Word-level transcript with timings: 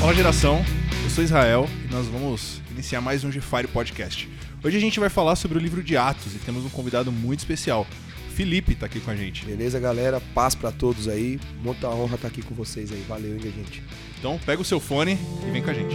Fala 0.00 0.14
geração, 0.14 0.64
eu 1.04 1.10
sou 1.10 1.22
Israel 1.22 1.68
e 1.84 1.92
nós 1.92 2.06
vamos 2.06 2.62
iniciar 2.70 3.02
mais 3.02 3.22
um 3.22 3.28
Gfire 3.28 3.68
Podcast. 3.68 4.30
Hoje 4.64 4.74
a 4.78 4.80
gente 4.80 4.98
vai 4.98 5.10
falar 5.10 5.36
sobre 5.36 5.58
o 5.58 5.60
livro 5.60 5.82
de 5.82 5.94
Atos 5.94 6.34
e 6.34 6.38
temos 6.38 6.64
um 6.64 6.70
convidado 6.70 7.12
muito 7.12 7.40
especial. 7.40 7.86
Felipe 8.30 8.74
tá 8.74 8.86
aqui 8.86 8.98
com 8.98 9.10
a 9.10 9.14
gente. 9.14 9.44
Beleza, 9.44 9.78
galera? 9.78 10.18
Paz 10.34 10.54
pra 10.54 10.72
todos 10.72 11.06
aí. 11.06 11.38
Muita 11.62 11.90
honra 11.90 12.14
estar 12.14 12.28
aqui 12.28 12.40
com 12.40 12.54
vocês 12.54 12.90
aí. 12.90 13.02
Valeu, 13.02 13.34
hein, 13.34 13.40
gente? 13.42 13.82
Então 14.18 14.40
pega 14.46 14.62
o 14.62 14.64
seu 14.64 14.80
fone 14.80 15.18
e 15.46 15.50
vem 15.50 15.62
com 15.62 15.68
a 15.68 15.74
gente. 15.74 15.94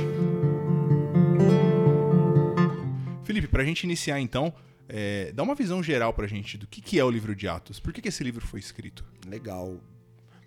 Felipe, 3.24 3.48
pra 3.48 3.64
gente 3.64 3.86
iniciar 3.86 4.20
então, 4.20 4.54
é, 4.88 5.32
dá 5.34 5.42
uma 5.42 5.56
visão 5.56 5.82
geral 5.82 6.14
pra 6.14 6.28
gente 6.28 6.60
do 6.60 6.68
que, 6.68 6.80
que 6.80 7.00
é 7.00 7.04
o 7.04 7.10
livro 7.10 7.36
de 7.36 7.48
Atos. 7.48 7.80
Por 7.80 7.92
que, 7.92 8.04
que 8.04 8.10
esse 8.10 8.24
livro 8.24 8.46
foi 8.46 8.60
escrito? 8.60 9.04
Legal. 9.28 9.80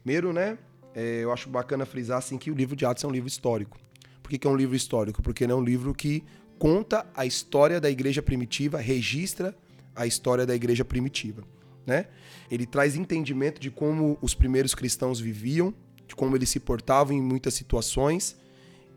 Primeiro, 0.05 0.33
né? 0.33 0.57
É, 0.99 1.23
eu 1.23 1.33
acho 1.33 1.49
bacana 1.49 1.87
frisar 1.87 2.19
assim 2.19 2.37
que 2.37 2.51
o 2.51 2.55
livro 2.55 2.75
de 2.75 2.85
Atos 2.85 3.05
é 3.05 3.07
um 3.07 3.13
livro 3.13 3.29
histórico. 3.29 3.79
Por 4.21 4.31
que, 4.31 4.39
que 4.39 4.49
é 4.49 4.51
um 4.51 4.57
livro 4.57 4.75
histórico? 4.75 5.23
Porque 5.23 5.45
ele 5.45 5.53
é 5.53 5.55
um 5.55 5.63
livro 5.63 5.95
que 5.95 6.25
conta 6.59 7.07
a 7.15 7.25
história 7.25 7.81
da 7.81 7.89
igreja 7.89 8.21
primitiva, 8.21 8.79
registra 8.79 9.57
a 9.95 10.09
história 10.09 10.45
da 10.45 10.57
igreja 10.57 10.85
primitiva. 10.85 11.45
Né? 11.87 12.07
Ele 12.51 12.67
traz 12.67 12.97
entendimento 12.97 13.61
de 13.61 13.71
como 13.71 14.19
os 14.21 14.35
primeiros 14.35 14.75
cristãos 14.75 15.21
viviam, 15.21 15.73
de 16.07 16.17
como 16.17 16.35
eles 16.35 16.49
se 16.49 16.59
portavam 16.59 17.17
em 17.17 17.23
muitas 17.23 17.55
situações 17.55 18.37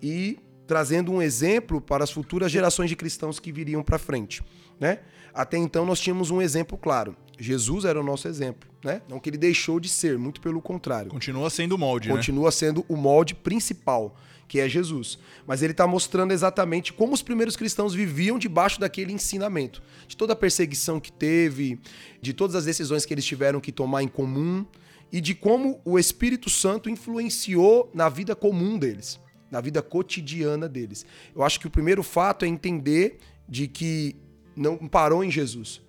e 0.02 0.40
trazendo 0.66 1.12
um 1.12 1.22
exemplo 1.22 1.80
para 1.80 2.04
as 2.04 2.12
futuras 2.12 2.52
gerações 2.52 2.90
de 2.90 2.96
cristãos 2.96 3.40
que 3.40 3.52
viriam 3.52 3.84
para 3.84 3.99
frente, 3.99 4.41
né? 4.80 4.99
Até 5.34 5.58
então 5.58 5.86
nós 5.86 5.99
tínhamos 5.99 6.32
um 6.32 6.41
exemplo 6.41 6.77
claro. 6.77 7.16
Jesus 7.41 7.86
era 7.86 8.00
o 8.00 8.04
nosso 8.04 8.27
exemplo, 8.27 8.70
né? 8.84 9.02
Não 9.09 9.20
que 9.20 9.30
ele 9.30 9.38
deixou 9.38 9.80
de 9.80 9.90
ser, 9.90 10.18
muito 10.18 10.40
pelo 10.40 10.62
contrário. 10.62 11.09
Continua 11.09 11.49
sendo 11.49 11.73
o 11.73 11.77
molde, 11.77 12.08
né? 12.08 12.16
Continua 12.16 12.45
né? 12.45 12.52
sendo 12.52 12.86
o 12.88 12.95
molde 12.95 13.34
principal, 13.34 14.16
que 14.48 14.60
é 14.60 14.70
Jesus. 14.70 15.18
Mas 15.48 15.63
ele 15.63 15.71
está 15.71 15.88
mostrando 15.88 16.32
exatamente 16.32 16.93
como 16.93 17.13
os 17.13 17.21
primeiros 17.24 17.55
cristãos 17.55 17.93
viviam 17.93 18.38
debaixo 18.38 18.79
daquele 18.79 19.12
ensinamento, 19.12 19.82
de 20.07 20.16
toda 20.16 20.34
a 20.34 20.35
perseguição 20.35 20.99
que 20.99 21.12
teve, 21.12 21.79
de 22.21 22.32
todas 22.32 22.55
as 22.55 22.66
decisões 22.66 23.05
que 23.05 23.13
eles 23.13 23.26
tiveram 23.26 23.60
que 23.60 23.71
tomar 23.71 24.04
em 24.04 24.07
comum 24.07 24.66
e 25.12 25.20
de 25.20 25.34
como 25.34 25.82
o 25.84 25.98
Espírito 25.98 26.49
Santo 26.49 26.90
influenciou 26.90 27.90
na 27.94 28.07
vida 28.07 28.35
comum 28.35 28.77
deles, 28.77 29.20
na 29.49 29.60
vida 29.60 29.82
cotidiana 29.82 30.70
deles. 30.70 31.05
Eu 31.35 31.44
acho 31.44 31.60
que 31.60 31.68
o 31.68 31.71
primeiro 31.71 32.04
fato 32.04 32.46
é 32.46 32.48
entender 32.48 33.18
de 33.49 33.68
que 33.68 34.16
não 34.55 34.77
parou 34.88 35.23
em 35.23 35.32
Jesus. 35.32 35.82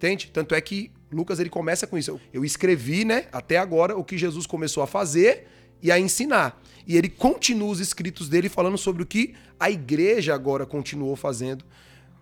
Entende? 0.00 0.30
Tanto 0.32 0.54
é 0.54 0.60
que 0.62 0.90
Lucas 1.12 1.38
ele 1.40 1.50
começa 1.50 1.86
com 1.86 1.98
isso. 1.98 2.18
Eu 2.32 2.42
escrevi, 2.42 3.04
né, 3.04 3.26
até 3.30 3.58
agora 3.58 3.94
o 3.94 4.02
que 4.02 4.16
Jesus 4.16 4.46
começou 4.46 4.82
a 4.82 4.86
fazer 4.86 5.46
e 5.82 5.92
a 5.92 6.00
ensinar. 6.00 6.58
E 6.86 6.96
ele 6.96 7.10
continua 7.10 7.68
os 7.68 7.80
escritos 7.80 8.26
dele 8.26 8.48
falando 8.48 8.78
sobre 8.78 9.02
o 9.02 9.06
que 9.06 9.34
a 9.58 9.70
igreja 9.70 10.34
agora 10.34 10.64
continuou 10.64 11.16
fazendo 11.16 11.66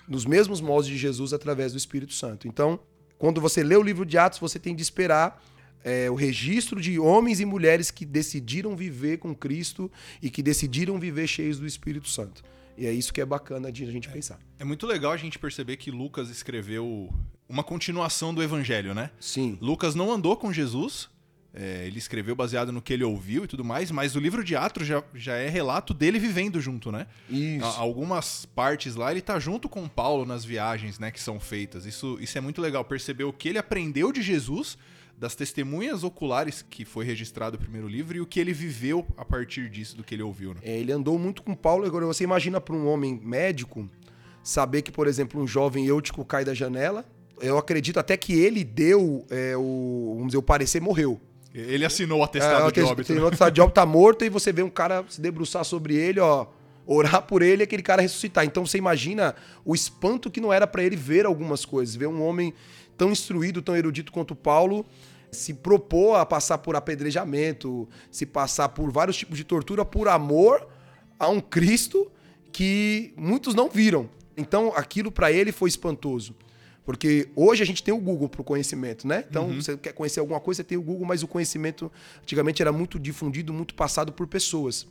nos 0.08 0.26
mesmos 0.26 0.60
moldes 0.60 0.90
de 0.90 0.98
Jesus 0.98 1.32
através 1.32 1.70
do 1.70 1.78
Espírito 1.78 2.14
Santo. 2.14 2.48
Então, 2.48 2.80
quando 3.16 3.40
você 3.40 3.62
lê 3.62 3.76
o 3.76 3.82
livro 3.82 4.04
de 4.04 4.18
Atos, 4.18 4.40
você 4.40 4.58
tem 4.58 4.74
de 4.74 4.82
esperar 4.82 5.40
é, 5.84 6.10
o 6.10 6.16
registro 6.16 6.80
de 6.80 6.98
homens 6.98 7.38
e 7.38 7.44
mulheres 7.44 7.92
que 7.92 8.04
decidiram 8.04 8.74
viver 8.74 9.18
com 9.18 9.32
Cristo 9.36 9.88
e 10.20 10.28
que 10.30 10.42
decidiram 10.42 10.98
viver 10.98 11.28
cheios 11.28 11.60
do 11.60 11.66
Espírito 11.66 12.08
Santo. 12.08 12.42
E 12.76 12.86
é 12.86 12.92
isso 12.92 13.12
que 13.12 13.20
é 13.20 13.24
bacana 13.24 13.70
de 13.70 13.84
a 13.84 13.90
gente 13.92 14.08
é, 14.08 14.12
pensar. 14.12 14.40
É 14.58 14.64
muito 14.64 14.84
legal 14.84 15.12
a 15.12 15.16
gente 15.16 15.38
perceber 15.38 15.76
que 15.76 15.92
Lucas 15.92 16.28
escreveu 16.28 17.08
uma 17.48 17.64
continuação 17.64 18.34
do 18.34 18.42
evangelho, 18.42 18.94
né? 18.94 19.10
Sim. 19.18 19.56
Lucas 19.60 19.94
não 19.94 20.12
andou 20.12 20.36
com 20.36 20.52
Jesus, 20.52 21.08
é, 21.54 21.86
ele 21.86 21.98
escreveu 21.98 22.36
baseado 22.36 22.70
no 22.70 22.82
que 22.82 22.92
ele 22.92 23.02
ouviu 23.02 23.44
e 23.44 23.48
tudo 23.48 23.64
mais, 23.64 23.90
mas 23.90 24.14
o 24.14 24.20
livro 24.20 24.44
de 24.44 24.54
Atos 24.54 24.86
já, 24.86 25.02
já 25.14 25.34
é 25.34 25.48
relato 25.48 25.94
dele 25.94 26.18
vivendo 26.18 26.60
junto, 26.60 26.92
né? 26.92 27.06
Isso. 27.28 27.64
algumas 27.64 28.44
partes 28.44 28.94
lá 28.94 29.10
ele 29.10 29.22
tá 29.22 29.38
junto 29.38 29.68
com 29.68 29.88
Paulo 29.88 30.26
nas 30.26 30.44
viagens, 30.44 30.98
né, 30.98 31.10
que 31.10 31.20
são 31.20 31.40
feitas. 31.40 31.86
Isso, 31.86 32.18
isso 32.20 32.36
é 32.36 32.40
muito 32.40 32.60
legal, 32.60 32.84
perceber 32.84 33.24
o 33.24 33.32
que 33.32 33.48
ele 33.48 33.58
aprendeu 33.58 34.12
de 34.12 34.20
Jesus, 34.20 34.76
das 35.16 35.34
testemunhas 35.34 36.04
oculares 36.04 36.62
que 36.62 36.84
foi 36.84 37.04
registrado 37.04 37.56
no 37.56 37.62
primeiro 37.62 37.88
livro 37.88 38.16
e 38.16 38.20
o 38.20 38.26
que 38.26 38.38
ele 38.38 38.52
viveu 38.52 39.04
a 39.16 39.24
partir 39.24 39.68
disso, 39.68 39.96
do 39.96 40.04
que 40.04 40.14
ele 40.14 40.22
ouviu, 40.22 40.54
né? 40.54 40.60
É, 40.62 40.78
ele 40.78 40.92
andou 40.92 41.18
muito 41.18 41.42
com 41.42 41.56
Paulo. 41.56 41.86
Agora, 41.86 42.06
você 42.06 42.22
imagina 42.22 42.60
para 42.60 42.76
um 42.76 42.86
homem 42.86 43.18
médico 43.20 43.90
saber 44.44 44.82
que, 44.82 44.92
por 44.92 45.08
exemplo, 45.08 45.40
um 45.40 45.46
jovem 45.46 45.86
eutico 45.86 46.24
cai 46.24 46.44
da 46.44 46.54
janela 46.54 47.04
eu 47.40 47.58
acredito 47.58 47.98
até 47.98 48.16
que 48.16 48.32
ele 48.32 48.64
deu 48.64 49.24
é, 49.30 49.56
o, 49.56 50.12
vamos 50.14 50.28
dizer, 50.28 50.38
o 50.38 50.42
parecer 50.42 50.80
morreu. 50.80 51.20
Ele 51.54 51.84
assinou 51.84 52.20
o 52.20 52.22
atestado 52.22 52.68
é, 52.68 52.72
de 52.72 52.80
óbito. 52.82 53.14
Né? 53.14 53.20
O 53.20 53.26
atestado 53.26 53.52
de 53.52 53.60
óbito 53.60 53.74
tá 53.74 53.86
morto 53.86 54.24
e 54.24 54.28
você 54.28 54.52
vê 54.52 54.62
um 54.62 54.70
cara 54.70 55.04
se 55.08 55.20
debruçar 55.20 55.64
sobre 55.64 55.96
ele, 55.96 56.20
ó, 56.20 56.46
orar 56.86 57.22
por 57.22 57.42
ele 57.42 57.62
e 57.62 57.64
aquele 57.64 57.82
cara 57.82 58.02
ressuscitar. 58.02 58.44
Então 58.44 58.64
você 58.64 58.78
imagina 58.78 59.34
o 59.64 59.74
espanto 59.74 60.30
que 60.30 60.40
não 60.40 60.52
era 60.52 60.66
para 60.66 60.82
ele 60.82 60.96
ver 60.96 61.26
algumas 61.26 61.64
coisas, 61.64 61.94
ver 61.96 62.06
um 62.06 62.22
homem 62.22 62.54
tão 62.96 63.10
instruído, 63.10 63.62
tão 63.62 63.76
erudito 63.76 64.12
quanto 64.12 64.34
Paulo 64.34 64.84
se 65.30 65.52
propor 65.52 66.16
a 66.16 66.24
passar 66.24 66.58
por 66.58 66.74
apedrejamento, 66.74 67.88
se 68.10 68.24
passar 68.24 68.70
por 68.70 68.90
vários 68.90 69.16
tipos 69.16 69.36
de 69.36 69.44
tortura 69.44 69.84
por 69.84 70.08
amor 70.08 70.66
a 71.18 71.28
um 71.28 71.40
Cristo 71.40 72.10
que 72.52 73.12
muitos 73.16 73.54
não 73.54 73.68
viram. 73.68 74.08
Então 74.36 74.72
aquilo 74.74 75.10
para 75.12 75.30
ele 75.30 75.52
foi 75.52 75.68
espantoso. 75.68 76.34
Porque 76.88 77.28
hoje 77.36 77.62
a 77.62 77.66
gente 77.66 77.82
tem 77.82 77.92
o 77.92 77.98
Google 77.98 78.30
para 78.30 78.40
o 78.40 78.44
conhecimento, 78.44 79.06
né? 79.06 79.22
Então, 79.28 79.48
uhum. 79.48 79.60
você 79.60 79.76
quer 79.76 79.92
conhecer 79.92 80.20
alguma 80.20 80.40
coisa, 80.40 80.62
você 80.62 80.64
tem 80.64 80.78
o 80.78 80.80
Google, 80.80 81.06
mas 81.06 81.22
o 81.22 81.28
conhecimento 81.28 81.92
antigamente 82.22 82.62
era 82.62 82.72
muito 82.72 82.98
difundido, 82.98 83.52
muito 83.52 83.74
passado 83.74 84.10
por 84.10 84.26
pessoas. 84.26 84.86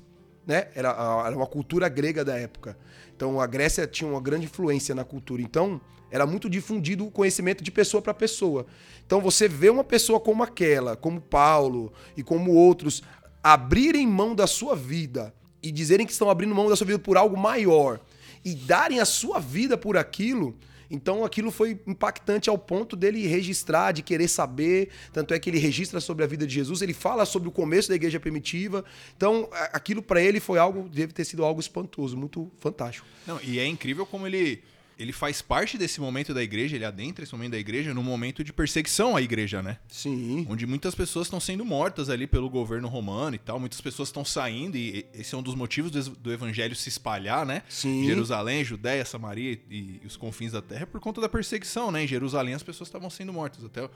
Né? 0.46 0.68
Era, 0.76 0.90
era 1.26 1.36
uma 1.36 1.48
cultura 1.48 1.90
grega 1.90 2.24
da 2.24 2.38
época. 2.38 2.78
Então, 3.16 3.42
a 3.42 3.48
Grécia 3.48 3.88
tinha 3.88 4.08
uma 4.08 4.22
grande 4.22 4.46
influência 4.46 4.94
na 4.94 5.04
cultura. 5.04 5.42
Então, 5.42 5.82
era 6.12 6.28
muito 6.28 6.48
difundido 6.48 7.04
o 7.04 7.10
conhecimento 7.10 7.64
de 7.64 7.72
pessoa 7.72 8.00
para 8.00 8.14
pessoa. 8.14 8.68
Então, 9.04 9.20
você 9.20 9.48
vê 9.48 9.72
uma 9.72 9.84
pessoa 9.84 10.20
como 10.20 10.44
aquela, 10.44 10.96
como 10.96 11.20
Paulo 11.20 11.92
e 12.16 12.22
como 12.22 12.54
outros, 12.54 13.02
abrirem 13.42 14.06
mão 14.06 14.36
da 14.36 14.46
sua 14.46 14.76
vida 14.76 15.34
e 15.64 15.72
dizerem 15.72 16.06
que 16.06 16.12
estão 16.12 16.30
abrindo 16.30 16.54
mão 16.54 16.70
da 16.70 16.76
sua 16.76 16.86
vida 16.86 17.00
por 17.00 17.18
algo 17.18 17.36
maior 17.36 18.00
e 18.46 18.54
darem 18.54 19.00
a 19.00 19.06
sua 19.06 19.40
vida 19.40 19.76
por 19.76 19.98
aquilo, 19.98 20.56
então 20.90 21.24
aquilo 21.26 21.52
foi 21.52 21.80
impactante 21.86 22.50
ao 22.50 22.58
ponto 22.58 22.96
dele 22.96 23.26
registrar, 23.28 23.92
de 23.92 24.02
querer 24.02 24.28
saber. 24.28 24.90
Tanto 25.12 25.34
é 25.34 25.40
que 25.40 25.50
ele 25.50 25.60
registra 25.60 26.00
sobre 26.00 26.24
a 26.24 26.28
vida 26.28 26.46
de 26.46 26.54
Jesus, 26.54 26.82
ele 26.82 26.94
fala 26.94 27.26
sobre 27.26 27.50
o 27.50 27.52
começo 27.52 27.90
da 27.90 27.96
igreja 27.96 28.20
primitiva. 28.20 28.84
Então 29.16 29.50
aquilo 29.74 30.02
para 30.02 30.22
ele 30.22 30.40
foi 30.40 30.60
algo, 30.60 30.88
deve 30.90 31.14
ter 31.14 31.26
sido 31.26 31.44
algo 31.44 31.60
espantoso, 31.60 32.18
muito 32.18 32.52
fantástico. 32.60 33.06
Não, 33.26 33.40
e 33.42 33.60
é 33.60 33.66
incrível 33.66 34.06
como 34.06 34.26
ele 34.26 34.64
ele 34.98 35.12
faz 35.12 35.42
parte 35.42 35.78
desse 35.78 36.02
momento 36.02 36.34
da 36.34 36.42
igreja, 36.42 36.76
ele 36.76 36.86
adentra 36.86 37.24
esse 37.24 37.34
momento 37.34 37.52
da 37.52 37.60
igreja 37.60 37.94
num 37.94 38.04
momento 38.04 38.44
de 38.44 38.52
perseguição 38.52 39.16
à 39.16 39.22
igreja, 39.22 39.62
né? 39.62 39.78
Sim. 39.88 40.46
Onde 40.50 40.66
muitas 40.66 40.96
pessoas 40.96 41.28
estão 41.28 41.40
sendo 41.40 41.64
mortas 41.64 42.10
ali 42.10 42.26
pelo 42.26 42.50
governo 42.50 42.88
romano 42.88 43.36
e 43.36 43.40
tal, 43.40 43.60
muitas 43.60 43.80
pessoas 43.80 44.10
estão 44.10 44.26
saindo 44.26 44.76
e 44.76 45.06
esse 45.14 45.36
é 45.36 45.38
um 45.38 45.44
dos 45.44 45.56
motivos 45.56 45.92
do, 45.92 46.32
evangelho 46.32 46.76
se 46.76 46.90
espalhar, 46.90 47.46
né? 47.46 47.62
Sim. 47.70 48.06
Jerusalém, 48.06 48.64
Judéia, 48.64 49.06
Samaria 49.06 49.60
e, 49.70 50.02
e 50.02 50.06
os 50.06 50.18
confins 50.18 50.52
da 50.52 50.62
terra 50.62 50.88
por 50.88 51.00
conta 51.00 51.22
da 51.22 51.30
perseguição, 51.30 51.92
né? 51.92 52.04
Em 52.04 52.08
Jerusalém 52.08 52.54
as 52.54 52.64
pessoas 52.64 52.88
estavam 52.88 53.10
sendo 53.10 53.32
mortas, 53.32 53.64
até 53.64 53.84
o 53.84 53.90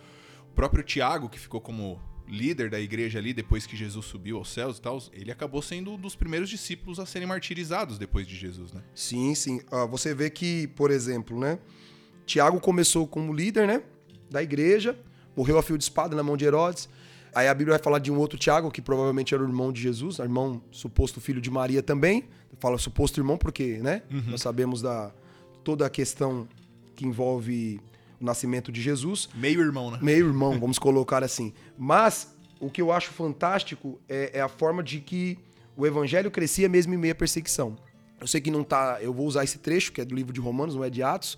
próprio 0.53 0.83
Tiago, 0.83 1.29
que 1.29 1.39
ficou 1.39 1.59
como 1.59 2.00
líder 2.31 2.69
da 2.69 2.80
igreja 2.80 3.19
ali 3.19 3.34
depois 3.34 3.68
que 3.68 3.75
Jesus 3.75 4.06
subiu 4.06 4.38
aos 4.38 4.52
céus 4.52 4.78
e 4.78 4.81
tal, 4.81 5.03
ele 5.12 5.31
acabou 5.31 5.62
sendo 5.62 5.92
um 5.92 5.97
dos 5.97 6.16
primeiros 6.16 6.50
discípulos 6.50 7.00
a 7.00 7.06
serem 7.06 7.28
martirizados 7.28 7.97
depois 7.97 8.25
de 8.25 8.36
Jesus, 8.36 8.72
né? 8.72 8.81
Sim, 8.96 9.36
sim. 9.36 9.62
Ah, 9.69 9.86
você 9.86 10.16
vê 10.16 10.30
que, 10.30 10.68
por 10.68 10.90
exemplo, 10.90 11.38
né? 11.38 11.59
Tiago 12.25 12.59
começou 12.62 13.06
como 13.06 13.34
líder, 13.34 13.68
né? 13.68 13.84
Da 14.30 14.42
igreja, 14.42 14.97
morreu 15.36 15.58
a 15.58 15.64
fio 15.64 15.78
de 15.78 15.84
espada 15.84 16.16
na 16.16 16.24
mão 16.24 16.38
de 16.38 16.46
Herodes. 16.46 16.88
Aí 17.36 17.47
a 17.47 17.54
Bíblia 17.54 17.78
vai 17.78 17.83
falar 17.83 18.00
de 18.00 18.12
um 18.12 18.18
outro 18.18 18.39
Tiago, 18.39 18.72
que 18.72 18.81
provavelmente 18.81 19.34
era 19.34 19.44
o 19.44 19.45
irmão 19.45 19.72
de 19.72 19.81
Jesus, 19.81 20.19
irmão 20.19 20.62
suposto 20.72 21.19
filho 21.19 21.42
de 21.42 21.51
Maria 21.51 21.84
também. 21.84 22.25
Fala 22.60 22.77
suposto 22.77 23.19
irmão 23.19 23.38
porque, 23.38 23.77
né? 23.77 24.04
Uhum. 24.10 24.24
Nós 24.27 24.42
sabemos 24.42 24.81
da 24.81 25.13
toda 25.63 25.86
a 25.86 25.89
questão 25.89 26.48
que 26.95 27.06
envolve 27.06 27.80
nascimento 28.21 28.71
de 28.71 28.81
Jesus. 28.81 29.29
Meio 29.33 29.62
irmão, 29.62 29.91
né? 29.91 30.00
Meio 30.01 30.27
irmão, 30.27 30.59
vamos 30.59 30.77
colocar 30.77 31.23
assim. 31.23 31.53
Mas 31.77 32.35
o 32.59 32.69
que 32.69 32.81
eu 32.81 32.91
acho 32.91 33.12
fantástico 33.12 34.00
é, 34.07 34.31
é, 34.35 34.41
a 34.41 34.47
forma 34.47 34.83
de 34.83 35.00
que 35.00 35.38
o 35.75 35.85
evangelho 35.85 36.29
crescia 36.29 36.69
mesmo 36.69 36.94
em 36.94 36.97
meio 36.97 37.13
à 37.13 37.15
perseguição. 37.15 37.75
Eu 38.19 38.27
sei 38.27 38.39
que 38.39 38.51
não 38.51 38.63
tá. 38.63 39.00
Eu 39.01 39.13
vou 39.13 39.25
usar 39.25 39.44
esse 39.44 39.57
trecho, 39.57 39.91
que 39.91 40.00
é 40.00 40.06
do 40.06 40.13
livro 40.13 40.31
de 40.31 40.39
Romanos, 40.39 40.75
não 40.75 40.83
é 40.83 40.89
de 40.89 41.01
Atos. 41.01 41.38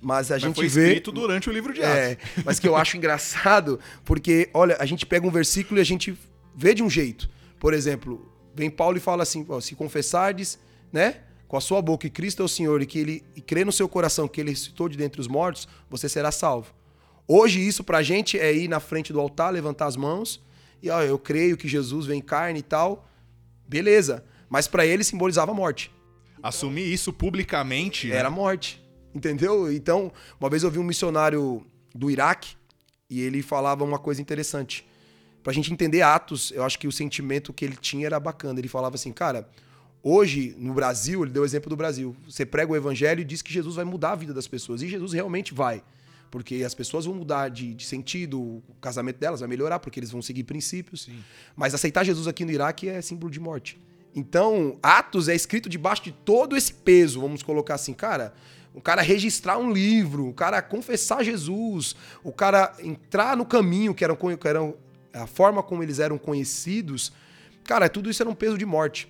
Mas 0.00 0.30
a 0.30 0.34
mas 0.34 0.42
gente 0.42 0.56
foi 0.56 0.68
vê. 0.68 0.88
escrito 0.88 1.10
durante 1.10 1.48
o 1.48 1.52
livro 1.52 1.72
de 1.72 1.80
é, 1.80 2.12
Atos. 2.12 2.28
É, 2.38 2.42
mas 2.44 2.58
que 2.60 2.68
eu 2.68 2.76
acho 2.76 2.96
engraçado, 2.96 3.80
porque, 4.04 4.50
olha, 4.52 4.76
a 4.78 4.84
gente 4.84 5.06
pega 5.06 5.26
um 5.26 5.30
versículo 5.30 5.80
e 5.80 5.82
a 5.82 5.84
gente 5.84 6.16
vê 6.54 6.74
de 6.74 6.82
um 6.82 6.90
jeito. 6.90 7.28
Por 7.58 7.72
exemplo, 7.72 8.30
vem 8.54 8.68
Paulo 8.68 8.98
e 8.98 9.00
fala 9.00 9.22
assim: 9.22 9.46
se 9.60 9.74
confessardes, 9.74 10.58
né? 10.92 11.22
Com 11.48 11.56
a 11.56 11.60
sua 11.60 11.82
boca 11.82 12.02
que 12.08 12.14
Cristo 12.14 12.42
é 12.42 12.44
o 12.44 12.48
Senhor 12.48 12.80
e 12.82 12.86
que 12.86 12.98
ele 12.98 13.24
e 13.34 13.40
crê 13.40 13.64
no 13.64 13.72
seu 13.72 13.88
coração 13.88 14.28
que 14.28 14.40
ele 14.40 14.50
ressuscitou 14.50 14.88
de 14.88 14.96
dentre 14.96 15.20
os 15.20 15.26
mortos, 15.26 15.66
você 15.90 16.08
será 16.08 16.30
salvo. 16.30 16.72
Hoje 17.26 17.66
isso 17.66 17.82
pra 17.82 18.02
gente 18.02 18.38
é 18.38 18.54
ir 18.54 18.68
na 18.68 18.78
frente 18.78 19.12
do 19.12 19.18
altar, 19.18 19.50
levantar 19.52 19.86
as 19.86 19.96
mãos 19.96 20.40
e 20.82 20.90
ó, 20.90 21.02
eu 21.02 21.18
creio 21.18 21.56
que 21.56 21.66
Jesus 21.66 22.06
vem 22.06 22.18
em 22.18 22.22
carne 22.22 22.60
e 22.60 22.62
tal. 22.62 23.08
Beleza. 23.66 24.24
Mas 24.48 24.68
para 24.68 24.86
ele 24.86 25.02
simbolizava 25.02 25.50
a 25.50 25.54
morte. 25.54 25.90
Assumir 26.42 26.92
isso 26.92 27.12
publicamente. 27.12 28.08
né? 28.08 28.16
Era 28.16 28.30
morte. 28.30 28.82
Entendeu? 29.14 29.72
Então, 29.72 30.12
uma 30.38 30.48
vez 30.48 30.62
eu 30.62 30.70
vi 30.70 30.78
um 30.78 30.84
missionário 30.84 31.66
do 31.94 32.10
Iraque 32.10 32.56
e 33.10 33.20
ele 33.20 33.42
falava 33.42 33.82
uma 33.84 33.98
coisa 33.98 34.20
interessante. 34.22 34.86
Pra 35.42 35.52
gente 35.52 35.72
entender 35.72 36.02
Atos, 36.02 36.52
eu 36.52 36.62
acho 36.62 36.78
que 36.78 36.86
o 36.86 36.92
sentimento 36.92 37.52
que 37.52 37.64
ele 37.64 37.76
tinha 37.76 38.06
era 38.06 38.20
bacana. 38.20 38.60
Ele 38.60 38.68
falava 38.68 38.94
assim, 38.94 39.12
cara, 39.12 39.48
hoje 40.02 40.54
no 40.58 40.74
Brasil, 40.74 41.22
ele 41.22 41.30
deu 41.30 41.42
o 41.42 41.44
exemplo 41.44 41.68
do 41.68 41.76
Brasil. 41.76 42.16
Você 42.28 42.44
prega 42.46 42.72
o 42.72 42.76
evangelho 42.76 43.20
e 43.20 43.24
diz 43.24 43.42
que 43.42 43.52
Jesus 43.52 43.76
vai 43.76 43.84
mudar 43.84 44.12
a 44.12 44.16
vida 44.16 44.34
das 44.34 44.46
pessoas. 44.46 44.82
E 44.82 44.88
Jesus 44.88 45.12
realmente 45.12 45.54
vai. 45.54 45.82
Porque 46.30 46.62
as 46.64 46.74
pessoas 46.74 47.06
vão 47.06 47.14
mudar 47.14 47.48
de, 47.48 47.74
de 47.74 47.84
sentido, 47.84 48.40
o 48.40 48.62
casamento 48.80 49.18
delas 49.18 49.40
vai 49.40 49.48
melhorar, 49.48 49.78
porque 49.78 49.98
eles 49.98 50.10
vão 50.10 50.20
seguir 50.20 50.44
princípios. 50.44 51.04
Sim. 51.04 51.18
Mas 51.56 51.74
aceitar 51.74 52.04
Jesus 52.04 52.28
aqui 52.28 52.44
no 52.44 52.50
Iraque 52.50 52.88
é 52.88 53.00
símbolo 53.00 53.30
de 53.30 53.40
morte. 53.40 53.80
Então, 54.14 54.78
Atos 54.82 55.28
é 55.28 55.34
escrito 55.34 55.68
debaixo 55.68 56.02
de 56.02 56.12
todo 56.12 56.56
esse 56.56 56.72
peso, 56.72 57.20
vamos 57.20 57.42
colocar 57.42 57.74
assim, 57.74 57.94
cara. 57.94 58.34
O 58.74 58.80
cara 58.80 59.02
registrar 59.02 59.58
um 59.58 59.72
livro, 59.72 60.28
o 60.28 60.34
cara 60.34 60.60
confessar 60.60 61.24
Jesus, 61.24 61.96
o 62.22 62.32
cara 62.32 62.74
entrar 62.80 63.36
no 63.36 63.44
caminho 63.44 63.94
que 63.94 64.04
eram, 64.04 64.16
que 64.16 64.48
eram 64.48 64.76
a 65.12 65.26
forma 65.26 65.62
como 65.62 65.82
eles 65.82 65.98
eram 65.98 66.18
conhecidos, 66.18 67.12
cara, 67.64 67.88
tudo 67.88 68.10
isso 68.10 68.22
era 68.22 68.30
um 68.30 68.34
peso 68.34 68.58
de 68.58 68.66
morte. 68.66 69.08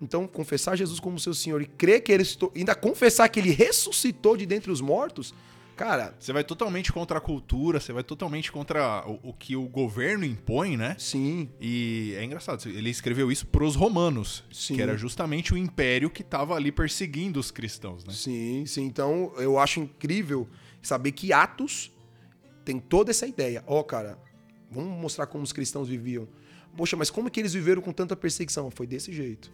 Então, 0.00 0.26
confessar 0.26 0.76
Jesus 0.76 1.00
como 1.00 1.18
seu 1.18 1.32
Senhor 1.32 1.62
e 1.62 1.66
crer 1.66 2.02
que 2.02 2.12
ele 2.12 2.22
ressuscitou, 2.22 2.52
ainda 2.54 2.74
confessar 2.74 3.28
que 3.28 3.40
ele 3.40 3.50
ressuscitou 3.50 4.36
de 4.36 4.44
dentre 4.44 4.70
os 4.70 4.80
mortos, 4.82 5.32
cara, 5.74 6.14
Você 6.18 6.32
vai 6.32 6.44
totalmente 6.44 6.92
contra 6.92 7.16
a 7.18 7.20
cultura, 7.20 7.80
você 7.80 7.92
vai 7.92 8.02
totalmente 8.02 8.52
contra 8.52 9.02
o, 9.06 9.30
o 9.30 9.32
que 9.32 9.56
o 9.56 9.62
governo 9.68 10.24
impõe, 10.24 10.76
né? 10.76 10.96
sim, 10.98 11.48
E 11.60 12.14
é 12.18 12.24
engraçado, 12.24 12.68
ele 12.68 12.90
escreveu 12.90 13.30
isso 13.32 13.46
pros 13.46 13.74
romanos, 13.74 14.44
Sim. 14.52 14.74
que 14.76 14.82
era 14.82 14.96
justamente 14.98 15.54
o 15.54 15.56
império 15.56 16.10
que 16.10 16.22
tava 16.22 16.54
ali 16.54 16.70
perseguindo 16.70 17.40
os 17.40 17.50
cristãos, 17.50 18.04
né? 18.04 18.12
Sim, 18.12 18.64
sim. 18.66 18.84
Então 18.84 19.32
eu 19.38 19.58
acho 19.58 19.80
incrível 19.80 20.46
saber 20.82 21.12
que 21.12 21.32
Atos 21.32 21.90
tem 22.64 22.78
toda 22.78 23.10
essa 23.10 23.26
ideia. 23.26 23.64
Ó, 23.66 23.82
cara, 23.82 24.18
vamos 24.70 24.98
mostrar 25.00 25.26
como 25.26 25.42
os 25.44 25.52
cristãos 25.52 25.88
viviam. 25.88 26.28
Poxa, 26.76 26.96
mas 26.96 27.08
como 27.08 27.28
é 27.28 27.30
que 27.30 27.40
eles 27.40 27.54
viveram 27.54 27.80
com 27.80 27.92
tanta 27.92 28.14
perseguição? 28.14 28.70
Foi 28.70 28.86
desse 28.86 29.10
jeito. 29.12 29.50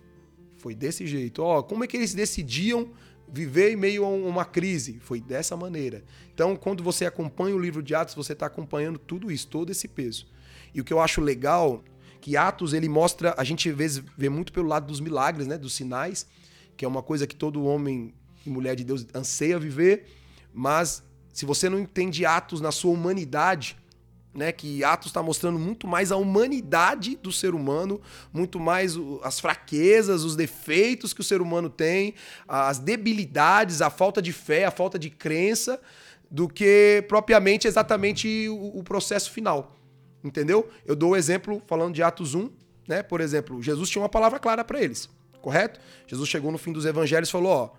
Foi 0.63 0.77
desse 0.77 1.09
jeito. 1.09 1.43
Ó, 1.43 1.61
como 1.61 1.83
é 1.83 1.89
que 1.89 1.97
eles 1.97 2.15
decidiam 2.15 2.93
viver 3.29 3.73
em 3.73 3.77
meio 3.77 4.05
a 4.05 4.09
um- 4.09 4.29
uma 4.29 4.45
crise? 4.45 5.01
Foi 5.01 5.21
dessa 5.21 5.57
maneira. 5.57 6.05
Então, 6.33 6.55
quando 6.55 6.85
você 6.85 7.05
acompanha 7.05 7.57
o 7.57 7.59
livro 7.59 7.83
de 7.83 7.97
Atos, 7.97 8.15
você 8.15 8.33
está 8.33 8.47
acompanhando 8.47 8.97
tudo 8.97 9.33
isso, 9.33 9.49
todo 9.49 9.71
esse 9.71 9.89
peso. 9.89 10.29
E 10.73 10.81
o 10.81 10.85
que 10.85 10.93
eu 10.93 11.01
acho 11.01 11.21
legal, 11.21 11.83
que 12.21 12.37
Atos 12.37 12.73
ele 12.75 12.89
mostra, 12.89 13.35
a 13.37 13.43
gente 13.43 13.73
vezes 13.73 14.05
vê 14.17 14.29
muito 14.29 14.53
pelo 14.53 14.69
lado 14.69 14.87
dos 14.87 15.01
milagres, 15.01 15.49
né, 15.49 15.59
dos 15.59 15.75
sinais, 15.75 16.29
que 16.77 16.85
é 16.85 16.89
uma 16.89 17.03
coisa 17.03 17.27
que 17.27 17.35
todo 17.35 17.65
homem 17.65 18.15
e 18.47 18.49
mulher 18.49 18.77
de 18.77 18.85
Deus 18.85 19.05
anseia 19.13 19.59
viver, 19.59 20.07
mas 20.55 21.03
se 21.33 21.45
você 21.45 21.69
não 21.69 21.81
entende 21.81 22.25
Atos 22.25 22.61
na 22.61 22.71
sua 22.71 22.93
humanidade, 22.93 23.77
né, 24.35 24.51
que 24.51 24.83
Atos 24.83 25.09
está 25.09 25.23
mostrando 25.23 25.59
muito 25.59 25.87
mais 25.87 26.11
a 26.11 26.17
humanidade 26.17 27.17
do 27.17 27.31
ser 27.31 27.55
humano, 27.55 28.01
muito 28.33 28.59
mais 28.59 28.97
as 29.23 29.39
fraquezas, 29.39 30.25
os 30.25 30.35
defeitos 30.35 31.13
que 31.13 31.21
o 31.21 31.25
ser 31.25 31.43
humano 31.43 31.69
tem, 31.69 32.15
as 32.49 32.79
debilidades, 32.79 33.83
a 33.83 33.91
falta 33.91 34.23
de 34.23 34.33
fé, 34.33 34.65
a 34.65 34.71
falta 34.71 34.99
de 34.99 35.11
crença, 35.11 35.81
do 36.31 36.49
que 36.49 37.05
propriamente 37.09 37.69
exatamente 37.69 38.49
o, 38.49 38.79
o 38.79 38.83
processo 38.83 39.31
final. 39.31 39.77
Entendeu? 40.25 40.69
Eu 40.87 40.97
dou 40.97 41.11
o 41.11 41.17
exemplo 41.17 41.61
falando 41.67 41.95
de 41.95 42.03
Atos 42.03 42.35
1, 42.35 42.51
né? 42.89 43.03
Por 43.03 43.21
exemplo, 43.21 43.61
Jesus 43.61 43.91
tinha 43.91 44.01
uma 44.01 44.09
palavra 44.09 44.39
clara 44.39 44.65
para 44.65 44.81
eles, 44.81 45.11
correto? 45.43 45.79
Jesus 46.07 46.29
chegou 46.29 46.51
no 46.51 46.59
fim 46.59 46.73
dos 46.73 46.87
evangelhos 46.87 47.29
e 47.29 47.33
falou: 47.33 47.53
ó, 47.53 47.71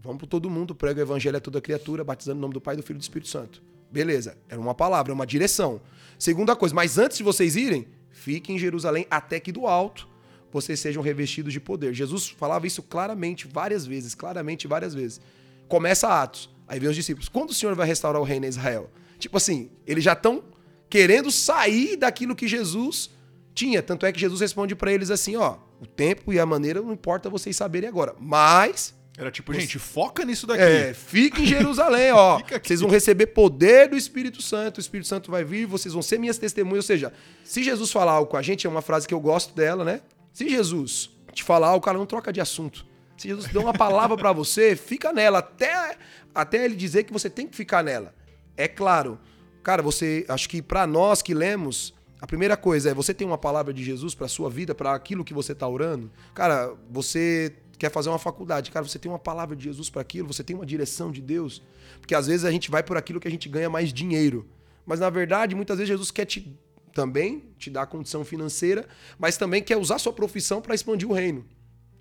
vamos 0.00 0.18
para 0.18 0.26
todo 0.26 0.48
mundo, 0.48 0.74
prega 0.74 1.00
o 1.00 1.02
evangelho 1.02 1.36
a 1.36 1.40
toda 1.40 1.60
criatura, 1.60 2.02
batizando 2.02 2.38
em 2.38 2.40
nome 2.40 2.54
do 2.54 2.60
Pai, 2.60 2.74
do 2.74 2.82
Filho 2.82 2.96
e 2.96 3.00
do 3.00 3.02
Espírito 3.02 3.28
Santo. 3.28 3.62
Beleza, 3.90 4.36
era 4.48 4.60
uma 4.60 4.74
palavra, 4.74 5.12
uma 5.12 5.26
direção. 5.26 5.80
Segunda 6.18 6.54
coisa, 6.54 6.74
mas 6.74 6.98
antes 6.98 7.18
de 7.18 7.22
vocês 7.22 7.56
irem, 7.56 7.86
fiquem 8.10 8.56
em 8.56 8.58
Jerusalém 8.58 9.06
até 9.10 9.40
que 9.40 9.52
do 9.52 9.66
alto 9.66 10.08
vocês 10.52 10.80
sejam 10.80 11.02
revestidos 11.02 11.52
de 11.52 11.60
poder. 11.60 11.94
Jesus 11.94 12.28
falava 12.28 12.66
isso 12.66 12.82
claramente 12.82 13.46
várias 13.46 13.86
vezes, 13.86 14.14
claramente 14.14 14.66
várias 14.66 14.94
vezes. 14.94 15.20
Começa 15.68 16.08
Atos, 16.08 16.50
aí 16.66 16.80
vem 16.80 16.88
os 16.88 16.96
discípulos. 16.96 17.28
Quando 17.28 17.50
o 17.50 17.54
Senhor 17.54 17.74
vai 17.74 17.86
restaurar 17.86 18.20
o 18.20 18.24
reino 18.24 18.46
em 18.46 18.48
Israel? 18.48 18.90
Tipo 19.18 19.36
assim, 19.36 19.70
eles 19.86 20.02
já 20.02 20.12
estão 20.14 20.42
querendo 20.88 21.30
sair 21.30 21.96
daquilo 21.96 22.34
que 22.34 22.48
Jesus 22.48 23.10
tinha. 23.54 23.82
Tanto 23.82 24.06
é 24.06 24.12
que 24.12 24.20
Jesus 24.20 24.40
responde 24.40 24.74
para 24.74 24.92
eles 24.92 25.10
assim, 25.10 25.36
ó, 25.36 25.58
o 25.80 25.86
tempo 25.86 26.32
e 26.32 26.38
a 26.38 26.46
maneira 26.46 26.80
não 26.80 26.92
importa 26.92 27.28
vocês 27.28 27.54
saberem 27.56 27.88
agora, 27.88 28.14
mas 28.18 28.94
Era 29.18 29.32
tipo, 29.32 29.52
gente, 29.52 29.80
foca 29.80 30.24
nisso 30.24 30.46
daqui. 30.46 30.62
é, 30.62 30.94
fique 30.94 31.42
em 31.42 31.46
Jerusalém, 31.46 32.12
ó. 32.12 32.38
Fica 32.46 32.56
aqui. 32.56 32.68
Vocês 32.68 32.80
vão 32.80 32.88
receber 32.88 33.26
poder 33.26 33.88
do 33.88 33.96
Espírito 33.96 34.40
Santo. 34.40 34.78
O 34.78 34.80
Espírito 34.80 35.08
Santo 35.08 35.28
vai 35.28 35.42
vir, 35.42 35.66
vocês 35.66 35.92
vão 35.92 36.00
ser 36.00 36.18
minhas 36.18 36.38
testemunhas. 36.38 36.84
Ou 36.84 36.86
seja, 36.86 37.12
se 37.42 37.64
Jesus 37.64 37.90
falar 37.90 38.12
algo 38.12 38.30
com 38.30 38.36
a 38.36 38.42
gente, 38.42 38.64
é 38.64 38.70
uma 38.70 38.80
frase 38.80 39.08
que 39.08 39.12
eu 39.12 39.18
gosto 39.18 39.52
dela, 39.56 39.84
né? 39.84 40.02
Se 40.32 40.48
Jesus 40.48 41.10
te 41.32 41.42
falar 41.42 41.66
algo, 41.66 41.84
cara, 41.84 41.98
não 41.98 42.06
troca 42.06 42.32
de 42.32 42.40
assunto. 42.40 42.86
Se 43.16 43.26
Jesus 43.26 43.48
deu 43.48 43.60
uma 43.60 43.72
palavra 43.72 44.16
pra 44.16 44.32
você, 44.32 44.76
fica 44.76 45.12
nela 45.12 45.40
até, 45.40 45.96
até 46.32 46.64
ele 46.64 46.76
dizer 46.76 47.02
que 47.02 47.12
você 47.12 47.28
tem 47.28 47.48
que 47.48 47.56
ficar 47.56 47.82
nela. 47.82 48.14
É 48.56 48.68
claro. 48.68 49.18
Cara, 49.64 49.82
você, 49.82 50.24
acho 50.28 50.48
que 50.48 50.62
pra 50.62 50.86
nós 50.86 51.22
que 51.22 51.34
lemos, 51.34 51.92
a 52.20 52.26
primeira 52.26 52.56
coisa 52.56 52.90
é 52.90 52.94
você 52.94 53.12
tem 53.12 53.26
uma 53.26 53.36
palavra 53.36 53.74
de 53.74 53.82
Jesus 53.82 54.14
pra 54.14 54.28
sua 54.28 54.48
vida, 54.48 54.74
pra 54.74 54.94
aquilo 54.94 55.24
que 55.24 55.34
você 55.34 55.54
tá 55.54 55.66
orando. 55.66 56.10
Cara, 56.34 56.72
você 56.88 57.52
quer 57.78 57.90
fazer 57.90 58.08
uma 58.08 58.18
faculdade, 58.18 58.70
cara, 58.70 58.86
você 58.86 58.98
tem 58.98 59.10
uma 59.10 59.18
palavra 59.18 59.54
de 59.56 59.64
Jesus 59.64 59.88
pra 59.88 60.02
aquilo, 60.02 60.26
você 60.28 60.42
tem 60.42 60.56
uma 60.56 60.66
direção 60.66 61.10
de 61.12 61.20
Deus, 61.20 61.62
porque 62.00 62.14
às 62.14 62.26
vezes 62.26 62.44
a 62.44 62.50
gente 62.50 62.70
vai 62.70 62.82
por 62.82 62.96
aquilo 62.96 63.20
que 63.20 63.28
a 63.28 63.30
gente 63.30 63.48
ganha 63.48 63.70
mais 63.70 63.92
dinheiro. 63.92 64.46
Mas 64.84 65.00
na 65.00 65.08
verdade, 65.10 65.54
muitas 65.54 65.76
vezes 65.78 65.88
Jesus 65.88 66.10
quer 66.10 66.24
te 66.24 66.54
também 66.92 67.44
te 67.58 67.70
dar 67.70 67.86
condição 67.86 68.24
financeira, 68.24 68.86
mas 69.18 69.36
também 69.36 69.62
quer 69.62 69.76
usar 69.76 69.98
sua 69.98 70.12
profissão 70.12 70.60
para 70.60 70.74
expandir 70.74 71.08
o 71.08 71.12
reino. 71.12 71.44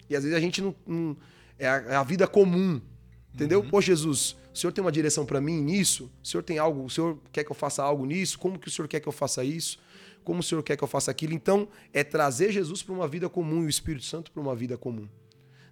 E 0.10 0.16
às 0.16 0.24
vezes 0.24 0.36
a 0.36 0.42
gente 0.42 0.62
não. 0.62 0.76
não- 0.86 1.18
é, 1.60 1.68
a, 1.68 1.76
é 1.90 1.96
a 1.96 2.04
vida 2.04 2.28
comum. 2.28 2.80
Entendeu? 3.34 3.64
Pô, 3.64 3.80
Jesus, 3.82 4.36
o 4.54 4.58
senhor 4.58 4.72
tem 4.72 4.84
uma 4.84 4.92
direção 4.92 5.26
para 5.26 5.40
mim 5.40 5.62
nisso? 5.62 6.10
O 6.24 6.28
senhor 6.28 6.42
tem 6.42 6.58
algo? 6.58 6.84
O 6.86 6.90
senhor 6.90 7.20
quer 7.32 7.44
que 7.44 7.52
eu 7.52 7.56
faça 7.56 7.84
algo 7.84 8.06
nisso? 8.06 8.40
Como 8.40 8.58
que 8.58 8.68
o 8.68 8.72
senhor 8.72 8.88
quer 8.88 9.00
que 9.00 9.08
eu 9.08 9.12
faça 9.12 9.44
isso? 9.44 9.78
Como 10.24 10.40
o 10.40 10.44
senhor 10.44 10.64
quer 10.64 10.76
que 10.76 10.84
eu 10.84 10.88
faça 10.88 11.12
aquilo? 11.12 11.34
Então, 11.34 11.68
é 11.94 12.04
trazer 12.04 12.52
Jesus 12.52 12.82
para 12.82 12.96
uma 12.96 13.08
vida 13.08 13.30
comum 13.30 13.62
e 13.62 13.66
o 13.66 13.70
Espírito 13.70 14.06
Santo 14.06 14.32
para 14.32 14.42
uma 14.42 14.56
vida 14.56 14.76
comum. 14.78 15.08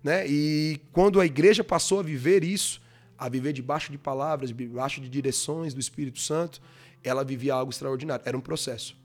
Né? 0.06 0.24
E 0.28 0.80
quando 0.92 1.20
a 1.20 1.26
igreja 1.26 1.64
passou 1.64 2.00
a 2.00 2.04
viver 2.04 2.44
isso, 2.44 2.80
a 3.18 3.28
viver 3.28 3.52
debaixo 3.54 3.92
de 3.92 3.98
palavras, 3.98 4.54
debaixo 4.54 5.02
de 5.02 5.10
direções 5.10 5.74
do 5.74 5.80
Espírito 5.80 6.20
Santo, 6.20 6.62
ela 7.04 7.24
vivia 7.24 7.56
algo 7.56 7.72
extraordinário. 7.72 8.24
Era 8.24 8.38
um 8.38 8.42
processo. 8.42 8.96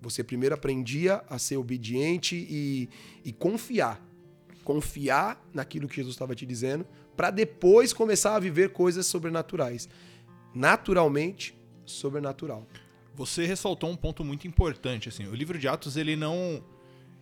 Você 0.00 0.24
primeiro 0.24 0.54
aprendia 0.54 1.22
a 1.28 1.38
ser 1.38 1.58
obediente 1.58 2.36
e, 2.48 2.88
e 3.22 3.34
confiar. 3.34 4.00
Confiar 4.64 5.46
naquilo 5.52 5.86
que 5.86 5.96
Jesus 5.96 6.14
estava 6.14 6.34
te 6.34 6.46
dizendo, 6.46 6.86
para 7.14 7.30
depois 7.30 7.92
começar 7.92 8.34
a 8.34 8.38
viver 8.38 8.70
coisas 8.70 9.04
sobrenaturais. 9.04 9.90
Naturalmente, 10.54 11.54
sobrenatural. 11.84 12.66
Você 13.14 13.44
ressaltou 13.44 13.90
um 13.90 13.96
ponto 13.96 14.24
muito 14.24 14.48
importante, 14.48 15.06
assim, 15.06 15.26
o 15.26 15.34
livro 15.34 15.58
de 15.58 15.68
Atos, 15.68 15.98
ele 15.98 16.16
não 16.16 16.64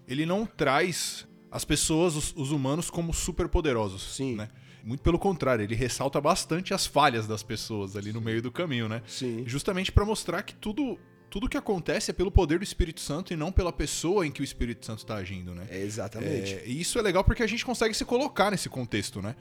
ele 0.07 0.25
não 0.25 0.47
traz 0.47 1.27
as 1.53 1.65
pessoas, 1.65 2.17
os, 2.17 2.35
os 2.35 2.51
humanos 2.51 2.89
como 2.91 3.13
superpoderosos, 3.13 4.17
Sim. 4.17 4.37
né? 4.37 4.49
Muito 4.83 5.03
pelo 5.03 5.19
contrário, 5.19 5.63
ele 5.63 5.75
ressalta 5.77 6.21
bastante 6.21 6.75
as 6.75 6.87
falhas 6.87 7.27
das 7.29 7.43
pessoas 7.43 7.95
ali 7.95 8.13
no 8.13 8.21
meio 8.21 8.43
do 8.43 8.51
caminho, 8.51 8.89
né? 8.89 9.03
Sim. 9.07 9.45
Justamente 9.47 9.93
para 9.93 10.05
mostrar 10.05 10.43
que 10.43 10.55
tudo 10.55 10.99
tudo 11.31 11.49
que 11.49 11.57
acontece 11.57 12.11
é 12.11 12.15
pelo 12.15 12.31
poder 12.31 12.59
do 12.59 12.65
Espírito 12.65 13.01
Santo 13.01 13.33
e 13.33 13.37
não 13.37 13.51
pela 13.51 13.73
pessoa 13.73 14.27
em 14.27 14.31
que 14.31 14.43
o 14.43 14.45
Espírito 14.45 14.85
Santo 14.85 14.99
está 14.99 15.15
agindo, 15.15 15.55
né? 15.55 15.67
É 15.71 15.81
exatamente. 15.81 16.55
É, 16.57 16.63
e 16.67 16.79
isso 16.79 16.99
é 16.99 17.03
legal 17.03 17.25
porque 17.25 17.43
a 17.43 17.47
gente 17.47 17.65
consegue 17.65 17.95
se 17.95 18.05
colocar 18.05 18.51
nesse 18.51 18.69
contexto, 18.69 19.23
né? 19.23 19.35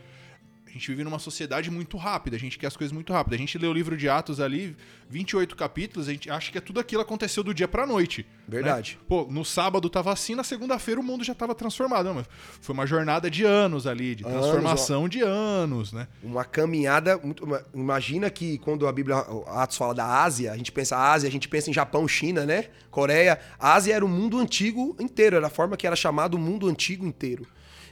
A 0.72 0.74
gente 0.74 0.88
vive 0.88 1.04
numa 1.04 1.20
sociedade 1.20 1.70
muito 1.70 1.98
rápida, 1.98 2.38
a 2.38 2.40
gente 2.40 2.58
quer 2.58 2.68
as 2.68 2.78
coisas 2.78 2.94
muito 2.94 3.12
rápido. 3.12 3.34
A 3.34 3.38
gente 3.38 3.58
lê 3.58 3.68
o 3.68 3.74
livro 3.74 3.98
de 3.98 4.08
Atos 4.08 4.40
ali, 4.40 4.74
28 5.10 5.54
capítulos, 5.54 6.08
a 6.08 6.14
gente 6.14 6.30
acha 6.30 6.50
que 6.50 6.58
é 6.58 6.62
tudo 6.62 6.80
aquilo 6.80 7.02
aconteceu 7.02 7.44
do 7.44 7.54
dia 7.54 7.68
pra 7.68 7.86
noite. 7.86 8.26
Verdade. 8.48 8.98
né? 8.98 9.06
Pô, 9.06 9.28
no 9.30 9.44
sábado 9.44 9.90
tava 9.90 10.14
assim, 10.14 10.34
na 10.34 10.46
segunda-feira 10.46 11.02
o 11.02 11.04
mundo 11.04 11.26
já 11.26 11.36
tava 11.36 11.54
transformado. 11.54 12.06
Não, 12.06 12.14
mas 12.14 12.26
foi 12.62 12.74
uma 12.74 12.86
jornada 12.88 13.30
de 13.30 13.44
anos 13.44 13.86
ali, 13.86 14.16
de 14.16 14.24
Anos, 14.26 14.38
transformação 14.40 15.10
de 15.10 15.22
anos, 15.22 15.92
né? 15.92 16.08
Uma 16.24 16.46
caminhada. 16.46 17.18
muito- 17.18 17.46
Imagina 17.74 18.30
que 18.30 18.58
quando 18.60 18.88
a 18.88 18.94
Bíblia, 18.94 19.18
Atos 19.48 19.76
fala 19.76 19.94
da 19.94 20.24
Ásia, 20.24 20.54
a 20.54 20.58
gente 20.58 20.72
pensa 20.72 20.98
Ásia, 20.98 21.28
a 21.28 21.32
gente 21.32 21.50
pensa 21.50 21.70
em 21.70 21.74
Japão, 21.74 22.08
China, 22.08 22.46
né? 22.46 22.70
Coreia. 22.90 23.38
A 23.60 23.74
Ásia 23.74 23.94
era 23.94 24.06
o 24.06 24.08
mundo 24.08 24.38
antigo 24.40 24.96
inteiro, 25.02 25.36
era 25.36 25.48
a 25.48 25.50
forma 25.50 25.76
que 25.76 25.86
era 25.86 25.98
chamado 25.98 26.36
o 26.36 26.40
mundo 26.40 26.70
antigo 26.70 27.06
inteiro. 27.06 27.46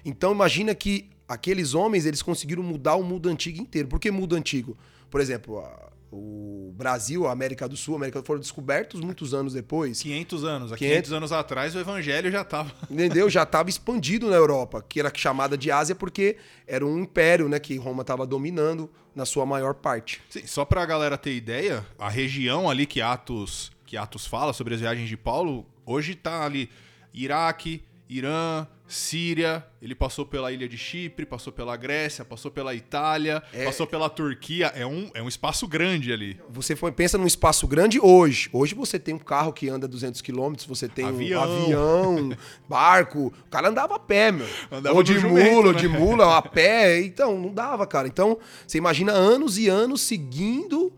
Então 0.06 0.32
imagina 0.32 0.74
que 0.74 1.10
aqueles 1.30 1.74
homens, 1.74 2.06
eles 2.06 2.22
conseguiram 2.22 2.62
mudar 2.64 2.96
o 2.96 3.04
mundo 3.04 3.30
antigo 3.30 3.62
inteiro. 3.62 3.88
Por 3.88 4.00
que 4.00 4.12
mundo 4.12 4.36
antigo? 4.36 4.78
Por 5.10 5.22
exemplo, 5.22 5.60
a- 5.60 5.90
o 6.12 6.74
Brasil, 6.76 7.28
a 7.28 7.32
América 7.32 7.68
do 7.70 7.78
Sul, 7.78 7.94
a 7.94 7.98
América 7.98 8.24
foram 8.24 8.40
descobertos 8.40 9.00
muitos 9.00 9.32
anos 9.32 9.54
depois. 9.54 10.02
500 10.02 10.44
anos. 10.44 10.72
Há 10.72 10.76
500 10.76 10.94
500 10.96 11.14
anos 11.14 11.32
atrás 11.32 11.76
o 11.76 11.80
evangelho 11.80 12.32
já 12.32 12.44
tava. 12.44 12.72
Entendeu? 12.90 13.30
Já 13.30 13.44
estava 13.44 13.70
expandido 13.70 14.28
na 14.28 14.36
Europa, 14.36 14.84
que 14.90 15.00
era 15.00 15.12
chamada 15.16 15.56
de 15.56 15.70
Ásia 15.72 15.94
porque 15.94 16.38
era 16.66 16.84
um 16.84 16.98
império, 17.00 17.48
né, 17.48 17.60
que 17.60 17.76
Roma 17.78 18.02
estava 18.02 18.26
dominando 18.26 18.90
na 19.16 19.24
sua 19.24 19.46
maior 19.46 19.76
parte. 19.76 20.20
Sim, 20.32 20.48
só 20.48 20.66
pra 20.66 20.84
galera 20.84 21.16
ter 21.18 21.36
ideia, 21.36 21.86
a 22.00 22.10
região 22.10 22.68
ali 22.68 22.88
que 22.88 23.02
Atos, 23.02 23.72
que 23.86 23.96
Atos 23.96 24.26
fala 24.26 24.52
sobre 24.52 24.74
as 24.74 24.80
viagens 24.82 25.08
de 25.10 25.18
Paulo, 25.18 25.64
hoje 25.86 26.16
tá 26.16 26.44
ali 26.44 26.72
Iraque, 27.14 27.84
Irã, 28.08 28.66
Síria, 28.92 29.64
ele 29.80 29.94
passou 29.94 30.26
pela 30.26 30.52
ilha 30.52 30.68
de 30.68 30.76
Chipre, 30.78 31.24
passou 31.26 31.54
pela 31.54 31.78
Grécia, 31.78 32.26
passou 32.26 32.50
pela 32.50 32.74
Itália, 32.74 33.42
passou 33.64 33.86
pela 33.86 34.10
Turquia. 34.10 34.68
É 34.76 34.84
um, 34.86 35.12
é 35.14 35.22
um 35.22 35.28
espaço 35.28 35.68
grande 35.68 36.12
ali. 36.12 36.40
Você 36.50 36.76
foi, 36.76 36.92
pensa 36.92 37.16
num 37.16 37.28
espaço 37.28 37.68
grande 37.68 38.00
hoje. 38.02 38.50
Hoje 38.52 38.74
você 38.74 38.98
tem 38.98 39.14
um 39.14 39.20
carro 39.20 39.54
que 39.54 39.70
anda 39.70 39.88
200 39.88 40.22
km, 40.22 40.54
você 40.68 40.88
tem 40.88 41.06
Avião. 41.06 41.40
um 41.42 41.44
avião, 41.64 42.38
barco. 42.68 43.28
O 43.28 43.50
cara 43.52 43.70
andava 43.70 43.96
a 43.96 44.00
pé, 44.00 44.32
meu. 44.32 44.48
Andava 44.72 44.96
ou 44.96 45.04
de 45.04 45.20
jumento, 45.20 45.52
mula, 45.52 45.68
ou 45.68 45.74
né? 45.74 45.80
de 45.80 45.88
mula, 45.88 46.38
a 46.38 46.42
pé. 46.42 47.00
Então, 47.02 47.38
não 47.40 47.54
dava, 47.54 47.86
cara. 47.86 48.08
Então, 48.08 48.40
você 48.66 48.80
imagina 48.80 49.12
anos 49.12 49.58
e 49.60 49.68
anos 49.70 50.02
seguindo 50.02 50.92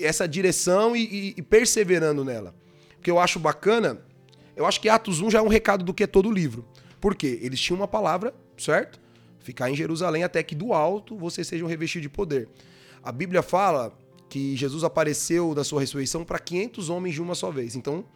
essa 0.00 0.26
direção 0.26 0.96
e, 0.96 1.02
e- 1.04 1.34
e 1.36 1.42
perseverando 1.42 2.24
nela. 2.24 2.54
O 2.98 3.02
que 3.02 3.10
eu 3.10 3.18
acho 3.18 3.38
bacana, 3.38 4.00
eu 4.56 4.64
acho 4.64 4.80
que 4.80 4.88
Atos 4.88 5.20
1 5.20 5.30
já 5.30 5.40
é 5.40 5.42
um 5.42 5.48
recado 5.48 5.84
do 5.84 5.92
que 5.92 6.04
é 6.04 6.06
todo 6.06 6.30
o 6.30 6.32
livro. 6.32 6.66
Por 7.04 7.14
quê? 7.14 7.38
Eles 7.42 7.60
tinham 7.60 7.78
uma 7.78 7.86
palavra, 7.86 8.34
certo? 8.56 8.98
Ficar 9.38 9.70
em 9.70 9.76
Jerusalém 9.76 10.24
até 10.24 10.42
que 10.42 10.54
do 10.54 10.72
alto 10.72 11.18
você 11.18 11.44
seja 11.44 11.62
um 11.62 11.68
revestido 11.68 12.00
de 12.00 12.08
poder. 12.08 12.48
A 13.02 13.12
Bíblia 13.12 13.42
fala 13.42 13.94
que 14.30 14.56
Jesus 14.56 14.84
apareceu 14.84 15.54
da 15.54 15.62
sua 15.62 15.82
ressurreição 15.82 16.24
para 16.24 16.38
500 16.38 16.88
homens 16.88 17.14
de 17.14 17.20
uma 17.20 17.34
só 17.34 17.50
vez. 17.50 17.76
Então, 17.76 18.06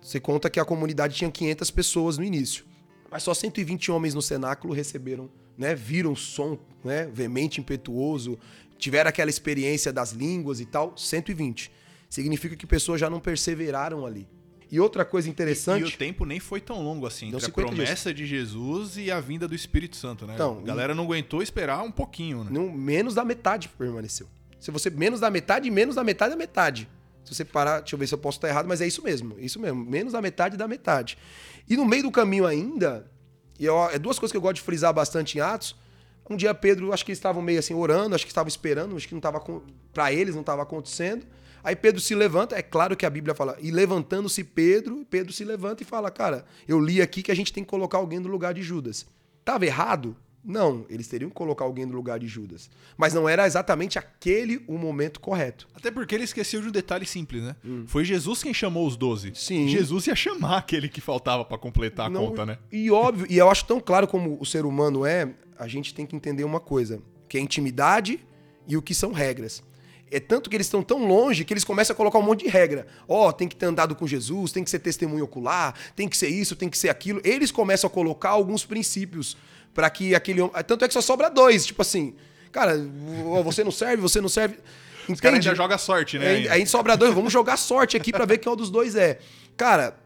você 0.00 0.18
conta 0.18 0.50
que 0.50 0.58
a 0.58 0.64
comunidade 0.64 1.14
tinha 1.14 1.30
500 1.30 1.70
pessoas 1.70 2.18
no 2.18 2.24
início. 2.24 2.64
Mas 3.08 3.22
só 3.22 3.32
120 3.32 3.92
homens 3.92 4.12
no 4.12 4.20
cenáculo 4.20 4.74
receberam, 4.74 5.30
né? 5.56 5.72
Viram 5.72 6.10
o 6.10 6.16
som, 6.16 6.58
né? 6.82 7.08
Veemente, 7.14 7.60
impetuoso, 7.60 8.36
tiveram 8.76 9.08
aquela 9.08 9.30
experiência 9.30 9.92
das 9.92 10.10
línguas 10.10 10.58
e 10.58 10.66
tal. 10.66 10.98
120. 10.98 11.70
Significa 12.10 12.56
que 12.56 12.66
pessoas 12.66 13.00
já 13.00 13.08
não 13.08 13.20
perseveraram 13.20 14.04
ali. 14.04 14.26
E 14.72 14.80
outra 14.80 15.04
coisa 15.04 15.28
E 15.28 15.30
interessante. 15.30 15.94
o 15.94 15.98
tempo 15.98 16.24
nem 16.24 16.40
foi 16.40 16.58
tão 16.58 16.82
longo 16.82 17.06
assim, 17.06 17.26
entre 17.26 17.36
a 17.36 17.40
50 17.40 17.68
dias. 17.68 17.76
promessa 17.76 18.14
de 18.14 18.24
Jesus 18.24 18.96
e 18.96 19.10
a 19.10 19.20
vinda 19.20 19.46
do 19.46 19.54
Espírito 19.54 19.96
Santo, 19.96 20.26
né? 20.26 20.32
Então, 20.32 20.60
a 20.60 20.62
galera 20.62 20.94
não 20.94 21.04
aguentou 21.04 21.42
esperar 21.42 21.82
um 21.82 21.90
pouquinho, 21.90 22.42
né? 22.42 22.50
Não, 22.50 22.72
menos 22.72 23.14
da 23.14 23.22
metade 23.22 23.68
permaneceu. 23.68 24.26
Se 24.58 24.70
você 24.70 24.88
menos 24.88 25.20
da 25.20 25.30
metade, 25.30 25.70
menos 25.70 25.94
da 25.94 26.02
metade 26.02 26.30
da 26.30 26.38
metade. 26.38 26.88
Se 27.22 27.34
você 27.34 27.44
parar, 27.44 27.80
deixa 27.80 27.94
eu 27.94 27.98
ver 27.98 28.06
se 28.06 28.14
eu 28.14 28.18
posso 28.18 28.38
estar 28.38 28.48
errado, 28.48 28.66
mas 28.66 28.80
é 28.80 28.86
isso 28.86 29.02
mesmo, 29.02 29.38
isso 29.38 29.60
mesmo, 29.60 29.84
menos 29.84 30.14
da 30.14 30.22
metade 30.22 30.56
da 30.56 30.66
metade. 30.66 31.18
E 31.68 31.76
no 31.76 31.84
meio 31.84 32.04
do 32.04 32.10
caminho 32.10 32.46
ainda, 32.46 33.10
e 33.60 33.66
é 33.68 33.98
duas 33.98 34.18
coisas 34.18 34.32
que 34.32 34.36
eu 34.38 34.40
gosto 34.40 34.54
de 34.54 34.62
frisar 34.62 34.92
bastante 34.94 35.36
em 35.36 35.40
Atos. 35.42 35.76
Um 36.30 36.36
dia 36.36 36.54
Pedro, 36.54 36.94
acho 36.94 37.04
que 37.04 37.10
eles 37.10 37.18
estavam 37.18 37.42
meio 37.42 37.58
assim 37.58 37.74
orando, 37.74 38.14
acho 38.14 38.24
que 38.24 38.30
estavam 38.30 38.48
esperando, 38.48 38.96
acho 38.96 39.06
que 39.06 39.12
não 39.12 39.18
estava 39.18 39.38
para 39.92 40.12
eles 40.12 40.34
não 40.34 40.40
estava 40.40 40.62
acontecendo. 40.62 41.26
Aí 41.64 41.76
Pedro 41.76 42.00
se 42.00 42.14
levanta, 42.14 42.56
é 42.56 42.62
claro 42.62 42.96
que 42.96 43.06
a 43.06 43.10
Bíblia 43.10 43.34
fala, 43.34 43.56
e 43.60 43.70
levantando-se 43.70 44.42
Pedro, 44.42 45.06
Pedro 45.08 45.32
se 45.32 45.44
levanta 45.44 45.82
e 45.82 45.86
fala, 45.86 46.10
cara, 46.10 46.44
eu 46.66 46.80
li 46.80 47.00
aqui 47.00 47.22
que 47.22 47.30
a 47.30 47.36
gente 47.36 47.52
tem 47.52 47.62
que 47.62 47.70
colocar 47.70 47.98
alguém 47.98 48.18
no 48.18 48.28
lugar 48.28 48.52
de 48.54 48.62
Judas. 48.62 49.06
Tava 49.44 49.64
errado? 49.66 50.16
Não, 50.44 50.84
eles 50.90 51.06
teriam 51.06 51.28
que 51.30 51.36
colocar 51.36 51.64
alguém 51.64 51.86
no 51.86 51.92
lugar 51.94 52.18
de 52.18 52.26
Judas. 52.26 52.68
Mas 52.96 53.14
não 53.14 53.28
era 53.28 53.46
exatamente 53.46 53.96
aquele 53.96 54.60
o 54.66 54.76
momento 54.76 55.20
correto. 55.20 55.68
Até 55.72 55.88
porque 55.88 56.16
ele 56.16 56.24
esqueceu 56.24 56.60
de 56.60 56.66
um 56.66 56.72
detalhe 56.72 57.06
simples, 57.06 57.44
né? 57.44 57.54
Foi 57.86 58.04
Jesus 58.04 58.42
quem 58.42 58.52
chamou 58.52 58.84
os 58.84 58.96
doze. 58.96 59.28
Hum. 59.28 59.34
Sim. 59.36 59.68
Jesus 59.68 60.08
ia 60.08 60.16
chamar 60.16 60.58
aquele 60.58 60.88
que 60.88 61.00
faltava 61.00 61.44
pra 61.44 61.56
completar 61.56 62.06
a 62.06 62.10
Não- 62.10 62.26
conta, 62.26 62.44
né? 62.44 62.58
E 62.72 62.90
óbvio, 62.90 63.24
e 63.30 63.38
eu 63.38 63.48
acho 63.48 63.64
tão 63.66 63.78
claro 63.78 64.08
como 64.08 64.36
o 64.40 64.44
ser 64.44 64.64
humano 64.64 65.06
é, 65.06 65.32
a 65.56 65.68
gente 65.68 65.94
tem 65.94 66.04
que 66.04 66.16
entender 66.16 66.42
uma 66.42 66.58
coisa, 66.58 67.00
que 67.28 67.38
é 67.38 67.40
intimidade 67.40 68.18
e 68.66 68.76
o 68.76 68.82
que 68.82 68.94
são 68.94 69.12
regras. 69.12 69.62
É 70.12 70.20
tanto 70.20 70.50
que 70.50 70.56
eles 70.56 70.66
estão 70.66 70.82
tão 70.82 71.06
longe 71.06 71.44
que 71.44 71.52
eles 71.52 71.64
começam 71.64 71.94
a 71.94 71.96
colocar 71.96 72.18
um 72.18 72.22
monte 72.22 72.44
de 72.44 72.48
regra. 72.48 72.86
Ó, 73.08 73.32
tem 73.32 73.48
que 73.48 73.56
ter 73.56 73.66
andado 73.66 73.94
com 73.94 74.06
Jesus, 74.06 74.52
tem 74.52 74.62
que 74.62 74.70
ser 74.70 74.78
testemunho 74.78 75.24
ocular, 75.24 75.74
tem 75.96 76.08
que 76.08 76.16
ser 76.16 76.28
isso, 76.28 76.54
tem 76.54 76.68
que 76.68 76.76
ser 76.76 76.88
aquilo. 76.88 77.20
Eles 77.24 77.50
começam 77.50 77.88
a 77.88 77.90
colocar 77.90 78.30
alguns 78.30 78.64
princípios 78.64 79.36
para 79.74 79.88
que 79.90 80.14
aquele 80.14 80.40
homem. 80.40 80.52
Tanto 80.64 80.84
é 80.84 80.88
que 80.88 80.94
só 80.94 81.00
sobra 81.00 81.30
dois, 81.30 81.64
tipo 81.64 81.82
assim, 81.82 82.14
cara, 82.50 82.76
você 83.44 83.64
não 83.64 83.72
serve, 83.72 83.96
você 83.96 84.20
não 84.20 84.28
serve. 84.28 84.56
Os 85.08 85.20
caras 85.20 85.36
Entende? 85.36 85.48
ainda 85.48 85.56
jogam 85.56 85.78
sorte, 85.78 86.18
né? 86.18 86.28
Aí, 86.28 86.48
aí 86.48 86.66
sobra 86.66 86.96
dois, 86.96 87.12
vamos 87.12 87.32
jogar 87.32 87.56
sorte 87.56 87.96
aqui 87.96 88.12
pra 88.12 88.24
ver 88.24 88.38
quem 88.38 88.50
é 88.50 88.52
um 88.52 88.56
dos 88.56 88.70
dois 88.70 88.94
é. 88.94 89.18
Cara, 89.56 89.96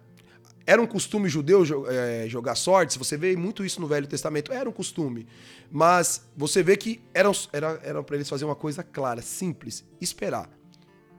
era 0.66 0.82
um 0.82 0.86
costume 0.86 1.28
judeu 1.28 1.64
é, 1.88 2.28
jogar 2.28 2.56
sorte, 2.56 2.94
se 2.94 2.98
você 2.98 3.16
vê 3.16 3.36
muito 3.36 3.64
isso 3.64 3.80
no 3.80 3.86
Velho 3.86 4.06
Testamento, 4.06 4.52
era 4.52 4.68
um 4.68 4.72
costume. 4.72 5.26
Mas 5.70 6.26
você 6.36 6.62
vê 6.62 6.76
que 6.76 7.00
eram, 7.14 7.30
era, 7.52 7.80
era 7.84 8.02
para 8.02 8.16
eles 8.16 8.28
fazer 8.28 8.44
uma 8.44 8.56
coisa 8.56 8.82
clara, 8.82 9.22
simples: 9.22 9.84
esperar. 10.00 10.50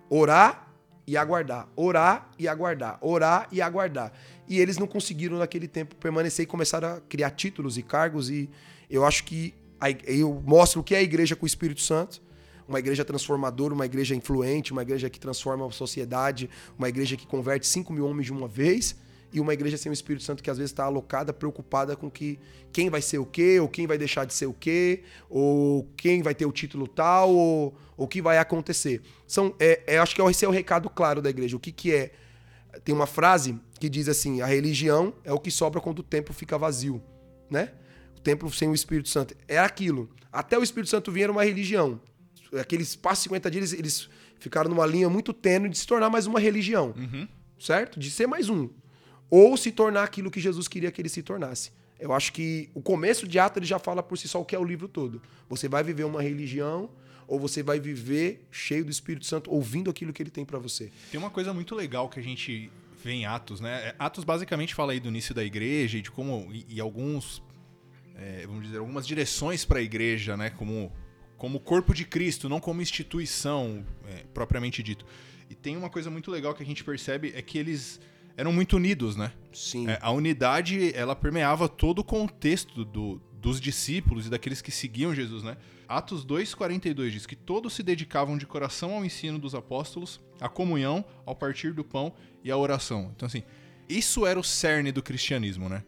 Orar 0.09 0.73
e 1.07 1.15
aguardar. 1.15 1.69
Orar 1.77 2.29
e 2.37 2.47
aguardar. 2.47 2.97
Orar 3.01 3.47
e 3.49 3.61
aguardar. 3.61 4.11
E 4.49 4.59
eles 4.59 4.77
não 4.77 4.85
conseguiram 4.85 5.37
naquele 5.37 5.67
tempo 5.67 5.95
permanecer 5.95 6.43
e 6.43 6.45
começaram 6.45 6.95
a 6.95 7.01
criar 7.01 7.31
títulos 7.31 7.77
e 7.77 7.81
cargos. 7.81 8.29
E 8.29 8.49
eu 8.89 9.05
acho 9.05 9.23
que 9.23 9.53
a 9.79 9.89
eu 9.91 10.43
mostro 10.45 10.81
o 10.81 10.83
que 10.83 10.93
é 10.93 10.97
a 10.97 11.03
igreja 11.03 11.35
com 11.37 11.45
o 11.45 11.47
Espírito 11.47 11.81
Santo. 11.81 12.21
Uma 12.67 12.79
igreja 12.79 13.05
transformadora, 13.05 13.73
uma 13.73 13.85
igreja 13.85 14.13
influente, 14.13 14.73
uma 14.73 14.81
igreja 14.81 15.09
que 15.09 15.17
transforma 15.17 15.65
a 15.65 15.71
sociedade, 15.71 16.49
uma 16.77 16.89
igreja 16.89 17.15
que 17.15 17.25
converte 17.25 17.65
5 17.65 17.93
mil 17.93 18.05
homens 18.05 18.25
de 18.25 18.33
uma 18.33 18.45
vez, 18.45 18.97
e 19.31 19.39
uma 19.39 19.53
igreja 19.53 19.77
sem 19.77 19.89
o 19.89 19.93
Espírito 19.93 20.23
Santo 20.23 20.41
que 20.41 20.49
às 20.49 20.57
vezes 20.57 20.71
está 20.71 20.85
alocada, 20.85 21.33
preocupada 21.33 21.95
com 21.95 22.09
que 22.09 22.39
quem 22.71 22.89
vai 22.89 23.01
ser 23.01 23.17
o 23.17 23.25
quê, 23.25 23.59
ou 23.59 23.67
quem 23.67 23.85
vai 23.87 23.97
deixar 23.97 24.25
de 24.25 24.33
ser 24.33 24.45
o 24.45 24.53
quê, 24.53 25.03
ou 25.29 25.87
quem 25.97 26.21
vai 26.21 26.33
ter 26.33 26.45
o 26.45 26.51
título 26.51 26.87
tal, 26.87 27.33
ou 27.33 27.75
o 27.95 28.07
que 28.07 28.21
vai 28.21 28.37
acontecer. 28.37 29.01
São, 29.25 29.53
é, 29.59 29.81
é, 29.87 29.97
acho 29.97 30.15
que 30.15 30.21
esse 30.21 30.45
é 30.45 30.47
o 30.47 30.51
recado 30.51 30.89
claro 30.89 31.21
da 31.21 31.29
igreja. 31.29 31.57
O 31.57 31.59
que, 31.59 31.71
que 31.71 31.93
é? 31.93 32.11
Tem 32.83 32.93
uma 32.93 33.07
frase 33.07 33.59
que 33.79 33.89
diz 33.89 34.07
assim: 34.07 34.41
a 34.41 34.45
religião 34.45 35.13
é 35.23 35.33
o 35.33 35.39
que 35.39 35.51
sobra 35.51 35.81
quando 35.81 35.99
o 35.99 36.03
templo 36.03 36.33
fica 36.33 36.57
vazio, 36.57 37.01
né? 37.49 37.73
O 38.15 38.21
templo 38.21 38.51
sem 38.51 38.69
o 38.69 38.73
Espírito 38.73 39.09
Santo. 39.09 39.35
É 39.47 39.57
aquilo. 39.59 40.09
Até 40.31 40.57
o 40.57 40.63
Espírito 40.63 40.89
Santo 40.89 41.11
vir 41.11 41.23
era 41.23 41.31
uma 41.31 41.43
religião. 41.43 41.99
Aqueles 42.59 42.95
passos 42.95 43.23
50 43.23 43.51
dias, 43.51 43.73
eles, 43.73 43.79
eles 43.79 44.09
ficaram 44.39 44.69
numa 44.69 44.85
linha 44.85 45.09
muito 45.09 45.33
tênue 45.33 45.69
de 45.69 45.77
se 45.77 45.85
tornar 45.85 46.09
mais 46.09 46.27
uma 46.27 46.39
religião. 46.39 46.93
Certo? 47.59 47.99
De 47.99 48.11
ser 48.11 48.27
mais 48.27 48.49
um. 48.49 48.69
Ou 49.29 49.57
se 49.57 49.71
tornar 49.71 50.03
aquilo 50.03 50.31
que 50.31 50.39
Jesus 50.39 50.67
queria 50.67 50.91
que 50.91 51.01
ele 51.01 51.09
se 51.09 51.21
tornasse. 51.21 51.71
Eu 51.99 52.13
acho 52.13 52.31
que 52.31 52.69
o 52.73 52.81
começo 52.81 53.27
de 53.27 53.39
Atos 53.39 53.57
ele 53.57 53.65
já 53.65 53.79
fala 53.79 54.03
por 54.03 54.17
si 54.17 54.27
só 54.27 54.39
o 54.39 54.45
que 54.45 54.55
é 54.55 54.59
o 54.59 54.63
livro 54.63 54.87
todo. 54.87 55.21
Você 55.49 55.67
vai 55.67 55.83
viver 55.83 56.03
uma 56.03 56.21
religião 56.21 56.89
ou 57.27 57.39
você 57.39 57.61
vai 57.61 57.79
viver 57.79 58.47
cheio 58.51 58.85
do 58.85 58.91
Espírito 58.91 59.25
Santo, 59.25 59.51
ouvindo 59.51 59.89
aquilo 59.89 60.13
que 60.13 60.23
ele 60.23 60.29
tem 60.29 60.45
pra 60.45 60.59
você. 60.59 60.91
Tem 61.11 61.19
uma 61.19 61.29
coisa 61.29 61.53
muito 61.53 61.75
legal 61.75 62.07
que 62.07 62.19
a 62.19 62.23
gente 62.23 62.71
vê 63.03 63.11
em 63.11 63.25
Atos, 63.25 63.59
né? 63.59 63.93
Atos 63.99 64.23
basicamente 64.23 64.73
fala 64.73 64.93
aí 64.93 64.99
do 64.99 65.09
início 65.09 65.35
da 65.35 65.43
igreja 65.43 65.97
e 65.97 66.01
de 66.01 66.09
como. 66.09 66.49
e, 66.53 66.65
e 66.69 66.79
alguns. 66.79 67.43
é, 68.15 68.45
vamos 68.45 68.63
dizer, 68.63 68.77
algumas 68.77 69.05
direções 69.05 69.65
para 69.65 69.79
a 69.79 69.81
igreja, 69.81 70.37
né? 70.37 70.51
Como, 70.51 70.91
como 71.35 71.59
corpo 71.59 71.93
de 71.93 72.05
Cristo, 72.05 72.47
não 72.47 72.59
como 72.59 72.81
instituição 72.81 73.85
é, 74.07 74.23
propriamente 74.33 74.81
dito. 74.81 75.05
E 75.49 75.55
tem 75.55 75.75
uma 75.75 75.89
coisa 75.89 76.09
muito 76.09 76.31
legal 76.31 76.53
que 76.53 76.63
a 76.63 76.65
gente 76.65 76.83
percebe 76.83 77.33
é 77.35 77.41
que 77.41 77.57
eles 77.57 77.99
eram 78.37 78.53
muito 78.53 78.77
unidos, 78.77 79.15
né? 79.15 79.33
Sim. 79.51 79.89
É, 79.89 79.97
a 79.99 80.11
unidade, 80.11 80.95
ela 80.95 81.15
permeava 81.15 81.67
todo 81.67 81.99
o 81.99 82.03
contexto 82.03 82.85
do, 82.85 83.19
dos 83.33 83.59
discípulos 83.59 84.27
e 84.27 84.29
daqueles 84.29 84.61
que 84.61 84.71
seguiam 84.71 85.13
Jesus, 85.13 85.41
né? 85.41 85.57
Atos 85.87 86.25
2,42 86.25 87.09
diz 87.09 87.25
que 87.25 87.35
todos 87.35 87.73
se 87.73 87.81
dedicavam 87.81 88.37
de 88.37 88.45
coração 88.45 88.93
ao 88.93 89.03
ensino 89.03 89.39
dos 89.39 89.55
apóstolos, 89.55 90.21
à 90.39 90.47
comunhão, 90.47 91.03
ao 91.25 91.35
partir 91.35 91.73
do 91.73 91.83
pão 91.83 92.13
e 92.43 92.51
à 92.51 92.57
oração. 92.57 93.11
Então, 93.15 93.25
assim, 93.25 93.41
isso 93.89 94.25
era 94.25 94.39
o 94.39 94.43
cerne 94.43 94.91
do 94.91 95.01
cristianismo, 95.01 95.67
né? 95.67 95.83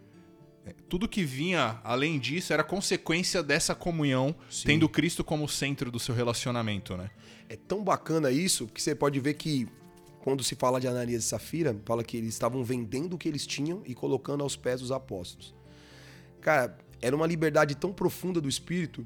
É, 0.66 0.74
Tudo 0.88 1.08
que 1.08 1.24
vinha 1.24 1.80
além 1.84 2.18
disso 2.18 2.52
era 2.52 2.64
consequência 2.64 3.44
dessa 3.44 3.76
comunhão, 3.76 4.36
Sim. 4.50 4.68
tendo 4.68 4.90
Cristo 4.90 5.24
como 5.24 5.48
centro 5.48 5.92
do 5.92 6.00
seu 6.00 6.16
relacionamento, 6.16 6.98
né? 6.98 7.12
É 7.48 7.56
tão 7.56 7.84
bacana 7.84 8.32
isso 8.32 8.68
que 8.68 8.82
você 8.82 8.96
pode 8.96 9.20
ver 9.20 9.36
que 9.36 9.68
quando 10.20 10.44
se 10.44 10.56
fala 10.56 10.80
de 10.80 10.88
Ananias 10.88 11.24
e 11.24 11.28
Safira, 11.28 11.76
fala 11.86 12.04
que 12.04 12.18
eles 12.18 12.34
estavam 12.34 12.64
vendendo 12.64 13.14
o 13.14 13.18
que 13.18 13.28
eles 13.28 13.46
tinham 13.48 13.82
e 13.86 13.96
colocando 13.96 14.44
aos 14.44 14.56
pés 14.56 14.82
dos 14.82 14.92
apóstolos. 14.92 15.56
Cara, 16.42 16.78
era 17.02 17.16
uma 17.16 17.26
liberdade 17.26 17.76
tão 17.76 17.94
profunda 17.94 18.42
do 18.42 18.50
espírito 18.50 19.06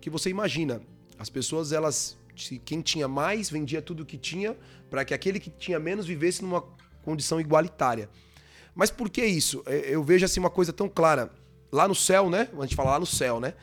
que 0.00 0.10
você 0.10 0.30
imagina, 0.30 0.80
as 1.18 1.30
pessoas 1.30 1.72
elas 1.72 2.16
quem 2.64 2.80
tinha 2.80 3.06
mais 3.06 3.48
vendia 3.48 3.80
tudo 3.80 4.02
o 4.02 4.06
que 4.06 4.18
tinha 4.18 4.56
para 4.90 5.04
que 5.04 5.14
aquele 5.14 5.38
que 5.38 5.50
tinha 5.50 5.78
menos 5.78 6.04
vivesse 6.04 6.42
numa 6.42 6.64
condição 7.02 7.40
igualitária. 7.40 8.08
Mas 8.74 8.90
por 8.90 9.08
que 9.08 9.24
isso? 9.24 9.62
É, 9.66 9.94
Eu 9.94 10.02
vejo 10.02 10.24
assim 10.24 10.40
uma 10.40 10.50
coisa 10.50 10.72
tão 10.72 10.88
clara. 10.88 11.30
Lá 11.70 11.86
no 11.88 11.94
céu, 11.94 12.28
né? 12.28 12.48
A 12.58 12.62
gente 12.62 12.74
fala 12.74 12.92
lá 12.92 13.00
no 13.00 13.06
céu, 13.06 13.40
né? 13.40 13.54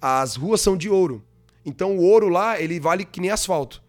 As 0.00 0.36
ruas 0.36 0.60
são 0.60 0.76
de 0.76 0.88
ouro. 0.88 1.24
Então 1.64 1.96
o 1.96 2.02
ouro 2.02 2.28
lá, 2.28 2.60
ele 2.60 2.78
vale 2.78 3.04
que 3.04 3.20
nem 3.20 3.30
asfalto. 3.30 3.82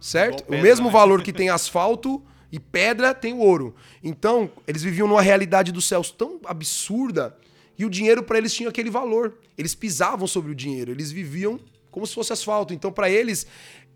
Certo? 0.00 0.44
Pedra, 0.44 0.58
o 0.58 0.62
mesmo 0.62 0.86
né? 0.86 0.92
valor 0.92 1.22
que 1.22 1.32
tem 1.34 1.48
asfalto 1.50 2.22
e 2.50 2.58
pedra 2.58 3.14
tem 3.14 3.34
o 3.34 3.38
ouro. 3.38 3.74
Então, 4.02 4.50
eles 4.66 4.82
viviam 4.82 5.06
numa 5.06 5.22
realidade 5.22 5.72
dos 5.72 5.86
céus 5.86 6.10
tão 6.10 6.40
absurda 6.44 7.36
e 7.78 7.84
o 7.84 7.90
dinheiro 7.90 8.22
para 8.22 8.38
eles 8.38 8.52
tinha 8.54 8.68
aquele 8.68 8.90
valor. 8.90 9.38
Eles 9.56 9.74
pisavam 9.74 10.26
sobre 10.26 10.50
o 10.50 10.54
dinheiro, 10.54 10.90
eles 10.90 11.12
viviam 11.12 11.60
como 11.90 12.06
se 12.06 12.14
fosse 12.14 12.32
asfalto. 12.32 12.72
Então, 12.74 12.90
para 12.90 13.10
eles 13.10 13.46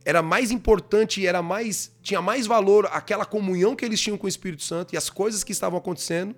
era 0.04 0.23
mais 0.23 0.50
importante, 0.50 1.26
era 1.26 1.42
mais 1.42 1.92
tinha 2.02 2.21
mais 2.21 2.47
valor 2.47 2.88
aquela 2.92 3.25
comunhão 3.25 3.76
que 3.76 3.85
eles 3.85 4.00
tinham 4.00 4.18
com 4.18 4.26
o 4.26 4.28
Espírito 4.28 4.62
Santo 4.62 4.94
e 4.94 4.97
as 4.97 5.09
coisas 5.09 5.44
que 5.44 5.52
estavam 5.52 5.78
acontecendo. 5.78 6.35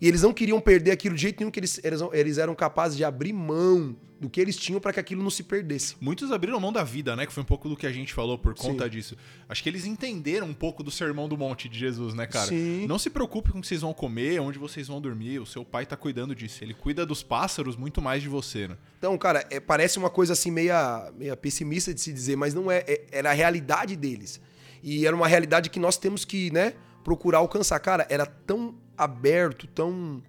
E 0.00 0.06
eles 0.06 0.22
não 0.22 0.32
queriam 0.32 0.60
perder 0.60 0.90
aquilo 0.90 1.14
de 1.14 1.22
jeito 1.22 1.40
nenhum, 1.40 1.50
que 1.50 1.60
eles, 1.60 1.80
eles, 1.82 2.00
eles 2.12 2.38
eram 2.38 2.54
capazes 2.54 2.96
de 2.96 3.04
abrir 3.04 3.32
mão 3.32 3.96
do 4.20 4.30
que 4.30 4.40
eles 4.40 4.56
tinham 4.56 4.80
para 4.80 4.92
que 4.92 5.00
aquilo 5.00 5.22
não 5.22 5.30
se 5.30 5.42
perdesse. 5.42 5.94
Muitos 6.00 6.32
abriram 6.32 6.58
mão 6.58 6.72
da 6.72 6.82
vida, 6.82 7.14
né? 7.14 7.26
Que 7.26 7.32
foi 7.32 7.42
um 7.42 7.46
pouco 7.46 7.68
do 7.68 7.76
que 7.76 7.86
a 7.86 7.92
gente 7.92 8.14
falou 8.14 8.38
por 8.38 8.54
conta 8.54 8.84
Sim. 8.84 8.90
disso. 8.90 9.16
Acho 9.48 9.62
que 9.62 9.68
eles 9.68 9.84
entenderam 9.84 10.46
um 10.46 10.54
pouco 10.54 10.82
do 10.82 10.90
sermão 10.90 11.28
do 11.28 11.36
monte 11.36 11.68
de 11.68 11.78
Jesus, 11.78 12.14
né, 12.14 12.26
cara? 12.26 12.46
Sim. 12.46 12.86
Não 12.86 12.98
se 12.98 13.10
preocupe 13.10 13.52
com 13.52 13.58
o 13.58 13.60
que 13.60 13.66
vocês 13.66 13.82
vão 13.82 13.92
comer, 13.92 14.40
onde 14.40 14.58
vocês 14.58 14.88
vão 14.88 15.00
dormir. 15.00 15.38
O 15.38 15.46
seu 15.46 15.64
pai 15.64 15.84
tá 15.84 15.96
cuidando 15.96 16.34
disso. 16.34 16.64
Ele 16.64 16.72
cuida 16.72 17.04
dos 17.04 17.22
pássaros 17.22 17.76
muito 17.76 18.00
mais 18.00 18.22
de 18.22 18.28
você, 18.28 18.68
né? 18.68 18.76
Então, 18.98 19.16
cara, 19.18 19.46
é, 19.50 19.60
parece 19.60 19.98
uma 19.98 20.10
coisa 20.10 20.32
assim 20.32 20.50
meia, 20.50 21.10
meia 21.16 21.36
pessimista 21.36 21.92
de 21.92 22.00
se 22.00 22.12
dizer, 22.12 22.36
mas 22.36 22.54
não 22.54 22.70
é, 22.70 22.84
é. 22.86 23.06
Era 23.12 23.30
a 23.30 23.34
realidade 23.34 23.96
deles. 23.96 24.40
E 24.82 25.06
era 25.06 25.14
uma 25.14 25.28
realidade 25.28 25.68
que 25.68 25.78
nós 25.78 25.98
temos 25.98 26.24
que, 26.24 26.50
né, 26.52 26.74
procurar 27.06 27.38
alcançar. 27.38 27.78
Cara, 27.78 28.04
era 28.10 28.26
tão 28.26 28.74
aberto, 28.98 29.68
tão. 29.68 30.20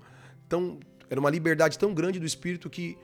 tão 0.47 0.79
era 1.09 1.19
uma 1.19 1.29
liberdade 1.31 1.79
tão 1.79 1.91
grande 1.91 2.19
do 2.19 2.25
Espírito 2.25 2.69
que 2.69 2.95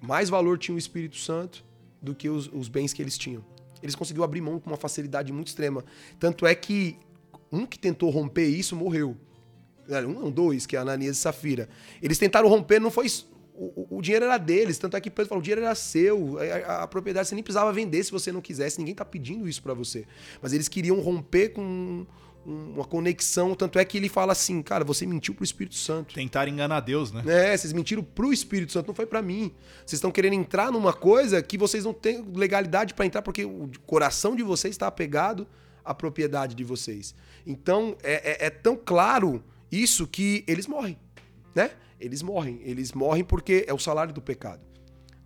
mais 0.00 0.30
valor 0.30 0.56
tinha 0.58 0.74
o 0.74 0.78
Espírito 0.78 1.16
Santo 1.18 1.62
do 2.00 2.14
que 2.14 2.28
os, 2.30 2.48
os 2.52 2.68
bens 2.68 2.94
que 2.94 3.02
eles 3.02 3.18
tinham. 3.18 3.44
Eles 3.82 3.94
conseguiram 3.94 4.24
abrir 4.24 4.40
mão 4.40 4.58
com 4.58 4.70
uma 4.70 4.78
facilidade 4.78 5.30
muito 5.30 5.48
extrema. 5.48 5.84
Tanto 6.18 6.46
é 6.46 6.54
que 6.54 6.96
um 7.52 7.66
que 7.66 7.78
tentou 7.78 8.08
romper 8.08 8.46
isso 8.46 8.74
morreu. 8.74 9.14
Um 9.88 10.12
não, 10.22 10.30
dois, 10.30 10.64
que 10.64 10.74
é 10.74 10.78
Ananias 10.78 11.18
e 11.18 11.20
Safira. 11.20 11.68
Eles 12.00 12.16
tentaram 12.18 12.48
romper, 12.48 12.80
não 12.80 12.90
foi. 12.90 13.06
O, 13.54 13.96
o- 13.96 14.02
dinheiro 14.02 14.24
era 14.24 14.38
deles, 14.38 14.78
tanto 14.78 14.96
é 14.96 15.00
que 15.00 15.10
Pedro 15.10 15.28
falou: 15.28 15.40
o 15.40 15.42
dinheiro 15.42 15.62
era 15.62 15.74
seu, 15.74 16.38
a, 16.38 16.42
a- 16.44 16.82
a 16.84 16.86
propriedade 16.86 17.28
você 17.28 17.34
nem 17.34 17.44
precisava 17.44 17.72
vender 17.72 18.02
se 18.04 18.10
você 18.10 18.32
não 18.32 18.40
quisesse, 18.40 18.78
ninguém 18.78 18.94
tá 18.94 19.04
pedindo 19.04 19.48
isso 19.48 19.62
pra 19.62 19.74
você. 19.74 20.06
Mas 20.42 20.52
eles 20.52 20.68
queriam 20.68 20.98
romper 21.00 21.50
com 21.50 22.06
uma 22.46 22.84
conexão, 22.84 23.54
tanto 23.54 23.78
é 23.78 23.84
que 23.84 23.96
ele 23.96 24.08
fala 24.08 24.32
assim: 24.32 24.62
cara, 24.62 24.84
você 24.84 25.04
mentiu 25.04 25.34
pro 25.34 25.42
Espírito 25.44 25.74
Santo. 25.74 26.14
Tentar 26.14 26.46
enganar 26.48 26.80
Deus, 26.80 27.10
né? 27.10 27.22
É, 27.26 27.56
vocês 27.56 27.72
mentiram 27.72 28.02
pro 28.04 28.32
Espírito 28.32 28.72
Santo, 28.72 28.86
não 28.86 28.94
foi 28.94 29.06
pra 29.06 29.20
mim. 29.20 29.52
Vocês 29.78 29.94
estão 29.94 30.10
querendo 30.12 30.34
entrar 30.34 30.70
numa 30.70 30.92
coisa 30.92 31.42
que 31.42 31.58
vocês 31.58 31.84
não 31.84 31.92
têm 31.92 32.24
legalidade 32.34 32.94
pra 32.94 33.04
entrar, 33.04 33.22
porque 33.22 33.44
o 33.44 33.68
coração 33.84 34.36
de 34.36 34.42
vocês 34.42 34.74
está 34.74 34.86
apegado 34.86 35.46
à 35.84 35.92
propriedade 35.94 36.54
de 36.54 36.62
vocês. 36.64 37.14
Então, 37.46 37.96
é, 38.02 38.44
é- 38.44 38.46
é 38.46 38.50
tão 38.50 38.76
claro 38.76 39.42
isso 39.70 40.06
que 40.06 40.44
eles 40.46 40.66
morrem, 40.66 40.98
né? 41.54 41.70
Eles 42.00 42.22
morrem. 42.22 42.60
Eles 42.62 42.92
morrem 42.92 43.24
porque 43.24 43.64
é 43.66 43.72
o 43.74 43.78
salário 43.78 44.12
do 44.12 44.20
pecado. 44.20 44.60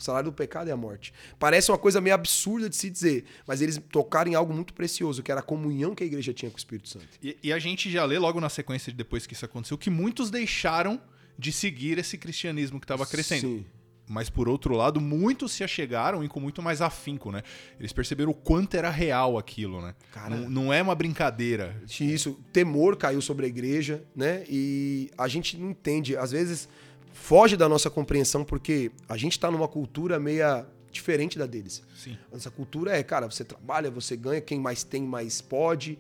O 0.01 0.05
salário 0.05 0.31
do 0.31 0.35
pecado 0.35 0.69
é 0.69 0.73
a 0.73 0.77
morte. 0.77 1.13
Parece 1.39 1.71
uma 1.71 1.77
coisa 1.79 2.01
meio 2.01 2.15
absurda 2.15 2.69
de 2.71 2.75
se 2.77 2.89
dizer, 2.89 3.25
mas 3.47 3.61
eles 3.61 3.79
tocaram 3.93 4.31
em 4.31 4.35
algo 4.35 4.53
muito 4.55 4.73
precioso, 4.73 5.23
que 5.23 5.31
era 5.31 5.41
a 5.41 5.45
comunhão 5.45 5.95
que 5.95 6.03
a 6.03 6.07
igreja 6.07 6.33
tinha 6.33 6.51
com 6.51 6.57
o 6.57 6.59
Espírito 6.59 6.89
Santo. 6.89 7.07
E, 7.23 7.37
e 7.43 7.53
a 7.53 7.59
gente 7.59 7.91
já 7.91 8.05
lê 8.05 8.19
logo 8.19 8.41
na 8.41 8.49
sequência 8.49 8.91
de 8.91 8.97
depois 8.97 9.27
que 9.27 9.35
isso 9.35 9.45
aconteceu 9.45 9.77
que 9.77 9.91
muitos 9.91 10.31
deixaram 10.31 11.01
de 11.39 11.53
seguir 11.53 11.99
esse 11.99 12.17
cristianismo 12.19 12.81
que 12.81 12.85
estava 12.85 13.07
crescendo. 13.07 13.41
Sim. 13.43 13.65
Mas 14.09 14.29
por 14.29 14.49
outro 14.49 14.75
lado, 14.75 15.01
muitos 15.01 15.53
se 15.53 15.63
achegaram 15.63 16.25
e 16.25 16.29
com 16.29 16.41
muito 16.41 16.61
mais 16.61 16.83
afinco, 16.83 17.31
né? 17.31 17.43
Eles 17.79 17.93
perceberam 17.93 18.33
o 18.33 18.35
quanto 18.35 18.75
era 18.77 18.91
real 18.91 19.39
aquilo, 19.39 19.81
né? 19.81 19.95
Cara- 20.11 20.35
Não, 20.35 20.51
não 20.51 20.73
é 20.73 20.83
uma 20.83 20.97
brincadeira. 20.97 21.81
Isso, 22.01 22.33
temor 22.53 22.97
caiu 22.97 23.23
sobre 23.23 23.47
a 23.47 23.49
igreja, 23.49 24.03
né? 24.17 24.45
E 24.49 25.11
a 25.17 25.29
gente 25.29 25.57
não 25.57 25.71
entende, 25.71 26.17
às 26.17 26.33
vezes 26.33 26.69
foge 27.13 27.57
da 27.57 27.69
nossa 27.69 27.91
compreensão 27.91 28.45
porque 28.45 28.91
a 29.09 29.17
gente 29.17 29.39
tá 29.39 29.51
numa 29.51 29.69
cultura 29.69 30.19
meia 30.19 30.67
diferente 30.91 31.39
da 31.39 31.47
deles. 31.47 31.83
Sim. 31.97 32.17
Essa 32.33 32.51
cultura 32.51 32.97
é, 32.97 33.03
cara, 33.03 33.31
você 33.31 33.45
trabalha, 33.45 33.91
você 33.91 34.17
ganha, 34.17 34.41
quem 34.41 34.59
mais 34.59 34.83
tem, 34.83 35.03
mais 35.03 35.41
pode. 35.41 35.99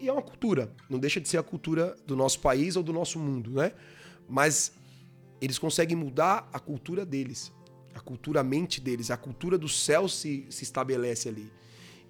E 0.00 0.08
é 0.08 0.12
uma 0.12 0.22
cultura, 0.22 0.72
não 0.90 0.98
deixa 0.98 1.20
de 1.20 1.28
ser 1.28 1.38
a 1.38 1.42
cultura 1.42 1.96
do 2.06 2.16
nosso 2.16 2.40
país 2.40 2.76
ou 2.76 2.82
do 2.82 2.92
nosso 2.92 3.18
mundo, 3.18 3.50
né? 3.50 3.72
Mas 4.28 4.72
eles 5.40 5.58
conseguem 5.58 5.96
mudar 5.96 6.48
a 6.52 6.58
cultura 6.58 7.06
deles, 7.06 7.52
a 7.94 8.00
cultura 8.00 8.40
a 8.40 8.44
mente 8.44 8.80
deles, 8.80 9.10
a 9.10 9.16
cultura 9.16 9.56
do 9.56 9.68
céu 9.68 10.08
se, 10.08 10.46
se 10.50 10.64
estabelece 10.64 11.28
ali. 11.28 11.52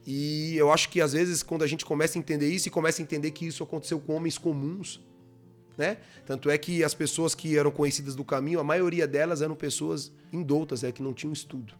E 0.06 0.56
eu 0.56 0.70
acho 0.72 0.88
que 0.88 1.00
às 1.00 1.12
vezes 1.12 1.42
quando 1.42 1.62
a 1.62 1.66
gente 1.66 1.84
começa 1.84 2.18
a 2.18 2.20
entender 2.20 2.48
isso 2.48 2.68
e 2.68 2.70
começa 2.70 3.00
a 3.00 3.04
entender 3.04 3.30
que 3.30 3.46
isso 3.46 3.62
aconteceu 3.62 3.98
com 4.00 4.14
homens 4.14 4.38
comuns, 4.38 5.00
né? 5.76 5.98
Tanto 6.24 6.50
é 6.50 6.56
que 6.58 6.82
as 6.84 6.94
pessoas 6.94 7.34
que 7.34 7.58
eram 7.58 7.70
conhecidas 7.70 8.14
do 8.14 8.24
caminho, 8.24 8.60
a 8.60 8.64
maioria 8.64 9.06
delas 9.06 9.42
eram 9.42 9.54
pessoas 9.54 10.12
indoutas, 10.32 10.84
é 10.84 10.92
que 10.92 11.02
não 11.02 11.12
tinham 11.12 11.32
estudo. 11.32 11.74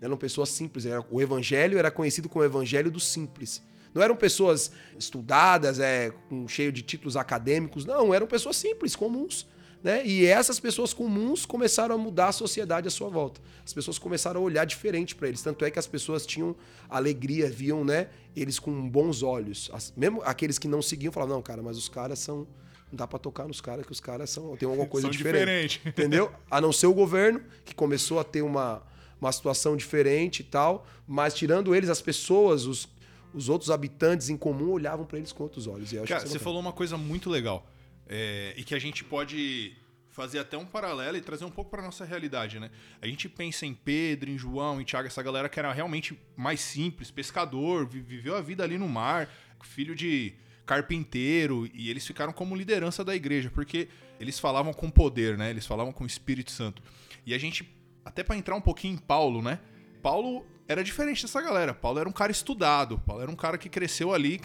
Eram 0.00 0.16
pessoas 0.16 0.48
simples. 0.48 0.86
Era, 0.86 1.04
o 1.10 1.20
evangelho 1.20 1.78
era 1.78 1.90
conhecido 1.90 2.28
como 2.28 2.42
o 2.42 2.46
evangelho 2.46 2.90
do 2.90 3.00
simples. 3.00 3.62
Não 3.92 4.02
eram 4.02 4.16
pessoas 4.16 4.70
estudadas, 4.98 5.80
é, 5.80 6.10
com, 6.28 6.46
cheio 6.46 6.72
de 6.72 6.82
títulos 6.82 7.16
acadêmicos. 7.16 7.84
Não, 7.84 8.14
eram 8.14 8.26
pessoas 8.26 8.56
simples, 8.56 8.94
comuns. 8.94 9.46
Né? 9.82 10.06
E 10.06 10.26
essas 10.26 10.60
pessoas 10.60 10.92
comuns 10.92 11.46
começaram 11.46 11.94
a 11.94 11.98
mudar 11.98 12.28
a 12.28 12.32
sociedade 12.32 12.86
à 12.86 12.90
sua 12.90 13.08
volta. 13.08 13.40
As 13.64 13.72
pessoas 13.72 13.98
começaram 13.98 14.40
a 14.40 14.44
olhar 14.44 14.64
diferente 14.64 15.14
para 15.14 15.28
eles. 15.28 15.42
Tanto 15.42 15.64
é 15.64 15.70
que 15.70 15.78
as 15.78 15.86
pessoas 15.86 16.26
tinham 16.26 16.54
alegria, 16.88 17.48
viam 17.48 17.82
né, 17.84 18.08
eles 18.36 18.58
com 18.58 18.88
bons 18.88 19.22
olhos. 19.22 19.70
As- 19.72 19.92
mesmo 19.96 20.22
aqueles 20.22 20.58
que 20.58 20.68
não 20.68 20.82
seguiam 20.82 21.10
falavam, 21.12 21.36
não, 21.36 21.42
cara, 21.42 21.62
mas 21.62 21.76
os 21.76 21.88
caras 21.88 22.18
são. 22.18 22.46
Não 22.90 22.96
dá 22.96 23.06
para 23.06 23.18
tocar 23.18 23.46
nos 23.46 23.60
caras, 23.60 23.86
que 23.86 23.92
os 23.92 24.00
caras 24.00 24.30
são. 24.30 24.56
Tem 24.56 24.68
alguma 24.68 24.86
coisa 24.88 25.08
diferente. 25.08 25.78
diferentes. 25.78 25.86
Entendeu? 25.86 26.32
A 26.50 26.60
não 26.60 26.72
ser 26.72 26.86
o 26.86 26.94
governo, 26.94 27.40
que 27.64 27.74
começou 27.74 28.18
a 28.18 28.24
ter 28.24 28.42
uma, 28.42 28.82
uma 29.20 29.30
situação 29.32 29.76
diferente 29.76 30.40
e 30.40 30.44
tal, 30.44 30.86
mas 31.06 31.34
tirando 31.34 31.74
eles, 31.74 31.88
as 31.88 32.02
pessoas, 32.02 32.66
os, 32.66 32.88
os 33.32 33.48
outros 33.48 33.70
habitantes 33.70 34.28
em 34.28 34.36
comum 34.36 34.70
olhavam 34.72 35.06
para 35.06 35.18
eles 35.18 35.30
com 35.32 35.44
outros 35.44 35.66
olhos. 35.68 35.92
E 35.92 35.96
Cara, 35.98 36.06
você 36.06 36.14
é 36.14 36.18
bacana. 36.20 36.40
falou 36.40 36.60
uma 36.60 36.72
coisa 36.72 36.96
muito 36.96 37.30
legal. 37.30 37.64
é, 38.08 38.54
e 38.56 38.64
que 38.64 38.74
a 38.74 38.78
gente 38.80 39.04
pode 39.04 39.72
fazer 40.08 40.40
até 40.40 40.58
um 40.58 40.66
paralelo 40.66 41.16
e 41.16 41.20
trazer 41.20 41.44
um 41.44 41.50
pouco 41.50 41.70
para 41.70 41.80
nossa 41.80 42.04
realidade, 42.04 42.58
né? 42.58 42.68
A 43.00 43.06
gente 43.06 43.28
pensa 43.28 43.64
em 43.64 43.72
Pedro, 43.72 44.28
em 44.28 44.36
João, 44.36 44.80
em 44.80 44.84
Tiago, 44.84 45.06
essa 45.06 45.22
galera 45.22 45.48
que 45.48 45.58
era 45.60 45.72
realmente 45.72 46.18
mais 46.36 46.60
simples, 46.60 47.12
pescador, 47.12 47.86
vi- 47.86 48.00
viveu 48.00 48.34
a 48.36 48.40
vida 48.40 48.64
ali 48.64 48.76
no 48.76 48.88
mar, 48.88 49.30
filho 49.62 49.94
de 49.94 50.34
carpinteiro, 50.70 51.68
e 51.74 51.90
eles 51.90 52.06
ficaram 52.06 52.32
como 52.32 52.54
liderança 52.54 53.04
da 53.04 53.12
igreja, 53.12 53.50
porque 53.52 53.88
eles 54.20 54.38
falavam 54.38 54.72
com 54.72 54.88
poder, 54.88 55.36
né? 55.36 55.50
Eles 55.50 55.66
falavam 55.66 55.92
com 55.92 56.04
o 56.04 56.06
Espírito 56.06 56.52
Santo. 56.52 56.80
E 57.26 57.34
a 57.34 57.38
gente, 57.38 57.68
até 58.04 58.22
para 58.22 58.36
entrar 58.36 58.54
um 58.54 58.60
pouquinho 58.60 58.94
em 58.94 58.96
Paulo, 58.96 59.42
né? 59.42 59.58
Paulo 60.00 60.46
era 60.68 60.84
diferente 60.84 61.22
dessa 61.22 61.42
galera. 61.42 61.74
Paulo 61.74 61.98
era 61.98 62.08
um 62.08 62.12
cara 62.12 62.30
estudado, 62.30 63.00
Paulo 63.00 63.20
era 63.20 63.28
um 63.28 63.34
cara 63.34 63.58
que 63.58 63.68
cresceu 63.68 64.14
ali 64.14 64.40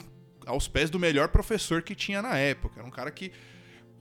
aos 0.47 0.67
pés 0.67 0.89
do 0.89 0.97
melhor 0.97 1.27
professor 1.27 1.83
que 1.83 1.93
tinha 1.93 2.23
na 2.23 2.35
época. 2.35 2.79
Era 2.79 2.87
um 2.87 2.91
cara 2.91 3.11
que, 3.11 3.31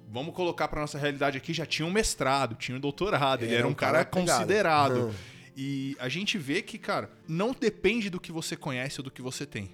vamos 0.09 0.35
colocar 0.35 0.67
pra 0.69 0.81
nossa 0.81 0.97
realidade 0.97 1.37
aqui, 1.37 1.53
já 1.53 1.67
tinha 1.67 1.85
um 1.85 1.91
mestrado, 1.91 2.55
tinha 2.55 2.79
um 2.79 2.81
doutorado. 2.81 3.43
Ele 3.43 3.51
Era 3.51 3.59
era 3.59 3.69
um 3.69 3.73
um 3.73 3.75
cara, 3.75 4.03
considerado. 4.03 4.97
Aham. 4.97 5.15
E 5.55 5.95
a 6.01 6.09
gente 6.09 6.39
vê 6.39 6.63
que, 6.63 6.79
cara, 6.79 7.11
não 7.29 7.53
depende 7.53 8.09
do 8.09 8.19
que 8.19 8.33
você 8.33 8.57
conhece 8.57 9.01
ou 9.01 9.05
do 9.05 9.11
que 9.11 9.21
você 9.21 9.45
tem, 9.45 9.71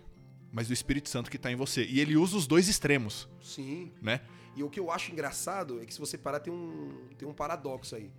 mas 0.52 0.68
do 0.68 0.72
Espírito 0.72 1.08
Santo 1.08 1.30
que 1.30 1.38
tá 1.38 1.50
em 1.50 1.56
você. 1.56 1.84
E 1.84 2.00
ele 2.00 2.16
usa 2.16 2.36
os 2.36 2.46
dois 2.46 2.68
extremos, 2.68 3.28
Sim. 3.42 3.92
né? 4.00 4.20
E 4.56 4.62
o 4.62 4.70
que 4.70 4.80
eu 4.80 4.90
acho 4.90 5.12
engraçado 5.12 5.80
é 5.80 5.86
que 5.86 5.94
se 5.94 6.00
você 6.00 6.18
parar, 6.18 6.40
tem 6.40 6.52
um, 6.52 7.08
tem 7.16 7.26
um 7.28 7.32
paradoxo 7.32 7.94
aí. 7.94 8.10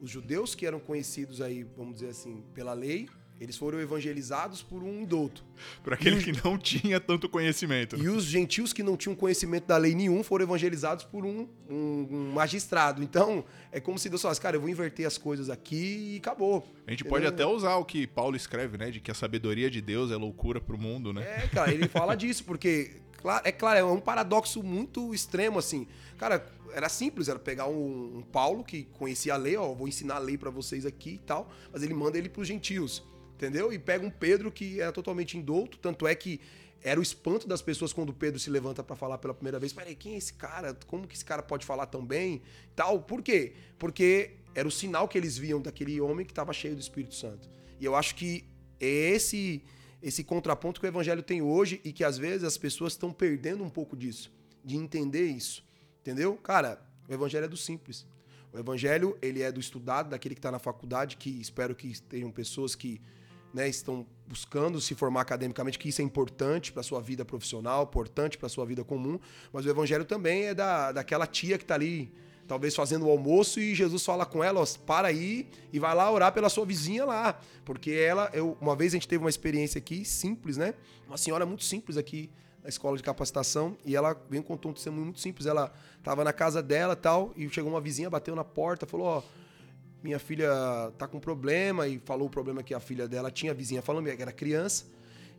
Os 0.00 0.08
judeus 0.08 0.54
que 0.54 0.64
eram 0.64 0.80
conhecidos 0.80 1.40
aí, 1.40 1.62
vamos 1.62 1.94
dizer 1.94 2.08
assim, 2.08 2.42
pela 2.54 2.72
lei, 2.72 3.08
eles 3.40 3.56
foram 3.56 3.80
evangelizados 3.80 4.62
por 4.62 4.82
um 4.82 5.00
indouto. 5.00 5.42
Por 5.82 5.94
aquele 5.94 6.22
que 6.22 6.30
não 6.44 6.58
tinha 6.58 7.00
tanto 7.00 7.26
conhecimento. 7.28 7.96
E 7.96 8.06
os 8.08 8.24
gentios 8.24 8.72
que 8.72 8.82
não 8.82 8.96
tinham 8.98 9.14
conhecimento 9.16 9.66
da 9.66 9.76
lei 9.78 9.94
nenhum 9.94 10.22
foram 10.22 10.44
evangelizados 10.44 11.04
por 11.04 11.24
um, 11.24 11.48
um- 11.68 12.06
um 12.10 12.32
magistrado. 12.32 13.02
Então, 13.02 13.42
é 13.72 13.80
como 13.80 13.98
se 13.98 14.10
Deus 14.10 14.20
falasse, 14.20 14.40
cara, 14.40 14.56
eu 14.56 14.60
vou 14.60 14.68
inverter 14.68 15.06
as 15.06 15.16
coisas 15.16 15.48
aqui 15.48 16.14
e 16.14 16.16
acabou. 16.18 16.66
A 16.86 16.90
gente 16.90 17.02
pode 17.04 17.24
Entendeu? 17.26 17.46
até 17.46 17.56
usar 17.56 17.76
o 17.76 17.84
que 17.84 18.06
Paulo 18.06 18.36
escreve, 18.36 18.76
né? 18.76 18.90
De 18.90 19.00
que 19.00 19.10
a 19.10 19.14
sabedoria 19.14 19.70
de 19.70 19.80
Deus 19.80 20.10
é 20.10 20.16
loucura 20.16 20.60
pro 20.60 20.76
mundo, 20.76 21.12
né? 21.12 21.22
É, 21.44 21.48
cara, 21.48 21.72
ele 21.72 21.88
fala 21.88 22.14
disso, 22.14 22.44
porque, 22.44 22.96
é 23.42 23.52
claro, 23.52 23.78
é 23.78 23.84
um 23.84 24.00
paradoxo 24.00 24.62
muito 24.62 25.14
extremo, 25.14 25.58
assim. 25.58 25.86
Cara, 26.18 26.46
era 26.74 26.88
simples, 26.88 27.28
era 27.28 27.38
pegar 27.38 27.66
um, 27.68 28.18
um 28.18 28.22
Paulo 28.22 28.62
que 28.62 28.84
conhecia 28.98 29.34
a 29.34 29.36
lei, 29.36 29.56
ó, 29.56 29.72
vou 29.72 29.88
ensinar 29.88 30.16
a 30.16 30.18
lei 30.18 30.36
pra 30.38 30.50
vocês 30.50 30.84
aqui 30.86 31.14
e 31.14 31.18
tal, 31.18 31.50
mas 31.72 31.82
ele 31.82 31.94
manda 31.94 32.16
ele 32.16 32.28
pros 32.28 32.46
gentios, 32.46 33.02
entendeu? 33.40 33.72
E 33.72 33.78
pega 33.78 34.06
um 34.06 34.10
Pedro 34.10 34.52
que 34.52 34.80
era 34.80 34.92
totalmente 34.92 35.38
indouto, 35.38 35.78
tanto 35.78 36.06
é 36.06 36.14
que 36.14 36.40
era 36.82 37.00
o 37.00 37.02
espanto 37.02 37.48
das 37.48 37.62
pessoas 37.62 37.92
quando 37.92 38.12
Pedro 38.12 38.38
se 38.38 38.50
levanta 38.50 38.82
pra 38.82 38.94
falar 38.94 39.18
pela 39.18 39.32
primeira 39.32 39.58
vez. 39.58 39.72
Peraí, 39.72 39.94
quem 39.94 40.14
é 40.14 40.18
esse 40.18 40.34
cara? 40.34 40.76
Como 40.86 41.06
que 41.06 41.14
esse 41.14 41.24
cara 41.24 41.42
pode 41.42 41.64
falar 41.64 41.86
tão 41.86 42.04
bem? 42.04 42.42
Tal. 42.76 43.00
Por 43.02 43.22
quê? 43.22 43.54
Porque 43.78 44.32
era 44.54 44.68
o 44.68 44.70
sinal 44.70 45.08
que 45.08 45.16
eles 45.16 45.36
viam 45.38 45.60
daquele 45.60 46.00
homem 46.00 46.24
que 46.24 46.32
estava 46.32 46.52
cheio 46.52 46.74
do 46.74 46.80
Espírito 46.80 47.14
Santo. 47.14 47.48
E 47.78 47.84
eu 47.84 47.94
acho 47.94 48.14
que 48.14 48.44
é 48.78 48.86
esse 48.86 49.62
esse 50.02 50.24
contraponto 50.24 50.80
que 50.80 50.86
o 50.86 50.88
evangelho 50.88 51.22
tem 51.22 51.42
hoje 51.42 51.78
e 51.84 51.92
que 51.92 52.02
às 52.02 52.16
vezes 52.16 52.42
as 52.42 52.56
pessoas 52.56 52.94
estão 52.94 53.12
perdendo 53.12 53.62
um 53.62 53.68
pouco 53.68 53.94
disso, 53.94 54.32
de 54.64 54.74
entender 54.74 55.26
isso. 55.26 55.62
Entendeu? 56.00 56.34
Cara, 56.36 56.80
o 57.06 57.12
evangelho 57.12 57.44
é 57.44 57.48
do 57.48 57.56
simples. 57.56 58.06
O 58.50 58.58
evangelho, 58.58 59.18
ele 59.20 59.42
é 59.42 59.52
do 59.52 59.60
estudado, 59.60 60.08
daquele 60.08 60.34
que 60.34 60.38
está 60.38 60.50
na 60.50 60.58
faculdade, 60.58 61.18
que 61.18 61.28
espero 61.38 61.74
que 61.74 62.00
tenham 62.00 62.30
pessoas 62.30 62.74
que 62.74 62.98
né, 63.52 63.68
estão 63.68 64.06
buscando 64.26 64.80
se 64.80 64.94
formar 64.94 65.22
academicamente, 65.22 65.78
que 65.78 65.88
isso 65.88 66.00
é 66.00 66.04
importante 66.04 66.72
para 66.72 66.82
sua 66.82 67.00
vida 67.00 67.24
profissional, 67.24 67.84
importante 67.84 68.38
para 68.38 68.48
sua 68.48 68.64
vida 68.64 68.84
comum, 68.84 69.18
mas 69.52 69.66
o 69.66 69.68
evangelho 69.68 70.04
também 70.04 70.44
é 70.44 70.54
da, 70.54 70.92
daquela 70.92 71.26
tia 71.26 71.58
que 71.58 71.64
está 71.64 71.74
ali, 71.74 72.12
talvez 72.46 72.74
fazendo 72.74 73.06
o 73.06 73.10
almoço 73.10 73.60
e 73.60 73.74
Jesus 73.74 74.04
fala 74.04 74.24
com 74.24 74.42
ela, 74.42 74.60
ó, 74.60 74.66
para 74.86 75.08
aí 75.08 75.48
e 75.72 75.78
vai 75.78 75.94
lá 75.94 76.10
orar 76.10 76.32
pela 76.32 76.48
sua 76.48 76.64
vizinha 76.64 77.04
lá, 77.04 77.40
porque 77.64 77.90
ela, 77.90 78.30
eu, 78.32 78.56
uma 78.60 78.76
vez 78.76 78.92
a 78.92 78.96
gente 78.96 79.08
teve 79.08 79.22
uma 79.22 79.30
experiência 79.30 79.78
aqui 79.78 80.04
simples, 80.04 80.56
né? 80.56 80.74
Uma 81.06 81.16
senhora 81.16 81.44
muito 81.44 81.64
simples 81.64 81.96
aqui 81.96 82.30
na 82.62 82.68
escola 82.68 82.96
de 82.96 83.02
capacitação 83.02 83.76
e 83.84 83.96
ela 83.96 84.20
veio 84.28 84.42
contou 84.42 84.70
um 84.70 84.74
testemunho 84.74 85.04
muito 85.04 85.20
simples. 85.20 85.46
Ela 85.46 85.72
estava 85.98 86.22
na 86.24 86.32
casa 86.32 86.62
dela 86.62 86.94
tal 86.94 87.32
e 87.36 87.48
chegou 87.48 87.70
uma 87.70 87.80
vizinha, 87.80 88.10
bateu 88.10 88.34
na 88.34 88.44
porta, 88.44 88.86
falou: 88.86 89.06
Ó, 89.06 89.22
minha 90.02 90.18
filha 90.18 90.50
tá 90.98 91.06
com 91.06 91.20
problema 91.20 91.86
e 91.86 92.00
falou 92.04 92.28
o 92.28 92.30
problema 92.30 92.62
que 92.62 92.74
a 92.74 92.80
filha 92.80 93.06
dela 93.06 93.30
tinha, 93.30 93.52
a 93.52 93.54
vizinha 93.54 93.82
falando 93.82 94.04
que 94.04 94.22
era 94.22 94.32
criança. 94.32 94.86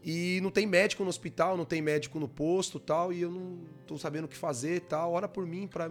E 0.03 0.39
não 0.41 0.49
tem 0.49 0.65
médico 0.65 1.03
no 1.03 1.09
hospital, 1.09 1.55
não 1.55 1.65
tem 1.65 1.81
médico 1.81 2.19
no 2.19 2.27
posto 2.27 2.79
tal, 2.79 3.13
e 3.13 3.21
eu 3.21 3.29
não 3.29 3.59
tô 3.85 3.97
sabendo 3.97 4.25
o 4.25 4.27
que 4.27 4.37
fazer 4.37 4.81
tal. 4.81 5.13
Ora 5.13 5.27
por 5.27 5.45
mim, 5.45 5.67
para 5.67 5.89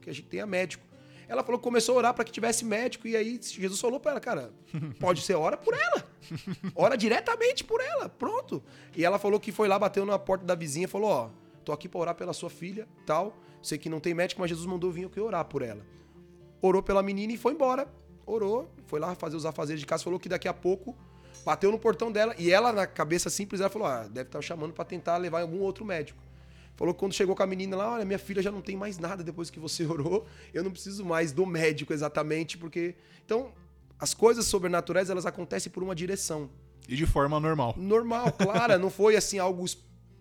que 0.00 0.10
a 0.10 0.12
gente 0.12 0.26
tenha 0.26 0.46
médico. 0.46 0.84
Ela 1.28 1.42
falou 1.44 1.58
que 1.58 1.64
começou 1.64 1.94
a 1.94 1.98
orar 1.98 2.14
para 2.14 2.24
que 2.24 2.32
tivesse 2.32 2.64
médico, 2.64 3.06
e 3.06 3.16
aí 3.16 3.38
Jesus 3.40 3.80
falou 3.80 4.00
para 4.00 4.10
ela, 4.12 4.20
cara, 4.20 4.52
pode 4.98 5.22
ser 5.22 5.34
ora 5.34 5.56
por 5.56 5.72
ela. 5.72 6.04
Ora 6.74 6.96
diretamente 6.96 7.64
por 7.64 7.80
ela, 7.80 8.08
pronto. 8.08 8.62
E 8.94 9.04
ela 9.04 9.18
falou 9.18 9.38
que 9.38 9.52
foi 9.52 9.68
lá, 9.68 9.78
bateu 9.78 10.04
na 10.04 10.18
porta 10.18 10.44
da 10.44 10.54
vizinha, 10.54 10.88
falou, 10.88 11.10
ó, 11.10 11.30
tô 11.64 11.72
aqui 11.72 11.88
para 11.88 12.00
orar 12.00 12.14
pela 12.16 12.32
sua 12.32 12.50
filha, 12.50 12.88
tal. 13.06 13.40
Sei 13.62 13.78
que 13.78 13.88
não 13.88 14.00
tem 14.00 14.12
médico, 14.12 14.40
mas 14.40 14.50
Jesus 14.50 14.66
mandou 14.66 14.90
vir 14.90 15.06
aqui 15.06 15.20
orar 15.20 15.44
por 15.44 15.62
ela. 15.62 15.86
Orou 16.62 16.82
pela 16.82 17.02
menina 17.02 17.32
e 17.32 17.36
foi 17.36 17.52
embora. 17.52 17.86
Orou, 18.24 18.70
foi 18.86 19.00
lá 19.00 19.14
fazer 19.14 19.36
os 19.36 19.44
afazeres 19.44 19.80
de 19.80 19.86
casa, 19.86 20.04
falou 20.04 20.18
que 20.18 20.28
daqui 20.28 20.48
a 20.48 20.54
pouco 20.54 20.96
bateu 21.44 21.72
no 21.72 21.78
portão 21.78 22.10
dela 22.10 22.34
e 22.38 22.52
ela 22.52 22.72
na 22.72 22.86
cabeça 22.86 23.28
simples 23.28 23.60
ela 23.60 23.68
falou: 23.68 23.88
"Ah, 23.88 24.02
deve 24.02 24.28
estar 24.28 24.38
tá 24.38 24.42
chamando 24.42 24.72
para 24.72 24.84
tentar 24.84 25.16
levar 25.16 25.42
algum 25.42 25.58
outro 25.58 25.84
médico". 25.84 26.22
Falou 26.76 26.94
que 26.94 27.00
quando 27.00 27.12
chegou 27.12 27.36
com 27.36 27.42
a 27.42 27.46
menina 27.46 27.76
lá, 27.76 27.92
olha, 27.92 28.04
minha 28.04 28.18
filha 28.18 28.42
já 28.42 28.50
não 28.50 28.62
tem 28.62 28.76
mais 28.76 28.98
nada 28.98 29.22
depois 29.22 29.50
que 29.50 29.60
você 29.60 29.84
orou. 29.86 30.26
Eu 30.54 30.64
não 30.64 30.70
preciso 30.70 31.04
mais 31.04 31.32
do 31.32 31.44
médico 31.44 31.92
exatamente, 31.92 32.56
porque. 32.56 32.94
Então, 33.24 33.52
as 33.98 34.14
coisas 34.14 34.46
sobrenaturais, 34.46 35.10
elas 35.10 35.26
acontecem 35.26 35.70
por 35.70 35.82
uma 35.82 35.94
direção. 35.94 36.50
E 36.88 36.96
de 36.96 37.06
forma 37.06 37.38
normal. 37.38 37.74
Normal, 37.76 38.32
clara. 38.32 38.78
não 38.78 38.90
foi 38.90 39.14
assim 39.14 39.38
algo 39.38 39.64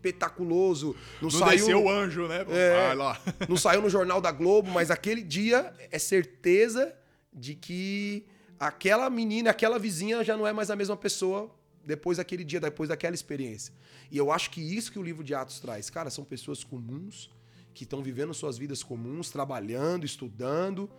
espetaculoso. 0.01 0.95
Não, 1.21 1.29
não 1.29 1.29
saiu. 1.29 1.83
O 1.83 1.89
anjo, 1.89 2.27
né? 2.27 2.45
É, 2.49 2.93
lá. 2.93 3.21
não 3.47 3.55
saiu 3.55 3.81
no 3.81 3.89
Jornal 3.89 4.19
da 4.19 4.31
Globo, 4.31 4.69
mas 4.71 4.89
aquele 4.89 5.21
dia 5.21 5.71
é 5.91 5.99
certeza 5.99 6.93
de 7.31 7.53
que 7.53 8.25
aquela 8.59 9.09
menina, 9.09 9.51
aquela 9.51 9.77
vizinha 9.77 10.23
já 10.23 10.35
não 10.35 10.47
é 10.47 10.51
mais 10.51 10.71
a 10.71 10.75
mesma 10.75 10.97
pessoa 10.97 11.53
depois 11.85 12.17
daquele 12.17 12.43
dia, 12.43 12.59
depois 12.59 12.89
daquela 12.89 13.15
experiência. 13.15 13.73
E 14.09 14.17
eu 14.17 14.31
acho 14.31 14.49
que 14.49 14.61
isso 14.61 14.91
que 14.91 14.99
o 14.99 15.03
livro 15.03 15.23
de 15.23 15.33
Atos 15.33 15.59
traz. 15.59 15.89
Cara, 15.89 16.09
são 16.09 16.23
pessoas 16.23 16.63
comuns 16.63 17.29
que 17.73 17.83
estão 17.85 18.03
vivendo 18.03 18.33
suas 18.33 18.57
vidas 18.57 18.83
comuns, 18.83 19.29
trabalhando, 19.29 20.05
estudando, 20.05 20.89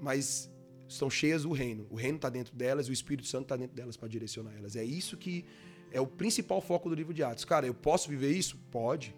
mas 0.00 0.50
estão 0.88 1.10
cheias 1.10 1.42
do 1.42 1.52
reino. 1.52 1.86
O 1.90 1.96
reino 1.96 2.16
está 2.16 2.30
dentro 2.30 2.54
delas, 2.56 2.88
o 2.88 2.92
Espírito 2.92 3.28
Santo 3.28 3.42
está 3.42 3.56
dentro 3.56 3.76
delas 3.76 3.96
para 3.96 4.08
direcionar 4.08 4.52
elas. 4.56 4.74
É 4.74 4.84
isso 4.84 5.16
que 5.16 5.44
é 5.94 6.00
o 6.00 6.06
principal 6.06 6.60
foco 6.60 6.88
do 6.88 6.94
livro 6.94 7.14
de 7.14 7.22
Atos. 7.22 7.44
Cara, 7.44 7.66
eu 7.66 7.72
posso 7.72 8.08
viver 8.08 8.32
isso? 8.32 8.58
Pode. 8.70 9.14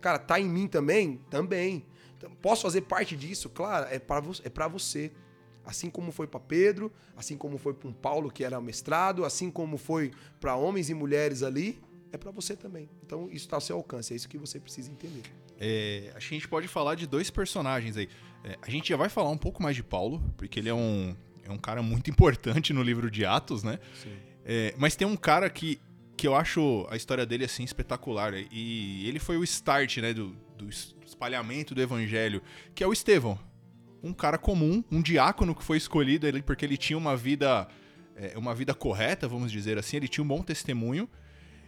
Cara, 0.00 0.18
tá 0.18 0.38
em 0.38 0.44
mim 0.44 0.66
também? 0.66 1.20
Também. 1.30 1.86
Então, 2.18 2.30
posso 2.42 2.62
fazer 2.62 2.82
parte 2.82 3.16
disso? 3.16 3.48
Claro, 3.48 3.86
é 3.90 3.98
para 3.98 4.22
é 4.42 4.68
você. 4.68 5.12
Assim 5.64 5.88
como 5.88 6.12
foi 6.12 6.26
para 6.26 6.40
Pedro, 6.40 6.92
assim 7.16 7.36
como 7.36 7.58
foi 7.58 7.74
para 7.74 7.88
um 7.88 7.92
Paulo 7.92 8.30
que 8.30 8.44
era 8.44 8.60
mestrado, 8.60 9.24
assim 9.24 9.50
como 9.50 9.76
foi 9.76 10.12
para 10.40 10.54
homens 10.54 10.90
e 10.90 10.94
mulheres 10.94 11.42
ali, 11.42 11.80
é 12.12 12.16
para 12.16 12.30
você 12.30 12.54
também. 12.54 12.88
Então 13.04 13.26
isso 13.26 13.46
está 13.46 13.56
ao 13.56 13.60
seu 13.60 13.76
alcance, 13.76 14.12
é 14.12 14.16
isso 14.16 14.28
que 14.28 14.38
você 14.38 14.60
precisa 14.60 14.90
entender. 14.90 15.22
É, 15.58 16.12
acho 16.14 16.28
que 16.28 16.34
a 16.34 16.38
gente 16.38 16.48
pode 16.48 16.68
falar 16.68 16.94
de 16.94 17.06
dois 17.06 17.30
personagens 17.30 17.96
aí. 17.96 18.08
É, 18.44 18.56
a 18.62 18.70
gente 18.70 18.88
já 18.88 18.96
vai 18.96 19.08
falar 19.08 19.30
um 19.30 19.38
pouco 19.38 19.60
mais 19.60 19.74
de 19.74 19.82
Paulo, 19.82 20.22
porque 20.36 20.60
ele 20.60 20.68
é 20.68 20.74
um, 20.74 21.16
é 21.44 21.50
um 21.50 21.58
cara 21.58 21.82
muito 21.82 22.10
importante 22.10 22.72
no 22.72 22.82
livro 22.82 23.10
de 23.10 23.24
Atos, 23.24 23.64
né? 23.64 23.80
É, 24.44 24.72
mas 24.78 24.94
tem 24.94 25.06
um 25.06 25.16
cara 25.16 25.50
que, 25.50 25.80
que 26.16 26.26
eu 26.26 26.34
acho 26.34 26.86
a 26.90 26.96
história 26.96 27.26
dele 27.26 27.44
assim 27.44 27.64
espetacular. 27.64 28.32
E 28.50 29.08
ele 29.08 29.18
foi 29.18 29.36
o 29.36 29.44
start 29.44 29.98
né, 29.98 30.14
do, 30.14 30.36
do 30.56 30.68
espalhamento 31.04 31.74
do 31.74 31.82
evangelho, 31.82 32.42
que 32.74 32.82
é 32.82 32.86
o 32.86 32.92
Estevão 32.92 33.38
um 34.06 34.12
cara 34.12 34.38
comum, 34.38 34.82
um 34.90 35.02
diácono 35.02 35.54
que 35.54 35.62
foi 35.62 35.76
escolhido 35.76 36.26
ali 36.26 36.42
porque 36.42 36.64
ele 36.64 36.76
tinha 36.76 36.96
uma 36.96 37.16
vida, 37.16 37.66
é, 38.14 38.36
uma 38.36 38.54
vida 38.54 38.74
correta, 38.74 39.28
vamos 39.28 39.50
dizer 39.50 39.78
assim, 39.78 39.96
ele 39.96 40.08
tinha 40.08 40.22
um 40.24 40.28
bom 40.28 40.42
testemunho 40.42 41.08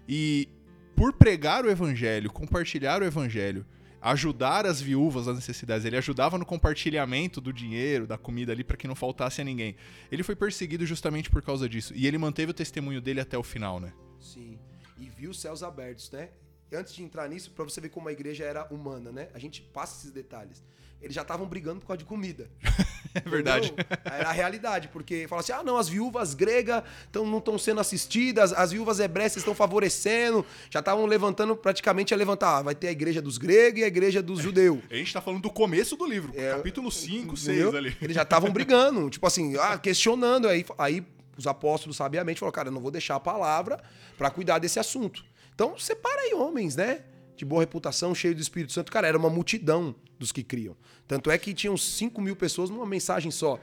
e 0.08 0.48
por 0.94 1.12
pregar 1.12 1.64
o 1.64 1.70
evangelho, 1.70 2.30
compartilhar 2.30 3.02
o 3.02 3.04
evangelho, 3.04 3.66
ajudar 4.00 4.66
as 4.66 4.80
viúvas 4.80 5.26
nas 5.26 5.36
necessidades, 5.36 5.84
ele 5.84 5.96
ajudava 5.96 6.38
no 6.38 6.46
compartilhamento 6.46 7.40
do 7.40 7.52
dinheiro, 7.52 8.06
da 8.06 8.16
comida 8.16 8.52
ali 8.52 8.62
para 8.62 8.76
que 8.76 8.86
não 8.86 8.94
faltasse 8.94 9.40
a 9.40 9.44
ninguém. 9.44 9.76
Ele 10.10 10.22
foi 10.22 10.36
perseguido 10.36 10.86
justamente 10.86 11.30
por 11.30 11.42
causa 11.42 11.68
disso 11.68 11.92
e 11.94 12.06
ele 12.06 12.18
manteve 12.18 12.50
o 12.52 12.54
testemunho 12.54 13.00
dele 13.00 13.20
até 13.20 13.36
o 13.36 13.42
final, 13.42 13.80
né? 13.80 13.92
Sim. 14.20 14.58
E 14.96 15.08
viu 15.08 15.30
os 15.30 15.40
céus 15.40 15.62
abertos, 15.62 16.10
né? 16.10 16.30
Antes 16.72 16.94
de 16.94 17.02
entrar 17.02 17.28
nisso, 17.28 17.50
para 17.50 17.64
você 17.64 17.80
ver 17.80 17.88
como 17.88 18.08
a 18.08 18.12
igreja 18.12 18.44
era 18.44 18.66
humana, 18.72 19.10
né? 19.10 19.28
A 19.32 19.38
gente 19.38 19.62
passa 19.62 19.98
esses 19.98 20.12
detalhes 20.12 20.62
eles 21.00 21.14
já 21.14 21.22
estavam 21.22 21.46
brigando 21.46 21.80
por 21.80 21.86
causa 21.86 21.98
de 21.98 22.04
comida. 22.04 22.50
é 23.14 23.28
verdade. 23.28 23.72
Era 24.04 24.30
a 24.30 24.32
realidade, 24.32 24.88
porque 24.88 25.26
fala 25.28 25.40
assim: 25.40 25.52
ah, 25.52 25.62
não, 25.62 25.76
as 25.76 25.88
viúvas 25.88 26.34
gregas 26.34 26.82
tão, 27.12 27.24
não 27.24 27.38
estão 27.38 27.56
sendo 27.58 27.80
assistidas, 27.80 28.52
as 28.52 28.72
viúvas 28.72 28.98
hebreias 28.98 29.36
estão 29.36 29.54
favorecendo, 29.54 30.44
já 30.68 30.80
estavam 30.80 31.06
levantando, 31.06 31.56
praticamente 31.56 32.12
a 32.12 32.16
levantar. 32.16 32.58
Ah, 32.58 32.62
vai 32.62 32.74
ter 32.74 32.88
a 32.88 32.92
igreja 32.92 33.22
dos 33.22 33.38
gregos 33.38 33.80
e 33.80 33.84
a 33.84 33.86
igreja 33.86 34.22
dos 34.22 34.40
judeus. 34.40 34.78
A 34.90 34.94
gente 34.94 35.08
está 35.08 35.20
falando 35.20 35.42
do 35.42 35.50
começo 35.50 35.96
do 35.96 36.06
livro, 36.06 36.32
é, 36.34 36.50
capítulo 36.52 36.90
5, 36.90 37.36
6 37.36 37.74
ali. 37.74 37.96
Eles 38.00 38.14
já 38.14 38.22
estavam 38.22 38.50
brigando, 38.50 39.08
tipo 39.10 39.26
assim, 39.26 39.56
ah, 39.56 39.78
questionando. 39.78 40.48
Aí, 40.48 40.64
aí 40.76 41.06
os 41.38 41.46
apóstolos 41.46 41.96
sabiamente 41.96 42.40
falaram: 42.40 42.54
cara, 42.54 42.68
eu 42.68 42.72
não 42.72 42.80
vou 42.80 42.90
deixar 42.90 43.14
a 43.14 43.20
palavra 43.20 43.80
para 44.18 44.30
cuidar 44.30 44.58
desse 44.58 44.78
assunto. 44.78 45.24
Então, 45.54 45.78
separa 45.78 46.22
aí 46.22 46.34
homens, 46.34 46.76
né? 46.76 47.04
De 47.36 47.44
boa 47.44 47.62
reputação, 47.62 48.14
cheio 48.14 48.34
do 48.34 48.40
Espírito 48.40 48.72
Santo. 48.72 48.90
Cara, 48.90 49.06
era 49.06 49.16
uma 49.16 49.30
multidão 49.30 49.94
dos 50.18 50.32
que 50.32 50.42
criam. 50.42 50.76
Tanto 51.06 51.30
é 51.30 51.38
que 51.38 51.54
tinham 51.54 51.76
5 51.76 52.20
mil 52.20 52.34
pessoas 52.34 52.68
numa 52.68 52.84
mensagem 52.84 53.30
só. 53.30 53.58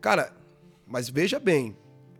Cara, 0.00 0.32
mas 0.86 1.08
veja 1.08 1.40
bem, 1.40 1.76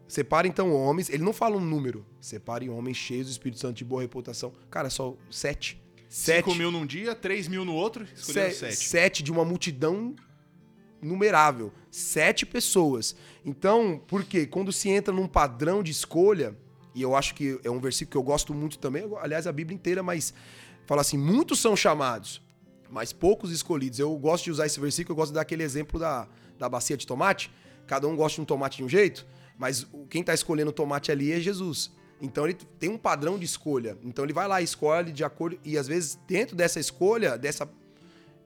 separa 0.08 0.48
então 0.48 0.72
homens, 0.74 1.08
ele 1.08 1.22
não 1.22 1.32
fala 1.32 1.56
um 1.56 1.60
número, 1.60 2.04
separe 2.20 2.68
homens 2.68 2.96
cheios 2.96 3.26
do 3.26 3.30
Espírito 3.30 3.60
Santo 3.60 3.76
de 3.76 3.84
boa 3.84 4.02
reputação. 4.02 4.52
Cara, 4.68 4.90
só 4.90 5.16
sete. 5.30 5.80
Sete. 6.08 6.44
5 6.44 6.54
mil 6.56 6.70
num 6.70 6.86
dia, 6.86 7.14
3 7.14 7.48
mil 7.48 7.64
no 7.64 7.74
outro, 7.74 8.06
escolheram 8.14 8.50
Se, 8.50 8.58
sete. 8.58 8.76
Sete 8.76 9.22
de 9.22 9.32
uma 9.32 9.44
multidão 9.44 10.14
numerável. 11.06 11.72
Sete 11.90 12.44
pessoas. 12.44 13.14
Então, 13.44 14.00
por 14.06 14.24
quê? 14.24 14.46
Quando 14.46 14.72
se 14.72 14.88
entra 14.88 15.14
num 15.14 15.26
padrão 15.28 15.82
de 15.82 15.90
escolha, 15.90 16.56
e 16.94 17.02
eu 17.02 17.14
acho 17.14 17.34
que 17.34 17.60
é 17.62 17.70
um 17.70 17.78
versículo 17.78 18.10
que 18.10 18.16
eu 18.16 18.22
gosto 18.22 18.54
muito 18.54 18.78
também, 18.78 19.04
aliás, 19.20 19.46
a 19.46 19.52
Bíblia 19.52 19.74
inteira, 19.74 20.02
mas 20.02 20.32
fala 20.86 21.02
assim: 21.02 21.18
muitos 21.18 21.60
são 21.60 21.76
chamados, 21.76 22.42
mas 22.90 23.12
poucos 23.12 23.50
escolhidos. 23.50 23.98
Eu 23.98 24.16
gosto 24.16 24.44
de 24.44 24.50
usar 24.50 24.66
esse 24.66 24.80
versículo, 24.80 25.12
eu 25.12 25.16
gosto 25.16 25.30
de 25.30 25.34
dar 25.34 25.42
aquele 25.42 25.62
exemplo 25.62 26.00
da, 26.00 26.26
da 26.58 26.68
bacia 26.68 26.96
de 26.96 27.06
tomate. 27.06 27.50
Cada 27.86 28.08
um 28.08 28.16
gosta 28.16 28.36
de 28.36 28.40
um 28.40 28.44
tomate 28.44 28.78
de 28.78 28.84
um 28.84 28.88
jeito, 28.88 29.26
mas 29.58 29.86
quem 30.10 30.22
está 30.22 30.34
escolhendo 30.34 30.70
o 30.70 30.72
tomate 30.72 31.12
ali 31.12 31.32
é 31.32 31.38
Jesus. 31.38 31.90
Então 32.20 32.44
ele 32.44 32.54
tem 32.78 32.88
um 32.88 32.98
padrão 32.98 33.38
de 33.38 33.44
escolha. 33.44 33.96
Então 34.02 34.24
ele 34.24 34.32
vai 34.32 34.48
lá, 34.48 34.62
escolhe 34.62 35.12
de 35.12 35.22
acordo. 35.22 35.58
E 35.64 35.76
às 35.76 35.86
vezes, 35.86 36.18
dentro 36.26 36.56
dessa 36.56 36.80
escolha, 36.80 37.36
dessa. 37.36 37.68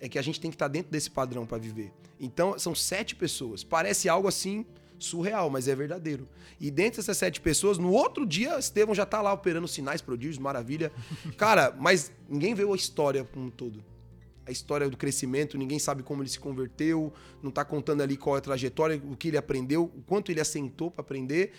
É 0.00 0.08
que 0.08 0.18
a 0.18 0.22
gente 0.22 0.40
tem 0.40 0.50
que 0.50 0.54
estar 0.54 0.66
tá 0.66 0.72
dentro 0.72 0.90
desse 0.90 1.10
padrão 1.10 1.46
para 1.46 1.58
viver. 1.58 1.92
Então, 2.20 2.58
são 2.58 2.74
sete 2.74 3.16
pessoas. 3.16 3.64
Parece 3.64 4.08
algo 4.08 4.28
assim 4.28 4.66
surreal, 4.98 5.48
mas 5.48 5.66
é 5.66 5.74
verdadeiro. 5.74 6.28
E 6.60 6.70
dentro 6.70 7.00
dessas 7.00 7.16
sete 7.16 7.40
pessoas, 7.40 7.78
no 7.78 7.90
outro 7.90 8.26
dia, 8.26 8.58
Estevão 8.58 8.94
já 8.94 9.04
está 9.04 9.22
lá 9.22 9.32
operando 9.32 9.66
sinais, 9.66 10.02
prodígios, 10.02 10.38
maravilha. 10.38 10.92
Cara, 11.38 11.74
mas 11.78 12.12
ninguém 12.28 12.54
vê 12.54 12.62
a 12.62 12.74
história 12.74 13.24
como 13.24 13.46
um 13.46 13.50
todo 13.50 13.82
a 14.46 14.52
história 14.52 14.90
do 14.90 14.96
crescimento, 14.96 15.56
ninguém 15.56 15.78
sabe 15.78 16.02
como 16.02 16.22
ele 16.22 16.28
se 16.28 16.40
converteu, 16.40 17.12
não 17.40 17.50
está 17.50 17.64
contando 17.64 18.02
ali 18.02 18.16
qual 18.16 18.34
é 18.34 18.38
a 18.38 18.42
trajetória, 18.42 19.00
o 19.04 19.16
que 19.16 19.28
ele 19.28 19.36
aprendeu, 19.36 19.84
o 19.84 20.02
quanto 20.02 20.32
ele 20.32 20.40
assentou 20.40 20.90
para 20.90 21.02
aprender 21.02 21.52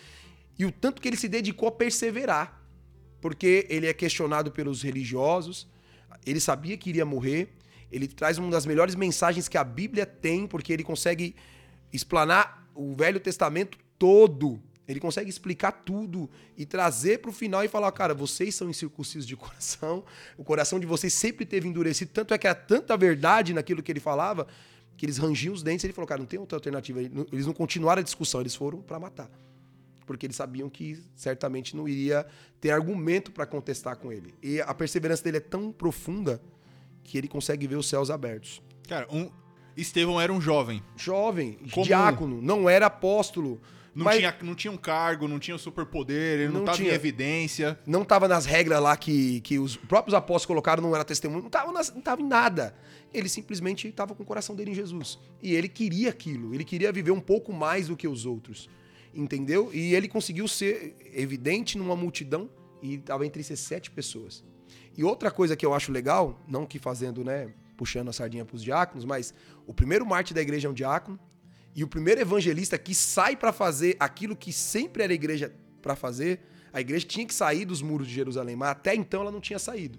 e 0.59 0.65
o 0.65 0.71
tanto 0.71 1.01
que 1.01 1.07
ele 1.07 1.15
se 1.15 1.29
dedicou 1.29 1.69
a 1.69 1.71
perseverar. 1.71 2.61
Porque 3.21 3.65
ele 3.69 3.87
é 3.87 3.93
questionado 3.93 4.51
pelos 4.51 4.81
religiosos, 4.81 5.67
ele 6.25 6.39
sabia 6.39 6.75
que 6.75 6.89
iria 6.89 7.05
morrer, 7.05 7.53
ele 7.91 8.07
traz 8.07 8.37
uma 8.37 8.49
das 8.49 8.65
melhores 8.65 8.95
mensagens 8.95 9.47
que 9.47 9.57
a 9.57 9.63
Bíblia 9.63 10.05
tem, 10.05 10.47
porque 10.47 10.71
ele 10.71 10.83
consegue 10.83 11.35
explanar 11.91 12.67
o 12.73 12.95
Velho 12.95 13.19
Testamento 13.19 13.77
todo 13.99 14.61
Ele 14.87 14.99
consegue 14.99 15.29
explicar 15.29 15.71
tudo 15.71 16.29
e 16.57 16.65
trazer 16.65 17.19
para 17.19 17.29
o 17.29 17.33
final 17.33 17.63
e 17.63 17.67
falar, 17.67 17.91
cara, 17.91 18.13
vocês 18.13 18.55
são 18.55 18.69
incircuncisos 18.69 19.27
de 19.27 19.35
coração, 19.37 20.03
o 20.37 20.43
coração 20.43 20.79
de 20.79 20.85
vocês 20.85 21.13
sempre 21.13 21.45
teve 21.45 21.67
endurecido, 21.67 22.11
tanto 22.13 22.33
é 22.33 22.37
que 22.37 22.47
há 22.47 22.55
tanta 22.55 22.97
verdade 22.97 23.53
naquilo 23.53 23.83
que 23.83 23.91
ele 23.91 23.99
falava, 23.99 24.47
que 24.97 25.05
eles 25.05 25.17
rangiam 25.17 25.53
os 25.53 25.63
dentes. 25.63 25.83
Ele 25.83 25.93
falou, 25.93 26.07
cara, 26.07 26.19
não 26.19 26.27
tem 26.27 26.39
outra 26.39 26.57
alternativa. 26.57 27.01
Eles 27.01 27.45
não 27.45 27.53
continuaram 27.53 28.01
a 28.01 28.03
discussão, 28.03 28.41
eles 28.41 28.55
foram 28.55 28.81
para 28.81 28.99
matar. 28.99 29.29
Porque 30.05 30.25
eles 30.25 30.35
sabiam 30.35 30.69
que 30.69 31.01
certamente 31.15 31.75
não 31.75 31.87
iria 31.87 32.25
ter 32.59 32.71
argumento 32.71 33.31
para 33.31 33.45
contestar 33.45 33.95
com 33.97 34.11
ele. 34.11 34.33
E 34.43 34.59
a 34.61 34.73
perseverança 34.73 35.23
dele 35.23 35.37
é 35.37 35.41
tão 35.41 35.71
profunda 35.71 36.41
que 37.03 37.17
ele 37.17 37.27
consegue 37.27 37.67
ver 37.67 37.75
os 37.75 37.87
céus 37.87 38.09
abertos. 38.09 38.61
Cara, 38.87 39.07
um, 39.11 39.29
Estevão 39.75 40.19
era 40.19 40.31
um 40.31 40.41
jovem. 40.41 40.81
Jovem, 40.95 41.57
Comum. 41.71 41.85
diácono, 41.85 42.41
não 42.41 42.69
era 42.69 42.87
apóstolo. 42.87 43.61
Não, 43.93 44.05
mas... 44.05 44.17
tinha, 44.17 44.35
não 44.41 44.55
tinha 44.55 44.71
um 44.71 44.77
cargo, 44.77 45.27
não 45.27 45.37
tinha 45.37 45.55
um 45.55 45.57
superpoder, 45.57 46.39
ele 46.39 46.53
não 46.53 46.61
estava 46.61 46.81
em 46.81 46.87
evidência. 46.87 47.77
Não 47.85 48.03
estava 48.03 48.27
nas 48.27 48.45
regras 48.45 48.81
lá 48.81 48.95
que, 48.95 49.41
que 49.41 49.59
os 49.59 49.75
próprios 49.75 50.13
apóstolos 50.13 50.45
colocaram, 50.45 50.81
não 50.81 50.95
era 50.95 51.03
testemunho, 51.03 51.41
não 51.41 51.47
estava 51.47 51.71
não 51.71 52.01
tava 52.01 52.21
em 52.21 52.27
nada. 52.27 52.73
Ele 53.13 53.27
simplesmente 53.27 53.87
estava 53.89 54.15
com 54.15 54.23
o 54.23 54.25
coração 54.25 54.55
dele 54.55 54.71
em 54.71 54.73
Jesus. 54.73 55.19
E 55.41 55.53
ele 55.53 55.67
queria 55.67 56.09
aquilo, 56.09 56.53
ele 56.53 56.63
queria 56.63 56.91
viver 56.91 57.11
um 57.11 57.19
pouco 57.19 57.51
mais 57.51 57.87
do 57.87 57.97
que 57.97 58.07
os 58.07 58.25
outros. 58.25 58.69
Entendeu? 59.13 59.69
E 59.73 59.93
ele 59.93 60.07
conseguiu 60.07 60.47
ser 60.47 60.95
evidente 61.13 61.77
numa 61.77 61.95
multidão 61.95 62.49
e 62.81 62.95
estava 62.95 63.25
entre 63.25 63.41
essas 63.41 63.59
sete 63.59 63.91
pessoas. 63.91 64.41
E 64.97 65.03
outra 65.03 65.31
coisa 65.31 65.55
que 65.55 65.65
eu 65.65 65.73
acho 65.73 65.91
legal, 65.91 66.39
não 66.47 66.65
que 66.65 66.77
fazendo, 66.77 67.23
né, 67.23 67.53
puxando 67.77 68.09
a 68.09 68.13
sardinha 68.13 68.45
para 68.45 68.55
os 68.55 68.63
diáconos, 68.63 69.05
mas 69.05 69.33
o 69.65 69.73
primeiro 69.73 70.05
mártir 70.05 70.35
da 70.35 70.41
igreja 70.41 70.67
é 70.67 70.71
um 70.71 70.73
diácono, 70.73 71.19
e 71.73 71.83
o 71.83 71.87
primeiro 71.87 72.19
evangelista 72.19 72.77
que 72.77 72.93
sai 72.93 73.35
para 73.35 73.53
fazer 73.53 73.95
aquilo 73.99 74.35
que 74.35 74.51
sempre 74.51 75.03
era 75.03 75.13
a 75.13 75.15
igreja 75.15 75.53
para 75.81 75.95
fazer, 75.95 76.41
a 76.73 76.81
igreja 76.81 77.05
tinha 77.05 77.25
que 77.25 77.33
sair 77.33 77.65
dos 77.65 77.81
muros 77.81 78.07
de 78.07 78.13
Jerusalém, 78.13 78.55
mas 78.55 78.69
até 78.69 78.93
então 78.93 79.21
ela 79.21 79.31
não 79.31 79.39
tinha 79.39 79.59
saído. 79.59 79.97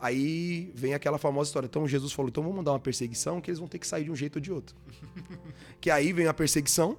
Aí 0.00 0.70
vem 0.74 0.94
aquela 0.94 1.16
famosa 1.16 1.48
história. 1.48 1.66
Então 1.66 1.86
Jesus 1.88 2.12
falou: 2.12 2.28
então 2.28 2.42
vamos 2.42 2.56
mandar 2.56 2.72
uma 2.72 2.80
perseguição 2.80 3.40
que 3.40 3.50
eles 3.50 3.58
vão 3.58 3.68
ter 3.68 3.78
que 3.78 3.86
sair 3.86 4.04
de 4.04 4.10
um 4.10 4.16
jeito 4.16 4.36
ou 4.36 4.42
de 4.42 4.52
outro. 4.52 4.76
que 5.80 5.90
aí 5.90 6.12
vem 6.12 6.26
a 6.26 6.34
perseguição, 6.34 6.98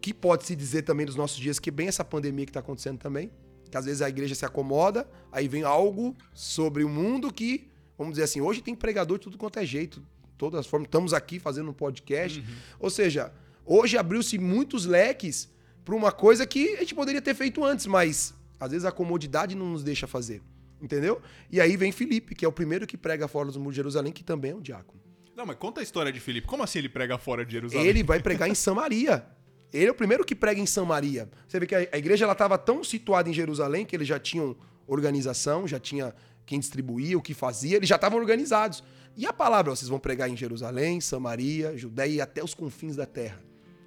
que 0.00 0.14
pode 0.14 0.44
se 0.44 0.56
dizer 0.56 0.82
também 0.82 1.06
nos 1.06 1.16
nossos 1.16 1.36
dias 1.36 1.58
que 1.58 1.70
bem 1.70 1.88
essa 1.88 2.04
pandemia 2.04 2.46
que 2.46 2.50
está 2.50 2.60
acontecendo 2.60 2.98
também, 2.98 3.30
que 3.74 3.78
às 3.78 3.86
vezes 3.86 4.02
a 4.02 4.08
igreja 4.08 4.36
se 4.36 4.44
acomoda, 4.44 5.04
aí 5.32 5.48
vem 5.48 5.64
algo 5.64 6.16
sobre 6.32 6.84
o 6.84 6.88
mundo 6.88 7.32
que, 7.32 7.66
vamos 7.98 8.12
dizer 8.12 8.22
assim, 8.22 8.40
hoje 8.40 8.62
tem 8.62 8.72
pregador 8.72 9.18
de 9.18 9.24
tudo 9.24 9.36
quanto 9.36 9.58
é 9.58 9.66
jeito, 9.66 10.00
todas 10.38 10.60
as 10.60 10.66
formas. 10.68 10.86
Estamos 10.86 11.12
aqui 11.12 11.40
fazendo 11.40 11.70
um 11.70 11.72
podcast. 11.72 12.38
Uhum. 12.38 12.46
Ou 12.78 12.88
seja, 12.88 13.32
hoje 13.66 13.98
abriu-se 13.98 14.38
muitos 14.38 14.86
leques 14.86 15.52
para 15.84 15.92
uma 15.92 16.12
coisa 16.12 16.46
que 16.46 16.76
a 16.76 16.80
gente 16.80 16.94
poderia 16.94 17.20
ter 17.20 17.34
feito 17.34 17.64
antes, 17.64 17.86
mas 17.86 18.32
às 18.60 18.70
vezes 18.70 18.84
a 18.84 18.92
comodidade 18.92 19.56
não 19.56 19.70
nos 19.70 19.82
deixa 19.82 20.06
fazer. 20.06 20.40
Entendeu? 20.80 21.20
E 21.50 21.60
aí 21.60 21.76
vem 21.76 21.90
Felipe, 21.90 22.32
que 22.32 22.44
é 22.44 22.48
o 22.48 22.52
primeiro 22.52 22.86
que 22.86 22.96
prega 22.96 23.26
fora 23.26 23.46
dos 23.48 23.56
muros 23.56 23.72
de 23.74 23.78
Jerusalém, 23.78 24.12
que 24.12 24.22
também 24.22 24.52
é 24.52 24.54
um 24.54 24.60
diácono. 24.60 25.00
Não, 25.34 25.44
mas 25.44 25.56
conta 25.56 25.80
a 25.80 25.82
história 25.82 26.12
de 26.12 26.20
Felipe. 26.20 26.46
Como 26.46 26.62
assim 26.62 26.78
ele 26.78 26.88
prega 26.88 27.18
fora 27.18 27.44
de 27.44 27.50
Jerusalém? 27.50 27.88
Ele 27.88 28.04
vai 28.04 28.20
pregar 28.22 28.48
em 28.48 28.54
Samaria. 28.54 29.26
Ele 29.74 29.88
é 29.88 29.90
o 29.90 29.94
primeiro 29.94 30.24
que 30.24 30.36
prega 30.36 30.60
em 30.60 30.66
Samaria. 30.66 31.28
Você 31.48 31.58
vê 31.58 31.66
que 31.66 31.74
a 31.74 31.98
igreja 31.98 32.30
estava 32.30 32.56
tão 32.56 32.84
situada 32.84 33.28
em 33.28 33.32
Jerusalém 33.32 33.84
que 33.84 33.96
eles 33.96 34.06
já 34.06 34.20
tinham 34.20 34.56
organização, 34.86 35.66
já 35.66 35.80
tinha 35.80 36.14
quem 36.46 36.60
distribuía, 36.60 37.18
o 37.18 37.22
que 37.22 37.34
fazia, 37.34 37.76
eles 37.76 37.88
já 37.88 37.96
estavam 37.96 38.20
organizados. 38.20 38.84
E 39.16 39.26
a 39.26 39.32
palavra, 39.32 39.74
vocês 39.74 39.88
vão 39.88 39.98
pregar 39.98 40.30
em 40.30 40.36
Jerusalém, 40.36 41.00
Samaria, 41.00 41.76
Judéia 41.76 42.12
e 42.12 42.20
até 42.20 42.42
os 42.42 42.54
confins 42.54 42.94
da 42.94 43.04
terra. 43.04 43.42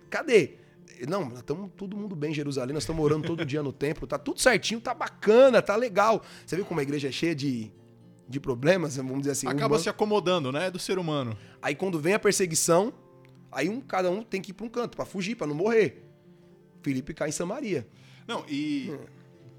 Cadê? 0.09 0.55
Não, 1.07 1.33
estamos 1.33 1.71
todo 1.77 1.95
mundo 1.95 2.17
bem 2.17 2.31
em 2.31 2.33
Jerusalém, 2.33 2.73
nós 2.73 2.83
estamos 2.83 3.03
orando 3.03 3.25
todo 3.25 3.45
dia 3.45 3.63
no 3.63 3.71
templo, 3.73 4.05
tá 4.05 4.17
tudo 4.17 4.41
certinho, 4.41 4.81
tá 4.81 4.93
bacana, 4.93 5.61
tá 5.61 5.75
legal. 5.77 6.21
Você 6.45 6.57
viu 6.57 6.65
como 6.65 6.81
a 6.81 6.83
igreja 6.83 7.07
é 7.07 7.11
cheia 7.11 7.35
de, 7.35 7.71
de 8.27 8.41
problemas, 8.41 8.97
vamos 8.97 9.19
dizer 9.19 9.31
assim. 9.31 9.47
Acaba 9.47 9.79
se 9.79 9.87
acomodando, 9.87 10.51
né? 10.51 10.69
Do 10.69 10.79
ser 10.79 10.99
humano. 10.99 11.37
Aí 11.61 11.75
quando 11.75 11.97
vem 11.97 12.13
a 12.13 12.19
perseguição, 12.19 12.93
aí 13.51 13.69
um, 13.69 13.81
cada 13.81 14.09
um 14.09 14.23
tem 14.23 14.41
que 14.41 14.51
ir 14.51 14.53
para 14.53 14.65
um 14.65 14.69
canto 14.69 14.95
para 14.95 15.05
fugir, 15.05 15.35
para 15.35 15.47
não 15.47 15.55
morrer. 15.55 16.03
Felipe 16.81 17.13
cai 17.13 17.29
em 17.29 17.31
Samaria. 17.31 17.87
Não, 18.27 18.43
e 18.47 18.91
hum. 18.91 19.17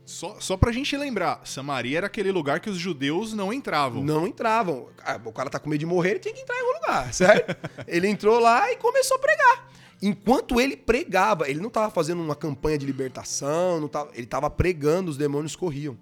Só, 0.08 0.40
só 0.40 0.56
pra 0.56 0.72
gente 0.72 0.96
lembrar, 0.96 1.42
Samaria 1.44 1.98
era 1.98 2.06
aquele 2.06 2.32
lugar 2.32 2.60
que 2.60 2.70
os 2.70 2.78
judeus 2.78 3.34
não 3.34 3.52
entravam. 3.52 4.02
Não 4.02 4.26
entravam. 4.26 4.88
Ah, 5.04 5.20
o 5.22 5.30
cara 5.30 5.50
tá 5.50 5.58
com 5.58 5.68
medo 5.68 5.80
de 5.80 5.84
morrer, 5.84 6.12
ele 6.12 6.18
tinha 6.18 6.32
que 6.32 6.40
entrar 6.40 6.56
em 6.56 6.60
algum 6.60 6.72
lugar, 6.80 7.12
certo? 7.12 7.54
ele 7.86 8.08
entrou 8.08 8.38
lá 8.38 8.72
e 8.72 8.76
começou 8.76 9.18
a 9.18 9.20
pregar. 9.20 9.68
Enquanto 10.00 10.58
ele 10.62 10.78
pregava, 10.78 11.46
ele 11.46 11.60
não 11.60 11.68
estava 11.68 11.90
fazendo 11.90 12.22
uma 12.22 12.34
campanha 12.34 12.78
de 12.78 12.86
libertação, 12.86 13.82
não 13.82 13.86
tava, 13.86 14.10
ele 14.14 14.22
estava 14.22 14.48
pregando, 14.48 15.10
os 15.10 15.18
demônios 15.18 15.54
corriam. 15.54 15.98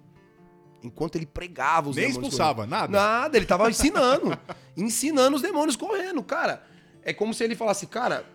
Enquanto 0.81 1.17
ele 1.17 1.25
pregava, 1.25 1.89
os 1.89 1.97
Nem 1.97 2.05
demônios 2.07 2.27
expulsava, 2.29 2.61
corriam. 2.61 2.69
nada? 2.69 2.97
Nada, 2.97 3.37
ele 3.37 3.43
estava 3.43 3.69
ensinando. 3.69 4.39
ensinando 4.77 5.35
os 5.35 5.41
demônios 5.41 5.75
correndo. 5.75 6.23
Cara, 6.23 6.63
é 7.07 7.13
como 7.13 7.33
se 7.33 7.41
ele 7.41 7.55
falasse, 7.55 7.87
cara, 7.87 8.25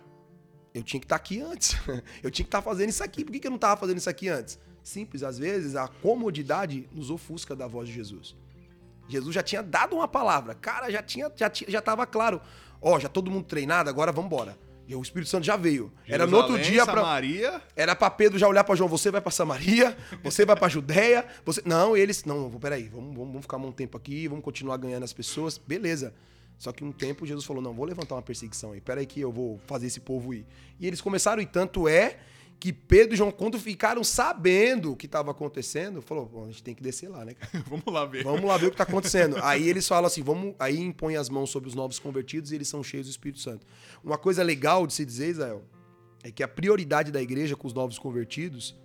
eu 0.73 0.81
tinha 0.81 0.99
que 0.99 1.05
estar 1.05 1.19
tá 1.19 1.23
aqui 1.23 1.39
antes. 1.39 1.77
eu 2.23 2.31
tinha 2.31 2.43
que 2.43 2.47
estar 2.47 2.57
tá 2.57 2.61
fazendo 2.63 2.89
isso 2.89 3.03
aqui. 3.03 3.23
Por 3.23 3.31
que, 3.31 3.39
que 3.39 3.45
eu 3.45 3.51
não 3.51 3.57
estava 3.57 3.79
fazendo 3.79 3.99
isso 3.99 4.09
aqui 4.09 4.27
antes? 4.27 4.59
Simples, 4.81 5.21
às 5.21 5.37
vezes 5.37 5.75
a 5.75 5.87
comodidade 5.87 6.89
nos 6.91 7.11
ofusca 7.11 7.55
da 7.55 7.67
voz 7.67 7.87
de 7.87 7.93
Jesus. 7.93 8.35
Jesus 9.07 9.35
já 9.35 9.43
tinha 9.43 9.61
dado 9.61 9.95
uma 9.95 10.07
palavra, 10.07 10.55
cara, 10.55 10.89
já 10.89 11.03
tinha, 11.03 11.31
já 11.35 11.51
tinha, 11.51 11.69
já 11.69 11.79
estava 11.79 12.07
claro. 12.07 12.41
Ó, 12.81 12.95
oh, 12.95 12.99
já 12.99 13.07
todo 13.07 13.29
mundo 13.29 13.45
treinado, 13.45 13.91
agora 13.91 14.11
vamos 14.11 14.25
embora. 14.31 14.57
E 14.87 14.95
o 14.95 15.01
Espírito 15.01 15.29
Santo 15.29 15.45
já 15.45 15.55
veio. 15.55 15.93
Jerusalém, 16.03 16.13
era 16.13 16.25
no 16.25 16.35
outro 16.35 16.57
dia 16.57 16.83
para 16.83 17.01
Samaria. 17.01 17.61
Era 17.75 17.95
para 17.95 18.09
Pedro 18.09 18.39
já 18.39 18.47
olhar 18.47 18.63
para 18.63 18.75
João, 18.75 18.89
você 18.89 19.11
vai 19.11 19.21
para 19.21 19.31
Samaria, 19.31 19.95
você 20.23 20.45
vai 20.45 20.55
para 20.55 20.67
Judéia, 20.67 21.27
você 21.45 21.61
Não, 21.63 21.95
eles 21.95 22.25
não, 22.25 22.49
peraí, 22.53 22.89
vamos, 22.89 23.15
vamos, 23.15 23.27
vamos 23.27 23.41
ficar 23.43 23.57
um 23.57 23.71
tempo 23.71 23.95
aqui, 23.95 24.27
vamos 24.27 24.43
continuar 24.43 24.77
ganhando 24.77 25.03
as 25.03 25.13
pessoas. 25.13 25.59
Beleza. 25.59 26.11
Só 26.57 26.71
que 26.71 26.83
um 26.83 26.91
tempo 26.91 27.25
Jesus 27.25 27.45
falou: 27.45 27.61
"Não, 27.61 27.73
vou 27.73 27.85
levantar 27.85 28.15
uma 28.15 28.21
perseguição 28.21 28.71
aí. 28.71 28.81
Peraí 28.81 29.05
que 29.05 29.19
eu 29.19 29.31
vou 29.31 29.59
fazer 29.65 29.87
esse 29.87 29.99
povo 29.99 30.33
ir". 30.33 30.45
E 30.79 30.87
eles 30.87 31.01
começaram 31.01 31.41
e 31.41 31.45
tanto 31.45 31.87
é 31.87 32.19
que 32.63 32.71
Pedro 32.71 33.13
e 33.13 33.17
João, 33.17 33.29
quando 33.29 33.59
ficaram 33.59 34.05
sabendo 34.05 34.93
o 34.93 34.95
que 34.95 35.05
estava 35.05 35.31
acontecendo, 35.31 36.01
falou: 36.01 36.45
a 36.45 36.47
gente 36.47 36.63
tem 36.63 36.73
que 36.73 36.81
descer 36.81 37.09
lá, 37.09 37.25
né? 37.25 37.35
vamos 37.67 37.85
lá 37.87 38.05
ver. 38.05 38.23
Vamos 38.23 38.45
lá 38.45 38.55
ver 38.55 38.67
o 38.67 38.69
que 38.69 38.75
está 38.75 38.85
acontecendo. 38.85 39.35
aí 39.43 39.67
eles 39.67 39.85
falam 39.85 40.05
assim: 40.07 40.23
vamos. 40.23 40.55
Aí 40.57 40.79
impõe 40.79 41.17
as 41.17 41.27
mãos 41.27 41.49
sobre 41.49 41.67
os 41.67 41.75
novos 41.75 41.99
convertidos 41.99 42.53
e 42.53 42.55
eles 42.55 42.69
são 42.69 42.81
cheios 42.81 43.07
do 43.07 43.09
Espírito 43.09 43.41
Santo. 43.41 43.67
Uma 44.01 44.17
coisa 44.17 44.41
legal 44.41 44.87
de 44.87 44.93
se 44.93 45.03
dizer, 45.03 45.31
Israel, 45.31 45.63
é 46.23 46.31
que 46.31 46.41
a 46.41 46.47
prioridade 46.47 47.11
da 47.11 47.21
igreja 47.21 47.53
com 47.55 47.67
os 47.67 47.73
novos 47.73 47.99
convertidos. 47.99 48.81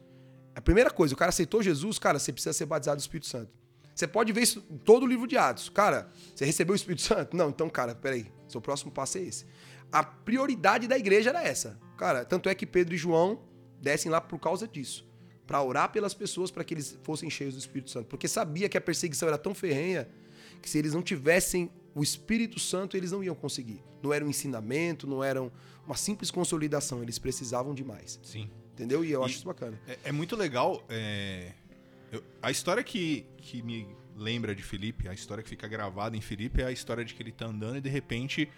A 0.56 0.60
primeira 0.60 0.90
coisa, 0.90 1.14
o 1.14 1.16
cara 1.16 1.28
aceitou 1.28 1.62
Jesus, 1.62 2.00
cara, 2.00 2.18
você 2.18 2.32
precisa 2.32 2.52
ser 2.52 2.66
batizado 2.66 2.96
do 2.96 3.00
Espírito 3.00 3.28
Santo. 3.28 3.52
Você 3.98 4.06
pode 4.06 4.32
ver 4.32 4.42
isso 4.42 4.64
em 4.70 4.78
todo 4.78 5.02
o 5.02 5.06
livro 5.08 5.26
de 5.26 5.36
Atos. 5.36 5.68
Cara, 5.68 6.08
você 6.32 6.44
recebeu 6.44 6.72
o 6.72 6.76
Espírito 6.76 7.02
Santo? 7.02 7.36
Não, 7.36 7.48
então, 7.48 7.68
cara, 7.68 7.96
peraí. 7.96 8.30
Seu 8.46 8.60
próximo 8.60 8.92
passo 8.92 9.18
é 9.18 9.22
esse. 9.22 9.44
A 9.90 10.04
prioridade 10.04 10.86
da 10.86 10.96
igreja 10.96 11.30
era 11.30 11.42
essa. 11.42 11.76
Cara, 11.96 12.24
tanto 12.24 12.48
é 12.48 12.54
que 12.54 12.64
Pedro 12.64 12.94
e 12.94 12.96
João 12.96 13.40
descem 13.82 14.08
lá 14.08 14.20
por 14.20 14.38
causa 14.38 14.68
disso. 14.68 15.04
Para 15.48 15.60
orar 15.64 15.90
pelas 15.90 16.14
pessoas 16.14 16.48
para 16.48 16.62
que 16.62 16.74
eles 16.74 16.96
fossem 17.02 17.28
cheios 17.28 17.54
do 17.54 17.58
Espírito 17.58 17.90
Santo. 17.90 18.06
Porque 18.06 18.28
sabia 18.28 18.68
que 18.68 18.78
a 18.78 18.80
perseguição 18.80 19.26
era 19.26 19.36
tão 19.36 19.52
ferrenha 19.52 20.08
que 20.62 20.70
se 20.70 20.78
eles 20.78 20.94
não 20.94 21.02
tivessem 21.02 21.68
o 21.92 22.00
Espírito 22.00 22.60
Santo, 22.60 22.96
eles 22.96 23.10
não 23.10 23.24
iam 23.24 23.34
conseguir. 23.34 23.82
Não 24.00 24.14
era 24.14 24.24
um 24.24 24.28
ensinamento, 24.28 25.08
não 25.08 25.24
era 25.24 25.42
uma 25.84 25.96
simples 25.96 26.30
consolidação. 26.30 27.02
Eles 27.02 27.18
precisavam 27.18 27.74
de 27.74 27.82
mais. 27.82 28.20
Sim. 28.22 28.48
Entendeu? 28.74 29.04
E 29.04 29.10
eu 29.10 29.22
e 29.22 29.24
acho 29.24 29.34
isso 29.38 29.44
bacana. 29.44 29.76
É, 29.88 29.98
é 30.04 30.12
muito 30.12 30.36
legal. 30.36 30.84
É... 30.88 31.50
Eu, 32.10 32.22
a 32.42 32.50
história 32.50 32.82
que, 32.82 33.26
que 33.38 33.62
me 33.62 33.86
lembra 34.16 34.54
de 34.54 34.62
Felipe, 34.62 35.08
a 35.08 35.12
história 35.12 35.42
que 35.42 35.48
fica 35.48 35.68
gravada 35.68 36.16
em 36.16 36.20
Felipe 36.20 36.60
é 36.60 36.66
a 36.66 36.72
história 36.72 37.04
de 37.04 37.14
que 37.14 37.22
ele 37.22 37.32
tá 37.32 37.46
andando 37.46 37.76
e 37.76 37.80
de 37.80 37.88
repente 37.88 38.48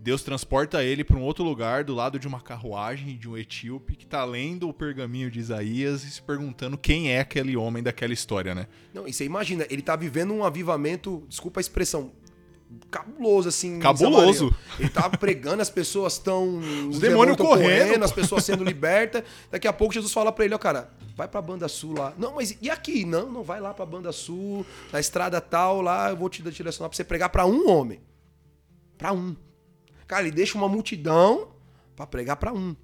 Deus 0.00 0.22
transporta 0.22 0.82
ele 0.82 1.02
para 1.02 1.16
um 1.16 1.22
outro 1.22 1.42
lugar, 1.42 1.82
do 1.82 1.94
lado 1.94 2.18
de 2.18 2.28
uma 2.28 2.40
carruagem 2.40 3.16
de 3.16 3.28
um 3.28 3.36
etíope 3.36 3.96
que 3.96 4.04
está 4.04 4.24
lendo 4.24 4.68
o 4.68 4.72
pergaminho 4.72 5.30
de 5.30 5.40
Isaías 5.40 6.04
e 6.04 6.10
se 6.10 6.22
perguntando 6.22 6.78
quem 6.78 7.10
é 7.10 7.20
aquele 7.20 7.56
homem 7.56 7.82
daquela 7.82 8.12
história, 8.12 8.54
né? 8.54 8.68
Não, 8.94 9.08
e 9.08 9.12
você 9.12 9.24
imagina, 9.24 9.66
ele 9.68 9.80
está 9.80 9.96
vivendo 9.96 10.32
um 10.32 10.44
avivamento, 10.44 11.24
desculpa 11.28 11.58
a 11.58 11.62
expressão, 11.62 12.12
cabuloso, 12.90 13.48
assim. 13.48 13.78
Cabuloso. 13.80 14.54
Ele 14.78 14.88
tava 14.88 15.16
pregando, 15.16 15.62
as 15.62 15.70
pessoas 15.70 16.14
estão. 16.14 16.60
Os, 16.88 17.00
demônios 17.00 17.36
correndo, 17.36 17.86
correndo 17.86 18.04
as 18.04 18.12
pessoas 18.12 18.44
sendo 18.44 18.62
libertas. 18.62 19.22
Daqui 19.50 19.66
a 19.66 19.72
pouco 19.72 19.94
Jesus 19.94 20.12
fala 20.12 20.30
para 20.30 20.44
ele: 20.44 20.54
ó, 20.54 20.58
cara, 20.58 20.90
vai 21.18 21.26
pra 21.26 21.42
Banda 21.42 21.66
Sul 21.66 21.94
lá. 21.98 22.14
Não, 22.16 22.36
mas 22.36 22.56
e 22.62 22.70
aqui? 22.70 23.04
Não, 23.04 23.28
não 23.28 23.42
vai 23.42 23.60
lá 23.60 23.74
pra 23.74 23.84
Banda 23.84 24.12
Sul, 24.12 24.64
na 24.92 25.00
estrada 25.00 25.40
tal, 25.40 25.82
lá 25.82 26.10
eu 26.10 26.16
vou 26.16 26.30
te 26.30 26.40
direcionar 26.40 26.88
pra 26.88 26.96
você 26.96 27.02
pregar 27.02 27.28
para 27.28 27.44
um 27.44 27.68
homem. 27.68 28.00
Para 28.96 29.12
um. 29.12 29.36
Cara, 30.06 30.22
ele 30.22 30.30
deixa 30.30 30.56
uma 30.56 30.68
multidão 30.68 31.50
para 31.96 32.06
pregar 32.06 32.36
para 32.36 32.52
um. 32.52 32.76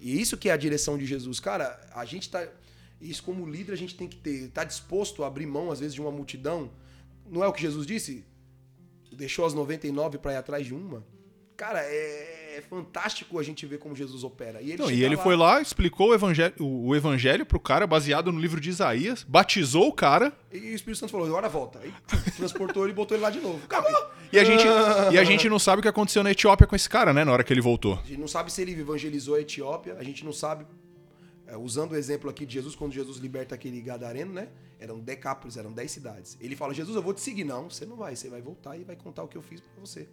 E 0.00 0.18
isso 0.18 0.38
que 0.38 0.48
é 0.48 0.52
a 0.52 0.56
direção 0.56 0.96
de 0.96 1.04
Jesus. 1.04 1.38
Cara, 1.38 1.78
a 1.94 2.06
gente 2.06 2.30
tá. 2.30 2.48
Isso 2.98 3.22
como 3.22 3.44
líder 3.44 3.74
a 3.74 3.76
gente 3.76 3.96
tem 3.96 4.08
que 4.08 4.16
ter. 4.16 4.48
Tá 4.48 4.64
disposto 4.64 5.22
a 5.22 5.26
abrir 5.26 5.44
mão, 5.44 5.70
às 5.70 5.78
vezes, 5.80 5.94
de 5.94 6.00
uma 6.00 6.10
multidão. 6.10 6.70
Não 7.28 7.44
é 7.44 7.48
o 7.48 7.52
que 7.52 7.60
Jesus 7.60 7.86
disse? 7.86 8.24
Deixou 9.12 9.44
as 9.44 9.52
99 9.52 10.16
para 10.16 10.32
ir 10.32 10.36
atrás 10.36 10.64
de 10.64 10.72
uma. 10.72 11.04
Cara, 11.54 11.82
é 11.82 12.41
é 12.56 12.60
fantástico 12.60 13.38
a 13.38 13.42
gente 13.42 13.64
ver 13.66 13.78
como 13.78 13.94
Jesus 13.96 14.22
opera. 14.24 14.60
E 14.62 14.72
ele, 14.72 14.82
Não, 14.82 14.90
e 14.90 15.02
ele 15.04 15.16
lá- 15.16 15.22
foi 15.22 15.36
lá, 15.36 15.60
explicou 15.60 16.10
o 16.10 16.14
evangelho, 16.14 16.54
o, 16.60 16.88
o 16.88 16.96
evangelho 16.96 17.44
pro 17.46 17.58
cara, 17.60 17.86
baseado 17.86 18.30
no 18.32 18.38
livro 18.40 18.60
de 18.60 18.68
Isaías, 18.70 19.24
batizou 19.28 19.88
o 19.88 19.92
cara, 19.92 20.32
E 20.52 20.58
o 20.58 20.74
Espírito 20.74 20.98
Santo 21.00 21.10
falou, 21.12 21.26
agora 21.26 21.48
volta. 21.48 21.78
Aí 21.80 21.92
transportou 22.36 22.84
ele 22.84 22.92
e 22.92 22.94
botou 22.94 23.16
ele 23.16 23.22
lá 23.22 23.30
de 23.30 23.40
novo. 23.40 23.60
Acabou. 23.64 23.90
e 24.32 24.38
a, 24.38 24.44
gente, 24.44 24.64
e 25.12 25.18
a 25.18 25.24
gente 25.24 25.48
não 25.50 25.58
sabe 25.58 25.80
o 25.80 25.82
que 25.82 25.88
aconteceu 25.88 26.22
na 26.22 26.30
Etiópia 26.30 26.66
com 26.66 26.76
esse 26.76 26.88
cara, 26.88 27.12
né, 27.12 27.24
na 27.24 27.32
hora 27.32 27.42
que 27.44 27.52
ele 27.52 27.60
voltou. 27.60 27.94
A 27.94 28.06
gente 28.06 28.20
não 28.20 28.28
sabe 28.28 28.52
se 28.52 28.60
ele 28.62 28.72
evangelizou 28.72 29.34
a 29.34 29.40
Etiópia, 29.40 29.96
a 29.98 30.02
gente 30.04 30.24
não 30.24 30.32
sabe. 30.32 30.66
é, 31.46 31.56
usando 31.56 31.92
o 31.92 31.96
exemplo 31.96 32.28
aqui 32.30 32.44
de 32.46 32.54
Jesus, 32.54 32.74
quando 32.74 32.92
Jesus 32.92 33.18
liberta 33.18 33.54
aquele 33.54 33.80
gadareno, 33.80 34.32
né? 34.32 34.48
Eram 34.80 34.98
decápolis, 34.98 35.56
eram 35.56 35.70
10 35.72 35.90
cidades. 35.90 36.36
Ele 36.40 36.56
fala: 36.56 36.74
Jesus, 36.74 36.96
eu 36.96 37.02
vou 37.02 37.14
te 37.14 37.20
seguir. 37.20 37.44
Não, 37.44 37.70
você 37.70 37.86
não 37.86 37.94
vai, 37.96 38.16
você 38.16 38.28
vai 38.28 38.40
voltar 38.42 38.76
e 38.76 38.82
vai 38.82 38.96
contar 38.96 39.22
o 39.22 39.28
que 39.28 39.36
eu 39.36 39.42
fiz 39.42 39.60
pra 39.60 39.70
você. 39.80 40.08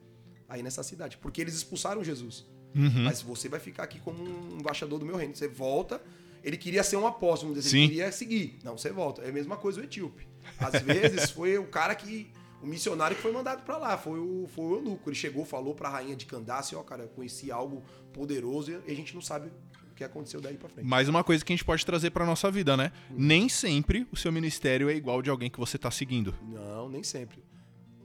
Aí 0.49 0.63
nessa 0.63 0.83
cidade. 0.83 1.17
Porque 1.17 1.39
eles 1.39 1.53
expulsaram 1.53 2.03
Jesus. 2.03 2.45
Uhum. 2.75 3.03
Mas 3.03 3.21
você 3.21 3.47
vai 3.47 3.59
ficar 3.59 3.83
aqui 3.83 3.99
como 3.99 4.21
um 4.23 4.57
embaixador 4.59 4.99
do 4.99 5.05
meu 5.05 5.15
reino. 5.15 5.35
Você 5.35 5.47
volta. 5.47 6.01
Ele 6.43 6.57
queria 6.57 6.83
ser 6.83 6.95
um 6.95 7.05
apóstolo, 7.05 7.59
Sim. 7.61 7.79
ele 7.79 7.87
queria 7.89 8.11
seguir. 8.11 8.59
Não, 8.63 8.77
você 8.77 8.91
volta. 8.91 9.21
É 9.21 9.29
a 9.29 9.31
mesma 9.31 9.57
coisa 9.57 9.81
o 9.81 9.83
etíope. 9.83 10.27
Às 10.57 10.81
vezes 10.83 11.31
foi 11.31 11.57
o 11.57 11.67
cara 11.67 11.93
que. 11.95 12.31
O 12.61 12.67
missionário 12.67 13.15
que 13.15 13.21
foi 13.21 13.31
mandado 13.31 13.63
pra 13.63 13.77
lá. 13.77 13.97
Foi 13.97 14.19
o, 14.19 14.47
foi 14.53 14.65
o 14.65 14.75
eunuco. 14.75 15.09
Ele 15.09 15.15
chegou, 15.15 15.45
falou 15.45 15.73
pra 15.73 15.89
rainha 15.89 16.15
de 16.15 16.25
Candace: 16.25 16.75
Ó, 16.75 16.83
cara, 16.83 17.03
eu 17.03 17.07
conheci 17.09 17.51
algo 17.51 17.83
poderoso 18.11 18.71
e 18.85 18.91
a 18.91 18.95
gente 18.95 19.13
não 19.15 19.21
sabe 19.21 19.49
o 19.91 19.95
que 19.95 20.03
aconteceu 20.03 20.41
daí 20.41 20.57
pra 20.57 20.67
frente. 20.67 20.85
Mais 20.85 21.07
uma 21.07 21.23
coisa 21.23 21.43
que 21.43 21.53
a 21.53 21.55
gente 21.55 21.63
pode 21.63 21.85
trazer 21.85 22.09
pra 22.09 22.25
nossa 22.25 22.51
vida, 22.51 22.75
né? 22.75 22.91
Nem 23.09 23.47
sempre 23.47 24.05
o 24.11 24.17
seu 24.17 24.31
ministério 24.31 24.89
é 24.89 24.93
igual 24.95 25.21
de 25.21 25.29
alguém 25.29 25.49
que 25.49 25.59
você 25.59 25.77
tá 25.77 25.89
seguindo. 25.89 26.35
Não, 26.41 26.89
nem 26.89 27.03
sempre. 27.03 27.43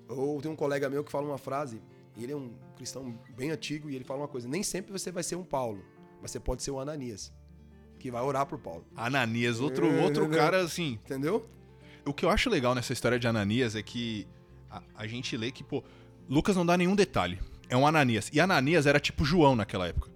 Ou 0.08 0.40
tem 0.40 0.50
um 0.50 0.56
colega 0.56 0.88
meu 0.88 1.02
que 1.02 1.10
fala 1.10 1.26
uma 1.26 1.38
frase, 1.38 1.80
e 2.16 2.22
ele 2.24 2.32
é 2.32 2.36
um 2.36 2.52
cristão 2.76 3.18
bem 3.36 3.50
antigo, 3.50 3.90
e 3.90 3.94
ele 3.96 4.04
fala 4.04 4.20
uma 4.20 4.28
coisa: 4.28 4.48
nem 4.48 4.62
sempre 4.62 4.92
você 4.92 5.10
vai 5.10 5.22
ser 5.22 5.36
um 5.36 5.44
Paulo, 5.44 5.84
mas 6.22 6.30
você 6.30 6.40
pode 6.40 6.62
ser 6.62 6.70
um 6.70 6.78
Ananias, 6.80 7.32
que 7.98 8.10
vai 8.10 8.22
orar 8.22 8.46
por 8.46 8.58
Paulo. 8.58 8.84
Ananias, 8.96 9.60
outro, 9.60 9.86
É, 9.86 10.02
outro 10.02 10.22
entendeu? 10.24 10.40
cara 10.40 10.60
assim. 10.62 10.98
Entendeu? 11.04 11.48
O 12.06 12.12
que 12.12 12.24
eu 12.24 12.30
acho 12.30 12.50
legal 12.50 12.74
nessa 12.74 12.92
história 12.92 13.18
de 13.18 13.26
Ananias 13.26 13.74
é 13.74 13.82
que 13.82 14.26
a, 14.70 14.82
a 14.94 15.06
gente 15.06 15.36
lê 15.36 15.50
que, 15.50 15.64
pô, 15.64 15.82
Lucas 16.28 16.54
não 16.56 16.66
dá 16.66 16.76
nenhum 16.76 16.94
detalhe. 16.94 17.38
É 17.68 17.76
um 17.76 17.86
Ananias. 17.86 18.30
E 18.32 18.38
Ananias 18.40 18.86
era 18.86 19.00
tipo 19.00 19.24
João 19.24 19.56
naquela 19.56 19.88
época. 19.88 20.10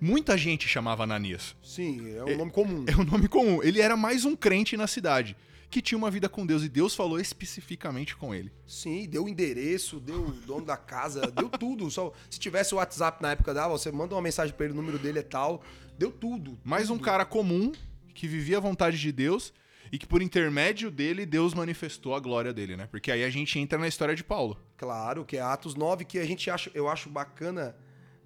Muita 0.00 0.36
gente 0.38 0.68
chamava 0.68 1.02
Ananias. 1.04 1.56
Sim, 1.62 2.14
é 2.16 2.24
um 2.24 2.36
nome 2.38 2.50
comum. 2.52 2.84
É 2.88 2.96
um 2.96 3.04
nome 3.04 3.28
comum. 3.28 3.62
Ele 3.62 3.80
era 3.80 3.96
mais 3.96 4.24
um 4.24 4.34
crente 4.36 4.76
na 4.76 4.86
cidade, 4.86 5.36
que 5.72 5.80
tinha 5.80 5.96
uma 5.96 6.10
vida 6.10 6.28
com 6.28 6.44
Deus 6.44 6.62
e 6.62 6.68
Deus 6.68 6.94
falou 6.94 7.18
especificamente 7.18 8.14
com 8.14 8.34
ele. 8.34 8.52
Sim, 8.66 9.08
deu 9.08 9.24
o 9.24 9.28
endereço, 9.28 9.98
deu 9.98 10.26
o 10.26 10.30
dono 10.30 10.66
da 10.66 10.76
casa, 10.76 11.22
deu 11.32 11.48
tudo. 11.48 11.90
Só 11.90 12.12
se 12.28 12.38
tivesse 12.38 12.74
o 12.74 12.76
WhatsApp 12.76 13.22
na 13.22 13.32
época 13.32 13.54
da, 13.54 13.66
você 13.66 13.90
manda 13.90 14.14
uma 14.14 14.20
mensagem 14.20 14.54
pra 14.54 14.66
ele, 14.66 14.74
o 14.74 14.76
número 14.76 14.98
dele 14.98 15.20
é 15.20 15.22
tal, 15.22 15.62
deu 15.98 16.12
tudo. 16.12 16.58
Mais 16.62 16.90
um 16.90 16.98
cara 16.98 17.24
comum 17.24 17.72
que 18.14 18.28
vivia 18.28 18.58
a 18.58 18.60
vontade 18.60 19.00
de 19.00 19.10
Deus 19.10 19.50
e 19.90 19.98
que 19.98 20.06
por 20.06 20.20
intermédio 20.20 20.90
dele 20.90 21.24
Deus 21.24 21.54
manifestou 21.54 22.14
a 22.14 22.20
glória 22.20 22.52
dele, 22.52 22.76
né? 22.76 22.86
Porque 22.86 23.10
aí 23.10 23.24
a 23.24 23.30
gente 23.30 23.58
entra 23.58 23.78
na 23.78 23.88
história 23.88 24.14
de 24.14 24.22
Paulo. 24.22 24.58
Claro, 24.76 25.24
que 25.24 25.38
é 25.38 25.40
Atos 25.40 25.74
9, 25.74 26.04
que 26.04 26.18
a 26.18 26.26
gente 26.26 26.50
acha, 26.50 26.70
eu 26.74 26.86
acho 26.86 27.08
bacana 27.08 27.74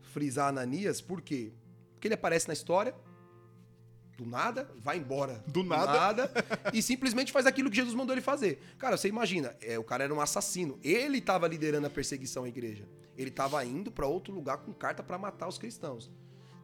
frisar 0.00 0.48
Ananias, 0.48 1.00
por 1.00 1.22
quê? 1.22 1.52
Porque 1.94 2.08
ele 2.08 2.14
aparece 2.14 2.48
na 2.48 2.54
história, 2.54 2.92
do 4.16 4.24
nada, 4.24 4.70
vai 4.78 4.96
embora. 4.96 5.44
Do 5.46 5.62
nada. 5.62 6.30
e 6.72 6.80
simplesmente 6.80 7.30
faz 7.30 7.46
aquilo 7.46 7.68
que 7.68 7.76
Jesus 7.76 7.94
mandou 7.94 8.14
ele 8.14 8.22
fazer. 8.22 8.60
Cara, 8.78 8.96
você 8.96 9.08
imagina, 9.08 9.54
é, 9.60 9.78
o 9.78 9.84
cara 9.84 10.04
era 10.04 10.14
um 10.14 10.20
assassino. 10.20 10.78
Ele 10.82 11.18
estava 11.18 11.46
liderando 11.46 11.86
a 11.86 11.90
perseguição 11.90 12.44
à 12.44 12.48
igreja. 12.48 12.88
Ele 13.16 13.28
estava 13.28 13.62
indo 13.64 13.90
para 13.90 14.06
outro 14.06 14.32
lugar 14.32 14.58
com 14.58 14.72
carta 14.72 15.02
para 15.02 15.18
matar 15.18 15.48
os 15.48 15.58
cristãos. 15.58 16.10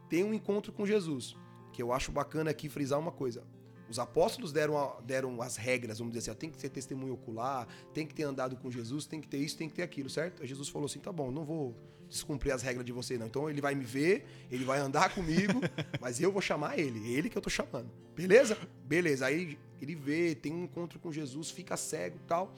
Tem 0.09 0.25
um 0.25 0.33
encontro 0.33 0.73
com 0.73 0.87
Jesus, 0.87 1.37
que 1.73 1.83
eu 1.83 1.93
acho 1.93 2.11
bacana 2.11 2.51
aqui 2.51 2.69
frisar 2.69 2.99
uma 2.99 3.13
coisa. 3.13 3.45
Os 3.93 3.99
apóstolos 3.99 4.53
deram, 4.55 4.79
a- 4.79 4.99
deram 5.03 5.43
as 5.43 5.57
regras, 5.57 5.99
vamos 5.99 6.15
dizer 6.15 6.31
assim, 6.31 6.35
ó, 6.35 6.41
tem 6.41 6.49
que 6.49 6.57
ter 6.57 6.71
testemunho 6.71 7.13
ocular, 7.13 7.69
tem 7.93 8.07
que 8.07 8.15
ter 8.15 8.23
andado 8.23 8.57
com 8.57 8.71
Jesus, 8.71 9.05
tem 9.05 9.21
que 9.21 9.29
ter 9.29 9.37
isso, 9.37 9.55
tem 9.59 9.69
que 9.69 9.75
ter 9.75 9.83
aquilo, 9.83 10.09
certo? 10.09 10.41
Aí 10.41 10.49
Jesus 10.49 10.71
falou 10.71 10.87
assim: 10.87 10.99
tá 10.99 11.13
bom, 11.13 11.31
não 11.31 11.45
vou 11.45 11.77
descumprir 12.09 12.55
as 12.55 12.63
regras 12.63 12.87
de 12.87 12.91
você, 12.93 13.19
não. 13.19 13.27
Então 13.27 13.51
ele 13.51 13.61
vai 13.61 13.75
me 13.75 13.85
ver, 13.85 14.25
ele 14.51 14.65
vai 14.65 14.79
andar 14.79 15.15
comigo, 15.15 15.61
mas 16.01 16.23
eu 16.23 16.33
vou 16.33 16.41
chamar 16.41 16.79
ele, 16.79 17.07
ele 17.13 17.29
que 17.29 17.37
eu 17.37 17.43
tô 17.43 17.51
chamando. 17.51 17.91
Beleza? 18.17 18.57
Beleza. 18.85 19.27
Aí 19.27 19.59
ele 19.79 19.95
vê, 19.95 20.35
tem 20.35 20.55
um 20.55 20.65
encontro 20.65 20.99
com 20.99 21.13
Jesus, 21.13 21.51
fica 21.51 21.77
cego 21.77 22.17
e 22.17 22.27
tal. 22.27 22.55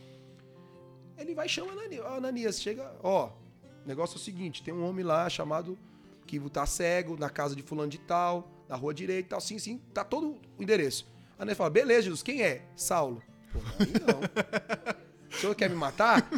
Ele 1.19 1.35
vai 1.35 1.47
e 1.47 1.49
chama 1.49 1.73
Ananias. 1.73 2.05
Ó, 2.05 2.17
Ananias, 2.17 2.63
chega, 2.63 2.97
ó, 3.03 3.31
o 3.85 3.89
negócio 3.89 4.15
é 4.15 4.19
o 4.19 4.21
seguinte, 4.21 4.63
tem 4.63 4.73
um 4.73 4.85
homem 4.87 5.05
lá 5.05 5.29
chamado 5.29 5.77
que 6.29 6.39
tá 6.49 6.65
cego, 6.65 7.17
na 7.19 7.29
casa 7.29 7.57
de 7.57 7.63
fulano 7.63 7.91
de 7.91 7.99
tal, 7.99 8.49
na 8.69 8.77
rua 8.77 8.95
direita 8.95 9.27
e 9.27 9.31
tal, 9.31 9.41
sim, 9.41 9.59
sim, 9.59 9.81
tá 9.93 10.05
todo 10.05 10.39
o 10.59 10.63
endereço. 10.63 11.13
Ananias 11.39 11.59
fala, 11.59 11.71
beleza, 11.71 12.03
Jesus, 12.03 12.23
quem 12.23 12.43
é? 12.43 12.63
Saulo. 12.77 13.23
Pô, 13.53 13.61
aí 13.79 13.93
não. 14.07 15.05
O 15.35 15.37
senhor 15.37 15.55
quer 15.57 15.69
me 15.69 15.75
matar? 15.75 16.31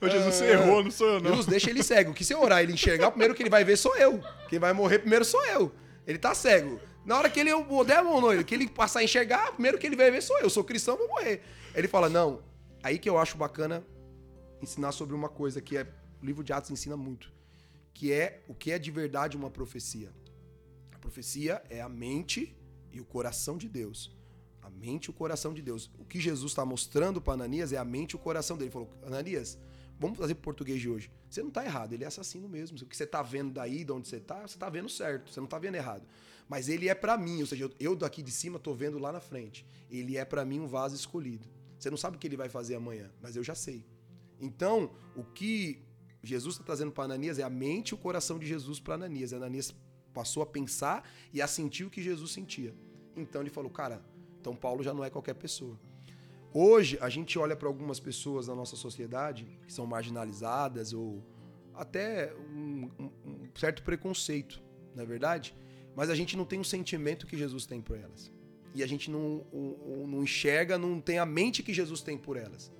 Ô, 0.00 0.08
Jesus, 0.08 0.34
você 0.34 0.52
errou, 0.52 0.82
não 0.82 0.90
sou 0.90 1.06
eu, 1.06 1.20
não. 1.20 1.30
Jesus, 1.30 1.46
deixa 1.46 1.68
ele 1.68 1.82
cego. 1.82 2.14
Que 2.14 2.24
se 2.24 2.32
eu 2.32 2.40
orar 2.40 2.62
ele 2.62 2.72
enxergar, 2.72 3.08
o 3.08 3.10
primeiro 3.10 3.34
que 3.34 3.42
ele 3.42 3.50
vai 3.50 3.62
ver 3.62 3.76
sou 3.76 3.94
eu. 3.96 4.22
Quem 4.48 4.58
vai 4.58 4.72
morrer 4.72 5.00
primeiro 5.00 5.22
sou 5.24 5.44
eu. 5.46 5.70
Ele 6.06 6.18
tá 6.18 6.34
cego. 6.34 6.80
Na 7.04 7.18
hora 7.18 7.28
que 7.28 7.38
ele 7.38 7.50
eu 7.50 7.84
der 7.84 7.98
a 7.98 8.02
mão 8.02 8.26
nele, 8.26 8.42
que 8.42 8.54
ele 8.54 8.66
passar 8.66 9.00
a 9.00 9.04
enxergar, 9.04 9.50
o 9.50 9.52
primeiro 9.52 9.78
que 9.78 9.86
ele 9.86 9.96
vai 9.96 10.10
ver 10.10 10.22
sou 10.22 10.36
eu. 10.38 10.44
Eu 10.44 10.50
sou 10.50 10.64
cristão, 10.64 10.96
vou 10.96 11.08
morrer. 11.08 11.42
Ele 11.74 11.86
fala: 11.86 12.08
"Não". 12.08 12.42
Aí 12.82 12.98
que 12.98 13.08
eu 13.08 13.18
acho 13.18 13.36
bacana 13.36 13.84
ensinar 14.62 14.92
sobre 14.92 15.14
uma 15.14 15.28
coisa 15.28 15.60
que 15.60 15.76
é 15.76 15.86
o 16.22 16.24
livro 16.24 16.42
de 16.42 16.52
Atos 16.52 16.70
ensina 16.70 16.96
muito, 16.96 17.30
que 17.92 18.12
é 18.12 18.42
o 18.48 18.54
que 18.54 18.72
é 18.72 18.78
de 18.78 18.90
verdade 18.90 19.36
uma 19.36 19.50
profecia. 19.50 20.10
A 20.92 20.98
profecia 20.98 21.62
é 21.68 21.80
a 21.80 21.88
mente 21.88 22.56
e 22.90 23.00
o 23.00 23.04
coração 23.04 23.56
de 23.56 23.68
Deus. 23.68 24.16
Mente 24.78 25.06
e 25.06 25.10
o 25.10 25.12
coração 25.12 25.52
de 25.52 25.62
Deus. 25.62 25.90
O 25.98 26.04
que 26.04 26.20
Jesus 26.20 26.52
está 26.52 26.64
mostrando 26.64 27.20
para 27.20 27.34
Ananias 27.34 27.72
é 27.72 27.76
a 27.76 27.84
mente 27.84 28.12
e 28.12 28.16
o 28.16 28.18
coração 28.18 28.56
dele. 28.56 28.66
Ele 28.66 28.72
falou: 28.72 28.90
Ananias, 29.04 29.58
vamos 29.98 30.16
trazer 30.16 30.34
para 30.34 30.44
português 30.44 30.80
de 30.80 30.88
hoje. 30.88 31.10
Você 31.28 31.40
não 31.40 31.48
está 31.48 31.64
errado, 31.64 31.92
ele 31.92 32.04
é 32.04 32.06
assassino 32.06 32.48
mesmo. 32.48 32.78
O 32.78 32.86
que 32.86 32.96
você 32.96 33.04
está 33.04 33.22
vendo 33.22 33.52
daí, 33.52 33.84
de 33.84 33.92
onde 33.92 34.08
você 34.08 34.16
está, 34.16 34.40
você 34.46 34.56
está 34.56 34.70
vendo 34.70 34.88
certo, 34.88 35.30
você 35.30 35.40
não 35.40 35.46
está 35.46 35.58
vendo 35.58 35.74
errado. 35.74 36.06
Mas 36.48 36.68
ele 36.68 36.88
é 36.88 36.94
para 36.94 37.18
mim, 37.18 37.40
ou 37.40 37.46
seja, 37.46 37.64
eu- 37.64 37.72
eu 37.78 37.96
daqui 37.96 38.22
de 38.22 38.30
cima 38.30 38.56
estou 38.56 38.74
vendo 38.74 38.98
lá 38.98 39.12
na 39.12 39.20
frente. 39.20 39.66
Ele 39.90 40.16
é 40.16 40.24
para 40.24 40.44
mim 40.44 40.60
um 40.60 40.66
vaso 40.66 40.94
escolhido. 40.94 41.46
Você 41.78 41.90
não 41.90 41.96
sabe 41.98 42.16
o 42.16 42.18
que 42.18 42.26
ele 42.26 42.36
vai 42.36 42.48
fazer 42.48 42.74
amanhã, 42.74 43.10
mas 43.20 43.36
eu 43.36 43.44
já 43.44 43.54
sei. 43.54 43.84
Então, 44.40 44.90
o 45.14 45.22
que 45.22 45.82
Jesus 46.22 46.54
está 46.54 46.64
trazendo 46.64 46.90
para 46.90 47.04
Ananias 47.04 47.38
é 47.38 47.42
a 47.42 47.50
mente 47.50 47.90
e 47.90 47.94
o 47.94 47.98
coração 47.98 48.38
de 48.38 48.46
Jesus 48.46 48.80
para 48.80 48.94
Ananias. 48.94 49.32
Ananias 49.32 49.74
passou 50.14 50.42
a 50.42 50.46
pensar 50.46 51.08
e 51.32 51.40
a 51.40 51.46
sentir 51.46 51.84
o 51.84 51.90
que 51.90 52.02
Jesus 52.02 52.32
sentia. 52.32 52.74
Então 53.16 53.40
ele 53.40 53.50
falou, 53.50 53.70
cara, 53.70 54.02
então 54.48 54.56
Paulo 54.56 54.82
já 54.82 54.94
não 54.94 55.04
é 55.04 55.10
qualquer 55.10 55.34
pessoa. 55.34 55.78
Hoje 56.54 56.96
a 57.02 57.10
gente 57.10 57.38
olha 57.38 57.54
para 57.54 57.68
algumas 57.68 58.00
pessoas 58.00 58.48
na 58.48 58.54
nossa 58.54 58.76
sociedade 58.76 59.44
que 59.66 59.72
são 59.72 59.86
marginalizadas 59.86 60.94
ou 60.94 61.22
até 61.74 62.32
um, 62.50 62.88
um- 62.98 63.10
um 63.26 63.48
certo 63.54 63.82
preconceito, 63.82 64.62
não 64.94 65.02
é 65.02 65.06
verdade? 65.06 65.54
Mas 65.94 66.08
a 66.08 66.14
gente 66.14 66.34
não 66.36 66.46
tem 66.46 66.58
o 66.58 66.64
sentimento 66.64 67.26
que 67.26 67.36
Jesus 67.36 67.66
tem 67.66 67.80
por 67.82 67.98
elas. 67.98 68.32
E 68.74 68.82
a 68.82 68.86
gente 68.86 69.10
não, 69.10 69.44
o- 69.52 70.02
o- 70.02 70.06
não 70.08 70.22
enxerga, 70.22 70.78
não 70.78 70.98
tem 71.00 71.18
a 71.18 71.26
mente 71.26 71.62
que 71.62 71.74
Jesus 71.74 72.00
tem 72.00 72.16
por 72.16 72.36
elas. 72.38 72.72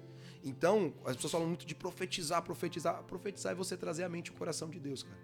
Então, 0.42 0.94
as 1.04 1.16
pessoas 1.16 1.32
falam 1.32 1.48
muito 1.48 1.66
de 1.66 1.74
profetizar, 1.74 2.42
profetizar. 2.42 3.02
Profetizar 3.04 3.52
é 3.52 3.54
você 3.54 3.76
trazer 3.76 4.04
a 4.04 4.08
mente 4.08 4.30
o 4.30 4.34
coração 4.34 4.70
de 4.70 4.80
Deus, 4.80 5.02
cara. 5.02 5.18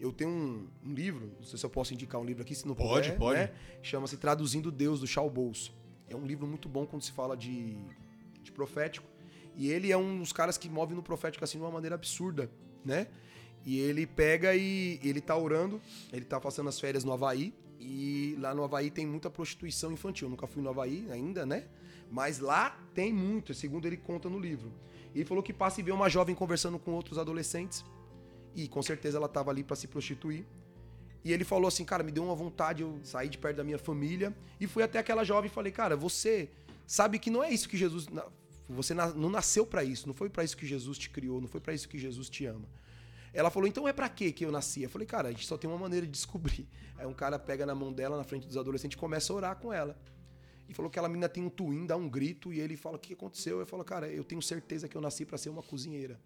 Eu 0.00 0.12
tenho 0.12 0.30
um, 0.30 0.68
um 0.84 0.92
livro, 0.94 1.32
não 1.38 1.46
sei 1.46 1.58
se 1.58 1.64
eu 1.64 1.70
posso 1.70 1.94
indicar 1.94 2.20
um 2.20 2.24
livro 2.24 2.42
aqui, 2.42 2.54
se 2.54 2.66
não 2.66 2.74
Pode, 2.74 3.08
puder, 3.12 3.18
pode. 3.18 3.38
né? 3.40 3.50
Chama-se 3.82 4.16
Traduzindo 4.16 4.70
Deus, 4.70 5.00
do 5.00 5.06
Shaw 5.06 5.28
Bolso. 5.30 5.72
É 6.08 6.16
um 6.16 6.26
livro 6.26 6.46
muito 6.46 6.68
bom 6.68 6.84
quando 6.84 7.02
se 7.02 7.12
fala 7.12 7.36
de, 7.36 7.76
de 8.42 8.52
profético. 8.52 9.06
E 9.56 9.70
ele 9.70 9.92
é 9.92 9.96
um 9.96 10.18
dos 10.18 10.32
caras 10.32 10.58
que 10.58 10.68
move 10.68 10.94
no 10.94 11.02
profético 11.02 11.44
assim 11.44 11.58
de 11.58 11.64
uma 11.64 11.70
maneira 11.70 11.94
absurda, 11.94 12.50
né? 12.84 13.06
E 13.64 13.78
ele 13.78 14.06
pega 14.06 14.54
e 14.54 15.00
ele 15.02 15.20
tá 15.20 15.36
orando, 15.36 15.80
ele 16.12 16.24
tá 16.24 16.38
passando 16.38 16.68
as 16.68 16.78
férias 16.78 17.02
no 17.04 17.12
Havaí, 17.12 17.54
e 17.80 18.36
lá 18.38 18.54
no 18.54 18.62
Havaí 18.62 18.90
tem 18.90 19.06
muita 19.06 19.30
prostituição 19.30 19.92
infantil. 19.92 20.26
Eu 20.26 20.30
nunca 20.30 20.46
fui 20.46 20.62
no 20.62 20.68
Havaí 20.70 21.06
ainda, 21.10 21.46
né? 21.46 21.64
Mas 22.10 22.38
lá 22.38 22.78
tem 22.94 23.12
muito, 23.12 23.54
segundo 23.54 23.86
ele 23.86 23.96
conta 23.96 24.28
no 24.28 24.38
livro. 24.38 24.72
E 25.14 25.18
ele 25.18 25.24
falou 25.24 25.42
que 25.42 25.52
passa 25.52 25.80
e 25.80 25.82
vê 25.82 25.92
uma 25.92 26.08
jovem 26.08 26.34
conversando 26.34 26.78
com 26.78 26.92
outros 26.92 27.18
adolescentes, 27.18 27.84
e 28.54 28.68
com 28.68 28.82
certeza 28.82 29.18
ela 29.18 29.28
tava 29.28 29.50
ali 29.50 29.64
para 29.64 29.76
se 29.76 29.86
prostituir. 29.86 30.44
E 31.24 31.32
ele 31.32 31.44
falou 31.44 31.68
assim, 31.68 31.84
cara, 31.84 32.02
me 32.02 32.12
deu 32.12 32.22
uma 32.22 32.34
vontade, 32.34 32.82
eu 32.82 33.00
saí 33.02 33.28
de 33.28 33.38
perto 33.38 33.56
da 33.56 33.64
minha 33.64 33.78
família 33.78 34.34
e 34.60 34.66
fui 34.66 34.82
até 34.82 34.98
aquela 34.98 35.24
jovem 35.24 35.50
e 35.50 35.52
falei, 35.52 35.72
cara, 35.72 35.96
você 35.96 36.50
sabe 36.86 37.18
que 37.18 37.30
não 37.30 37.42
é 37.42 37.50
isso 37.50 37.68
que 37.68 37.76
Jesus, 37.76 38.06
você 38.68 38.92
não 38.92 39.30
nasceu 39.30 39.66
para 39.66 39.82
isso, 39.82 40.06
não 40.06 40.14
foi 40.14 40.28
para 40.28 40.44
isso 40.44 40.56
que 40.56 40.66
Jesus 40.66 40.98
te 40.98 41.08
criou, 41.08 41.40
não 41.40 41.48
foi 41.48 41.60
para 41.60 41.72
isso 41.72 41.88
que 41.88 41.98
Jesus 41.98 42.28
te 42.28 42.44
ama. 42.44 42.68
Ela 43.32 43.50
falou, 43.50 43.66
então 43.66 43.88
é 43.88 43.92
pra 43.92 44.08
quê 44.08 44.30
que 44.30 44.44
eu 44.44 44.52
nasci? 44.52 44.82
Eu 44.82 44.90
falei, 44.90 45.06
cara, 45.06 45.28
a 45.28 45.32
gente 45.32 45.46
só 45.46 45.56
tem 45.56 45.68
uma 45.68 45.78
maneira 45.78 46.06
de 46.06 46.12
descobrir. 46.12 46.68
Aí 46.96 47.04
um 47.04 47.12
cara 47.12 47.36
pega 47.36 47.66
na 47.66 47.74
mão 47.74 47.92
dela, 47.92 48.16
na 48.16 48.22
frente 48.22 48.46
dos 48.46 48.56
adolescentes, 48.56 48.94
e 48.94 48.98
começa 48.98 49.32
a 49.32 49.36
orar 49.36 49.56
com 49.56 49.72
ela. 49.72 49.98
E 50.68 50.72
falou 50.72 50.88
que 50.88 50.98
aquela 50.98 51.08
menina 51.08 51.28
tem 51.28 51.42
um 51.42 51.50
twin, 51.50 51.84
dá 51.84 51.96
um 51.96 52.08
grito, 52.08 52.52
e 52.52 52.60
ele 52.60 52.76
fala, 52.76 52.96
o 52.96 52.98
que 52.98 53.12
aconteceu? 53.12 53.58
Eu 53.58 53.66
falo, 53.66 53.82
cara, 53.82 54.06
eu 54.08 54.22
tenho 54.22 54.40
certeza 54.40 54.88
que 54.88 54.96
eu 54.96 55.00
nasci 55.00 55.26
pra 55.26 55.36
ser 55.36 55.48
uma 55.48 55.62
cozinheira. 55.62 56.20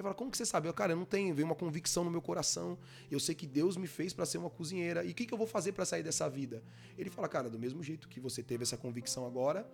Ele 0.00 0.04
fala, 0.04 0.14
como 0.14 0.30
que 0.30 0.38
você 0.38 0.46
sabe? 0.46 0.66
Eu, 0.66 0.72
cara, 0.72 0.92
eu 0.92 0.96
não 0.96 1.04
tenho, 1.04 1.34
veio 1.34 1.44
uma 1.44 1.54
convicção 1.54 2.02
no 2.02 2.10
meu 2.10 2.22
coração. 2.22 2.78
Eu 3.10 3.20
sei 3.20 3.34
que 3.34 3.46
Deus 3.46 3.76
me 3.76 3.86
fez 3.86 4.14
para 4.14 4.24
ser 4.24 4.38
uma 4.38 4.48
cozinheira. 4.48 5.04
E 5.04 5.10
o 5.10 5.14
que, 5.14 5.26
que 5.26 5.34
eu 5.34 5.36
vou 5.36 5.46
fazer 5.46 5.72
para 5.72 5.84
sair 5.84 6.02
dessa 6.02 6.26
vida? 6.26 6.62
Ele 6.96 7.10
fala, 7.10 7.28
cara, 7.28 7.50
do 7.50 7.58
mesmo 7.58 7.82
jeito 7.82 8.08
que 8.08 8.18
você 8.18 8.42
teve 8.42 8.62
essa 8.62 8.78
convicção 8.78 9.26
agora, 9.26 9.70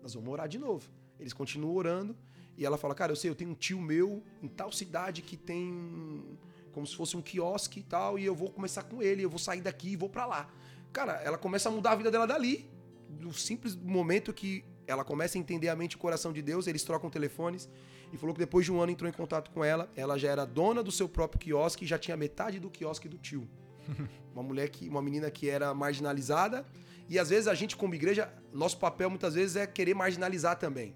nós 0.00 0.14
vamos 0.14 0.32
orar 0.32 0.46
de 0.46 0.60
novo. 0.60 0.88
Eles 1.18 1.32
continuam 1.32 1.74
orando. 1.74 2.16
E 2.56 2.64
ela 2.64 2.78
fala, 2.78 2.94
cara, 2.94 3.10
eu 3.10 3.16
sei, 3.16 3.30
eu 3.30 3.34
tenho 3.34 3.50
um 3.50 3.54
tio 3.54 3.80
meu 3.80 4.22
em 4.40 4.46
tal 4.46 4.70
cidade 4.70 5.22
que 5.22 5.36
tem 5.36 6.38
como 6.70 6.86
se 6.86 6.94
fosse 6.94 7.16
um 7.16 7.22
quiosque 7.22 7.80
e 7.80 7.82
tal, 7.82 8.16
e 8.16 8.24
eu 8.24 8.34
vou 8.34 8.50
começar 8.50 8.84
com 8.84 9.02
ele, 9.02 9.24
eu 9.24 9.30
vou 9.30 9.40
sair 9.40 9.60
daqui 9.60 9.88
e 9.90 9.96
vou 9.96 10.08
para 10.08 10.24
lá. 10.24 10.48
Cara, 10.92 11.14
ela 11.14 11.36
começa 11.36 11.68
a 11.68 11.72
mudar 11.72 11.92
a 11.92 11.96
vida 11.96 12.12
dela 12.12 12.26
dali. 12.26 12.70
Do 13.08 13.32
simples 13.32 13.74
momento 13.74 14.32
que 14.32 14.64
ela 14.86 15.04
começa 15.04 15.36
a 15.36 15.40
entender 15.40 15.68
a 15.68 15.74
mente 15.74 15.94
e 15.94 15.96
o 15.96 15.98
coração 15.98 16.32
de 16.32 16.42
Deus, 16.42 16.68
eles 16.68 16.84
trocam 16.84 17.10
telefones 17.10 17.68
e 18.14 18.18
falou 18.18 18.32
que 18.32 18.38
depois 18.38 18.64
de 18.64 18.72
um 18.72 18.80
ano 18.80 18.92
entrou 18.92 19.08
em 19.08 19.12
contato 19.12 19.50
com 19.50 19.64
ela, 19.64 19.90
ela 19.96 20.16
já 20.16 20.30
era 20.30 20.44
dona 20.44 20.82
do 20.82 20.92
seu 20.92 21.08
próprio 21.08 21.40
quiosque 21.40 21.84
e 21.84 21.88
já 21.88 21.98
tinha 21.98 22.16
metade 22.16 22.60
do 22.60 22.70
quiosque 22.70 23.08
do 23.08 23.18
tio. 23.18 23.48
uma 24.32 24.42
mulher 24.42 24.68
que, 24.68 24.88
uma 24.88 25.02
menina 25.02 25.30
que 25.30 25.50
era 25.50 25.74
marginalizada 25.74 26.64
e 27.08 27.18
às 27.18 27.30
vezes 27.30 27.48
a 27.48 27.54
gente 27.54 27.76
como 27.76 27.94
igreja, 27.94 28.32
nosso 28.52 28.78
papel 28.78 29.10
muitas 29.10 29.34
vezes 29.34 29.56
é 29.56 29.66
querer 29.66 29.94
marginalizar 29.94 30.56
também. 30.58 30.94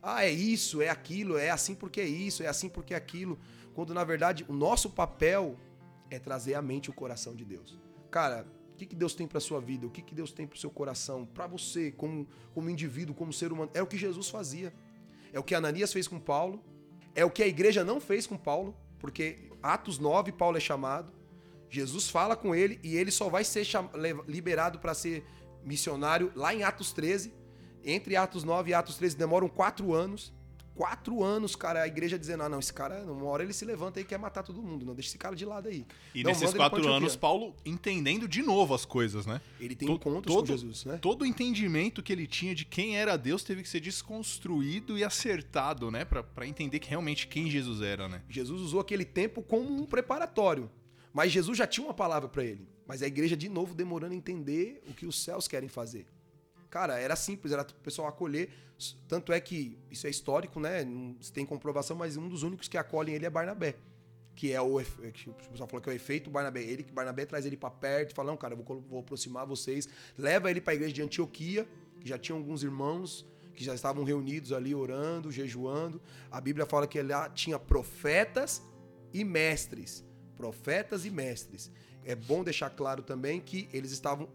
Ah, 0.00 0.24
é 0.24 0.30
isso, 0.30 0.80
é 0.80 0.88
aquilo, 0.88 1.36
é 1.36 1.50
assim 1.50 1.74
porque 1.74 2.00
é 2.00 2.06
isso, 2.06 2.42
é 2.42 2.46
assim 2.46 2.68
porque 2.68 2.94
é 2.94 2.96
aquilo. 2.96 3.38
Quando 3.74 3.92
na 3.92 4.04
verdade 4.04 4.44
o 4.48 4.52
nosso 4.52 4.90
papel 4.90 5.58
é 6.10 6.18
trazer 6.18 6.54
a 6.54 6.62
mente 6.62 6.90
o 6.90 6.92
coração 6.92 7.34
de 7.34 7.44
Deus. 7.44 7.78
Cara, 8.10 8.46
o 8.72 8.76
que, 8.76 8.86
que 8.86 8.96
Deus 8.96 9.14
tem 9.14 9.26
para 9.26 9.40
sua 9.40 9.60
vida? 9.60 9.86
O 9.86 9.90
que, 9.90 10.02
que 10.02 10.14
Deus 10.14 10.32
tem 10.32 10.46
para 10.46 10.56
o 10.56 10.58
seu 10.58 10.70
coração? 10.70 11.26
Para 11.26 11.46
você, 11.46 11.90
como, 11.90 12.26
como 12.54 12.70
indivíduo, 12.70 13.14
como 13.14 13.32
ser 13.32 13.52
humano? 13.52 13.70
É 13.74 13.82
o 13.82 13.86
que 13.86 13.96
Jesus 13.96 14.28
fazia. 14.28 14.72
É 15.32 15.38
o 15.38 15.42
que 15.42 15.54
Ananias 15.54 15.92
fez 15.92 16.06
com 16.06 16.18
Paulo. 16.18 16.62
É 17.14 17.24
o 17.24 17.30
que 17.30 17.42
a 17.42 17.46
igreja 17.46 17.84
não 17.84 18.00
fez 18.00 18.26
com 18.26 18.36
Paulo. 18.36 18.76
Porque 18.98 19.50
Atos 19.62 19.98
9, 19.98 20.32
Paulo 20.32 20.56
é 20.56 20.60
chamado. 20.60 21.12
Jesus 21.68 22.10
fala 22.10 22.36
com 22.36 22.54
ele 22.54 22.78
e 22.82 22.96
ele 22.96 23.10
só 23.10 23.28
vai 23.30 23.44
ser 23.44 23.66
liberado 24.28 24.78
para 24.78 24.92
ser 24.92 25.24
missionário 25.64 26.30
lá 26.34 26.54
em 26.54 26.62
Atos 26.62 26.92
13. 26.92 27.32
Entre 27.84 28.14
Atos 28.14 28.44
9 28.44 28.70
e 28.70 28.74
Atos 28.74 28.96
13 28.96 29.16
demoram 29.16 29.48
quatro 29.48 29.94
anos. 29.94 30.32
Quatro 30.74 31.22
anos, 31.22 31.54
cara, 31.54 31.82
a 31.82 31.86
igreja 31.86 32.18
dizendo: 32.18 32.42
ah, 32.42 32.48
não, 32.48 32.58
esse 32.58 32.72
cara, 32.72 33.02
uma 33.04 33.26
hora 33.26 33.42
ele 33.42 33.52
se 33.52 33.64
levanta 33.64 34.00
e 34.00 34.04
quer 34.04 34.18
matar 34.18 34.42
todo 34.42 34.62
mundo, 34.62 34.86
não 34.86 34.94
deixa 34.94 35.10
esse 35.10 35.18
cara 35.18 35.36
de 35.36 35.44
lado 35.44 35.68
aí. 35.68 35.86
E 36.14 36.22
não, 36.22 36.30
nesses 36.30 36.54
quatro 36.54 36.86
anos, 36.88 37.14
Paulo 37.14 37.54
entendendo 37.64 38.26
de 38.26 38.42
novo 38.42 38.74
as 38.74 38.84
coisas, 38.84 39.26
né? 39.26 39.40
Ele 39.60 39.74
tem 39.74 39.90
encontros 39.90 40.34
todo, 40.34 40.46
com 40.46 40.52
Jesus, 40.52 40.84
né? 40.84 40.98
Todo 40.98 41.22
o 41.22 41.26
entendimento 41.26 42.02
que 42.02 42.12
ele 42.12 42.26
tinha 42.26 42.54
de 42.54 42.64
quem 42.64 42.96
era 42.96 43.16
Deus 43.16 43.44
teve 43.44 43.62
que 43.62 43.68
ser 43.68 43.80
desconstruído 43.80 44.96
e 44.96 45.04
acertado, 45.04 45.90
né? 45.90 46.04
para 46.04 46.46
entender 46.46 46.78
que 46.78 46.88
realmente 46.88 47.26
quem 47.26 47.50
Jesus 47.50 47.80
era, 47.80 48.08
né? 48.08 48.22
Jesus 48.28 48.60
usou 48.60 48.80
aquele 48.80 49.04
tempo 49.04 49.42
como 49.42 49.72
um 49.74 49.84
preparatório. 49.84 50.70
Mas 51.12 51.30
Jesus 51.30 51.58
já 51.58 51.66
tinha 51.66 51.86
uma 51.86 51.94
palavra 51.94 52.28
para 52.28 52.44
ele. 52.44 52.66
Mas 52.86 53.02
a 53.02 53.06
igreja, 53.06 53.36
de 53.36 53.48
novo, 53.48 53.74
demorando 53.74 54.14
a 54.14 54.16
entender 54.16 54.82
o 54.88 54.94
que 54.94 55.06
os 55.06 55.22
céus 55.22 55.46
querem 55.46 55.68
fazer. 55.68 56.06
Cara, 56.72 56.98
era 56.98 57.14
simples, 57.14 57.52
era 57.52 57.60
o 57.60 57.74
pessoal 57.82 58.08
acolher. 58.08 58.48
Tanto 59.06 59.30
é 59.30 59.38
que 59.38 59.78
isso 59.90 60.06
é 60.06 60.10
histórico, 60.10 60.58
né? 60.58 60.82
Não 60.82 61.14
tem 61.34 61.44
comprovação, 61.44 61.94
mas 61.94 62.16
um 62.16 62.30
dos 62.30 62.42
únicos 62.42 62.66
que 62.66 62.78
acolhem 62.78 63.14
ele 63.14 63.26
é 63.26 63.30
Barnabé. 63.30 63.74
Que 64.34 64.52
é 64.54 64.60
o. 64.62 64.80
Que 65.12 65.28
o 65.28 65.34
pessoal 65.34 65.68
falou 65.68 65.82
que 65.82 65.90
é 65.90 65.92
o 65.92 65.94
efeito 65.94 66.30
Barnabé. 66.30 66.62
Ele, 66.62 66.82
que 66.82 66.90
Barnabé 66.90 67.26
traz 67.26 67.44
ele 67.44 67.58
para 67.58 67.70
perto 67.70 68.14
fala: 68.14 68.30
Não, 68.30 68.38
cara, 68.38 68.54
eu 68.54 68.62
vou, 68.62 68.80
vou 68.88 69.00
aproximar 69.00 69.44
vocês. 69.44 69.86
Leva 70.16 70.50
ele 70.50 70.62
para 70.62 70.72
a 70.72 70.74
igreja 70.74 70.94
de 70.94 71.02
Antioquia, 71.02 71.68
que 72.00 72.08
já 72.08 72.16
tinha 72.16 72.34
alguns 72.34 72.62
irmãos 72.62 73.26
que 73.52 73.62
já 73.62 73.74
estavam 73.74 74.02
reunidos 74.02 74.50
ali 74.50 74.74
orando, 74.74 75.30
jejuando. 75.30 76.00
A 76.30 76.40
Bíblia 76.40 76.64
fala 76.64 76.86
que 76.86 77.02
lá 77.02 77.28
tinha 77.28 77.58
profetas 77.58 78.62
e 79.12 79.22
mestres. 79.24 80.02
Profetas 80.38 81.04
e 81.04 81.10
mestres. 81.10 81.70
É 82.02 82.14
bom 82.14 82.42
deixar 82.42 82.70
claro 82.70 83.02
também 83.02 83.42
que 83.42 83.68
eles 83.74 83.92
estavam 83.92 84.26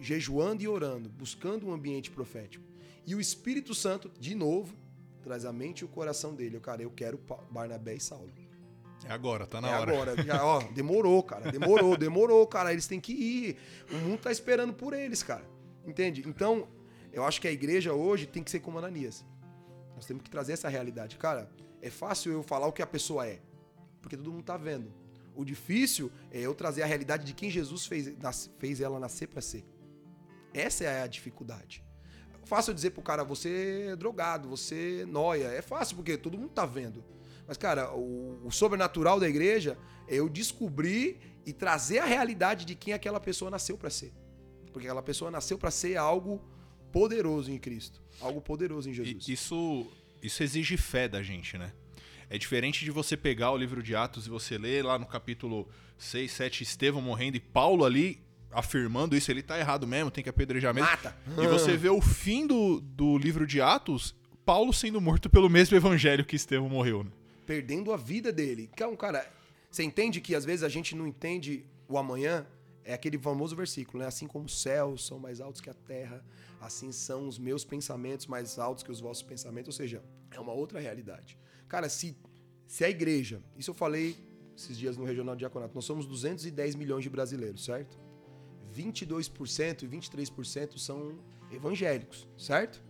jejuando 0.00 0.62
e 0.62 0.68
orando, 0.68 1.08
buscando 1.08 1.66
um 1.66 1.72
ambiente 1.72 2.10
profético. 2.10 2.64
E 3.06 3.14
o 3.14 3.20
Espírito 3.20 3.74
Santo, 3.74 4.10
de 4.18 4.34
novo, 4.34 4.74
traz 5.22 5.44
a 5.44 5.52
mente 5.52 5.80
e 5.80 5.84
o 5.84 5.88
coração 5.88 6.34
dele. 6.34 6.56
Eu, 6.56 6.60
cara, 6.60 6.82
eu 6.82 6.90
quero 6.90 7.20
Barnabé 7.50 7.94
e 7.94 8.00
Saulo. 8.00 8.30
É 9.04 9.12
agora, 9.12 9.46
tá 9.46 9.60
na 9.60 9.68
é 9.68 9.78
hora. 9.78 9.92
agora. 9.92 10.22
Já, 10.22 10.44
ó, 10.44 10.60
demorou, 10.60 11.22
cara. 11.22 11.50
Demorou, 11.50 11.96
demorou, 11.96 12.46
cara. 12.46 12.72
Eles 12.72 12.86
têm 12.86 13.00
que 13.00 13.12
ir. 13.12 13.56
O 13.90 13.96
mundo 13.96 14.20
tá 14.20 14.30
esperando 14.30 14.72
por 14.72 14.92
eles, 14.92 15.22
cara. 15.22 15.44
Entende? 15.84 16.22
Então, 16.26 16.68
eu 17.12 17.24
acho 17.24 17.40
que 17.40 17.48
a 17.48 17.52
igreja 17.52 17.92
hoje 17.92 18.26
tem 18.26 18.42
que 18.42 18.50
ser 18.50 18.60
como 18.60 18.78
Ananias. 18.78 19.24
Nós 19.96 20.06
temos 20.06 20.22
que 20.22 20.30
trazer 20.30 20.52
essa 20.52 20.68
realidade. 20.68 21.16
Cara, 21.16 21.50
é 21.80 21.90
fácil 21.90 22.32
eu 22.32 22.42
falar 22.42 22.66
o 22.66 22.72
que 22.72 22.82
a 22.82 22.86
pessoa 22.86 23.26
é, 23.26 23.40
porque 24.00 24.16
todo 24.16 24.30
mundo 24.30 24.44
tá 24.44 24.56
vendo. 24.56 24.92
O 25.34 25.44
difícil 25.44 26.12
é 26.30 26.40
eu 26.40 26.54
trazer 26.54 26.82
a 26.82 26.86
realidade 26.86 27.24
de 27.24 27.32
quem 27.32 27.50
Jesus 27.50 27.86
fez, 27.86 28.12
fez 28.58 28.80
ela 28.80 29.00
nascer 29.00 29.26
para 29.26 29.40
ser. 29.40 29.64
Essa 30.54 30.84
é 30.84 31.02
a 31.02 31.06
dificuldade. 31.06 31.82
Fácil 32.44 32.74
dizer 32.74 32.90
pro 32.90 33.02
cara, 33.02 33.24
você 33.24 33.88
é 33.92 33.96
drogado, 33.96 34.48
você 34.48 35.00
é 35.02 35.06
noia. 35.06 35.46
É 35.46 35.62
fácil, 35.62 35.96
porque 35.96 36.16
todo 36.16 36.36
mundo 36.36 36.50
tá 36.50 36.66
vendo. 36.66 37.04
Mas, 37.46 37.56
cara, 37.56 37.92
o, 37.92 38.46
o 38.46 38.50
sobrenatural 38.50 39.18
da 39.18 39.28
igreja 39.28 39.78
é 40.08 40.16
eu 40.16 40.28
descobrir 40.28 41.18
e 41.46 41.52
trazer 41.52 41.98
a 41.98 42.04
realidade 42.04 42.64
de 42.64 42.74
quem 42.74 42.92
aquela 42.92 43.18
pessoa 43.18 43.50
nasceu 43.50 43.76
para 43.76 43.90
ser. 43.90 44.12
Porque 44.72 44.86
aquela 44.86 45.02
pessoa 45.02 45.30
nasceu 45.30 45.58
para 45.58 45.70
ser 45.70 45.96
algo 45.96 46.42
poderoso 46.92 47.50
em 47.50 47.58
Cristo. 47.58 48.02
Algo 48.20 48.40
poderoso 48.40 48.88
em 48.88 48.92
Jesus. 48.92 49.28
Isso, 49.28 49.86
isso 50.22 50.42
exige 50.42 50.76
fé 50.76 51.08
da 51.08 51.22
gente, 51.22 51.56
né? 51.58 51.72
É 52.28 52.38
diferente 52.38 52.84
de 52.84 52.90
você 52.90 53.16
pegar 53.16 53.50
o 53.50 53.56
livro 53.56 53.82
de 53.82 53.94
Atos 53.94 54.26
e 54.26 54.30
você 54.30 54.56
ler 54.56 54.84
lá 54.84 54.98
no 54.98 55.06
capítulo 55.06 55.68
6, 55.98 56.32
7, 56.32 56.62
Estevão 56.62 57.02
morrendo 57.02 57.36
e 57.36 57.40
Paulo 57.40 57.84
ali 57.84 58.21
afirmando 58.52 59.16
isso, 59.16 59.30
ele 59.30 59.42
tá 59.42 59.58
errado 59.58 59.86
mesmo, 59.86 60.10
tem 60.10 60.22
que 60.22 60.30
apedrejar 60.30 60.74
mesmo. 60.74 60.88
Mata. 60.88 61.16
E 61.38 61.46
você 61.46 61.76
vê 61.76 61.88
o 61.88 62.00
fim 62.00 62.46
do, 62.46 62.80
do 62.80 63.16
livro 63.18 63.46
de 63.46 63.60
Atos, 63.60 64.14
Paulo 64.44 64.72
sendo 64.72 65.00
morto 65.00 65.30
pelo 65.30 65.48
mesmo 65.48 65.76
evangelho 65.76 66.24
que 66.24 66.36
Estevão 66.36 66.68
morreu, 66.68 67.04
né? 67.04 67.10
Perdendo 67.46 67.92
a 67.92 67.96
vida 67.96 68.32
dele. 68.32 68.68
Então, 68.72 68.94
cara, 68.96 69.28
você 69.70 69.82
entende 69.82 70.20
que 70.20 70.34
às 70.34 70.44
vezes 70.44 70.62
a 70.62 70.68
gente 70.68 70.94
não 70.94 71.06
entende 71.06 71.64
o 71.88 71.96
amanhã? 71.96 72.46
É 72.84 72.94
aquele 72.94 73.18
famoso 73.18 73.54
versículo, 73.54 74.00
né? 74.00 74.06
Assim 74.06 74.26
como 74.26 74.46
os 74.46 74.60
céus 74.60 75.06
são 75.06 75.18
mais 75.18 75.40
altos 75.40 75.60
que 75.60 75.70
a 75.70 75.74
terra, 75.74 76.24
assim 76.60 76.90
são 76.92 77.28
os 77.28 77.38
meus 77.38 77.64
pensamentos 77.64 78.26
mais 78.26 78.58
altos 78.58 78.82
que 78.82 78.90
os 78.90 79.00
vossos 79.00 79.22
pensamentos. 79.22 79.68
Ou 79.68 79.72
seja, 79.72 80.02
é 80.30 80.40
uma 80.40 80.52
outra 80.52 80.80
realidade. 80.80 81.38
Cara, 81.68 81.88
se, 81.88 82.16
se 82.66 82.84
a 82.84 82.90
igreja, 82.90 83.40
isso 83.56 83.70
eu 83.70 83.74
falei 83.74 84.16
esses 84.56 84.76
dias 84.76 84.96
no 84.96 85.04
Regional 85.04 85.34
Diaconato, 85.34 85.74
nós 85.74 85.84
somos 85.84 86.06
210 86.06 86.74
milhões 86.74 87.02
de 87.02 87.10
brasileiros, 87.10 87.64
certo? 87.64 87.98
22% 88.72 89.82
e 89.82 89.88
23% 89.88 90.78
são 90.78 91.18
evangélicos, 91.50 92.26
certo? 92.38 92.82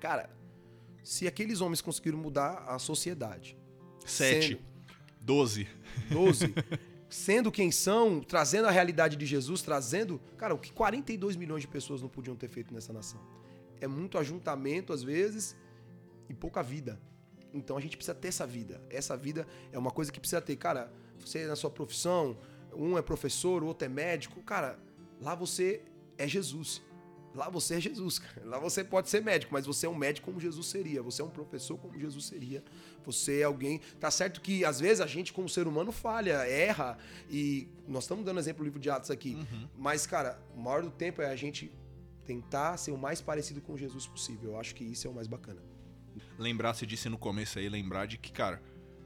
Cara, 0.00 0.30
se 1.02 1.26
aqueles 1.26 1.60
homens 1.60 1.80
conseguiram 1.80 2.18
mudar 2.18 2.64
a 2.66 2.78
sociedade. 2.78 3.56
7. 4.06 4.60
12. 5.20 5.68
12. 6.10 6.54
sendo 7.10 7.50
quem 7.50 7.72
são, 7.72 8.20
trazendo 8.20 8.68
a 8.68 8.70
realidade 8.70 9.16
de 9.16 9.26
Jesus, 9.26 9.60
trazendo. 9.60 10.20
Cara, 10.38 10.54
o 10.54 10.58
que 10.58 10.72
42 10.72 11.36
milhões 11.36 11.62
de 11.62 11.68
pessoas 11.68 12.00
não 12.00 12.08
podiam 12.08 12.36
ter 12.36 12.48
feito 12.48 12.72
nessa 12.72 12.92
nação? 12.92 13.20
É 13.80 13.86
muito 13.88 14.16
ajuntamento, 14.16 14.92
às 14.92 15.02
vezes, 15.02 15.56
e 16.28 16.34
pouca 16.34 16.62
vida. 16.62 17.00
Então 17.52 17.76
a 17.76 17.80
gente 17.80 17.96
precisa 17.96 18.14
ter 18.14 18.28
essa 18.28 18.46
vida. 18.46 18.80
Essa 18.88 19.16
vida 19.16 19.46
é 19.72 19.78
uma 19.78 19.90
coisa 19.90 20.12
que 20.12 20.20
precisa 20.20 20.40
ter. 20.40 20.54
Cara, 20.56 20.92
você 21.18 21.46
na 21.46 21.56
sua 21.56 21.70
profissão, 21.70 22.38
um 22.74 22.98
é 22.98 23.02
professor, 23.02 23.62
o 23.62 23.66
outro 23.66 23.86
é 23.86 23.88
médico. 23.88 24.42
Cara, 24.42 24.78
lá 25.20 25.34
você 25.34 25.82
é 26.16 26.26
Jesus. 26.26 26.82
Lá 27.34 27.48
você 27.48 27.76
é 27.76 27.80
Jesus, 27.80 28.18
cara. 28.20 28.44
Lá 28.44 28.58
você 28.58 28.82
pode 28.82 29.08
ser 29.08 29.22
médico, 29.22 29.52
mas 29.52 29.66
você 29.66 29.86
é 29.86 29.88
um 29.88 29.94
médico 29.94 30.26
como 30.26 30.40
Jesus 30.40 30.66
seria. 30.66 31.02
Você 31.02 31.22
é 31.22 31.24
um 31.24 31.30
professor 31.30 31.78
como 31.78 31.98
Jesus 31.98 32.26
seria. 32.26 32.62
Você 33.04 33.40
é 33.40 33.44
alguém. 33.44 33.80
Tá 33.98 34.10
certo 34.10 34.40
que 34.40 34.64
às 34.64 34.80
vezes 34.80 35.00
a 35.00 35.06
gente, 35.06 35.32
como 35.32 35.48
ser 35.48 35.66
humano, 35.66 35.92
falha, 35.92 36.46
erra. 36.46 36.98
E 37.30 37.68
nós 37.86 38.04
estamos 38.04 38.24
dando 38.24 38.40
exemplo 38.40 38.62
do 38.62 38.64
livro 38.64 38.80
de 38.80 38.90
Atos 38.90 39.10
aqui. 39.10 39.34
Uhum. 39.34 39.68
Mas, 39.76 40.06
cara, 40.06 40.40
o 40.56 40.60
maior 40.60 40.82
do 40.82 40.90
tempo 40.90 41.22
é 41.22 41.30
a 41.30 41.36
gente 41.36 41.70
tentar 42.26 42.76
ser 42.76 42.90
o 42.92 42.98
mais 42.98 43.20
parecido 43.20 43.60
com 43.60 43.76
Jesus 43.76 44.06
possível. 44.06 44.52
Eu 44.52 44.60
acho 44.60 44.74
que 44.74 44.84
isso 44.84 45.06
é 45.06 45.10
o 45.10 45.14
mais 45.14 45.26
bacana. 45.26 45.60
Lembrar, 46.38 46.74
você 46.74 46.86
disse 46.86 47.08
no 47.08 47.18
começo 47.18 47.58
aí, 47.58 47.68
lembrar 47.68 48.06
de 48.06 48.18
que, 48.18 48.32
cara, 48.32 48.62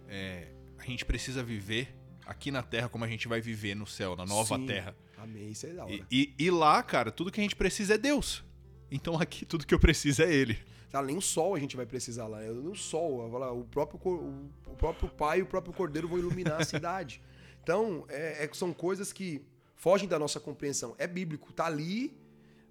é, 0.09 0.49
a 0.79 0.85
gente 0.85 1.05
precisa 1.05 1.43
viver 1.43 1.95
aqui 2.27 2.51
na 2.51 2.63
Terra 2.63 2.89
como 2.89 3.05
a 3.05 3.09
gente 3.09 3.29
vai 3.29 3.41
viver 3.41 3.75
no 3.75 3.87
céu, 3.87 4.17
na 4.17 4.25
nova 4.25 4.57
Sim. 4.57 4.67
Terra. 4.67 4.97
Amém, 5.17 5.51
isso 5.51 5.67
é 5.67 5.71
da 5.71 5.85
hora. 5.85 5.93
E, 5.93 6.05
e, 6.11 6.35
e, 6.39 6.51
lá, 6.51 6.83
cara, 6.83 7.11
tudo 7.11 7.31
que 7.31 7.41
a 7.41 7.43
gente 7.43 7.57
precisa 7.57 7.95
é 7.95 7.99
Deus. 7.99 8.45
Então 8.91 9.19
aqui 9.19 9.45
tudo 9.45 9.67
que 9.67 9.75
eu 9.75 9.79
preciso 9.79 10.23
é 10.23 10.33
Ele. 10.33 10.59
Tá, 10.91 11.03
nem 11.03 11.17
o 11.17 11.21
sol 11.21 11.55
a 11.55 11.59
gente 11.59 11.77
vai 11.77 11.87
precisar 11.87 12.29
lá. 12.29 12.41
Nem 12.41 12.69
o 12.69 12.75
sol. 12.77 13.27
O 13.59 13.65
próprio, 13.65 13.99
o 14.67 14.77
próprio 14.77 15.09
pai 15.09 15.41
e 15.41 15.43
o 15.43 15.47
próprio 15.47 15.75
cordeiro 15.75 16.07
vão 16.07 16.19
iluminar 16.19 16.61
a 16.61 16.65
cidade. 16.65 17.21
Então, 17.63 18.05
é, 18.09 18.45
é, 18.45 18.51
são 18.53 18.73
coisas 18.73 19.13
que 19.13 19.43
fogem 19.75 20.09
da 20.09 20.19
nossa 20.19 20.39
compreensão. 20.39 20.95
É 20.99 21.07
bíblico, 21.07 21.53
tá 21.53 21.67
ali, 21.67 22.17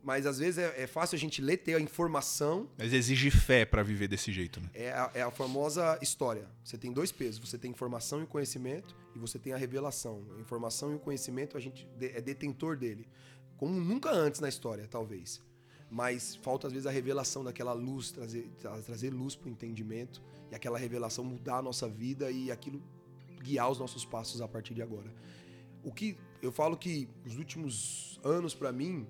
Mas 0.04 0.26
às 0.26 0.38
vezes 0.38 0.58
é, 0.58 0.84
é 0.84 0.86
fácil 0.86 1.16
a 1.16 1.20
gente 1.20 1.42
ler, 1.42 1.58
ter 1.58 1.76
a 1.76 1.80
informação. 1.80 2.68
Mas 2.78 2.92
exige 2.92 3.32
fé 3.32 3.64
pra 3.66 3.82
viver 3.82 4.08
desse 4.10 4.34
jeito, 4.34 4.60
né? 4.60 4.70
É 4.74 4.92
a, 4.92 5.12
é 5.14 5.22
a 5.22 5.32
famosa 5.32 5.98
história. 6.02 6.46
Você 6.64 6.78
tem 6.78 6.92
dois 6.92 7.10
pesos. 7.12 7.40
Você 7.40 7.58
tem 7.58 7.72
informação 7.72 8.22
e 8.22 8.26
conhecimento 8.26 8.94
e 9.16 9.20
você 9.20 9.40
tem 9.40 9.54
a 9.54 9.58
revelação. 9.58 10.22
A 10.38 10.42
informação 10.42 10.92
e 10.92 10.96
o 10.96 11.00
conhecimento 11.00 11.56
a 11.56 11.60
gente 11.62 11.88
é 12.02 12.20
detentor 12.20 12.76
dele. 12.76 13.08
Como 13.56 13.80
nunca 13.80 14.12
antes 14.12 14.42
na 14.42 14.50
história, 14.50 14.86
talvez. 14.90 15.42
Mas 15.90 16.36
falta 16.36 16.68
às 16.68 16.74
vezes 16.74 16.86
a 16.86 16.92
revelação 16.92 17.44
daquela 17.44 17.72
luz, 17.72 18.12
trazer, 18.12 18.50
tra- 18.60 18.78
trazer 18.82 19.10
luz 19.12 19.36
pro 19.38 19.48
entendimento 19.50 20.22
e 20.52 20.56
aquela 20.56 20.78
revelação 20.78 21.24
mudar 21.24 21.58
a 21.60 21.62
nossa 21.62 21.88
vida 21.88 22.30
e 22.30 22.52
aquilo 22.52 22.82
guiar 23.42 23.70
os 23.72 23.80
nossos 23.80 24.04
passos 24.04 24.42
a 24.42 24.48
partir 24.50 24.74
de 24.74 24.82
agora. 24.82 25.14
O 25.82 25.94
que 25.94 26.18
eu 26.42 26.52
falo 26.52 26.76
que 26.76 27.08
os 27.26 27.38
últimos 27.38 28.20
anos 28.24 28.54
pra 28.56 28.72
mim, 28.72 29.08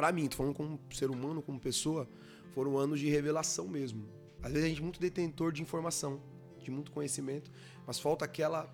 pra 0.00 0.10
mim, 0.12 0.26
tô 0.28 0.36
falando 0.38 0.54
como 0.54 0.80
ser 0.90 1.10
humano, 1.10 1.42
como 1.42 1.60
pessoa, 1.60 2.08
foram 2.54 2.78
anos 2.78 2.98
de 2.98 3.10
revelação 3.10 3.68
mesmo. 3.68 4.08
Às 4.42 4.50
vezes 4.50 4.64
a 4.64 4.68
gente 4.70 4.80
é 4.80 4.82
muito 4.82 4.98
detentor 4.98 5.52
de 5.52 5.60
informação, 5.60 6.22
de 6.58 6.70
muito 6.70 6.90
conhecimento, 6.90 7.50
mas 7.86 7.98
falta 7.98 8.24
aquela 8.24 8.72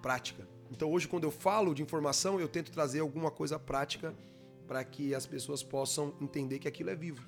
prática. 0.00 0.48
Então 0.70 0.90
hoje 0.90 1.06
quando 1.08 1.24
eu 1.24 1.30
falo 1.30 1.74
de 1.74 1.82
informação, 1.82 2.40
eu 2.40 2.48
tento 2.48 2.72
trazer 2.72 3.00
alguma 3.00 3.30
coisa 3.30 3.58
prática 3.58 4.14
para 4.66 4.82
que 4.82 5.14
as 5.14 5.26
pessoas 5.26 5.62
possam 5.62 6.14
entender 6.22 6.58
que 6.58 6.66
aquilo 6.66 6.88
é 6.88 6.96
vivo, 6.96 7.22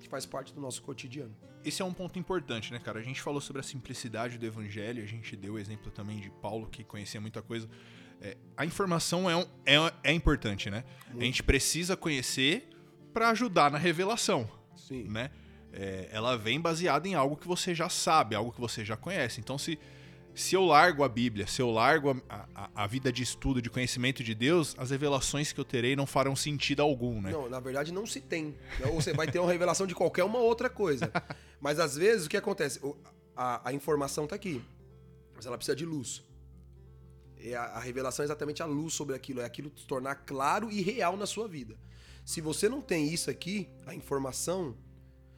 que 0.00 0.08
faz 0.08 0.26
parte 0.26 0.52
do 0.52 0.60
nosso 0.60 0.82
cotidiano. 0.82 1.32
Esse 1.64 1.82
é 1.82 1.84
um 1.84 1.94
ponto 1.94 2.18
importante, 2.18 2.72
né, 2.72 2.80
cara? 2.80 2.98
A 2.98 3.02
gente 3.02 3.22
falou 3.22 3.40
sobre 3.40 3.60
a 3.60 3.62
simplicidade 3.62 4.38
do 4.38 4.44
evangelho, 4.44 5.04
a 5.04 5.06
gente 5.06 5.36
deu 5.36 5.52
o 5.54 5.58
exemplo 5.60 5.92
também 5.92 6.18
de 6.18 6.30
Paulo, 6.30 6.66
que 6.66 6.82
conhecia 6.82 7.20
muita 7.20 7.40
coisa. 7.40 7.68
É, 8.20 8.36
a 8.56 8.66
informação 8.66 9.30
é, 9.30 9.36
um- 9.36 9.46
é, 9.64 9.76
é 10.02 10.12
importante, 10.12 10.68
né? 10.68 10.84
A 11.16 11.22
gente 11.22 11.44
precisa 11.44 11.96
conhecer 11.96 12.68
pra 13.12 13.30
ajudar 13.30 13.70
na 13.70 13.78
revelação, 13.78 14.48
Sim. 14.76 15.04
né? 15.08 15.30
É, 15.72 16.08
ela 16.12 16.36
vem 16.36 16.60
baseada 16.60 17.08
em 17.08 17.14
algo 17.14 17.36
que 17.36 17.48
você 17.48 17.74
já 17.74 17.88
sabe, 17.88 18.34
algo 18.34 18.52
que 18.52 18.60
você 18.60 18.84
já 18.84 18.96
conhece. 18.96 19.40
Então, 19.40 19.56
se, 19.56 19.78
se 20.34 20.54
eu 20.54 20.64
largo 20.64 21.02
a 21.02 21.08
Bíblia, 21.08 21.46
se 21.46 21.62
eu 21.62 21.70
largo 21.70 22.22
a, 22.28 22.46
a, 22.54 22.70
a 22.74 22.86
vida 22.86 23.10
de 23.10 23.22
estudo, 23.22 23.62
de 23.62 23.70
conhecimento 23.70 24.22
de 24.22 24.34
Deus, 24.34 24.74
as 24.78 24.90
revelações 24.90 25.52
que 25.52 25.58
eu 25.58 25.64
terei 25.64 25.96
não 25.96 26.06
farão 26.06 26.36
sentido 26.36 26.82
algum, 26.82 27.20
né? 27.20 27.32
Não, 27.32 27.48
na 27.48 27.60
verdade 27.60 27.92
não 27.92 28.06
se 28.06 28.20
tem. 28.20 28.54
Ou 28.86 29.00
você 29.00 29.14
vai 29.14 29.26
ter 29.26 29.38
uma 29.38 29.50
revelação 29.50 29.86
de 29.86 29.94
qualquer 29.94 30.24
uma 30.24 30.38
outra 30.38 30.68
coisa. 30.68 31.10
Mas 31.60 31.78
às 31.78 31.96
vezes 31.96 32.26
o 32.26 32.30
que 32.30 32.36
acontece? 32.36 32.80
A, 33.36 33.68
a 33.70 33.72
informação 33.72 34.26
tá 34.26 34.34
aqui, 34.34 34.62
mas 35.34 35.46
ela 35.46 35.56
precisa 35.56 35.74
de 35.76 35.86
luz. 35.86 36.22
E 37.38 37.54
a, 37.54 37.62
a 37.62 37.80
revelação 37.80 38.22
é 38.22 38.26
exatamente 38.26 38.62
a 38.62 38.66
luz 38.66 38.92
sobre 38.92 39.16
aquilo, 39.16 39.40
é 39.40 39.44
aquilo 39.44 39.72
se 39.76 39.86
tornar 39.86 40.16
claro 40.16 40.70
e 40.70 40.82
real 40.82 41.16
na 41.16 41.24
sua 41.24 41.48
vida. 41.48 41.78
Se 42.24 42.40
você 42.40 42.68
não 42.68 42.80
tem 42.80 43.12
isso 43.12 43.30
aqui, 43.30 43.68
a 43.86 43.94
informação, 43.94 44.76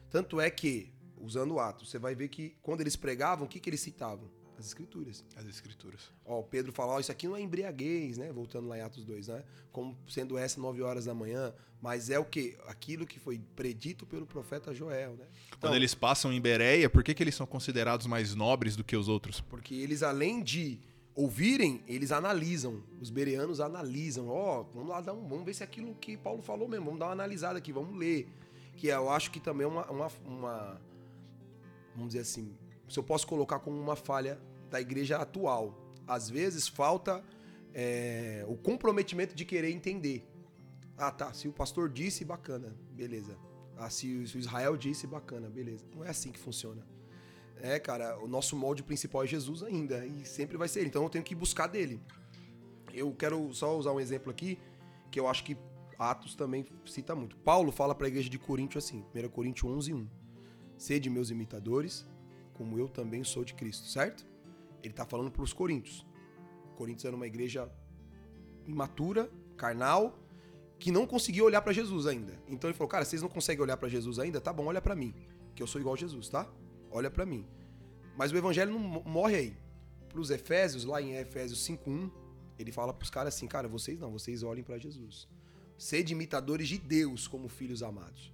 tanto 0.09 0.39
é 0.39 0.49
que, 0.49 0.93
usando 1.17 1.59
Atos, 1.59 1.89
você 1.89 1.97
vai 1.97 2.15
ver 2.15 2.29
que 2.29 2.55
quando 2.61 2.81
eles 2.81 2.95
pregavam, 2.95 3.45
o 3.45 3.49
que, 3.49 3.59
que 3.59 3.69
eles 3.69 3.81
citavam? 3.81 4.29
As 4.57 4.67
escrituras. 4.67 5.23
As 5.35 5.45
escrituras. 5.45 6.11
Ó, 6.23 6.39
o 6.39 6.43
Pedro 6.43 6.71
fala, 6.71 6.93
ó, 6.93 6.99
isso 6.99 7.11
aqui 7.11 7.27
não 7.27 7.35
é 7.35 7.41
embriaguez, 7.41 8.17
né? 8.17 8.31
Voltando 8.31 8.67
lá 8.67 8.77
em 8.77 8.81
Atos 8.81 9.03
2, 9.03 9.27
né? 9.27 9.43
Como 9.71 9.97
sendo 10.07 10.37
essa 10.37 10.61
9 10.61 10.81
horas 10.81 11.05
da 11.05 11.13
manhã, 11.13 11.53
mas 11.81 12.09
é 12.09 12.17
o 12.17 12.23
quê? 12.23 12.57
Aquilo 12.67 13.05
que 13.05 13.19
foi 13.19 13.39
predito 13.55 14.05
pelo 14.05 14.25
profeta 14.25 14.73
Joel, 14.73 15.15
né? 15.17 15.25
Então, 15.47 15.59
Quando 15.59 15.75
eles 15.75 15.93
passam 15.93 16.31
em 16.31 16.39
Bereia, 16.39 16.89
por 16.89 17.03
que, 17.03 17.13
que 17.13 17.21
eles 17.21 17.35
são 17.35 17.45
considerados 17.45 18.07
mais 18.07 18.33
nobres 18.33 18.77
do 18.77 18.83
que 18.83 18.95
os 18.95 19.09
outros? 19.09 19.41
Porque 19.41 19.75
eles, 19.75 20.01
além 20.01 20.41
de 20.41 20.79
ouvirem, 21.15 21.83
eles 21.87 22.11
analisam. 22.11 22.83
Os 23.01 23.09
bereanos 23.09 23.59
analisam. 23.59 24.27
Ó, 24.27 24.63
vamos 24.73 24.89
lá, 24.89 25.01
dar 25.01 25.13
um, 25.13 25.27
vamos 25.27 25.45
ver 25.45 25.53
se 25.53 25.63
é 25.63 25.65
aquilo 25.65 25.95
que 25.95 26.17
Paulo 26.17 26.41
falou 26.41 26.67
mesmo. 26.67 26.85
Vamos 26.85 26.99
dar 26.99 27.07
uma 27.07 27.13
analisada 27.13 27.57
aqui, 27.57 27.71
vamos 27.71 27.97
ler. 27.97 28.27
Que 28.75 28.87
eu 28.87 29.09
acho 29.09 29.31
que 29.31 29.39
também 29.39 29.63
é 29.65 29.67
uma, 29.67 29.89
uma, 29.89 30.07
uma- 30.25 30.81
Vamos 31.95 32.09
dizer 32.09 32.19
assim. 32.19 32.53
Se 32.89 32.99
eu 32.99 33.03
posso 33.03 33.25
colocar 33.25 33.59
como 33.59 33.79
uma 33.79 33.95
falha 33.95 34.39
da 34.69 34.79
igreja 34.81 35.17
atual. 35.17 35.73
Às 36.07 36.29
vezes 36.29 36.67
falta 36.67 37.23
é, 37.73 38.45
o 38.47 38.55
comprometimento 38.55 39.33
de 39.33 39.43
querer 39.45 39.71
entender. 39.71 40.27
Ah, 40.97 41.11
tá. 41.11 41.33
Se 41.33 41.47
o 41.47 41.53
pastor 41.53 41.89
disse, 41.89 42.23
bacana, 42.25 42.75
beleza. 42.91 43.37
Ah, 43.77 43.89
se 43.89 44.07
o 44.07 44.23
Israel 44.37 44.77
disse, 44.77 45.07
bacana, 45.07 45.49
beleza. 45.49 45.85
Não 45.95 46.03
é 46.03 46.09
assim 46.09 46.31
que 46.31 46.39
funciona. 46.39 46.85
É, 47.61 47.79
cara, 47.79 48.17
o 48.19 48.27
nosso 48.27 48.55
molde 48.55 48.83
principal 48.83 49.23
é 49.23 49.27
Jesus 49.27 49.63
ainda, 49.63 50.05
e 50.05 50.25
sempre 50.25 50.57
vai 50.57 50.67
ser. 50.67 50.85
Então 50.85 51.03
eu 51.03 51.09
tenho 51.09 51.23
que 51.23 51.33
buscar 51.33 51.67
dele. 51.67 52.01
Eu 52.93 53.13
quero 53.13 53.53
só 53.53 53.77
usar 53.77 53.91
um 53.91 53.99
exemplo 53.99 54.31
aqui, 54.31 54.59
que 55.11 55.19
eu 55.19 55.27
acho 55.27 55.43
que 55.43 55.57
Atos 55.97 56.35
também 56.35 56.65
cita 56.85 57.15
muito. 57.15 57.37
Paulo 57.37 57.71
fala 57.71 57.95
para 57.95 58.07
a 58.07 58.09
igreja 58.09 58.29
de 58.29 58.37
Coríntio 58.37 58.77
assim, 58.77 59.03
1 59.13 59.29
Coríntios 59.29 59.71
11, 59.71 59.93
1. 59.93 60.07
Sede 60.77 61.09
meus 61.09 61.29
imitadores, 61.29 62.05
como 62.53 62.77
eu 62.77 62.87
também 62.87 63.23
sou 63.23 63.43
de 63.45 63.53
Cristo, 63.53 63.87
certo? 63.87 64.25
Ele 64.83 64.93
tá 64.93 65.05
falando 65.05 65.31
para 65.31 65.41
os 65.41 65.53
coríntios. 65.53 66.05
Coríntios 66.75 67.05
era 67.05 67.15
uma 67.15 67.25
igreja 67.25 67.71
imatura, 68.67 69.31
carnal, 69.55 70.19
que 70.77 70.91
não 70.91 71.07
conseguia 71.07 71.43
olhar 71.43 71.61
para 71.61 71.71
Jesus 71.71 72.05
ainda. 72.05 72.37
Então 72.47 72.69
ele 72.69 72.77
falou: 72.77 72.89
"Cara, 72.89 73.05
vocês 73.05 73.21
não 73.21 73.29
conseguem 73.29 73.63
olhar 73.63 73.77
para 73.77 73.87
Jesus 73.87 74.19
ainda? 74.19 74.41
Tá 74.41 74.51
bom, 74.51 74.65
olha 74.65 74.81
para 74.81 74.95
mim, 74.95 75.13
que 75.55 75.63
eu 75.63 75.67
sou 75.67 75.79
igual 75.79 75.95
a 75.95 75.97
Jesus, 75.97 76.29
tá? 76.29 76.47
Olha 76.95 77.11
para 77.11 77.25
mim". 77.25 77.43
Mas 78.17 78.31
o 78.31 78.37
evangelho 78.37 78.71
não 78.71 78.79
mo- 78.79 79.03
morre 79.05 79.35
aí. 79.35 79.57
Para 80.09 80.21
os 80.21 80.29
Efésios, 80.29 80.85
lá 80.85 81.01
em 81.01 81.15
Efésios 81.15 81.59
5:1, 81.67 82.09
ele 82.57 82.71
fala 82.71 82.93
para 82.93 83.03
os 83.03 83.09
caras 83.09 83.35
assim: 83.35 83.47
"Cara, 83.47 83.67
vocês 83.67 83.99
não, 83.99 84.11
vocês 84.11 84.43
olhem 84.43 84.63
para 84.63 84.77
Jesus. 84.77 85.27
Sede 85.77 86.13
imitadores 86.13 86.67
de 86.69 86.77
Deus 86.77 87.27
como 87.27 87.47
filhos 87.49 87.81
amados". 87.83 88.33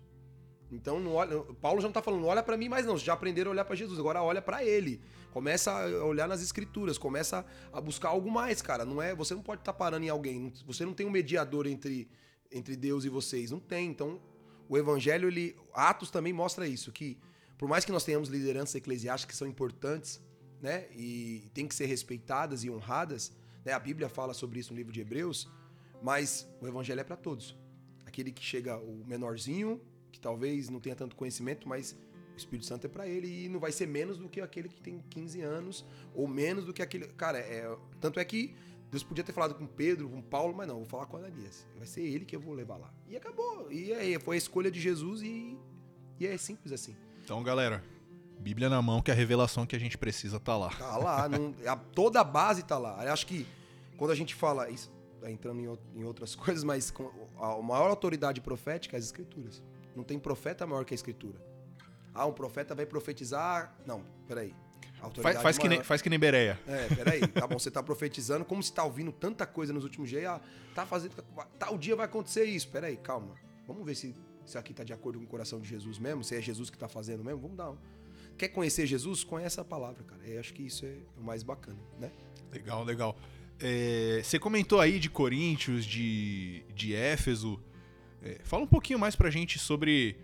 Então, 0.72 0.99
não 1.01 1.16
olha, 1.16 1.38
Paulo 1.55 1.82
já 1.82 1.88
não 1.88 1.91
tá 1.91 2.01
falando, 2.01 2.26
olha 2.26 2.41
para 2.41 2.55
mim 2.55 2.70
mais 2.70 2.86
não, 2.86 2.93
vocês 2.93 3.03
já 3.05 3.14
aprenderam 3.14 3.51
a 3.51 3.53
olhar 3.53 3.66
para 3.66 3.76
Jesus, 3.76 3.99
agora 3.99 4.24
olha 4.24 4.41
para 4.41 4.64
ele. 4.64 5.01
Começa 5.34 5.70
a 5.72 6.05
olhar 6.05 6.28
nas 6.30 6.41
escrituras, 6.41 6.97
começa 6.97 7.45
a 7.74 7.82
buscar 7.82 8.09
algo 8.09 8.32
mais, 8.32 8.62
cara. 8.62 8.86
Não 8.86 9.01
é, 9.01 9.14
você 9.14 9.34
não 9.34 9.41
pode 9.41 9.62
estar 9.62 9.74
parando 9.74 10.05
em 10.05 10.09
alguém, 10.09 10.53
você 10.66 10.86
não 10.86 10.93
tem 10.93 11.05
um 11.05 11.09
mediador 11.09 11.68
entre 11.68 12.07
entre 12.53 12.76
Deus 12.76 13.05
e 13.05 13.09
vocês, 13.09 13.49
não 13.49 13.59
tem. 13.59 13.89
Então, 13.89 14.22
o 14.70 14.78
evangelho 14.78 15.28
ele 15.30 15.55
Atos 15.74 16.09
também 16.12 16.34
mostra 16.34 16.68
isso, 16.68 16.91
que 16.91 17.18
por 17.62 17.70
mais 17.70 17.86
que 17.86 17.91
nós 17.91 18.03
tenhamos 18.03 18.28
lideranças 18.28 18.74
eclesiásticas 18.74 19.36
que 19.36 19.38
são 19.38 19.47
importantes, 19.47 20.20
né, 20.59 20.88
e 20.95 21.47
tem 21.53 21.68
que 21.68 21.76
ser 21.76 21.86
respeitadas 21.86 22.64
e 22.64 22.72
honradas, 22.72 23.32
né? 23.64 23.72
A 23.72 23.78
Bíblia 23.78 24.09
fala 24.09 24.34
sobre 24.34 24.59
isso 24.59 24.74
no 24.74 24.78
livro 24.78 24.91
de 24.91 24.99
Hebreus, 24.99 25.47
mas 26.01 26.49
o 26.59 26.68
evangelho 26.68 27.01
é 27.01 27.03
para 27.03 27.16
todos. 27.16 27.55
Aquele 28.03 28.32
que 28.32 28.43
chega 28.43 28.80
o 28.80 29.05
menorzinho, 29.05 29.80
que 30.12 30.20
talvez 30.20 30.70
não 30.70 30.80
tenha 30.80 30.95
tanto 30.95 31.16
conhecimento, 31.16 31.70
mas 31.70 31.95
o 32.34 32.36
Espírito 32.36 32.66
Santo 32.66 32.86
é 32.86 32.89
para 32.89 33.07
ele 33.07 33.45
e 33.45 33.47
não 33.47 33.59
vai 33.59 33.72
ser 33.72 33.86
menos 33.86 34.18
do 34.18 34.28
que 34.28 34.41
aquele 34.41 34.68
que 34.68 34.82
tem 34.82 34.97
15 35.12 35.41
anos 35.41 35.86
ou 36.16 36.28
menos 36.28 36.66
do 36.66 36.74
que 36.74 36.82
aquele, 36.82 37.09
cara, 37.09 37.38
é, 37.38 37.78
tanto 37.99 38.20
é 38.20 38.26
que 38.26 38.55
Deus 38.89 39.03
podia 39.03 39.24
ter 39.24 39.34
falado 39.34 39.53
com 39.53 39.68
Pedro, 39.68 40.09
com 40.09 40.20
Paulo, 40.20 40.51
mas 40.51 40.68
não, 40.68 40.78
vou 40.78 40.86
falar 40.86 41.05
com 41.05 41.16
Ananias. 41.18 41.64
Vai 41.78 41.86
ser 41.86 42.01
ele 42.01 42.26
que 42.26 42.36
eu 42.36 42.39
vou 42.39 42.55
levar 42.55 42.78
lá. 42.78 42.91
E 43.07 43.16
acabou. 43.16 43.72
E 43.72 43.93
aí 43.93 44.20
foi 44.20 44.34
a 44.34 44.39
escolha 44.39 44.72
de 44.72 44.82
Jesus 44.82 45.22
e, 45.22 45.55
e 46.20 46.26
é 46.26 46.36
simples 46.39 46.74
assim. 46.74 46.95
Então, 47.32 47.42
galera, 47.44 47.82
Bíblia 48.42 48.68
na 48.68 48.82
mão, 48.82 49.02
que 49.02 49.10
a 49.10 49.14
revelação 49.14 49.66
que 49.66 49.74
a 49.74 49.80
gente 49.80 49.98
precisa 49.98 50.38
tá 50.38 50.58
lá. 50.58 50.70
Tá 50.72 50.98
lá, 50.98 51.30
não- 51.30 51.56
a- 51.66 51.78
toda 51.78 52.20
a 52.20 52.26
base 52.26 52.62
tá 52.62 52.78
lá. 52.78 53.02
Eu 53.06 53.14
acho 53.14 53.26
que 53.26 53.48
quando 53.96 54.12
a 54.12 54.16
gente 54.16 54.36
fala 54.36 54.70
isso, 54.70 54.92
tá 55.22 55.32
entrando 55.32 55.62
em, 55.62 56.02
em 56.02 56.04
outras 56.04 56.36
coisas, 56.36 56.62
mas 56.66 56.92
com- 56.92 57.10
a 57.40 57.54
a 57.54 57.62
maior 57.62 57.90
autoridade 57.90 58.42
profética 58.42 58.98
é 58.98 59.00
as 59.00 59.06
escrituras. 59.06 59.64
Não 59.96 60.04
tem 60.04 60.20
profeta 60.20 60.68
maior 60.68 60.84
que 60.84 60.94
a 60.94 60.96
escritura. 60.96 61.40
Ah, 62.14 62.26
um 62.26 62.34
profeta 62.34 62.76
vai 62.76 62.86
profetizar. 62.86 63.78
Não, 63.86 64.04
peraí. 64.28 64.54
Faz, 65.22 65.42
faz 65.42 65.58
que 65.58 65.70
nem, 65.70 65.82
faz 65.82 66.02
que 66.02 66.10
nem 66.10 66.20
Bereia. 66.20 66.60
É, 66.68 66.94
peraí, 66.94 67.26
tá 67.28 67.48
bom, 67.48 67.58
você 67.58 67.72
tá 67.72 67.82
profetizando, 67.82 68.44
como 68.44 68.62
se 68.62 68.74
tá 68.74 68.84
ouvindo 68.84 69.10
tanta 69.14 69.46
coisa 69.46 69.72
nos 69.72 69.86
últimos 69.86 70.10
dias, 70.10 70.26
ah, 70.26 70.42
tá 70.76 70.86
fazendo. 70.86 71.14
Tal 71.58 71.78
dia 71.78 71.96
vai 71.96 72.08
acontecer 72.08 72.44
isso. 72.44 72.68
Peraí, 72.68 72.98
calma. 72.98 73.36
Vamos 73.66 73.86
ver 73.86 73.96
se 73.96 74.14
isso 74.46 74.58
aqui 74.58 74.74
tá 74.74 74.84
de 74.84 74.94
acordo 74.94 75.20
com 75.20 75.26
o 75.26 75.28
coração 75.28 75.60
de 75.60 75.68
Jesus 75.68 76.00
mesmo, 76.00 76.24
se 76.24 76.36
é 76.36 76.42
Jesus 76.42 76.70
que 76.70 76.78
tá 76.78 76.88
fazendo 76.88 77.24
mesmo. 77.24 77.42
Vamos 77.42 77.58
dar 77.58 77.72
um. 77.72 77.78
Quer 78.38 78.50
conhecer 78.50 78.86
Jesus? 78.86 79.24
Conhece 79.24 79.60
a 79.60 79.64
palavra, 79.64 80.04
cara. 80.04 80.22
Eu 80.26 80.39
acho 80.39 80.54
que 80.54 80.64
isso 80.64 80.86
é 80.86 80.98
o 81.18 81.24
mais 81.24 81.44
bacana, 81.44 81.80
né? 82.00 82.12
Legal, 82.52 82.84
legal. 82.84 83.18
É, 83.60 84.22
você 84.24 84.39
comentou 84.39 84.80
aí 84.80 85.00
de 85.00 85.10
Coríntios, 85.10 85.86
de, 85.86 86.64
de 86.74 86.96
Éfeso. 86.96 87.62
É, 88.24 88.39
fala 88.44 88.64
um 88.64 88.68
pouquinho 88.68 88.98
mais 88.98 89.16
pra 89.16 89.30
gente 89.30 89.60
sobre 89.60 90.18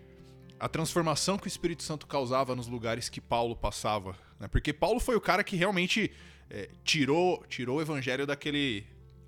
a 0.58 0.68
transformação 0.68 1.38
que 1.38 1.46
o 1.46 1.48
Espírito 1.48 1.82
Santo 1.82 2.06
causava 2.06 2.56
nos 2.56 2.66
lugares 2.66 3.08
que 3.08 3.20
Paulo 3.20 3.54
passava. 3.54 4.16
Né? 4.40 4.48
Porque 4.48 4.72
Paulo 4.72 4.98
foi 4.98 5.14
o 5.14 5.20
cara 5.20 5.44
que 5.44 5.54
realmente 5.54 6.10
é, 6.50 6.68
tirou, 6.82 7.44
tirou 7.48 7.78
o 7.78 7.80
evangelho 7.80 8.26
daquele, 8.26 8.84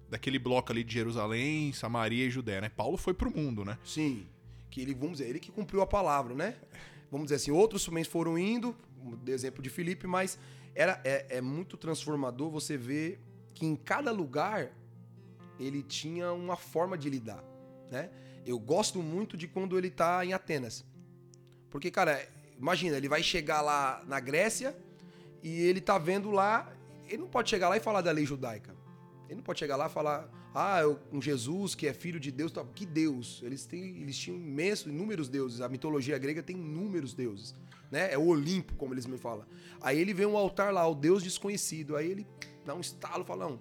daquele 0.08 0.38
bloco 0.38 0.72
ali 0.72 0.82
de 0.82 0.92
Jerusalém, 0.92 1.72
Samaria 1.72 2.26
e 2.26 2.30
Judéia. 2.30 2.62
Né? 2.62 2.68
Paulo 2.68 2.96
foi 2.96 3.14
pro 3.14 3.30
mundo, 3.30 3.64
né? 3.64 3.78
Sim. 3.84 4.26
Que 4.70 4.80
ele, 4.80 4.94
vamos 4.94 5.18
dizer, 5.18 5.28
ele 5.28 5.40
que 5.40 5.50
cumpriu 5.50 5.82
a 5.82 5.86
palavra, 5.86 6.34
né? 6.34 6.56
Vamos 7.10 7.26
dizer 7.26 7.36
assim, 7.36 7.50
outros 7.50 7.84
também 7.84 8.04
foram 8.04 8.38
indo, 8.38 8.76
exemplo 9.26 9.62
de 9.62 9.68
Filipe, 9.68 10.06
mas 10.06 10.38
era, 10.74 11.00
é, 11.04 11.38
é 11.38 11.40
muito 11.40 11.76
transformador 11.76 12.50
você 12.50 12.76
ver 12.76 13.20
que 13.52 13.66
em 13.66 13.74
cada 13.74 14.12
lugar 14.12 14.70
ele 15.58 15.82
tinha 15.82 16.32
uma 16.32 16.56
forma 16.56 16.96
de 16.96 17.10
lidar, 17.10 17.44
né? 17.90 18.10
eu 18.46 18.58
gosto 18.58 19.02
muito 19.02 19.36
de 19.36 19.46
quando 19.46 19.76
ele 19.76 19.90
tá 19.90 20.24
em 20.24 20.32
Atenas. 20.32 20.84
Porque, 21.70 21.90
cara, 21.90 22.26
imagina, 22.58 22.96
ele 22.96 23.08
vai 23.08 23.22
chegar 23.22 23.60
lá 23.60 24.02
na 24.06 24.18
Grécia 24.18 24.76
e 25.42 25.60
ele 25.62 25.80
tá 25.80 25.98
vendo 25.98 26.30
lá. 26.30 26.72
Ele 27.06 27.18
não 27.18 27.28
pode 27.28 27.50
chegar 27.50 27.68
lá 27.68 27.76
e 27.76 27.80
falar 27.80 28.00
da 28.00 28.10
lei 28.10 28.24
judaica. 28.24 28.74
Ele 29.28 29.36
não 29.36 29.42
pode 29.42 29.58
chegar 29.58 29.76
lá 29.76 29.86
e 29.86 29.90
falar, 29.90 30.28
ah, 30.54 30.80
um 31.12 31.22
Jesus 31.22 31.74
que 31.74 31.86
é 31.86 31.92
filho 31.92 32.18
de 32.18 32.30
Deus. 32.30 32.52
Que 32.74 32.84
Deus? 32.84 33.40
Eles, 33.42 33.64
têm, 33.64 34.00
eles 34.00 34.16
tinham 34.16 34.36
imensos, 34.36 34.86
inúmeros 34.86 35.28
deuses. 35.28 35.60
A 35.60 35.68
mitologia 35.68 36.18
grega 36.18 36.42
tem 36.42 36.56
inúmeros 36.56 37.14
deuses. 37.14 37.54
Né? 37.90 38.12
É 38.12 38.18
o 38.18 38.26
Olimpo, 38.26 38.74
como 38.74 38.94
eles 38.94 39.06
me 39.06 39.16
falam. 39.16 39.44
Aí 39.80 39.98
ele 39.98 40.12
vê 40.12 40.26
um 40.26 40.36
altar 40.36 40.72
lá, 40.72 40.86
o 40.86 40.94
Deus 40.94 41.22
desconhecido. 41.22 41.96
Aí 41.96 42.10
ele 42.10 42.26
dá 42.64 42.74
um 42.74 42.80
estalo 42.80 43.24
fala, 43.24 43.48
não, 43.48 43.60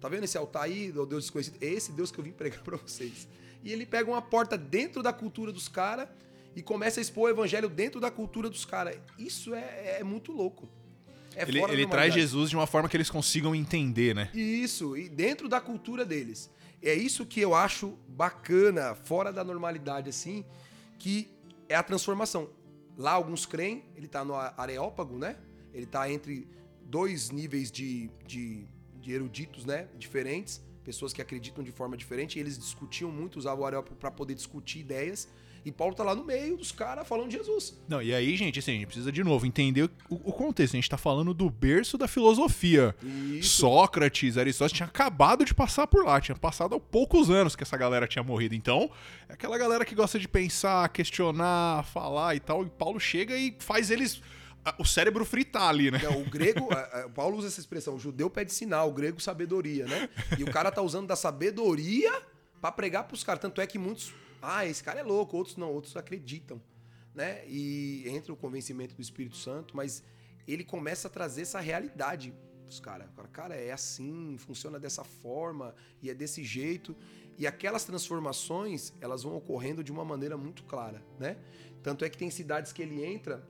tá 0.00 0.08
vendo 0.08 0.24
esse 0.24 0.38
altar 0.38 0.64
aí, 0.64 0.90
o 0.90 1.06
Deus 1.06 1.24
desconhecido? 1.24 1.58
É 1.60 1.66
esse 1.66 1.92
Deus 1.92 2.10
que 2.10 2.18
eu 2.18 2.24
vim 2.24 2.32
pregar 2.32 2.62
para 2.64 2.76
vocês. 2.76 3.28
E 3.62 3.72
ele 3.72 3.84
pega 3.84 4.08
uma 4.08 4.22
porta 4.22 4.56
dentro 4.56 5.02
da 5.02 5.12
cultura 5.12 5.52
dos 5.52 5.68
caras 5.68 6.08
e 6.54 6.62
começa 6.62 7.00
a 7.00 7.02
expor 7.02 7.24
o 7.24 7.28
evangelho 7.32 7.68
dentro 7.68 8.00
da 8.00 8.10
cultura 8.10 8.48
dos 8.48 8.64
caras. 8.64 8.96
Isso 9.18 9.54
é, 9.54 9.98
é 9.98 10.04
muito 10.04 10.32
louco. 10.32 10.68
É 11.34 11.42
ele 11.42 11.60
ele 11.60 11.86
traz 11.86 12.12
Jesus 12.12 12.50
de 12.50 12.56
uma 12.56 12.66
forma 12.66 12.88
que 12.88 12.96
eles 12.96 13.10
consigam 13.10 13.54
entender, 13.54 14.14
né? 14.14 14.30
Isso, 14.34 14.96
e 14.96 15.08
dentro 15.08 15.48
da 15.48 15.60
cultura 15.60 16.04
deles. 16.04 16.50
É 16.82 16.94
isso 16.94 17.26
que 17.26 17.40
eu 17.40 17.54
acho 17.54 17.98
bacana, 18.08 18.94
fora 18.94 19.32
da 19.32 19.42
normalidade, 19.42 20.08
assim, 20.08 20.44
que 20.98 21.28
é 21.68 21.74
a 21.74 21.82
transformação. 21.82 22.48
Lá 22.96 23.12
alguns 23.12 23.46
creem, 23.46 23.84
ele 23.96 24.08
tá 24.08 24.24
no 24.24 24.34
areópago, 24.34 25.18
né? 25.18 25.36
Ele 25.72 25.86
tá 25.86 26.10
entre 26.10 26.48
dois 26.82 27.30
níveis 27.30 27.70
de, 27.70 28.10
de, 28.26 28.66
de 29.00 29.12
eruditos, 29.12 29.64
né? 29.64 29.88
Diferentes, 29.96 30.60
pessoas 30.82 31.12
que 31.12 31.20
acreditam 31.20 31.62
de 31.62 31.70
forma 31.70 31.96
diferente, 31.96 32.38
e 32.38 32.40
eles 32.40 32.58
discutiam 32.58 33.10
muito, 33.10 33.36
usavam 33.38 33.64
o 33.64 33.66
areópago 33.66 33.96
para 33.96 34.10
poder 34.10 34.34
discutir 34.34 34.80
ideias. 34.80 35.28
E 35.64 35.72
Paulo 35.72 35.94
tá 35.94 36.02
lá 36.02 36.14
no 36.14 36.24
meio 36.24 36.56
dos 36.56 36.72
caras 36.72 37.06
falando 37.06 37.28
de 37.28 37.36
Jesus. 37.36 37.78
Não, 37.88 38.00
e 38.00 38.14
aí, 38.14 38.36
gente, 38.36 38.58
assim, 38.58 38.72
a 38.72 38.74
gente 38.74 38.86
precisa 38.86 39.12
de 39.12 39.22
novo 39.22 39.46
entender 39.46 39.90
o, 40.08 40.14
o 40.30 40.32
contexto. 40.32 40.74
A 40.74 40.76
gente 40.76 40.88
tá 40.88 40.96
falando 40.96 41.34
do 41.34 41.50
berço 41.50 41.98
da 41.98 42.08
filosofia. 42.08 42.94
Isso. 43.02 43.60
Sócrates, 43.60 44.38
Aristóteles 44.38 44.76
tinha 44.76 44.86
acabado 44.86 45.44
de 45.44 45.54
passar 45.54 45.86
por 45.86 46.04
lá, 46.04 46.20
tinha 46.20 46.36
passado 46.36 46.74
há 46.74 46.80
poucos 46.80 47.30
anos 47.30 47.54
que 47.56 47.62
essa 47.62 47.76
galera 47.76 48.06
tinha 48.06 48.22
morrido. 48.22 48.54
Então, 48.54 48.90
é 49.28 49.34
aquela 49.34 49.58
galera 49.58 49.84
que 49.84 49.94
gosta 49.94 50.18
de 50.18 50.28
pensar, 50.28 50.88
questionar, 50.90 51.84
falar 51.84 52.34
e 52.34 52.40
tal. 52.40 52.64
E 52.64 52.70
Paulo 52.70 52.98
chega 52.98 53.36
e 53.36 53.56
faz 53.58 53.90
eles 53.90 54.20
o 54.78 54.84
cérebro 54.84 55.24
fritar 55.24 55.68
ali, 55.68 55.90
né? 55.90 56.00
Não, 56.02 56.20
o 56.20 56.24
grego, 56.28 56.68
o 57.06 57.10
Paulo 57.10 57.38
usa 57.38 57.48
essa 57.48 57.60
expressão, 57.60 57.94
o 57.94 57.98
judeu 57.98 58.28
pede 58.28 58.52
sinal, 58.52 58.88
o 58.88 58.92
grego 58.92 59.20
sabedoria, 59.20 59.86
né? 59.86 60.08
E 60.38 60.44
o 60.44 60.50
cara 60.50 60.70
tá 60.70 60.82
usando 60.82 61.06
da 61.06 61.16
sabedoria 61.16 62.12
para 62.60 62.72
pregar 62.72 63.04
pros 63.04 63.24
caras. 63.24 63.40
Tanto 63.40 63.60
é 63.60 63.66
que 63.66 63.78
muitos 63.78 64.12
ah, 64.40 64.66
esse 64.66 64.82
cara 64.82 65.00
é 65.00 65.02
louco, 65.02 65.36
outros 65.36 65.56
não, 65.56 65.72
outros 65.72 65.96
acreditam, 65.96 66.60
né? 67.14 67.46
E 67.46 68.04
entra 68.06 68.32
o 68.32 68.36
convencimento 68.36 68.94
do 68.94 69.02
Espírito 69.02 69.36
Santo, 69.36 69.76
mas 69.76 70.02
ele 70.46 70.64
começa 70.64 71.08
a 71.08 71.10
trazer 71.10 71.42
essa 71.42 71.60
realidade 71.60 72.34
os 72.68 72.80
caras. 72.80 73.08
Cara, 73.32 73.54
é 73.54 73.72
assim, 73.72 74.36
funciona 74.38 74.78
dessa 74.78 75.02
forma 75.02 75.74
e 76.02 76.10
é 76.10 76.14
desse 76.14 76.44
jeito. 76.44 76.94
E 77.36 77.46
aquelas 77.46 77.84
transformações, 77.84 78.92
elas 79.00 79.22
vão 79.22 79.36
ocorrendo 79.36 79.82
de 79.82 79.90
uma 79.90 80.04
maneira 80.04 80.36
muito 80.36 80.64
clara, 80.64 81.02
né? 81.18 81.36
Tanto 81.82 82.04
é 82.04 82.10
que 82.10 82.18
tem 82.18 82.30
cidades 82.30 82.72
que 82.72 82.82
ele 82.82 83.04
entra, 83.04 83.46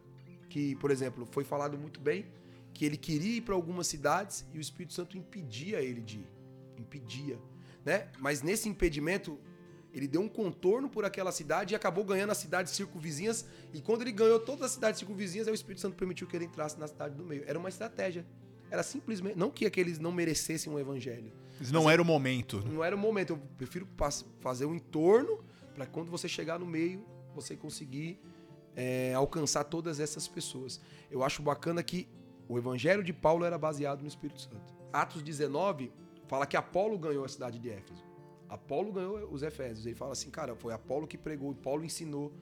que, 0.49 0.77
por 0.77 0.91
exemplo, 0.91 1.27
foi 1.31 1.45
falado 1.45 1.79
muito 1.79 1.99
bem, 2.01 2.27
que 2.75 2.85
ele 2.85 2.97
queria 2.97 3.39
ir 3.39 3.41
para 3.41 3.55
algumas 3.55 3.87
cidades 3.87 4.47
e 4.53 4.59
o 4.59 4.61
Espírito 4.61 4.93
Santo 4.93 5.17
impedia 5.17 5.81
ele 5.81 6.03
de 6.03 6.19
ir. 6.19 6.29
Impedia, 6.79 7.39
né? 7.85 8.09
Mas 8.19 8.43
nesse 8.43 8.69
impedimento, 8.69 9.39
ele 9.99 10.09
deu 10.09 10.21
um 10.21 10.29
contorno 10.29 10.89
por 10.89 11.05
aquela 11.05 11.33
cidade 11.33 11.75
e 11.75 11.77
acabou 11.77 12.05
ganhando 12.05 12.31
as 12.31 12.39
cidades 12.39 12.73
circunvizinhas. 12.73 13.47
E 13.73 13.81
quando 13.81 14.03
ele 14.03 14.13
ganhou 14.13 14.39
todas 14.39 14.67
as 14.67 14.71
cidades 14.73 14.99
circunvizinhas, 14.99 15.47
o 15.49 15.55
Espírito 15.55 15.81
Santo 15.81 15.97
permitiu 15.97 16.27
que 16.27 16.37
ele 16.37 16.45
entrasse 16.45 16.79
na 16.79 16.87
cidade 16.87 17.15
do 17.15 17.25
meio. 17.25 17.45
Era 17.47 17.59
uma 17.59 17.69
estratégia. 17.69 18.25
Era 18.71 18.83
simplesmente. 18.83 19.37
Não 19.37 19.51
que 19.51 19.67
aqueles 19.67 19.99
não 19.99 20.13
merecessem 20.13 20.73
um 20.73 20.79
evangelho. 20.79 21.33
Mas 21.59 21.73
não 21.73 21.91
era 21.91 22.01
o 22.01 22.05
momento. 22.05 22.63
Não 22.67 22.85
era 22.85 22.95
o 22.95 22.99
momento. 22.99 23.33
Eu 23.33 23.39
prefiro 23.57 23.89
fazer 24.41 24.65
o 24.65 24.71
um 24.71 24.75
entorno 24.75 25.43
para 25.75 25.87
quando 25.87 26.11
você 26.11 26.29
chegar 26.29 26.59
no 26.59 26.67
meio, 26.67 27.05
você 27.35 27.57
conseguir 27.57 28.21
é, 28.77 29.13
alcançar 29.15 29.65
todas 29.65 29.99
essas 29.99 30.29
pessoas. 30.29 30.81
Eu 31.11 31.25
acho 31.25 31.43
bacana 31.43 31.83
que 31.83 32.09
o 32.49 32.57
evangelho 32.57 33.03
de 33.03 33.13
Paulo 33.13 33.45
era 33.45 33.59
baseado 33.59 34.03
no 34.03 34.09
Espírito 34.09 34.41
Santo. 34.41 34.75
Atos 34.93 35.23
19 35.23 35.93
fala 36.27 36.47
que 36.47 36.57
Apolo 36.57 36.99
ganhou 36.99 37.25
a 37.25 37.29
cidade 37.29 37.59
de 37.59 37.71
Éfeso. 37.71 38.08
Apolo 38.49 38.93
ganhou 38.93 39.29
os 39.31 39.43
Efésios. 39.43 39.87
Ele 39.87 39.95
fala 39.95 40.13
assim, 40.13 40.31
cara, 40.31 40.55
foi 40.57 40.73
Apolo 40.73 41.07
que 41.07 41.19
pregou, 41.19 41.55
Paulo 41.55 41.85
ensinou. 41.85 42.33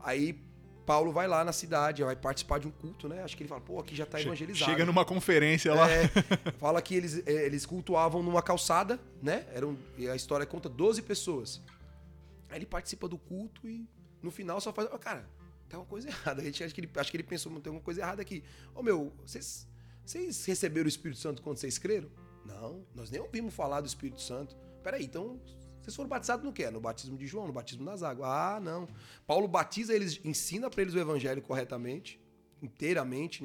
Aí 0.00 0.38
Paulo 0.84 1.12
vai 1.12 1.28
lá 1.28 1.44
na 1.44 1.52
cidade, 1.52 2.02
vai 2.02 2.16
participar 2.16 2.58
de 2.58 2.66
um 2.66 2.70
culto, 2.70 3.08
né? 3.08 3.22
Acho 3.22 3.36
que 3.36 3.42
ele 3.42 3.48
fala, 3.48 3.60
pô, 3.60 3.78
aqui 3.78 3.94
já 3.94 4.04
tá 4.04 4.20
evangelizado. 4.20 4.70
Chega 4.70 4.84
numa 4.84 5.04
conferência 5.04 5.72
lá. 5.74 5.88
É, 5.90 6.08
fala 6.58 6.82
que 6.82 6.94
eles, 6.94 7.26
é, 7.26 7.46
eles 7.46 7.64
cultuavam 7.64 8.22
numa 8.22 8.42
calçada, 8.42 8.98
né? 9.22 9.46
Eram, 9.54 9.78
e 9.96 10.08
a 10.08 10.16
história 10.16 10.44
conta 10.44 10.68
12 10.68 11.02
pessoas. 11.02 11.60
Aí 12.50 12.58
ele 12.58 12.66
participa 12.66 13.08
do 13.08 13.16
culto 13.16 13.68
e 13.68 13.86
no 14.20 14.30
final 14.30 14.60
só 14.60 14.72
faz. 14.72 14.88
Oh, 14.92 14.98
cara, 14.98 15.28
tem 15.68 15.78
uma 15.78 15.86
coisa 15.86 16.08
errada. 16.10 16.42
A 16.42 16.44
gente 16.44 16.64
acha 16.64 16.74
que 16.74 16.80
ele, 16.80 16.90
acho 16.96 17.10
que 17.10 17.16
ele 17.16 17.24
pensou, 17.24 17.52
tem 17.52 17.70
alguma 17.70 17.80
coisa 17.80 18.00
errada 18.00 18.20
aqui. 18.20 18.42
Ô 18.74 18.80
oh, 18.80 18.82
meu, 18.82 19.12
vocês, 19.24 19.68
vocês 20.04 20.44
receberam 20.44 20.86
o 20.86 20.88
Espírito 20.88 21.20
Santo 21.20 21.42
quando 21.42 21.58
vocês 21.58 21.78
creram? 21.78 22.10
Não, 22.44 22.84
nós 22.92 23.08
nem 23.08 23.20
ouvimos 23.20 23.54
falar 23.54 23.80
do 23.80 23.86
Espírito 23.86 24.20
Santo. 24.20 24.56
Peraí, 24.82 25.04
então 25.04 25.40
vocês 25.82 25.96
foram 25.96 26.08
batizados 26.08 26.44
no 26.44 26.52
quê? 26.52 26.70
No 26.70 26.80
batismo 26.80 27.16
de 27.16 27.26
João, 27.26 27.46
no 27.46 27.52
batismo 27.52 27.84
nas 27.84 28.02
águas. 28.02 28.28
Ah, 28.28 28.60
não. 28.62 28.88
Paulo 29.26 29.48
batiza 29.48 29.94
eles, 29.94 30.20
ensina 30.24 30.70
para 30.70 30.82
eles 30.82 30.94
o 30.94 30.98
evangelho 30.98 31.42
corretamente, 31.42 32.20
inteiramente, 32.62 33.42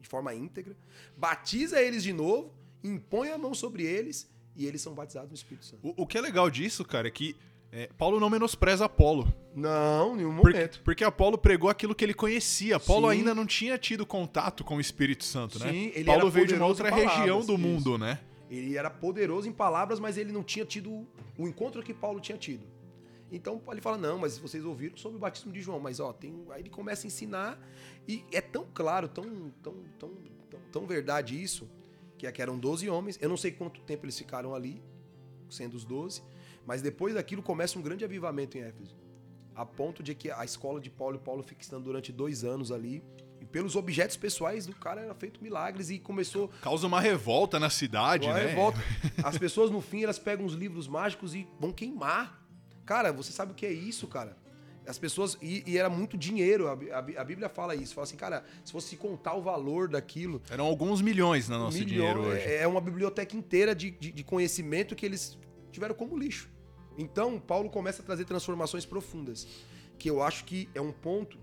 de 0.00 0.08
forma 0.08 0.34
íntegra. 0.34 0.76
Batiza 1.16 1.80
eles 1.80 2.02
de 2.02 2.12
novo, 2.12 2.52
impõe 2.84 3.30
a 3.30 3.38
mão 3.38 3.54
sobre 3.54 3.84
eles 3.84 4.30
e 4.54 4.66
eles 4.66 4.82
são 4.82 4.94
batizados 4.94 5.30
no 5.30 5.34
Espírito 5.34 5.64
Santo. 5.64 5.80
O, 5.82 6.02
o 6.02 6.06
que 6.06 6.18
é 6.18 6.20
legal 6.20 6.50
disso, 6.50 6.84
cara, 6.84 7.08
é 7.08 7.10
que 7.10 7.34
é, 7.74 7.88
Paulo 7.96 8.20
não 8.20 8.28
menospreza 8.28 8.84
Apolo. 8.84 9.32
Não, 9.56 10.14
nenhum 10.14 10.30
momento. 10.32 10.42
Porque, 10.42 10.78
porque 10.84 11.04
Apolo 11.04 11.38
pregou 11.38 11.70
aquilo 11.70 11.94
que 11.94 12.04
ele 12.04 12.12
conhecia. 12.12 12.78
Sim. 12.78 13.08
ainda 13.08 13.34
não 13.34 13.46
tinha 13.46 13.78
tido 13.78 14.04
contato 14.04 14.62
com 14.62 14.76
o 14.76 14.80
Espírito 14.80 15.24
Santo, 15.24 15.58
né? 15.58 15.72
Sim, 15.72 15.92
ele 15.94 16.04
Paulo 16.04 16.30
veio 16.30 16.46
de 16.46 16.54
uma 16.54 16.66
outra 16.66 16.90
região 16.90 17.40
do 17.40 17.56
mundo, 17.56 17.96
né? 17.96 18.20
Ele 18.52 18.76
era 18.76 18.90
poderoso 18.90 19.48
em 19.48 19.52
palavras, 19.52 19.98
mas 19.98 20.18
ele 20.18 20.30
não 20.30 20.42
tinha 20.42 20.66
tido 20.66 21.06
o 21.38 21.48
encontro 21.48 21.82
que 21.82 21.94
Paulo 21.94 22.20
tinha 22.20 22.36
tido. 22.36 22.66
Então 23.30 23.62
ele 23.70 23.80
fala: 23.80 23.96
não, 23.96 24.18
mas 24.18 24.36
vocês 24.36 24.62
ouviram 24.62 24.94
sobre 24.98 25.16
o 25.16 25.18
batismo 25.18 25.50
de 25.50 25.62
João, 25.62 25.80
mas 25.80 25.98
ó, 25.98 26.12
tem. 26.12 26.44
Aí 26.50 26.60
ele 26.60 26.68
começa 26.68 27.06
a 27.06 27.08
ensinar, 27.08 27.58
e 28.06 28.22
é 28.30 28.42
tão 28.42 28.66
claro, 28.74 29.08
tão, 29.08 29.24
tão, 29.62 29.74
tão, 29.98 30.10
tão, 30.50 30.60
tão 30.70 30.86
verdade 30.86 31.42
isso, 31.42 31.66
que, 32.18 32.26
é 32.26 32.32
que 32.32 32.42
eram 32.42 32.58
12 32.58 32.90
homens. 32.90 33.18
Eu 33.22 33.30
não 33.30 33.38
sei 33.38 33.52
quanto 33.52 33.80
tempo 33.80 34.04
eles 34.04 34.18
ficaram 34.18 34.54
ali, 34.54 34.82
sendo 35.48 35.74
os 35.74 35.84
12, 35.86 36.22
mas 36.66 36.82
depois 36.82 37.14
daquilo 37.14 37.42
começa 37.42 37.78
um 37.78 37.82
grande 37.82 38.04
avivamento 38.04 38.58
em 38.58 38.60
Éfeso. 38.60 38.94
A 39.54 39.64
ponto 39.64 40.02
de 40.02 40.14
que 40.14 40.30
a 40.30 40.44
escola 40.44 40.78
de 40.78 40.90
Paulo 40.90 41.16
e 41.16 41.18
Paulo 41.18 41.42
fica 41.42 41.62
estando 41.62 41.84
durante 41.84 42.12
dois 42.12 42.44
anos 42.44 42.70
ali 42.70 43.02
pelos 43.52 43.76
objetos 43.76 44.16
pessoais 44.16 44.66
do 44.66 44.74
cara 44.74 45.02
era 45.02 45.14
feito 45.14 45.42
milagres 45.42 45.90
e 45.90 45.98
começou. 45.98 46.48
Causa 46.62 46.86
uma 46.86 47.00
revolta 47.00 47.60
na 47.60 47.68
cidade, 47.68 48.26
uma 48.26 48.34
né? 48.34 48.46
Revolta. 48.46 48.82
As 49.22 49.36
pessoas, 49.36 49.70
no 49.70 49.80
fim, 49.80 50.02
elas 50.02 50.18
pegam 50.18 50.46
os 50.46 50.54
livros 50.54 50.88
mágicos 50.88 51.34
e 51.34 51.46
vão 51.60 51.70
queimar. 51.70 52.42
Cara, 52.86 53.12
você 53.12 53.30
sabe 53.30 53.52
o 53.52 53.54
que 53.54 53.66
é 53.66 53.72
isso, 53.72 54.08
cara? 54.08 54.36
As 54.86 54.98
pessoas. 54.98 55.36
E, 55.40 55.62
e 55.66 55.78
era 55.78 55.88
muito 55.88 56.16
dinheiro. 56.16 56.66
A, 56.66 56.72
a, 56.72 57.20
a, 57.20 57.24
Bíblia 57.24 57.48
fala 57.48 57.76
isso. 57.76 57.94
Fala 57.94 58.04
assim, 58.04 58.16
cara, 58.16 58.42
se 58.64 58.72
fosse 58.72 58.96
contar 58.96 59.34
o 59.34 59.42
valor 59.42 59.86
daquilo. 59.86 60.42
Eram 60.50 60.64
alguns 60.64 61.00
milhões 61.00 61.48
no 61.48 61.58
nosso 61.58 61.78
milhão, 61.78 61.88
dinheiro 61.88 62.20
hoje. 62.20 62.40
É, 62.40 62.62
é 62.62 62.66
uma 62.66 62.80
biblioteca 62.80 63.36
inteira 63.36 63.74
de, 63.74 63.90
de, 63.90 64.10
de 64.10 64.24
conhecimento 64.24 64.96
que 64.96 65.06
eles 65.06 65.38
tiveram 65.70 65.94
como 65.94 66.18
lixo. 66.18 66.50
Então, 66.98 67.38
Paulo 67.38 67.70
começa 67.70 68.02
a 68.02 68.04
trazer 68.04 68.24
transformações 68.24 68.84
profundas. 68.84 69.46
Que 69.98 70.10
eu 70.10 70.22
acho 70.22 70.44
que 70.44 70.68
é 70.74 70.80
um 70.80 70.90
ponto 70.90 71.38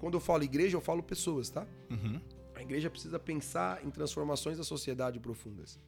quando 0.00 0.14
eu 0.14 0.20
falo 0.20 0.42
igreja, 0.42 0.76
eu 0.76 0.80
falo 0.80 1.02
pessoas, 1.02 1.50
tá? 1.50 1.66
Uhum. 1.90 2.20
A 2.54 2.62
igreja 2.62 2.88
precisa 2.90 3.18
pensar 3.18 3.84
em 3.84 3.90
transformações 3.90 4.56
da 4.56 4.64
sociedade 4.64 5.20
profundas. 5.20 5.78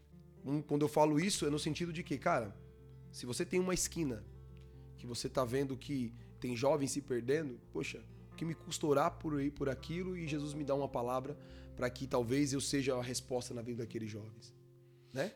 Quando 0.67 0.83
eu 0.83 0.89
falo 0.89 1.19
isso, 1.19 1.47
é 1.47 1.51
no 1.51 1.59
sentido 1.59 1.93
de 1.93 2.03
que, 2.03 2.19
cara, 2.19 2.55
se 3.11 3.25
você 3.25 3.45
tem 3.45 3.59
uma 3.59 3.73
esquina 3.73 4.23
que 4.99 5.07
você 5.07 5.29
tá 5.29 5.45
vendo 5.45 5.77
que 5.77 6.15
tem 6.39 6.55
jovens 6.55 6.91
se 6.91 7.01
perdendo, 7.01 7.59
poxa, 7.73 8.05
o 8.33 8.37
que 8.37 8.45
me 8.45 8.55
custa 8.55 8.87
orar 8.87 9.13
por 9.13 9.39
aí, 9.39 9.51
por 9.51 9.69
aquilo 9.69 10.17
e 10.17 10.27
Jesus 10.29 10.53
me 10.53 10.63
dá 10.65 10.75
uma 10.75 10.89
palavra 10.89 11.37
para 11.75 11.89
que 11.89 12.07
talvez 12.07 12.53
eu 12.53 12.61
seja 12.61 12.95
a 12.95 13.03
resposta 13.03 13.55
na 13.55 13.63
vida 13.63 13.83
daqueles 13.83 14.11
jovens, 14.11 14.55
né? 15.13 15.33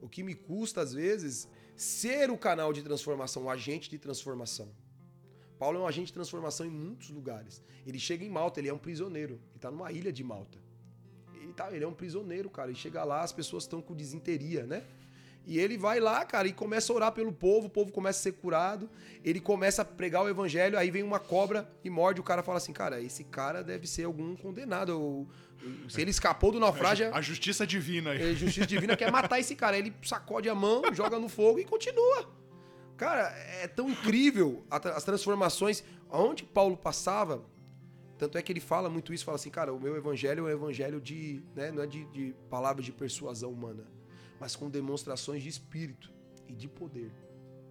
O 0.00 0.08
que 0.08 0.22
me 0.22 0.34
custa 0.34 0.80
às 0.80 0.94
vezes 0.94 1.48
ser 1.76 2.30
o 2.30 2.38
canal 2.38 2.72
de 2.72 2.82
transformação, 2.82 3.44
o 3.44 3.50
agente 3.50 3.90
de 3.90 3.98
transformação. 3.98 4.72
Paulo 5.58 5.78
é 5.78 5.82
um 5.82 5.86
agente 5.86 6.06
de 6.06 6.12
transformação 6.12 6.66
em 6.66 6.70
muitos 6.70 7.10
lugares. 7.10 7.62
Ele 7.86 7.98
chega 7.98 8.24
em 8.24 8.28
Malta, 8.28 8.60
ele 8.60 8.68
é 8.68 8.74
um 8.74 8.78
prisioneiro. 8.78 9.34
Ele 9.34 9.56
está 9.56 9.70
numa 9.70 9.90
ilha 9.92 10.12
de 10.12 10.24
Malta. 10.24 10.58
Ele, 11.34 11.52
tá, 11.52 11.70
ele 11.72 11.84
é 11.84 11.88
um 11.88 11.92
prisioneiro, 11.92 12.50
cara. 12.50 12.70
Ele 12.70 12.78
chega 12.78 13.04
lá, 13.04 13.22
as 13.22 13.32
pessoas 13.32 13.64
estão 13.64 13.80
com 13.80 13.94
desinteria, 13.94 14.64
né? 14.64 14.84
E 15.46 15.58
ele 15.58 15.76
vai 15.76 16.00
lá, 16.00 16.24
cara, 16.24 16.48
e 16.48 16.52
começa 16.52 16.90
a 16.90 16.96
orar 16.96 17.12
pelo 17.12 17.30
povo, 17.30 17.66
o 17.66 17.70
povo 17.70 17.92
começa 17.92 18.18
a 18.18 18.22
ser 18.22 18.32
curado, 18.32 18.88
ele 19.22 19.40
começa 19.40 19.82
a 19.82 19.84
pregar 19.84 20.22
o 20.22 20.28
evangelho, 20.28 20.78
aí 20.78 20.90
vem 20.90 21.02
uma 21.02 21.20
cobra 21.20 21.70
e 21.84 21.90
morde, 21.90 22.18
o 22.18 22.24
cara 22.24 22.42
fala 22.42 22.56
assim, 22.56 22.72
cara, 22.72 22.98
esse 23.02 23.24
cara 23.24 23.62
deve 23.62 23.86
ser 23.86 24.04
algum 24.04 24.34
condenado. 24.34 24.98
Ou, 24.98 25.28
se 25.88 26.00
ele 26.00 26.10
escapou 26.10 26.50
do 26.50 26.58
naufrágio. 26.58 27.14
A 27.14 27.20
justiça 27.20 27.66
divina 27.66 28.12
aí. 28.12 28.30
A 28.30 28.34
justiça 28.34 28.66
divina 28.66 28.96
quer 28.96 29.10
matar 29.12 29.38
esse 29.38 29.54
cara. 29.54 29.76
Aí 29.76 29.82
ele 29.82 29.94
sacode 30.02 30.48
a 30.48 30.54
mão, 30.54 30.82
joga 30.94 31.18
no 31.18 31.28
fogo 31.28 31.58
e 31.58 31.64
continua. 31.64 32.28
Cara, 32.96 33.28
é 33.62 33.66
tão 33.66 33.88
incrível 33.88 34.64
as 34.70 35.04
transformações. 35.04 35.82
Onde 36.10 36.44
Paulo 36.44 36.76
passava, 36.76 37.44
tanto 38.16 38.38
é 38.38 38.42
que 38.42 38.52
ele 38.52 38.60
fala 38.60 38.88
muito 38.88 39.12
isso, 39.12 39.24
fala 39.24 39.36
assim, 39.36 39.50
cara, 39.50 39.72
o 39.72 39.80
meu 39.80 39.96
evangelho 39.96 40.46
é 40.46 40.50
um 40.50 40.56
evangelho 40.56 41.00
de, 41.00 41.42
né, 41.56 41.72
não 41.72 41.82
é 41.82 41.86
de, 41.86 42.04
de 42.06 42.34
palavras 42.48 42.84
de 42.84 42.92
persuasão 42.92 43.50
humana 43.50 43.84
mas 44.44 44.56
com 44.56 44.68
demonstrações 44.68 45.42
de 45.42 45.48
espírito 45.48 46.12
e 46.48 46.54
de 46.54 46.68
poder. 46.68 47.12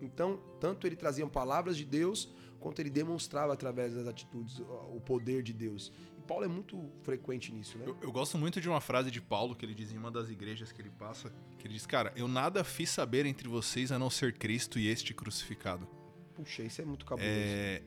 Então, 0.02 0.40
tanto 0.60 0.88
ele 0.88 0.96
trazia 0.96 1.26
palavras 1.28 1.78
de 1.78 1.86
Deus, 1.86 2.34
quanto 2.60 2.80
ele 2.80 2.90
demonstrava 2.90 3.54
através 3.54 3.94
das 3.94 4.08
atitudes 4.08 4.60
o 4.60 5.00
poder 5.00 5.44
de 5.44 5.54
Deus. 5.54 5.92
Paulo 6.24 6.46
é 6.46 6.48
muito 6.48 6.92
frequente 7.04 7.52
nisso, 7.52 7.78
né? 7.78 7.86
Eu, 7.88 7.98
eu, 8.02 8.12
gosto 8.12 8.38
muito 8.38 8.60
de 8.60 8.70
uma 8.70 8.82
frase 8.82 9.12
de 9.12 9.22
Paulo 9.22 9.56
que 9.56 9.66
ele 9.66 9.74
diz 9.74 9.92
em 9.92 9.98
uma 9.98 10.10
das 10.10 10.30
igrejas 10.30 10.72
que 10.72 10.82
ele 10.82 10.90
passa, 10.90 11.34
que 11.58 11.68
ele 11.68 11.74
diz, 11.74 11.86
cara, 11.86 12.12
eu 12.16 12.28
nada 12.28 12.64
fiz 12.64 12.90
saber 12.90 13.26
entre 13.26 13.48
vocês 13.48 13.92
a 13.92 14.00
não 14.00 14.10
ser 14.10 14.34
Cristo 14.34 14.80
e 14.80 14.88
este 14.88 15.14
crucificado. 15.14 15.88
Puxa, 16.34 16.64
isso 16.64 16.82
é 16.82 16.86
muito 16.86 17.06
cabuloso. 17.06 17.32
É, 17.32 17.82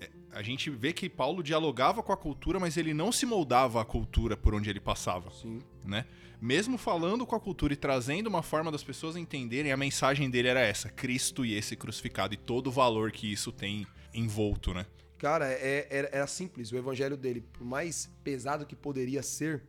é, 0.00 0.10
a 0.32 0.42
gente 0.42 0.68
vê 0.70 0.92
que 0.92 1.08
Paulo 1.08 1.42
dialogava 1.42 2.02
com 2.02 2.12
a 2.12 2.16
cultura, 2.16 2.60
mas 2.60 2.76
ele 2.76 2.92
não 2.92 3.10
se 3.10 3.24
moldava 3.24 3.80
à 3.80 3.84
cultura 3.84 4.36
por 4.36 4.54
onde 4.54 4.68
ele 4.68 4.80
passava. 4.80 5.30
Sim. 5.30 5.60
Né? 5.84 6.04
Mesmo 6.40 6.76
falando 6.78 7.26
com 7.26 7.34
a 7.34 7.40
cultura 7.40 7.72
e 7.72 7.76
trazendo 7.76 8.28
uma 8.28 8.42
forma 8.42 8.70
das 8.70 8.84
pessoas 8.84 9.16
entenderem, 9.16 9.72
a 9.72 9.76
mensagem 9.76 10.30
dele 10.30 10.48
era 10.48 10.60
essa: 10.60 10.88
Cristo 10.88 11.44
e 11.44 11.54
esse 11.54 11.76
crucificado, 11.76 12.34
e 12.34 12.36
todo 12.36 12.68
o 12.68 12.72
valor 12.72 13.10
que 13.10 13.30
isso 13.30 13.50
tem 13.50 13.86
envolto, 14.14 14.74
né? 14.74 14.86
Cara, 15.18 15.50
é, 15.50 15.86
era, 15.90 16.08
era 16.12 16.26
simples. 16.26 16.70
O 16.72 16.76
evangelho 16.76 17.16
dele, 17.16 17.40
por 17.40 17.64
mais 17.64 18.08
pesado 18.22 18.64
que 18.64 18.76
poderia 18.76 19.22
ser, 19.22 19.62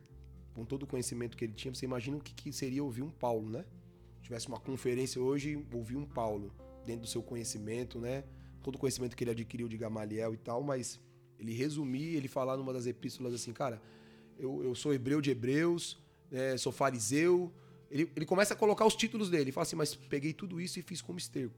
com 0.54 0.64
todo 0.64 0.84
o 0.84 0.86
conhecimento 0.86 1.36
que 1.36 1.44
ele 1.44 1.52
tinha, 1.52 1.74
você 1.74 1.84
imagina 1.84 2.16
o 2.16 2.20
que, 2.20 2.32
que 2.32 2.52
seria 2.52 2.82
ouvir 2.82 3.02
um 3.02 3.10
Paulo, 3.10 3.50
né? 3.50 3.64
Se 4.18 4.24
tivesse 4.24 4.48
uma 4.48 4.60
conferência 4.60 5.20
hoje, 5.20 5.64
ouvir 5.72 5.96
um 5.96 6.06
Paulo, 6.06 6.52
dentro 6.86 7.02
do 7.02 7.08
seu 7.08 7.22
conhecimento, 7.22 7.98
né? 7.98 8.24
todo 8.62 8.76
o 8.76 8.78
conhecimento 8.78 9.16
que 9.16 9.24
ele 9.24 9.30
adquiriu 9.30 9.68
de 9.68 9.76
Gamaliel 9.76 10.34
e 10.34 10.36
tal, 10.36 10.62
mas 10.62 11.00
ele 11.38 11.54
resumir, 11.54 12.14
ele 12.14 12.28
falar 12.28 12.56
numa 12.56 12.72
das 12.72 12.86
epístolas 12.86 13.34
assim, 13.34 13.52
cara, 13.52 13.80
eu, 14.38 14.62
eu 14.62 14.74
sou 14.74 14.92
hebreu 14.92 15.20
de 15.20 15.30
hebreus, 15.30 15.98
é, 16.30 16.56
sou 16.56 16.72
fariseu. 16.72 17.52
Ele, 17.90 18.10
ele 18.14 18.26
começa 18.26 18.54
a 18.54 18.56
colocar 18.56 18.86
os 18.86 18.94
títulos 18.94 19.30
dele. 19.30 19.44
Ele 19.44 19.52
fala 19.52 19.62
assim, 19.62 19.76
mas 19.76 19.94
peguei 19.94 20.32
tudo 20.32 20.60
isso 20.60 20.78
e 20.78 20.82
fiz 20.82 21.02
como 21.02 21.18
esterco, 21.18 21.54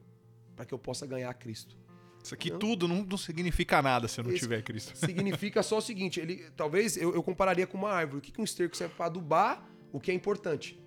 para 0.57 0.65
que 0.65 0.73
eu 0.73 0.79
possa 0.79 1.07
ganhar 1.07 1.33
Cristo. 1.35 1.77
Isso 2.23 2.35
aqui 2.35 2.51
tudo 2.51 2.87
não, 2.87 3.05
não, 3.05 3.17
significa 3.17 3.83
nada 3.83 4.07
se 4.07 4.21
eu 4.21 4.25
não 4.25 4.33
tiver 4.33 4.63
Cristo. 4.63 4.95
Significa 4.99 5.63
só 5.63 5.79
o 5.79 5.81
seguinte: 5.81 6.21
ele, 6.21 6.45
talvez 6.57 6.97
eu, 6.97 7.13
eu 7.15 7.23
compararia 7.23 7.67
com 7.67 7.77
uma 7.77 7.91
árvore. 7.91 8.19
O 8.19 8.21
que, 8.21 8.31
que 8.31 8.41
um 8.41 8.45
esterco 8.45 8.77
serve 8.77 8.95
para 8.95 9.07
adubar 9.07 9.69
o 9.93 9.99
que 9.99 10.11
é 10.11 10.15
importante? 10.15 10.81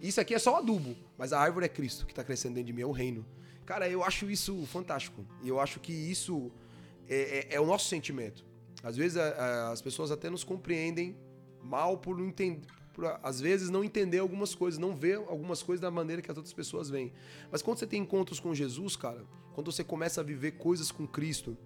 Isso 0.00 0.20
aqui 0.20 0.34
é 0.34 0.38
só 0.38 0.56
adubo, 0.56 0.96
mas 1.18 1.32
a 1.32 1.40
árvore 1.40 1.66
é 1.66 1.68
Cristo 1.68 2.06
que 2.06 2.12
está 2.12 2.22
crescendo 2.22 2.54
dentro 2.54 2.68
de 2.68 2.72
mim, 2.72 2.82
é 2.82 2.86
o 2.86 2.92
reino. 2.92 3.26
Cara, 3.66 3.88
eu 3.88 4.02
acho 4.02 4.30
isso 4.30 4.64
fantástico. 4.66 5.24
E 5.42 5.48
eu 5.48 5.60
acho 5.60 5.78
que 5.78 5.92
isso 5.92 6.50
é, 7.08 7.48
é, 7.50 7.54
é 7.56 7.60
o 7.60 7.66
nosso 7.66 7.88
sentimento. 7.88 8.44
Às 8.82 8.96
vezes 8.96 9.16
a, 9.18 9.28
a, 9.28 9.72
as 9.72 9.82
pessoas 9.82 10.10
até 10.10 10.30
nos 10.30 10.42
compreendem 10.42 11.16
mal 11.62 11.98
por 11.98 12.16
não 12.16 12.26
entender. 12.26 12.66
Por, 12.94 13.04
às 13.22 13.40
vezes 13.40 13.70
não 13.70 13.84
entender 13.84 14.18
algumas 14.18 14.54
coisas, 14.54 14.78
não 14.78 14.96
ver 14.96 15.16
algumas 15.16 15.62
coisas 15.62 15.80
da 15.80 15.90
maneira 15.90 16.22
que 16.22 16.30
as 16.30 16.36
outras 16.36 16.52
pessoas 16.52 16.88
veem. 16.88 17.12
Mas 17.50 17.62
quando 17.62 17.78
você 17.78 17.86
tem 17.86 18.02
encontros 18.02 18.40
com 18.40 18.54
Jesus, 18.54 18.96
cara, 18.96 19.24
quando 19.60 19.70
você 19.70 19.84
começa 19.84 20.22
a 20.22 20.24
viver 20.24 20.52
coisas 20.52 20.90
com 20.90 21.06
Cristo, 21.06 21.56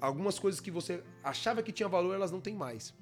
algumas 0.00 0.36
coisas 0.38 0.60
que 0.60 0.70
você 0.70 1.02
achava 1.22 1.62
que 1.62 1.70
tinha 1.70 1.88
valor, 1.88 2.12
elas 2.12 2.32
não 2.32 2.40
têm 2.40 2.56
mais. 2.56 2.92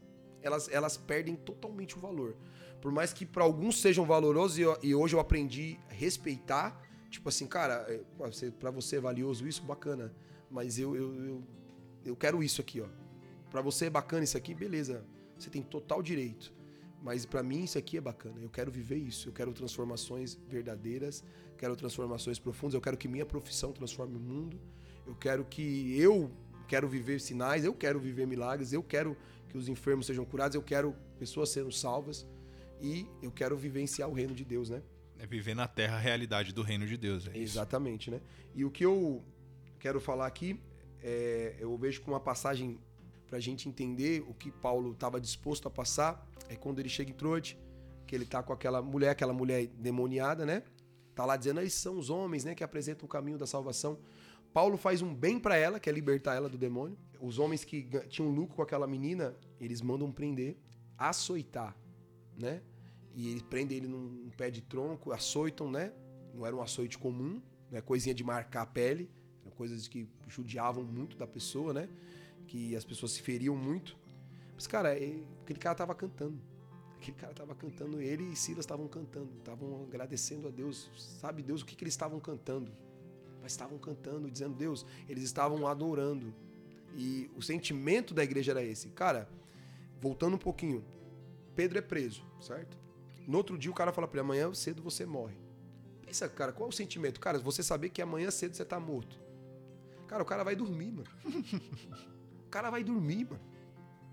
Elas, 0.42 0.68
elas 0.68 0.98
perdem 0.98 1.34
totalmente 1.34 1.96
o 1.96 2.00
valor. 2.00 2.36
Por 2.80 2.92
mais 2.92 3.12
que 3.12 3.24
para 3.24 3.42
alguns 3.42 3.80
sejam 3.80 4.04
valorosos, 4.04 4.58
e, 4.58 4.86
e 4.86 4.94
hoje 4.94 5.16
eu 5.16 5.20
aprendi 5.20 5.78
a 5.90 5.94
respeitar, 5.94 6.80
Tipo 7.14 7.28
assim, 7.28 7.46
cara, 7.46 7.86
é, 7.88 8.00
para 8.58 8.72
você 8.72 8.96
é 8.96 9.00
valioso 9.00 9.46
isso, 9.46 9.62
bacana. 9.62 10.12
Mas 10.50 10.80
eu, 10.80 10.96
eu, 10.96 11.14
eu, 11.24 11.44
eu 12.04 12.16
quero 12.16 12.42
isso 12.42 12.60
aqui, 12.60 12.80
ó. 12.80 12.88
Para 13.52 13.62
você 13.62 13.86
é 13.86 13.90
bacana 13.90 14.24
isso 14.24 14.36
aqui, 14.36 14.52
beleza. 14.52 15.06
Você 15.38 15.48
tem 15.48 15.62
total 15.62 16.02
direito. 16.02 16.52
Mas 17.04 17.26
para 17.26 17.42
mim 17.42 17.64
isso 17.64 17.76
aqui 17.76 17.98
é 17.98 18.00
bacana. 18.00 18.40
Eu 18.40 18.48
quero 18.48 18.72
viver 18.72 18.96
isso. 18.96 19.28
Eu 19.28 19.32
quero 19.34 19.52
transformações 19.52 20.38
verdadeiras. 20.48 21.22
Quero 21.58 21.76
transformações 21.76 22.38
profundas. 22.38 22.72
Eu 22.72 22.80
quero 22.80 22.96
que 22.96 23.06
minha 23.06 23.26
profissão 23.26 23.72
transforme 23.74 24.16
o 24.16 24.18
mundo. 24.18 24.58
Eu 25.06 25.14
quero 25.14 25.44
que 25.44 26.00
eu 26.00 26.32
quero 26.66 26.88
viver 26.88 27.20
sinais. 27.20 27.62
Eu 27.62 27.74
quero 27.74 28.00
viver 28.00 28.26
milagres. 28.26 28.72
Eu 28.72 28.82
quero 28.82 29.14
que 29.50 29.58
os 29.58 29.68
enfermos 29.68 30.06
sejam 30.06 30.24
curados. 30.24 30.54
Eu 30.54 30.62
quero 30.62 30.96
pessoas 31.18 31.50
sendo 31.50 31.70
salvas. 31.70 32.26
E 32.80 33.06
eu 33.22 33.30
quero 33.30 33.54
vivenciar 33.54 34.08
o 34.08 34.14
reino 34.14 34.34
de 34.34 34.42
Deus, 34.42 34.70
né? 34.70 34.82
É 35.18 35.26
viver 35.26 35.54
na 35.54 35.68
terra 35.68 35.96
a 35.96 36.00
realidade 36.00 36.54
do 36.54 36.62
reino 36.62 36.86
de 36.86 36.96
Deus. 36.96 37.28
É 37.28 37.36
Exatamente, 37.36 38.10
né? 38.10 38.18
E 38.54 38.64
o 38.64 38.70
que 38.70 38.82
eu 38.82 39.22
quero 39.78 40.00
falar 40.00 40.26
aqui, 40.26 40.58
é, 41.02 41.54
eu 41.58 41.76
vejo 41.76 42.00
com 42.00 42.12
uma 42.12 42.20
passagem 42.20 42.78
para 43.34 43.38
a 43.38 43.42
gente 43.42 43.68
entender 43.68 44.24
o 44.28 44.32
que 44.32 44.48
Paulo 44.48 44.92
estava 44.92 45.20
disposto 45.20 45.66
a 45.66 45.70
passar, 45.70 46.24
é 46.48 46.54
quando 46.54 46.78
ele 46.78 46.88
chega 46.88 47.10
em 47.10 47.14
Troade, 47.14 47.58
que 48.06 48.14
ele 48.14 48.24
tá 48.24 48.40
com 48.44 48.52
aquela 48.52 48.80
mulher, 48.80 49.10
aquela 49.10 49.32
mulher 49.32 49.66
demoniada, 49.66 50.46
né? 50.46 50.62
Tá 51.16 51.26
lá 51.26 51.36
dizendo, 51.36 51.58
eles 51.58 51.74
são 51.74 51.98
os 51.98 52.10
homens, 52.10 52.44
né, 52.44 52.54
que 52.54 52.62
apresentam 52.62 53.06
o 53.06 53.08
caminho 53.08 53.36
da 53.36 53.44
salvação. 53.44 53.98
Paulo 54.52 54.76
faz 54.76 55.02
um 55.02 55.12
bem 55.12 55.40
para 55.40 55.56
ela, 55.56 55.80
que 55.80 55.90
é 55.90 55.92
libertar 55.92 56.36
ela 56.36 56.48
do 56.48 56.56
demônio. 56.56 56.96
Os 57.20 57.40
homens 57.40 57.64
que 57.64 57.88
tinham 58.08 58.30
lucro 58.30 58.54
com 58.54 58.62
aquela 58.62 58.86
menina, 58.86 59.34
eles 59.60 59.80
mandam 59.82 60.12
prender, 60.12 60.56
açoitar, 60.96 61.76
né? 62.38 62.62
e 63.16 63.30
eles 63.30 63.42
prendem 63.42 63.78
ele 63.78 63.88
num 63.88 64.30
pé 64.36 64.48
de 64.48 64.60
tronco, 64.60 65.10
açoitam, 65.10 65.68
né? 65.68 65.92
Não 66.32 66.46
era 66.46 66.54
um 66.54 66.62
açoite 66.62 66.96
comum, 66.96 67.42
né? 67.68 67.80
Coisinha 67.80 68.14
de 68.14 68.22
marcar 68.22 68.62
a 68.62 68.66
pele, 68.66 69.10
coisas 69.56 69.88
que 69.88 70.08
judiavam 70.28 70.84
muito 70.84 71.16
da 71.16 71.26
pessoa, 71.26 71.72
né? 71.72 71.88
Que 72.46 72.76
as 72.76 72.84
pessoas 72.84 73.12
se 73.12 73.22
feriam 73.22 73.56
muito. 73.56 73.96
Mas, 74.54 74.66
cara, 74.66 74.96
ele, 74.96 75.26
aquele 75.42 75.58
cara 75.58 75.74
tava 75.74 75.94
cantando. 75.94 76.38
Aquele 76.96 77.16
cara 77.18 77.34
tava 77.34 77.54
cantando, 77.54 78.00
ele 78.00 78.32
e 78.32 78.36
Silas 78.36 78.60
estavam 78.60 78.88
cantando, 78.88 79.30
estavam 79.38 79.82
agradecendo 79.82 80.48
a 80.48 80.50
Deus. 80.50 80.90
Sabe 80.96 81.42
Deus 81.42 81.60
o 81.60 81.66
que, 81.66 81.76
que 81.76 81.84
eles 81.84 81.92
estavam 81.92 82.18
cantando? 82.18 82.72
Mas 83.42 83.52
estavam 83.52 83.76
cantando, 83.76 84.30
dizendo 84.30 84.54
Deus, 84.54 84.86
eles 85.06 85.22
estavam 85.22 85.66
adorando. 85.66 86.34
E 86.96 87.30
o 87.36 87.42
sentimento 87.42 88.14
da 88.14 88.24
igreja 88.24 88.52
era 88.52 88.62
esse. 88.62 88.88
Cara, 88.88 89.28
voltando 90.00 90.36
um 90.36 90.38
pouquinho, 90.38 90.82
Pedro 91.54 91.76
é 91.78 91.82
preso, 91.82 92.24
certo? 92.40 92.78
No 93.26 93.36
outro 93.36 93.58
dia 93.58 93.70
o 93.70 93.74
cara 93.74 93.92
fala 93.92 94.08
para 94.08 94.20
ele, 94.20 94.26
amanhã 94.26 94.54
cedo 94.54 94.82
você 94.82 95.04
morre. 95.04 95.36
Pensa, 96.06 96.26
cara, 96.28 96.52
qual 96.52 96.68
é 96.68 96.72
o 96.72 96.74
sentimento? 96.74 97.20
Cara, 97.20 97.38
você 97.38 97.62
saber 97.62 97.90
que 97.90 98.00
amanhã 98.00 98.30
cedo 98.30 98.56
você 98.56 98.64
tá 98.64 98.80
morto. 98.80 99.20
Cara, 100.06 100.22
o 100.22 100.26
cara 100.26 100.44
vai 100.44 100.54
dormir, 100.56 100.92
mano. 100.92 101.08
cara 102.54 102.70
vai 102.70 102.84
dormir, 102.84 103.24
mano. 103.28 103.42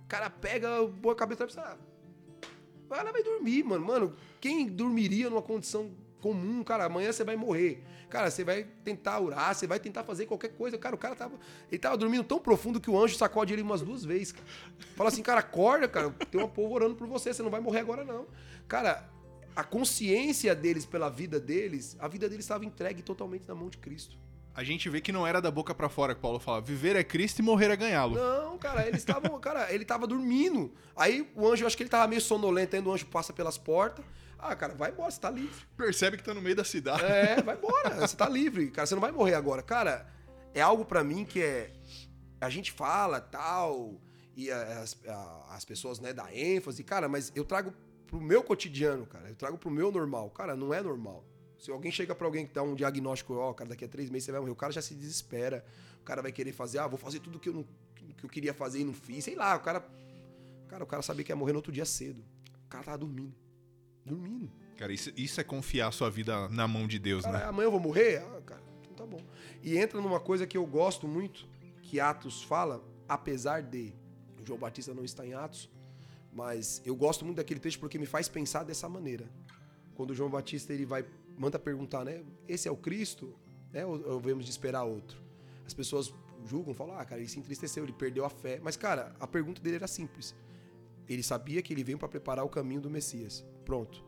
O 0.03 0.07
cara 0.07 0.27
pega, 0.27 0.87
boa 0.87 1.13
cabeça 1.13 1.43
e 1.43 1.47
pensa, 1.47 1.77
o 2.85 2.89
cara 2.89 3.11
vai 3.11 3.21
dormir, 3.21 3.63
mano. 3.63 3.85
Mano, 3.85 4.15
quem 4.39 4.67
dormiria 4.67 5.29
numa 5.29 5.43
condição 5.43 5.91
comum, 6.19 6.63
cara, 6.63 6.85
amanhã 6.85 7.11
você 7.11 7.23
vai 7.23 7.35
morrer. 7.35 7.83
Cara, 8.09 8.31
você 8.31 8.43
vai 8.43 8.63
tentar 8.83 9.19
orar, 9.19 9.53
você 9.53 9.67
vai 9.67 9.79
tentar 9.79 10.03
fazer 10.03 10.25
qualquer 10.25 10.49
coisa. 10.49 10.75
Cara, 10.75 10.95
o 10.95 10.97
cara 10.97 11.15
tava. 11.15 11.39
Ele 11.69 11.77
tava 11.77 11.95
dormindo 11.95 12.23
tão 12.23 12.39
profundo 12.39 12.81
que 12.81 12.89
o 12.89 12.99
anjo 12.99 13.15
sacode 13.15 13.53
ele 13.53 13.61
umas 13.61 13.81
duas 13.81 14.03
vezes. 14.03 14.33
Fala 14.95 15.09
assim, 15.09 15.21
cara, 15.21 15.39
acorda, 15.39 15.87
cara. 15.87 16.09
Tem 16.09 16.41
uma 16.41 16.49
povo 16.49 16.73
orando 16.73 16.95
por 16.95 17.07
você, 17.07 17.31
você 17.31 17.43
não 17.43 17.51
vai 17.51 17.61
morrer 17.61 17.81
agora, 17.81 18.03
não. 18.03 18.25
Cara, 18.67 19.07
a 19.55 19.63
consciência 19.63 20.55
deles 20.55 20.83
pela 20.83 21.09
vida 21.09 21.39
deles, 21.39 21.95
a 21.99 22.07
vida 22.07 22.27
deles 22.27 22.43
estava 22.43 22.65
entregue 22.65 23.03
totalmente 23.03 23.47
na 23.47 23.53
mão 23.53 23.69
de 23.69 23.77
Cristo. 23.77 24.17
A 24.53 24.63
gente 24.63 24.89
vê 24.89 24.99
que 24.99 25.11
não 25.11 25.25
era 25.25 25.41
da 25.41 25.49
boca 25.49 25.73
para 25.73 25.87
fora 25.87 26.13
que 26.13 26.21
Paulo 26.21 26.39
fala, 26.39 26.61
viver 26.61 26.95
é 26.95 27.03
Cristo 27.03 27.39
e 27.39 27.41
morrer 27.41 27.71
é 27.71 27.75
ganhá-lo. 27.75 28.15
Não, 28.15 28.57
cara, 28.57 28.85
eles 28.85 28.99
estavam, 28.99 29.37
cara, 29.39 29.71
ele 29.73 29.85
tava 29.85 30.05
dormindo. 30.05 30.73
Aí 30.95 31.29
o 31.35 31.47
anjo, 31.47 31.63
eu 31.63 31.67
acho 31.67 31.77
que 31.77 31.83
ele 31.83 31.89
tava 31.89 32.07
meio 32.07 32.21
sonolento, 32.21 32.75
ainda 32.75 32.89
o 32.89 32.93
anjo 32.93 33.05
passa 33.05 33.31
pelas 33.31 33.57
portas. 33.57 34.03
Ah, 34.37 34.55
cara, 34.55 34.73
vai 34.73 34.91
embora, 34.91 35.09
você 35.09 35.19
tá 35.19 35.29
livre. 35.29 35.55
Percebe 35.77 36.17
que 36.17 36.23
tá 36.23 36.33
no 36.33 36.41
meio 36.41 36.55
da 36.55 36.63
cidade. 36.63 37.03
É, 37.03 37.39
vai 37.43 37.55
embora, 37.55 38.07
você 38.07 38.15
tá 38.15 38.27
livre. 38.27 38.71
Cara, 38.71 38.85
você 38.85 38.95
não 38.95 39.01
vai 39.01 39.11
morrer 39.11 39.35
agora. 39.35 39.61
Cara, 39.61 40.07
é 40.53 40.61
algo 40.61 40.83
para 40.83 41.03
mim 41.03 41.23
que 41.23 41.41
é. 41.41 41.71
A 42.41 42.49
gente 42.49 42.71
fala 42.71 43.21
tal, 43.21 44.01
e 44.35 44.49
as, 44.49 44.97
as 45.49 45.63
pessoas, 45.63 45.99
né, 45.99 46.11
dá 46.11 46.27
ênfase, 46.33 46.83
cara, 46.83 47.07
mas 47.07 47.31
eu 47.35 47.45
trago 47.45 47.71
pro 48.07 48.19
meu 48.19 48.43
cotidiano, 48.43 49.05
cara. 49.05 49.29
Eu 49.29 49.35
trago 49.35 49.57
pro 49.57 49.69
meu 49.69 49.91
normal. 49.91 50.29
Cara, 50.31 50.55
não 50.55 50.73
é 50.73 50.81
normal. 50.81 51.23
Se 51.61 51.69
alguém 51.69 51.91
chega 51.91 52.15
para 52.15 52.25
alguém 52.25 52.47
que 52.47 52.53
dá 52.55 52.63
um 52.63 52.73
diagnóstico, 52.73 53.35
ó, 53.35 53.51
oh, 53.51 53.53
cara, 53.53 53.69
daqui 53.69 53.85
a 53.85 53.87
três 53.87 54.09
meses 54.09 54.25
você 54.25 54.31
vai 54.31 54.41
morrer, 54.41 54.51
o 54.51 54.55
cara 54.55 54.73
já 54.73 54.81
se 54.81 54.95
desespera. 54.95 55.63
O 56.01 56.03
cara 56.03 56.19
vai 56.19 56.31
querer 56.31 56.51
fazer, 56.51 56.79
ah, 56.79 56.87
vou 56.87 56.97
fazer 56.97 57.19
tudo 57.19 57.39
que 57.39 57.49
eu, 57.49 57.53
não, 57.53 57.63
que 58.17 58.23
eu 58.23 58.29
queria 58.29 58.51
fazer 58.51 58.79
e 58.79 58.83
não 58.83 58.95
fiz. 58.95 59.23
Sei 59.23 59.35
lá, 59.35 59.55
o 59.55 59.59
cara. 59.59 59.87
Cara, 60.67 60.83
o 60.83 60.87
cara 60.87 61.03
sabia 61.03 61.23
que 61.23 61.31
ia 61.31 61.35
morrer 61.35 61.51
no 61.51 61.59
outro 61.59 61.71
dia 61.71 61.85
cedo. 61.85 62.25
O 62.65 62.67
cara 62.67 62.83
tava 62.83 62.97
dormindo. 62.97 63.35
Dormindo. 64.03 64.51
Cara, 64.75 64.91
isso, 64.91 65.11
isso 65.15 65.39
é 65.39 65.43
confiar 65.43 65.89
a 65.89 65.91
sua 65.91 66.09
vida 66.09 66.49
na 66.49 66.67
mão 66.67 66.87
de 66.87 66.97
Deus, 66.97 67.23
Cara, 67.23 67.37
né? 67.37 67.45
amanhã 67.45 67.67
eu 67.67 67.71
vou 67.71 67.79
morrer? 67.79 68.23
Ah, 68.23 68.41
cara, 68.43 68.61
então 68.81 68.93
tá 68.95 69.05
bom. 69.05 69.21
E 69.61 69.77
entra 69.77 70.01
numa 70.01 70.19
coisa 70.19 70.47
que 70.47 70.57
eu 70.57 70.65
gosto 70.65 71.07
muito, 71.07 71.47
que 71.83 71.99
Atos 71.99 72.41
fala, 72.41 72.83
apesar 73.07 73.61
de. 73.61 73.93
O 74.41 74.45
João 74.45 74.57
Batista 74.57 74.95
não 74.95 75.03
está 75.03 75.23
em 75.23 75.35
Atos, 75.35 75.69
mas 76.33 76.81
eu 76.83 76.95
gosto 76.95 77.23
muito 77.23 77.37
daquele 77.37 77.59
texto 77.59 77.79
porque 77.79 77.99
me 77.99 78.07
faz 78.07 78.27
pensar 78.27 78.63
dessa 78.63 78.89
maneira. 78.89 79.29
Quando 79.93 80.09
o 80.09 80.15
João 80.15 80.31
Batista 80.31 80.73
ele 80.73 80.87
vai 80.87 81.05
manda 81.41 81.57
perguntar, 81.57 82.05
né? 82.05 82.23
Esse 82.47 82.67
é 82.67 82.71
o 82.71 82.77
Cristo, 82.77 83.33
né? 83.73 83.83
Ou, 83.83 83.93
ou 84.07 84.19
devemos 84.19 84.45
de 84.45 84.51
esperar 84.51 84.83
outro? 84.83 85.19
As 85.65 85.73
pessoas 85.73 86.13
julgam, 86.45 86.71
falam, 86.71 86.95
ah, 86.99 87.03
cara, 87.03 87.19
ele 87.19 87.27
se 87.27 87.39
entristeceu, 87.39 87.83
ele 87.83 87.93
perdeu 87.93 88.23
a 88.23 88.29
fé. 88.29 88.59
Mas, 88.61 88.77
cara, 88.77 89.15
a 89.19 89.25
pergunta 89.25 89.59
dele 89.59 89.77
era 89.77 89.87
simples. 89.87 90.35
Ele 91.09 91.23
sabia 91.23 91.59
que 91.63 91.73
ele 91.73 91.83
veio 91.83 91.97
para 91.97 92.07
preparar 92.07 92.45
o 92.45 92.49
caminho 92.49 92.79
do 92.79 92.91
Messias. 92.91 93.43
Pronto. 93.65 94.03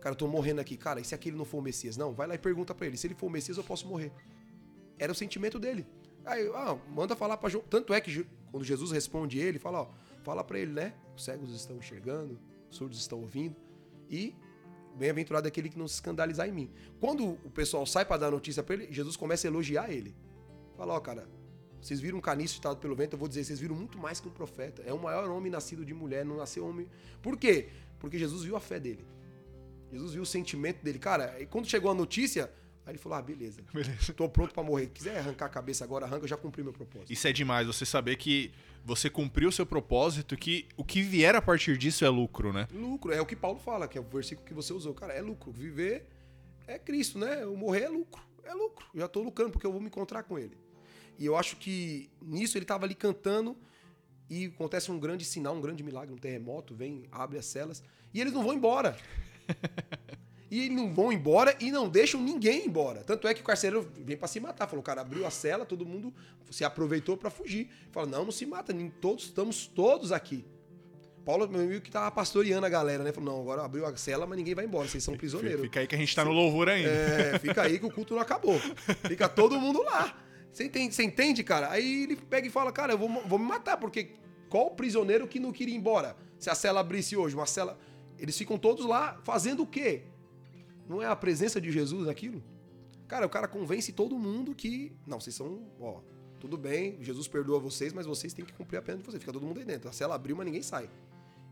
Cara, 0.00 0.14
eu 0.14 0.16
tô 0.16 0.26
morrendo 0.26 0.58
aqui. 0.58 0.74
Cara, 0.74 1.00
e 1.00 1.04
se 1.04 1.14
aquele 1.14 1.36
não 1.36 1.44
for 1.44 1.58
o 1.58 1.62
Messias? 1.62 1.98
Não, 1.98 2.14
vai 2.14 2.26
lá 2.26 2.34
e 2.34 2.38
pergunta 2.38 2.74
para 2.74 2.86
ele. 2.86 2.96
Se 2.96 3.06
ele 3.06 3.14
for 3.14 3.26
o 3.26 3.30
Messias, 3.30 3.58
eu 3.58 3.64
posso 3.64 3.86
morrer. 3.86 4.10
Era 4.98 5.12
o 5.12 5.14
sentimento 5.14 5.58
dele. 5.58 5.86
Aí, 6.24 6.50
ah, 6.54 6.78
manda 6.88 7.14
falar 7.14 7.36
para 7.36 7.50
João. 7.50 7.64
Tanto 7.68 7.92
é 7.92 8.00
que 8.00 8.26
quando 8.50 8.64
Jesus 8.64 8.90
responde 8.90 9.38
ele, 9.38 9.58
fala, 9.58 9.82
ó, 9.82 9.88
fala 10.22 10.42
para 10.42 10.58
ele, 10.58 10.72
né? 10.72 10.94
Os 11.14 11.24
cegos 11.24 11.54
estão 11.54 11.76
enxergando, 11.76 12.40
os 12.70 12.76
surdos 12.78 12.98
estão 12.98 13.20
ouvindo 13.20 13.54
e 14.08 14.34
bem-aventurado 15.00 15.48
aquele 15.48 15.68
que 15.68 15.78
não 15.78 15.88
se 15.88 15.94
escandalizar 15.94 16.46
em 16.46 16.52
mim. 16.52 16.70
Quando 17.00 17.30
o 17.44 17.50
pessoal 17.50 17.84
sai 17.86 18.04
para 18.04 18.18
dar 18.18 18.30
notícia 18.30 18.62
para 18.62 18.74
ele, 18.74 18.92
Jesus 18.92 19.16
começa 19.16 19.46
a 19.46 19.48
elogiar 19.48 19.90
ele. 19.90 20.14
Fala, 20.76 20.94
ó, 20.94 21.00
cara, 21.00 21.26
vocês 21.80 22.00
viram 22.00 22.18
um 22.18 22.20
caniço 22.20 22.54
ditado 22.54 22.76
pelo 22.76 22.94
vento, 22.94 23.14
eu 23.14 23.18
vou 23.18 23.26
dizer, 23.26 23.42
vocês 23.42 23.58
viram 23.58 23.74
muito 23.74 23.98
mais 23.98 24.20
que 24.20 24.28
um 24.28 24.30
profeta. 24.30 24.82
É 24.82 24.92
o 24.92 24.98
maior 24.98 25.28
homem 25.30 25.50
nascido 25.50 25.84
de 25.84 25.94
mulher, 25.94 26.24
não 26.24 26.36
nasceu 26.36 26.66
homem. 26.66 26.86
Por 27.22 27.36
quê? 27.36 27.68
Porque 27.98 28.18
Jesus 28.18 28.44
viu 28.44 28.54
a 28.54 28.60
fé 28.60 28.78
dele. 28.78 29.04
Jesus 29.90 30.12
viu 30.12 30.22
o 30.22 30.26
sentimento 30.26 30.82
dele. 30.84 30.98
Cara, 30.98 31.40
e 31.40 31.46
quando 31.46 31.66
chegou 31.66 31.90
a 31.90 31.94
notícia, 31.94 32.50
aí 32.84 32.92
ele 32.92 32.98
falou: 32.98 33.18
ah, 33.18 33.22
beleza. 33.22 33.62
Beleza. 33.72 34.12
Tô 34.12 34.28
pronto 34.28 34.52
pra 34.52 34.62
morrer. 34.62 34.88
Quiser 34.88 35.18
arrancar 35.18 35.46
a 35.46 35.48
cabeça 35.48 35.82
agora, 35.82 36.06
arranca, 36.06 36.24
eu 36.24 36.28
já 36.28 36.36
cumpri 36.36 36.62
meu 36.62 36.72
propósito. 36.72 37.10
Isso 37.10 37.26
é 37.26 37.32
demais, 37.32 37.66
você 37.66 37.84
saber 37.84 38.16
que 38.16 38.52
você 38.84 39.10
cumpriu 39.10 39.48
o 39.48 39.52
seu 39.52 39.66
propósito, 39.66 40.36
que 40.36 40.66
o 40.76 40.84
que 40.84 41.02
vier 41.02 41.34
a 41.34 41.42
partir 41.42 41.76
disso 41.76 42.04
é 42.04 42.08
lucro, 42.08 42.52
né? 42.52 42.66
Lucro, 42.72 43.12
é 43.12 43.20
o 43.20 43.26
que 43.26 43.36
Paulo 43.36 43.58
fala, 43.58 43.86
que 43.86 43.98
é 43.98 44.00
o 44.00 44.04
versículo 44.04 44.46
que 44.46 44.54
você 44.54 44.72
usou. 44.72 44.94
Cara, 44.94 45.12
é 45.12 45.20
lucro. 45.20 45.52
Viver 45.52 46.06
é 46.66 46.78
Cristo, 46.78 47.18
né? 47.18 47.44
O 47.46 47.56
morrer 47.56 47.82
é 47.82 47.88
lucro. 47.88 48.22
É 48.44 48.54
lucro. 48.54 48.86
Eu 48.94 49.00
já 49.00 49.08
tô 49.08 49.22
lucrando 49.22 49.50
porque 49.50 49.66
eu 49.66 49.72
vou 49.72 49.80
me 49.80 49.88
encontrar 49.88 50.22
com 50.22 50.38
ele. 50.38 50.56
E 51.18 51.26
eu 51.26 51.36
acho 51.36 51.56
que 51.56 52.10
nisso 52.22 52.56
ele 52.56 52.64
tava 52.64 52.86
ali 52.86 52.94
cantando 52.94 53.56
e 54.28 54.46
acontece 54.46 54.90
um 54.90 54.98
grande 54.98 55.24
sinal, 55.24 55.54
um 55.54 55.60
grande 55.60 55.82
milagre, 55.82 56.14
um 56.14 56.18
terremoto, 56.18 56.74
vem, 56.74 57.06
abre 57.10 57.38
as 57.38 57.46
celas 57.46 57.82
e 58.14 58.20
eles 58.20 58.32
não 58.32 58.42
vão 58.42 58.54
embora. 58.54 58.96
E 60.50 60.64
eles 60.64 60.76
não 60.76 60.92
vão 60.92 61.12
embora 61.12 61.56
e 61.60 61.70
não 61.70 61.88
deixam 61.88 62.20
ninguém 62.20 62.66
embora. 62.66 63.04
Tanto 63.04 63.28
é 63.28 63.32
que 63.32 63.40
o 63.40 63.44
carcereiro 63.44 63.88
vem 63.98 64.16
pra 64.16 64.26
se 64.26 64.40
matar. 64.40 64.66
Falou, 64.66 64.82
cara, 64.82 65.00
abriu 65.00 65.24
a 65.24 65.30
cela, 65.30 65.64
todo 65.64 65.86
mundo 65.86 66.12
se 66.50 66.64
aproveitou 66.64 67.16
pra 67.16 67.30
fugir. 67.30 67.70
Fala, 67.92 68.06
não, 68.06 68.24
não 68.24 68.32
se 68.32 68.44
mata, 68.44 68.72
nem 68.72 68.90
todos 68.90 69.26
estamos 69.26 69.66
todos 69.66 70.10
aqui. 70.10 70.44
Paulo, 71.24 71.46
meu 71.48 71.60
amigo, 71.60 71.80
que 71.80 71.90
tava 71.90 72.10
pastoreando 72.10 72.66
a 72.66 72.68
galera, 72.68 73.04
né? 73.04 73.12
Falou, 73.12 73.32
não, 73.32 73.40
agora 73.40 73.62
abriu 73.62 73.86
a 73.86 73.96
cela, 73.96 74.26
mas 74.26 74.36
ninguém 74.36 74.54
vai 74.54 74.64
embora, 74.64 74.88
vocês 74.88 75.04
são 75.04 75.16
prisioneiros. 75.16 75.60
Fica 75.60 75.80
aí 75.80 75.86
que 75.86 75.94
a 75.94 75.98
gente 75.98 76.16
tá 76.16 76.24
no 76.24 76.32
louvor 76.32 76.68
ainda. 76.68 76.88
É, 76.88 77.38
fica 77.38 77.62
aí 77.62 77.78
que 77.78 77.86
o 77.86 77.90
culto 77.92 78.14
não 78.14 78.22
acabou. 78.22 78.58
Fica 79.06 79.28
todo 79.28 79.60
mundo 79.60 79.82
lá. 79.82 80.18
Você 80.50 80.64
entende, 80.64 80.94
você 80.94 81.04
entende, 81.04 81.44
cara? 81.44 81.70
Aí 81.70 82.02
ele 82.02 82.16
pega 82.16 82.48
e 82.48 82.50
fala, 82.50 82.72
cara, 82.72 82.94
eu 82.94 82.98
vou, 82.98 83.08
vou 83.28 83.38
me 83.38 83.44
matar, 83.44 83.76
porque 83.76 84.14
qual 84.48 84.66
o 84.66 84.70
prisioneiro 84.70 85.28
que 85.28 85.38
não 85.38 85.52
queria 85.52 85.74
ir 85.74 85.78
embora? 85.78 86.16
Se 86.38 86.50
a 86.50 86.54
cela 86.56 86.80
abrisse 86.80 87.16
hoje, 87.16 87.36
uma 87.36 87.46
cela... 87.46 87.78
Eles 88.18 88.36
ficam 88.36 88.58
todos 88.58 88.84
lá 88.84 89.20
fazendo 89.22 89.62
o 89.62 89.66
quê? 89.66 90.02
Não 90.90 91.00
é 91.00 91.06
a 91.06 91.14
presença 91.14 91.60
de 91.60 91.70
Jesus 91.70 92.04
naquilo? 92.04 92.42
Cara, 93.06 93.24
o 93.24 93.28
cara 93.30 93.46
convence 93.46 93.92
todo 93.92 94.18
mundo 94.18 94.56
que... 94.56 94.90
Não, 95.06 95.20
vocês 95.20 95.36
são... 95.36 95.62
Ó, 95.78 96.00
tudo 96.40 96.58
bem, 96.58 96.98
Jesus 97.00 97.28
perdoa 97.28 97.60
vocês, 97.60 97.92
mas 97.92 98.06
vocês 98.06 98.32
têm 98.32 98.44
que 98.44 98.52
cumprir 98.52 98.78
a 98.78 98.82
pena 98.82 98.98
de 98.98 99.04
vocês. 99.04 99.22
Fica 99.22 99.32
todo 99.32 99.46
mundo 99.46 99.58
aí 99.58 99.64
dentro. 99.64 99.88
A 99.88 99.92
cela 99.92 100.16
abriu, 100.16 100.34
mas 100.34 100.46
ninguém 100.46 100.62
sai. 100.62 100.90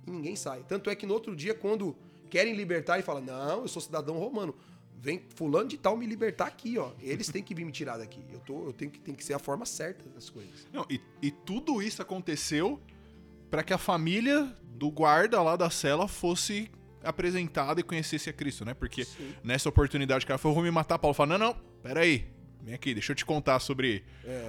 E 0.04 0.10
ninguém 0.10 0.34
sai. 0.34 0.64
Tanto 0.66 0.90
é 0.90 0.96
que 0.96 1.06
no 1.06 1.14
outro 1.14 1.36
dia, 1.36 1.54
quando 1.54 1.96
querem 2.28 2.52
libertar, 2.52 2.94
ele 2.94 3.04
fala, 3.04 3.20
não, 3.20 3.62
eu 3.62 3.68
sou 3.68 3.80
cidadão 3.80 4.18
romano. 4.18 4.56
Vem 4.96 5.22
fulano 5.36 5.68
de 5.68 5.78
tal 5.78 5.96
me 5.96 6.04
libertar 6.04 6.48
aqui, 6.48 6.76
ó. 6.76 6.90
Eles 6.98 7.28
têm 7.28 7.40
que 7.40 7.54
vir 7.54 7.64
me 7.64 7.70
tirar 7.70 7.98
daqui. 7.98 8.24
Eu, 8.32 8.40
tô, 8.40 8.66
eu 8.66 8.72
tenho 8.72 8.90
que, 8.90 8.98
tem 8.98 9.14
que 9.14 9.24
ser 9.24 9.34
a 9.34 9.38
forma 9.38 9.64
certa 9.64 10.08
das 10.10 10.28
coisas. 10.28 10.66
Não, 10.72 10.84
e, 10.90 11.00
e 11.22 11.30
tudo 11.30 11.80
isso 11.80 12.02
aconteceu 12.02 12.80
para 13.48 13.62
que 13.62 13.72
a 13.72 13.78
família 13.78 14.52
do 14.64 14.90
guarda 14.90 15.40
lá 15.40 15.54
da 15.54 15.70
cela 15.70 16.08
fosse 16.08 16.68
apresentada 17.02 17.80
e 17.80 17.82
conhecesse 17.82 18.28
a 18.28 18.32
Cristo, 18.32 18.64
né? 18.64 18.74
Porque 18.74 19.04
Sim. 19.04 19.34
nessa 19.42 19.68
oportunidade 19.68 20.24
o 20.24 20.28
cara 20.28 20.38
falou, 20.38 20.54
vou 20.54 20.64
me 20.64 20.70
matar, 20.70 20.98
Paulo 20.98 21.14
fala, 21.14 21.38
não, 21.38 21.46
não, 21.46 21.60
peraí, 21.82 22.28
vem 22.62 22.74
aqui, 22.74 22.92
deixa 22.92 23.12
eu 23.12 23.16
te 23.16 23.24
contar 23.24 23.60
sobre 23.60 24.04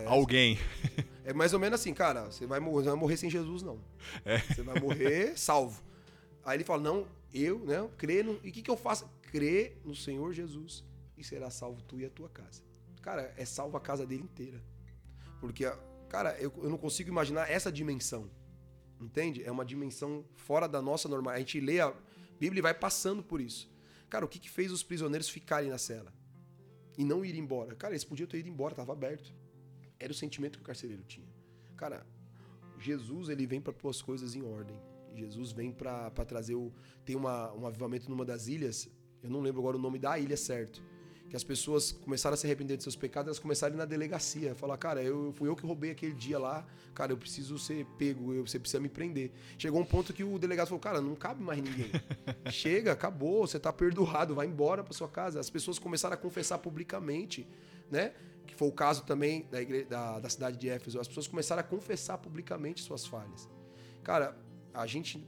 alguém. 0.05 0.57
É 1.29 1.33
mais 1.33 1.53
ou 1.53 1.59
menos 1.59 1.79
assim, 1.79 1.93
cara, 1.93 2.25
você 2.25 2.47
vai, 2.47 2.59
morrer, 2.59 2.85
você 2.85 2.89
vai 2.89 2.97
morrer 2.97 3.17
sem 3.17 3.29
Jesus, 3.29 3.61
não. 3.61 3.79
É. 4.25 4.39
Você 4.39 4.63
vai 4.63 4.79
morrer 4.79 5.33
salvo. 5.37 5.79
Aí 6.43 6.57
ele 6.57 6.63
fala, 6.63 6.81
não, 6.81 7.05
eu, 7.31 7.59
né, 7.59 7.87
crê 7.99 8.23
no... 8.23 8.39
E 8.43 8.49
o 8.49 8.51
que, 8.51 8.63
que 8.63 8.71
eu 8.71 8.75
faço? 8.75 9.07
Crê 9.31 9.73
no 9.85 9.93
Senhor 9.93 10.33
Jesus 10.33 10.83
e 11.15 11.23
será 11.23 11.51
salvo 11.51 11.83
tu 11.83 11.99
e 11.99 12.05
a 12.05 12.09
tua 12.09 12.29
casa. 12.29 12.63
Cara, 13.03 13.31
é 13.37 13.45
salvo 13.45 13.77
a 13.77 13.79
casa 13.79 14.07
dele 14.07 14.23
inteira. 14.23 14.59
Porque, 15.39 15.71
cara, 16.09 16.35
eu, 16.39 16.51
eu 16.63 16.69
não 16.69 16.79
consigo 16.79 17.11
imaginar 17.11 17.47
essa 17.47 17.71
dimensão. 17.71 18.27
Entende? 18.99 19.43
É 19.43 19.51
uma 19.51 19.63
dimensão 19.63 20.25
fora 20.35 20.67
da 20.67 20.81
nossa 20.81 21.07
normal. 21.07 21.35
A 21.35 21.37
gente 21.37 21.59
lê 21.59 21.79
a 21.79 21.93
Bíblia 22.39 22.61
vai 22.61 22.73
passando 22.73 23.21
por 23.21 23.41
isso. 23.41 23.69
Cara, 24.09 24.25
o 24.25 24.27
que, 24.27 24.39
que 24.39 24.49
fez 24.49 24.71
os 24.71 24.81
prisioneiros 24.81 25.29
ficarem 25.29 25.69
na 25.69 25.77
cela? 25.77 26.13
E 26.97 27.03
não 27.03 27.23
ir 27.23 27.35
embora? 27.35 27.75
Cara, 27.75 27.93
eles 27.93 28.03
podiam 28.03 28.27
ter 28.27 28.39
ido 28.39 28.49
embora, 28.49 28.75
tava 28.75 28.93
aberto. 28.93 29.33
Era 29.99 30.11
o 30.11 30.15
sentimento 30.15 30.57
que 30.57 30.63
o 30.63 30.65
carcereiro 30.65 31.03
tinha. 31.03 31.27
Cara, 31.75 32.05
Jesus, 32.79 33.29
ele 33.29 33.45
vem 33.45 33.61
para 33.61 33.73
pôr 33.73 33.89
as 33.89 34.01
coisas 34.01 34.35
em 34.35 34.43
ordem. 34.43 34.77
Jesus 35.15 35.51
vem 35.51 35.71
para 35.71 36.09
trazer 36.25 36.55
o. 36.55 36.71
Tem 37.05 37.15
uma, 37.15 37.53
um 37.53 37.65
avivamento 37.65 38.09
numa 38.09 38.25
das 38.25 38.47
ilhas, 38.47 38.89
eu 39.21 39.29
não 39.29 39.41
lembro 39.41 39.59
agora 39.61 39.75
o 39.75 39.79
nome 39.79 39.99
da 39.99 40.17
ilha 40.17 40.37
certo. 40.37 40.81
Que 41.29 41.35
as 41.35 41.43
pessoas 41.43 41.91
começaram 41.91 42.33
a 42.33 42.37
se 42.37 42.47
arrepender 42.47 42.75
de 42.75 42.81
seus 42.81 42.95
pecados, 42.95 43.27
elas 43.27 43.39
começaram 43.39 43.73
a 43.73 43.75
ir 43.75 43.77
na 43.77 43.85
delegacia. 43.85 44.55
Falar, 44.55 44.77
cara, 44.77 45.03
eu 45.03 45.31
fui 45.33 45.47
eu 45.47 45.55
que 45.55 45.65
roubei 45.65 45.91
aquele 45.91 46.13
dia 46.13 46.39
lá, 46.39 46.65
cara, 46.93 47.11
eu 47.11 47.17
preciso 47.17 47.59
ser 47.59 47.85
pego, 47.97 48.33
eu, 48.33 48.47
você 48.47 48.57
precisa 48.57 48.81
me 48.81 48.89
prender. 48.89 49.31
Chegou 49.57 49.79
um 49.79 49.85
ponto 49.85 50.11
que 50.11 50.23
o 50.23 50.39
delegado 50.39 50.67
falou, 50.67 50.79
cara, 50.79 50.99
não 50.99 51.15
cabe 51.15 51.43
mais 51.43 51.61
ninguém. 51.61 51.91
Chega, 52.49 52.93
acabou, 52.93 53.45
você 53.45 53.59
tá 53.59 53.71
perdoado, 53.71 54.33
vai 54.33 54.47
embora 54.47 54.83
para 54.83 54.93
sua 54.93 55.07
casa. 55.07 55.39
As 55.39 55.49
pessoas 55.49 55.77
começaram 55.77 56.15
a 56.15 56.17
confessar 56.17 56.57
publicamente, 56.57 57.47
né? 57.91 58.13
Que 58.47 58.55
foi 58.55 58.67
o 58.67 58.71
caso 58.71 59.03
também 59.03 59.47
da, 59.51 59.59
da, 59.87 60.19
da 60.21 60.29
cidade 60.29 60.57
de 60.57 60.67
Éfeso. 60.67 60.99
As 60.99 61.07
pessoas 61.07 61.27
começaram 61.27 61.59
a 61.59 61.63
confessar 61.63 62.17
publicamente 62.17 62.81
suas 62.81 63.05
falhas. 63.05 63.47
Cara, 64.03 64.35
a 64.73 64.87
gente 64.87 65.23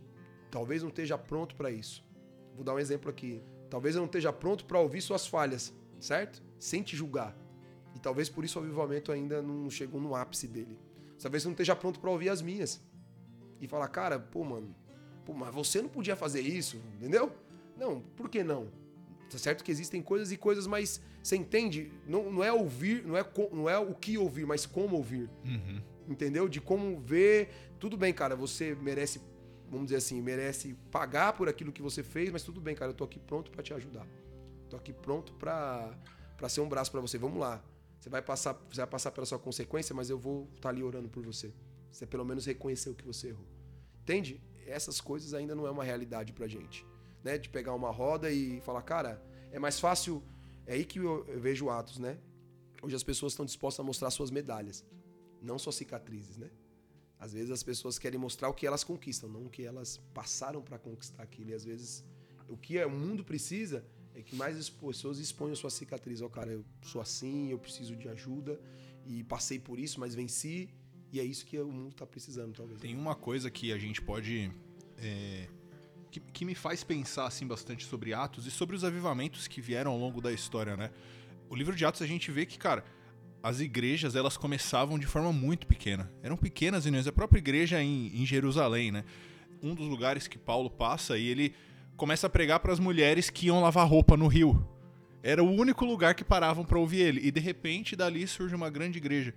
talvez 0.50 0.82
não 0.82 0.90
esteja 0.90 1.18
pronto 1.18 1.56
para 1.56 1.70
isso. 1.70 2.04
Vou 2.56 2.64
dar 2.64 2.74
um 2.74 2.80
exemplo 2.80 3.10
aqui. 3.10 3.42
Talvez 3.70 3.96
eu 3.96 4.00
não 4.00 4.06
esteja 4.06 4.34
pronto 4.34 4.66
para 4.66 4.80
ouvir 4.80 5.02
suas 5.02 5.26
falhas, 5.26 5.74
certo? 6.02 6.44
Sem 6.60 6.82
te 6.84 6.96
julgar. 6.96 7.38
E 7.96 8.00
talvez 8.00 8.30
por 8.30 8.44
isso 8.44 8.60
o 8.60 8.64
avivamento 8.64 9.12
ainda 9.12 9.42
não 9.42 9.70
chegou 9.70 10.02
no 10.02 10.16
ápice 10.16 10.48
dele. 10.48 10.78
Talvez 11.22 11.44
eu 11.44 11.50
não 11.50 11.54
esteja 11.54 11.76
pronto 11.76 12.00
para 12.00 12.10
ouvir 12.10 12.30
as 12.30 12.42
minhas. 12.42 12.82
E 13.60 13.68
falar, 13.68 13.88
cara, 13.90 14.20
pô, 14.20 14.44
mano, 14.44 14.76
pô, 15.24 15.34
mas 15.34 15.54
você 15.54 15.82
não 15.82 15.90
podia 15.90 16.16
fazer 16.16 16.42
isso, 16.42 16.82
entendeu? 16.96 17.32
Não, 17.78 18.02
por 18.02 18.28
que 18.28 18.44
não? 18.44 18.70
Tá 19.30 19.38
certo 19.38 19.64
que 19.64 19.72
existem 19.72 20.02
coisas 20.02 20.32
e 20.32 20.38
coisas, 20.38 20.68
mas 20.68 21.02
você 21.24 21.36
entende? 21.36 21.92
Não, 22.08 22.32
não 22.32 22.44
é 22.44 22.52
ouvir, 22.52 23.06
não 23.06 23.16
é, 23.16 23.26
não 23.52 23.70
é 23.70 23.78
o 23.78 23.94
que 23.94 24.18
ouvir, 24.18 24.46
mas 24.46 24.66
como 24.66 24.98
ouvir. 24.98 25.30
Uhum. 25.46 25.82
Entendeu? 26.10 26.50
De 26.50 26.60
como 26.60 27.00
ver. 27.00 27.50
Tudo 27.80 27.96
bem, 27.96 28.14
cara, 28.14 28.36
você 28.36 28.76
merece, 28.76 29.22
vamos 29.70 29.88
dizer 29.88 29.98
assim, 29.98 30.22
merece 30.22 30.76
pagar 30.92 31.34
por 31.34 31.48
aquilo 31.48 31.72
que 31.72 31.82
você 31.82 32.04
fez, 32.04 32.30
mas 32.30 32.44
tudo 32.44 32.60
bem, 32.60 32.76
cara, 32.76 32.92
eu 32.92 32.96
tô 32.96 33.04
aqui 33.04 33.20
pronto 33.20 33.52
para 33.52 33.64
te 33.64 33.74
ajudar. 33.74 34.06
Tô 34.72 34.78
aqui 34.78 34.94
pronto 34.94 35.34
para 35.34 35.94
para 36.38 36.50
ser 36.50 36.62
um 36.62 36.70
braço 36.70 36.90
para 36.90 37.02
você. 37.02 37.18
Vamos 37.18 37.40
lá. 37.40 37.62
Você 38.00 38.10
vai 38.10 38.22
passar, 38.22 38.54
você 38.54 38.78
vai 38.78 38.88
passar 38.88 39.12
pela 39.12 39.28
sua 39.28 39.38
consequência, 39.38 39.94
mas 39.94 40.10
eu 40.10 40.18
vou 40.18 40.46
estar 40.46 40.62
tá 40.62 40.70
ali 40.70 40.82
orando 40.82 41.10
por 41.10 41.24
você. 41.24 41.54
Você 41.92 42.08
pelo 42.08 42.26
menos 42.26 42.46
reconhecer 42.46 42.90
o 42.90 42.96
que 42.96 43.06
você 43.06 43.28
errou. 43.28 43.46
Entende? 44.02 44.42
Essas 44.66 45.02
coisas 45.02 45.34
ainda 45.34 45.54
não 45.54 45.68
é 45.68 45.72
uma 45.72 45.84
realidade 45.84 46.32
pra 46.32 46.48
gente, 46.48 46.86
né? 47.22 47.38
De 47.38 47.50
pegar 47.50 47.76
uma 47.76 47.92
roda 47.92 48.32
e 48.32 48.62
falar, 48.62 48.82
cara, 48.82 49.22
é 49.52 49.60
mais 49.60 49.80
fácil, 49.80 50.24
é 50.66 50.74
aí 50.74 50.86
que 50.86 51.00
eu, 51.00 51.26
vejo 51.38 51.70
atos, 51.70 52.00
né? 52.00 52.18
Hoje 52.82 52.96
as 52.96 53.04
pessoas 53.04 53.34
estão 53.34 53.46
dispostas 53.46 53.82
a 53.82 53.86
mostrar 53.86 54.10
suas 54.10 54.32
medalhas, 54.32 54.86
não 55.42 55.60
suas 55.60 55.76
cicatrizes, 55.76 56.38
né? 56.38 56.50
Às 57.20 57.34
vezes 57.34 57.52
as 57.52 57.62
pessoas 57.62 58.00
querem 58.00 58.20
mostrar 58.20 58.50
o 58.50 58.54
que 58.54 58.66
elas 58.66 58.84
conquistam, 58.84 59.30
não 59.30 59.46
o 59.46 59.50
que 59.50 59.64
elas 59.64 59.98
passaram 60.14 60.62
para 60.62 60.80
conquistar 60.80 61.22
aquilo. 61.22 61.52
E 61.52 61.54
às 61.54 61.66
vezes 61.66 62.04
o 62.48 62.58
que 62.58 62.84
o 62.84 62.90
mundo 62.90 63.24
precisa 63.24 63.86
é 64.16 64.22
que 64.22 64.36
mais 64.36 64.58
as 64.58 64.70
pessoas 64.70 65.20
exponham 65.20 65.56
suas 65.56 65.74
cicatrizes. 65.74 66.22
Ó, 66.22 66.26
oh, 66.26 66.30
cara, 66.30 66.52
eu 66.52 66.66
sou 66.82 67.02
assim, 67.02 67.50
eu 67.50 67.60
preciso 67.60 67.96
de 67.96 68.08
ajuda 68.10 68.60
e 69.06 69.24
passei 69.24 69.60
por 69.60 69.80
isso, 69.80 70.00
mas 70.00 70.14
venci. 70.16 70.70
E 71.12 71.20
é 71.20 71.24
isso 71.24 71.46
que 71.46 71.60
o 71.60 71.72
mundo 71.72 71.92
está 71.92 72.06
precisando, 72.06 72.54
talvez. 72.54 72.80
Tem 72.80 72.96
uma 72.96 73.16
coisa 73.16 73.52
que 73.52 73.74
a 73.74 73.78
gente 73.78 74.02
pode 74.02 74.50
é, 74.98 75.48
que, 76.12 76.20
que 76.20 76.46
me 76.46 76.54
faz 76.54 76.84
pensar 76.84 77.26
assim 77.26 77.48
bastante 77.48 77.86
sobre 77.86 78.14
Atos 78.14 78.46
e 78.46 78.52
sobre 78.52 78.76
os 78.76 78.84
avivamentos 78.84 79.48
que 79.48 79.62
vieram 79.62 79.92
ao 79.92 79.98
longo 79.98 80.22
da 80.22 80.32
história, 80.32 80.76
né? 80.76 80.92
O 81.50 81.56
livro 81.56 81.76
de 81.76 81.86
Atos 81.86 82.02
a 82.02 82.06
gente 82.06 82.30
vê 82.32 82.46
que, 82.46 82.58
cara, 82.58 82.84
as 83.42 83.60
igrejas 83.60 84.16
elas 84.16 84.38
começavam 84.38 85.00
de 85.00 85.08
forma 85.08 85.34
muito 85.34 85.66
pequena. 85.66 86.12
Eram 86.22 86.38
pequenas 86.38 86.86
reuniões. 86.86 87.08
A 87.08 87.12
própria 87.12 87.40
igreja 87.40 87.82
em, 87.82 88.08
em 88.14 88.26
Jerusalém, 88.26 88.92
né? 88.92 89.04
Um 89.64 89.74
dos 89.74 89.88
lugares 89.88 90.28
que 90.28 90.38
Paulo 90.38 90.70
passa 90.70 91.18
e 91.18 91.26
ele 91.28 91.56
começa 91.96 92.28
a 92.28 92.30
pregar 92.30 92.60
para 92.60 92.74
as 92.74 92.80
mulheres 92.80 93.30
que 93.30 93.48
iam 93.48 93.62
lavar 93.62 93.88
roupa 93.88 94.18
no 94.18 94.28
rio. 94.28 94.68
Era 95.24 95.44
o 95.44 95.52
único 95.52 95.86
lugar 95.86 96.16
que 96.16 96.24
paravam 96.24 96.66
para 96.66 96.80
ouvir 96.80 97.02
ele. 97.02 97.22
E 97.24 97.32
de 97.32 97.40
repente 97.40 97.96
dali 97.96 98.26
surge 98.28 98.56
uma 98.56 98.70
grande 98.70 98.98
igreja. 98.98 99.34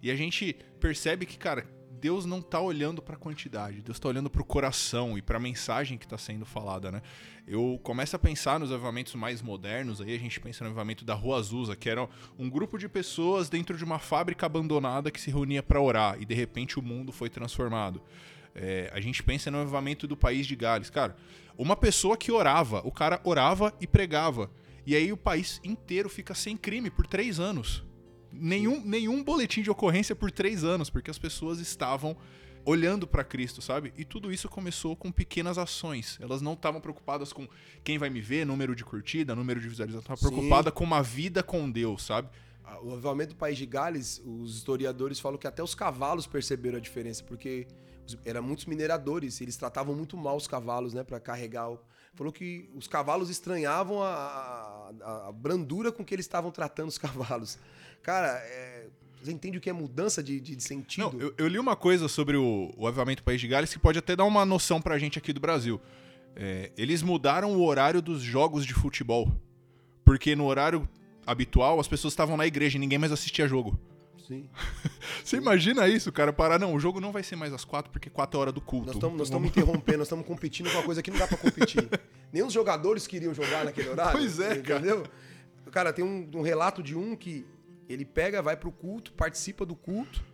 E 0.00 0.10
a 0.10 0.16
gente 0.16 0.56
percebe 0.78 1.26
que, 1.26 1.36
cara, 1.36 1.66
Deus 2.04 2.26
não 2.26 2.40
está 2.40 2.60
olhando 2.60 3.00
para 3.00 3.14
a 3.14 3.18
quantidade, 3.18 3.80
Deus 3.80 3.96
está 3.96 4.10
olhando 4.10 4.28
para 4.28 4.42
o 4.42 4.44
coração 4.44 5.16
e 5.16 5.22
para 5.22 5.38
a 5.38 5.40
mensagem 5.40 5.96
que 5.96 6.04
está 6.04 6.18
sendo 6.18 6.44
falada, 6.44 6.92
né? 6.92 7.00
Eu 7.48 7.80
começo 7.82 8.14
a 8.14 8.18
pensar 8.18 8.60
nos 8.60 8.70
avivamentos 8.70 9.14
mais 9.14 9.40
modernos, 9.40 10.02
aí 10.02 10.14
a 10.14 10.18
gente 10.18 10.38
pensa 10.38 10.62
no 10.62 10.68
avivamento 10.68 11.02
da 11.02 11.14
Rua 11.14 11.38
Azusa, 11.38 11.74
que 11.74 11.88
era 11.88 12.06
um 12.38 12.50
grupo 12.50 12.76
de 12.76 12.90
pessoas 12.90 13.48
dentro 13.48 13.74
de 13.78 13.84
uma 13.84 13.98
fábrica 13.98 14.44
abandonada 14.44 15.10
que 15.10 15.18
se 15.18 15.30
reunia 15.30 15.62
para 15.62 15.80
orar 15.80 16.20
e 16.20 16.26
de 16.26 16.34
repente 16.34 16.78
o 16.78 16.82
mundo 16.82 17.10
foi 17.10 17.30
transformado. 17.30 18.02
É, 18.54 18.90
a 18.92 19.00
gente 19.00 19.22
pensa 19.22 19.50
no 19.50 19.58
avivamento 19.58 20.06
do 20.06 20.16
país 20.16 20.46
de 20.46 20.54
Gales, 20.54 20.90
cara. 20.90 21.16
Uma 21.56 21.76
pessoa 21.76 22.16
que 22.16 22.30
orava, 22.30 22.80
o 22.84 22.92
cara 22.92 23.20
orava 23.24 23.74
e 23.80 23.86
pregava. 23.86 24.50
E 24.86 24.94
aí 24.94 25.12
o 25.12 25.16
país 25.16 25.60
inteiro 25.64 26.08
fica 26.08 26.34
sem 26.34 26.56
crime 26.56 26.90
por 26.90 27.06
três 27.06 27.40
anos 27.40 27.84
nenhum, 28.34 28.80
nenhum 28.84 29.22
boletim 29.22 29.62
de 29.62 29.70
ocorrência 29.70 30.14
por 30.14 30.30
três 30.30 30.64
anos, 30.64 30.90
porque 30.90 31.10
as 31.10 31.18
pessoas 31.18 31.58
estavam 31.58 32.16
olhando 32.64 33.06
para 33.06 33.22
Cristo, 33.22 33.60
sabe? 33.60 33.92
E 33.96 34.04
tudo 34.04 34.32
isso 34.32 34.48
começou 34.48 34.96
com 34.96 35.12
pequenas 35.12 35.58
ações. 35.58 36.18
Elas 36.20 36.40
não 36.40 36.54
estavam 36.54 36.80
preocupadas 36.80 37.32
com 37.32 37.46
quem 37.82 37.98
vai 37.98 38.08
me 38.08 38.20
ver, 38.20 38.46
número 38.46 38.74
de 38.74 38.84
curtida, 38.84 39.34
número 39.34 39.60
de 39.60 39.68
visualização, 39.68 40.14
estavam 40.14 40.30
preocupadas 40.30 40.72
com 40.72 40.84
uma 40.84 41.02
vida 41.02 41.42
com 41.42 41.70
Deus, 41.70 42.02
sabe? 42.02 42.28
O 42.82 42.92
avivamento 42.92 43.34
do 43.34 43.36
país 43.36 43.58
de 43.58 43.66
Gales, 43.66 44.22
os 44.24 44.56
historiadores 44.56 45.20
falam 45.20 45.38
que 45.38 45.46
até 45.46 45.62
os 45.62 45.74
cavalos 45.74 46.26
perceberam 46.26 46.78
a 46.78 46.80
diferença, 46.80 47.22
porque 47.22 47.66
eram 48.24 48.42
muitos 48.42 48.66
mineradores, 48.66 49.40
eles 49.40 49.56
tratavam 49.56 49.94
muito 49.94 50.16
mal 50.16 50.36
os 50.36 50.46
cavalos, 50.46 50.92
né, 50.94 51.02
para 51.02 51.20
carregar. 51.20 51.68
Falou 52.14 52.32
que 52.32 52.68
os 52.74 52.86
cavalos 52.86 53.28
estranhavam 53.30 54.02
a, 54.02 54.92
a, 55.02 55.28
a 55.28 55.32
brandura 55.32 55.90
com 55.90 56.04
que 56.04 56.14
eles 56.14 56.24
estavam 56.24 56.50
tratando 56.50 56.88
os 56.88 56.98
cavalos. 56.98 57.58
Cara, 58.02 58.38
é, 58.44 58.86
você 59.22 59.32
entende 59.32 59.56
o 59.56 59.60
que 59.60 59.70
é 59.70 59.72
mudança 59.72 60.22
de, 60.22 60.38
de, 60.38 60.54
de 60.54 60.62
sentido? 60.62 61.10
Não, 61.12 61.18
eu, 61.18 61.34
eu, 61.38 61.48
li 61.48 61.58
uma 61.58 61.74
coisa 61.74 62.08
sobre 62.08 62.36
o, 62.36 62.72
o 62.76 62.86
avivamento 62.86 63.22
do 63.22 63.24
País 63.24 63.40
de 63.40 63.48
Gales 63.48 63.72
que 63.72 63.78
pode 63.78 63.98
até 63.98 64.14
dar 64.14 64.24
uma 64.24 64.44
noção 64.44 64.82
pra 64.82 64.98
gente 64.98 65.18
aqui 65.18 65.32
do 65.32 65.40
Brasil. 65.40 65.80
É, 66.36 66.70
eles 66.76 67.02
mudaram 67.02 67.56
o 67.56 67.64
horário 67.64 68.02
dos 68.02 68.22
jogos 68.22 68.66
de 68.66 68.74
futebol. 68.74 69.32
Porque 70.04 70.36
no 70.36 70.44
horário 70.44 70.86
habitual 71.26 71.80
as 71.80 71.88
pessoas 71.88 72.12
estavam 72.12 72.36
na 72.36 72.46
igreja 72.46 72.76
e 72.76 72.80
ninguém 72.80 72.98
mais 72.98 73.12
assistia 73.12 73.48
jogo. 73.48 73.78
Sim. 74.26 74.48
Você 75.22 75.36
imagina 75.36 75.86
isso, 75.86 76.10
cara? 76.10 76.32
Parar, 76.32 76.58
não, 76.58 76.74
o 76.74 76.80
jogo 76.80 77.00
não 77.00 77.12
vai 77.12 77.22
ser 77.22 77.36
mais 77.36 77.52
às 77.52 77.64
quatro 77.64 77.90
porque 77.90 78.08
quatro 78.08 78.38
é 78.38 78.40
hora 78.40 78.52
do 78.52 78.60
culto. 78.60 78.86
Nós 78.86 79.26
estamos 79.26 79.48
interrompendo, 79.48 79.98
nós 79.98 80.06
estamos 80.06 80.26
competindo 80.26 80.70
com 80.70 80.78
uma 80.78 80.82
coisa 80.82 81.02
que 81.02 81.10
não 81.10 81.18
dá 81.18 81.26
pra 81.26 81.36
competir. 81.36 81.88
Nem 82.32 82.42
os 82.42 82.52
jogadores 82.52 83.06
queriam 83.06 83.34
jogar 83.34 83.64
naquele 83.64 83.88
horário. 83.88 84.18
Pois 84.18 84.40
é, 84.40 84.56
entendeu? 84.56 85.02
cara. 85.02 85.10
Cara, 85.70 85.92
tem 85.92 86.04
um, 86.04 86.30
um 86.34 86.42
relato 86.42 86.82
de 86.82 86.96
um 86.96 87.14
que 87.16 87.46
ele 87.88 88.04
pega, 88.04 88.40
vai 88.42 88.56
pro 88.56 88.72
culto, 88.72 89.12
participa 89.12 89.64
do 89.66 89.74
culto, 89.74 90.24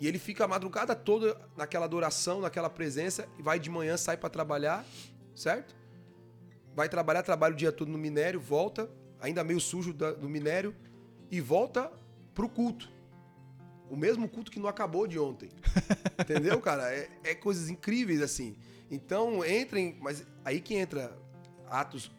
e 0.00 0.06
ele 0.06 0.18
fica 0.18 0.44
a 0.44 0.48
madrugada 0.48 0.94
toda 0.94 1.36
naquela 1.56 1.84
adoração, 1.84 2.40
naquela 2.40 2.70
presença, 2.70 3.28
e 3.38 3.42
vai 3.42 3.58
de 3.58 3.68
manhã, 3.68 3.96
sai 3.96 4.16
para 4.16 4.30
trabalhar, 4.30 4.84
certo? 5.34 5.76
Vai 6.74 6.88
trabalhar, 6.88 7.22
trabalha 7.22 7.54
o 7.54 7.56
dia 7.56 7.72
todo 7.72 7.90
no 7.90 7.98
minério, 7.98 8.40
volta, 8.40 8.88
ainda 9.20 9.42
meio 9.42 9.60
sujo 9.60 9.92
do 9.92 10.28
minério, 10.28 10.74
e 11.30 11.40
volta 11.40 11.90
pro 12.34 12.48
culto. 12.48 12.88
O 13.90 13.96
mesmo 13.96 14.28
culto 14.28 14.50
que 14.50 14.60
não 14.60 14.68
acabou 14.68 15.06
de 15.06 15.18
ontem. 15.18 15.50
Entendeu, 16.20 16.60
cara? 16.60 16.92
É, 16.92 17.08
é, 17.24 17.34
coisas 17.34 17.68
incríveis, 17.70 18.20
assim. 18.20 18.56
Então, 18.90 19.44
entrem, 19.44 19.96
mas 20.00 20.26
aí 20.44 20.60
que 20.60 20.74
entra 20.74 21.16
Atos, 21.66 22.10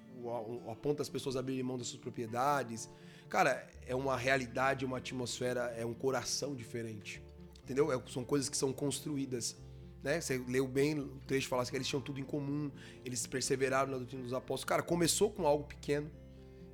aponta 0.70 1.02
as 1.02 1.10
pessoas 1.10 1.36
a 1.36 1.40
abrirem 1.40 1.64
mão 1.64 1.78
das 1.78 1.88
suas 1.88 2.02
propriedades, 2.02 2.90
Cara, 3.30 3.64
é 3.86 3.96
uma 3.96 4.18
realidade, 4.18 4.84
uma 4.84 4.98
atmosfera, 4.98 5.72
é 5.78 5.86
um 5.86 5.94
coração 5.94 6.56
diferente. 6.56 7.22
Entendeu? 7.64 7.92
É, 7.92 8.02
são 8.10 8.24
coisas 8.26 8.50
que 8.50 8.58
são 8.58 8.74
construídas. 8.74 9.56
Né? 10.02 10.20
Você 10.20 10.44
leu 10.48 10.68
bem 10.68 11.00
o 11.00 11.20
trecho 11.28 11.48
falasse 11.48 11.68
assim, 11.68 11.72
que 11.72 11.78
eles 11.78 11.88
tinham 11.88 12.02
tudo 12.02 12.20
em 12.20 12.24
comum, 12.24 12.72
eles 13.06 13.28
perseveraram 13.28 13.92
na 13.92 13.98
doutrina 13.98 14.24
dos 14.24 14.34
apóstolos. 14.34 14.66
Cara, 14.66 14.82
começou 14.82 15.30
com 15.30 15.46
algo 15.46 15.66
pequeno, 15.66 16.10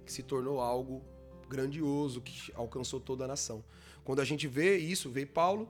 que 0.05 0.13
se 0.13 0.23
tornou 0.23 0.61
algo 0.61 1.03
grandioso, 1.49 2.21
que 2.21 2.53
alcançou 2.55 3.01
toda 3.01 3.25
a 3.25 3.27
nação. 3.27 3.61
Quando 4.05 4.21
a 4.21 4.23
gente 4.23 4.47
vê 4.47 4.77
isso, 4.77 5.09
vê 5.09 5.25
Paulo, 5.25 5.67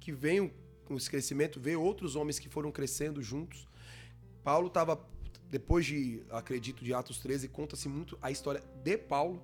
que 0.00 0.10
vem 0.10 0.50
com 0.86 0.96
esse 0.96 1.08
crescimento, 1.08 1.60
vê 1.60 1.76
outros 1.76 2.16
homens 2.16 2.38
que 2.38 2.48
foram 2.48 2.72
crescendo 2.72 3.22
juntos. 3.22 3.68
Paulo 4.42 4.68
estava, 4.68 4.98
depois 5.50 5.84
de, 5.84 6.22
acredito, 6.30 6.82
de 6.82 6.94
Atos 6.94 7.18
13, 7.18 7.48
conta-se 7.48 7.90
muito 7.90 8.18
a 8.22 8.30
história 8.30 8.62
de 8.82 8.96
Paulo, 8.96 9.42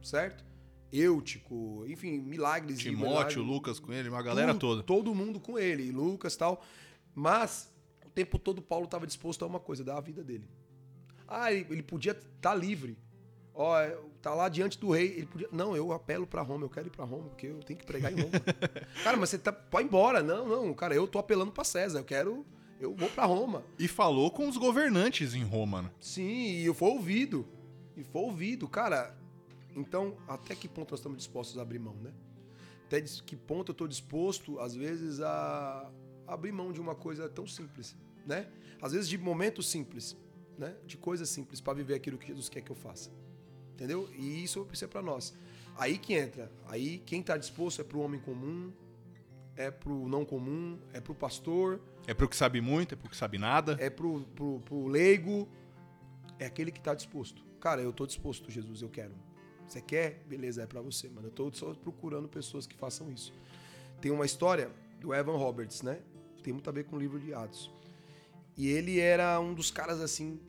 certo? 0.00 0.44
Eutico, 0.92 1.84
enfim, 1.88 2.18
milagres. 2.18 2.78
Timóteo, 2.78 3.42
Lucas 3.42 3.80
com 3.80 3.92
ele, 3.92 4.08
uma 4.08 4.22
galera 4.22 4.54
tudo, 4.54 4.60
toda. 4.60 4.82
Todo 4.84 5.14
mundo 5.14 5.40
com 5.40 5.58
ele, 5.58 5.90
Lucas 5.90 6.36
tal. 6.36 6.64
Mas 7.12 7.70
o 8.06 8.08
tempo 8.08 8.38
todo 8.38 8.62
Paulo 8.62 8.84
estava 8.84 9.04
disposto 9.04 9.44
a 9.44 9.48
uma 9.48 9.58
coisa, 9.58 9.82
dar 9.82 9.98
a 9.98 10.00
vida 10.00 10.22
dele. 10.22 10.48
Ah, 11.26 11.52
ele, 11.52 11.66
ele 11.68 11.82
podia 11.82 12.12
estar 12.12 12.24
tá 12.40 12.54
livre. 12.54 12.96
Ó, 13.52 13.76
tá 14.28 14.34
lá 14.34 14.48
diante 14.48 14.78
do 14.78 14.90
rei, 14.90 15.14
ele 15.16 15.26
podia. 15.26 15.48
Não, 15.50 15.74
eu 15.74 15.92
apelo 15.92 16.26
para 16.26 16.42
Roma, 16.42 16.64
eu 16.64 16.70
quero 16.70 16.88
ir 16.88 16.90
para 16.90 17.04
Roma, 17.04 17.28
porque 17.30 17.46
eu 17.46 17.60
tenho 17.60 17.78
que 17.78 17.86
pregar 17.86 18.12
em 18.12 18.16
Roma. 18.20 18.32
cara, 19.02 19.16
mas 19.16 19.30
você 19.30 19.38
tá. 19.38 19.56
Ir 19.74 19.82
embora. 19.82 20.22
Não, 20.22 20.46
não, 20.46 20.74
cara, 20.74 20.94
eu 20.94 21.06
tô 21.06 21.18
apelando 21.18 21.50
para 21.50 21.64
César, 21.64 22.00
eu 22.00 22.04
quero. 22.04 22.44
Eu 22.80 22.94
vou 22.94 23.08
para 23.08 23.24
Roma. 23.24 23.64
E 23.78 23.88
falou 23.88 24.30
com 24.30 24.48
os 24.48 24.56
governantes 24.56 25.34
em 25.34 25.42
Roma, 25.42 25.82
né? 25.82 25.90
Sim, 25.98 26.60
e 26.60 26.66
eu 26.66 26.74
fui 26.74 26.88
ouvido. 26.88 27.44
E 27.96 28.04
foi 28.04 28.22
ouvido. 28.22 28.68
Cara, 28.68 29.16
então, 29.74 30.16
até 30.28 30.54
que 30.54 30.68
ponto 30.68 30.92
nós 30.92 31.00
estamos 31.00 31.18
dispostos 31.18 31.58
a 31.58 31.62
abrir 31.62 31.80
mão, 31.80 31.94
né? 31.94 32.12
Até 32.86 33.00
que 33.00 33.34
ponto 33.34 33.70
eu 33.70 33.72
estou 33.72 33.88
disposto, 33.88 34.60
às 34.60 34.74
vezes, 34.74 35.20
a 35.20 35.90
abrir 36.26 36.52
mão 36.52 36.70
de 36.70 36.80
uma 36.80 36.94
coisa 36.94 37.28
tão 37.28 37.46
simples, 37.46 37.96
né? 38.24 38.48
Às 38.80 38.92
vezes 38.92 39.08
de 39.08 39.18
momentos 39.18 39.68
simples, 39.68 40.16
né? 40.56 40.76
De 40.86 40.96
coisas 40.96 41.28
simples 41.28 41.60
para 41.60 41.72
viver 41.72 41.94
aquilo 41.94 42.16
que 42.16 42.28
Jesus 42.28 42.48
quer 42.48 42.60
que 42.60 42.70
eu 42.70 42.76
faça. 42.76 43.10
Entendeu? 43.78 44.10
E 44.18 44.42
isso 44.42 44.66
é 44.82 44.86
para 44.88 45.00
nós. 45.00 45.32
Aí 45.76 45.98
que 45.98 46.12
entra. 46.12 46.50
Aí 46.66 46.98
quem 46.98 47.20
está 47.20 47.36
disposto 47.36 47.80
é 47.80 47.84
para 47.84 47.96
o 47.96 48.00
homem 48.00 48.18
comum, 48.18 48.72
é 49.54 49.70
para 49.70 49.92
o 49.92 50.08
não 50.08 50.24
comum, 50.24 50.76
é 50.92 51.00
para 51.00 51.12
o 51.12 51.14
pastor. 51.14 51.80
É 52.04 52.12
para 52.12 52.26
o 52.26 52.28
que 52.28 52.34
sabe 52.34 52.60
muito, 52.60 52.94
é 52.94 52.96
para 52.96 53.06
o 53.06 53.08
que 53.10 53.16
sabe 53.16 53.38
nada. 53.38 53.76
É 53.78 53.88
para 53.88 54.04
o 54.04 54.88
leigo. 54.88 55.48
É 56.40 56.46
aquele 56.46 56.72
que 56.72 56.80
está 56.80 56.92
disposto. 56.92 57.40
Cara, 57.60 57.80
eu 57.80 57.90
estou 57.90 58.04
disposto, 58.04 58.50
Jesus, 58.50 58.82
eu 58.82 58.88
quero. 58.88 59.14
Você 59.68 59.80
quer? 59.80 60.24
Beleza, 60.26 60.62
é 60.62 60.66
para 60.66 60.80
você, 60.80 61.08
mano. 61.08 61.28
Eu 61.28 61.32
tô 61.32 61.52
só 61.52 61.72
procurando 61.74 62.28
pessoas 62.28 62.66
que 62.66 62.74
façam 62.74 63.12
isso. 63.12 63.32
Tem 64.00 64.10
uma 64.10 64.26
história 64.26 64.72
do 65.00 65.14
Evan 65.14 65.36
Roberts, 65.36 65.82
né? 65.82 66.00
Tem 66.42 66.52
muito 66.52 66.68
a 66.68 66.72
ver 66.72 66.82
com 66.84 66.96
o 66.96 66.98
livro 66.98 67.20
de 67.20 67.32
Atos. 67.32 67.70
E 68.56 68.66
ele 68.66 68.98
era 68.98 69.38
um 69.38 69.54
dos 69.54 69.70
caras, 69.70 70.00
assim, 70.00 70.40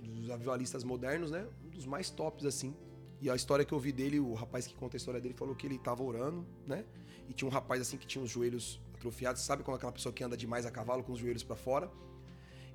dos 0.00 0.28
avivalistas 0.28 0.84
modernos, 0.84 1.30
né? 1.30 1.46
Dos 1.78 1.86
mais 1.86 2.10
tops, 2.10 2.44
assim. 2.44 2.74
E 3.20 3.30
a 3.30 3.36
história 3.36 3.64
que 3.64 3.72
eu 3.72 3.78
vi 3.78 3.92
dele, 3.92 4.18
o 4.18 4.34
rapaz 4.34 4.66
que 4.66 4.74
conta 4.74 4.96
a 4.96 4.98
história 4.98 5.20
dele 5.20 5.32
falou 5.32 5.54
que 5.54 5.64
ele 5.64 5.78
tava 5.78 6.02
orando, 6.02 6.44
né? 6.66 6.84
E 7.28 7.32
tinha 7.32 7.48
um 7.48 7.52
rapaz, 7.52 7.80
assim, 7.80 7.96
que 7.96 8.04
tinha 8.04 8.24
os 8.24 8.28
joelhos 8.28 8.80
atrofiados. 8.94 9.42
Sabe 9.42 9.62
quando 9.62 9.76
aquela 9.76 9.92
pessoa 9.92 10.12
que 10.12 10.24
anda 10.24 10.36
demais 10.36 10.66
a 10.66 10.72
cavalo 10.72 11.04
com 11.04 11.12
os 11.12 11.20
joelhos 11.20 11.44
para 11.44 11.54
fora? 11.54 11.88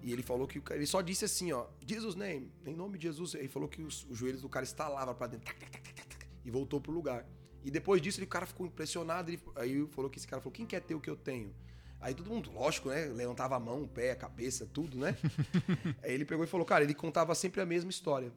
E 0.02 0.14
ele 0.14 0.24
falou 0.24 0.48
que 0.48 0.64
ele 0.72 0.86
só 0.86 1.02
disse 1.02 1.26
assim, 1.26 1.52
ó, 1.52 1.66
Jesus 1.86 2.16
name, 2.16 2.50
em 2.66 2.74
nome 2.74 2.98
de 2.98 3.04
Jesus. 3.04 3.36
Ele 3.36 3.50
falou 3.50 3.68
que 3.68 3.82
os, 3.82 4.06
os 4.10 4.18
joelhos 4.18 4.42
do 4.42 4.48
cara 4.48 4.64
estalavam 4.64 5.14
para 5.14 5.28
dentro 5.28 5.54
tac, 5.54 5.70
tac, 5.70 5.94
tac, 5.94 6.26
e 6.46 6.50
voltou 6.50 6.80
pro 6.80 6.94
lugar. 6.94 7.28
E 7.62 7.70
depois 7.70 8.02
disso, 8.02 8.20
ele, 8.20 8.26
o 8.26 8.30
cara 8.30 8.46
ficou 8.46 8.66
impressionado. 8.66 9.30
Ele, 9.30 9.42
aí 9.58 9.86
falou 9.88 10.10
que 10.10 10.18
esse 10.18 10.28
cara 10.28 10.42
falou: 10.42 10.54
quem 10.54 10.66
quer 10.66 10.80
ter 10.80 10.96
o 10.96 11.02
que 11.02 11.10
eu 11.10 11.18
tenho? 11.18 11.54
Aí 12.02 12.14
todo 12.14 12.30
mundo, 12.30 12.52
lógico, 12.52 12.90
né? 12.90 13.06
Levantava 13.06 13.56
a 13.56 13.60
mão, 13.60 13.84
o 13.84 13.88
pé, 13.88 14.12
a 14.12 14.16
cabeça, 14.16 14.66
tudo, 14.66 14.98
né? 14.98 15.16
aí 16.04 16.12
ele 16.14 16.26
pegou 16.26 16.44
e 16.44 16.48
falou: 16.48 16.66
cara, 16.66 16.84
ele 16.84 16.94
contava 16.94 17.34
sempre 17.34 17.62
a 17.62 17.66
mesma 17.66 17.90
história. 17.90 18.32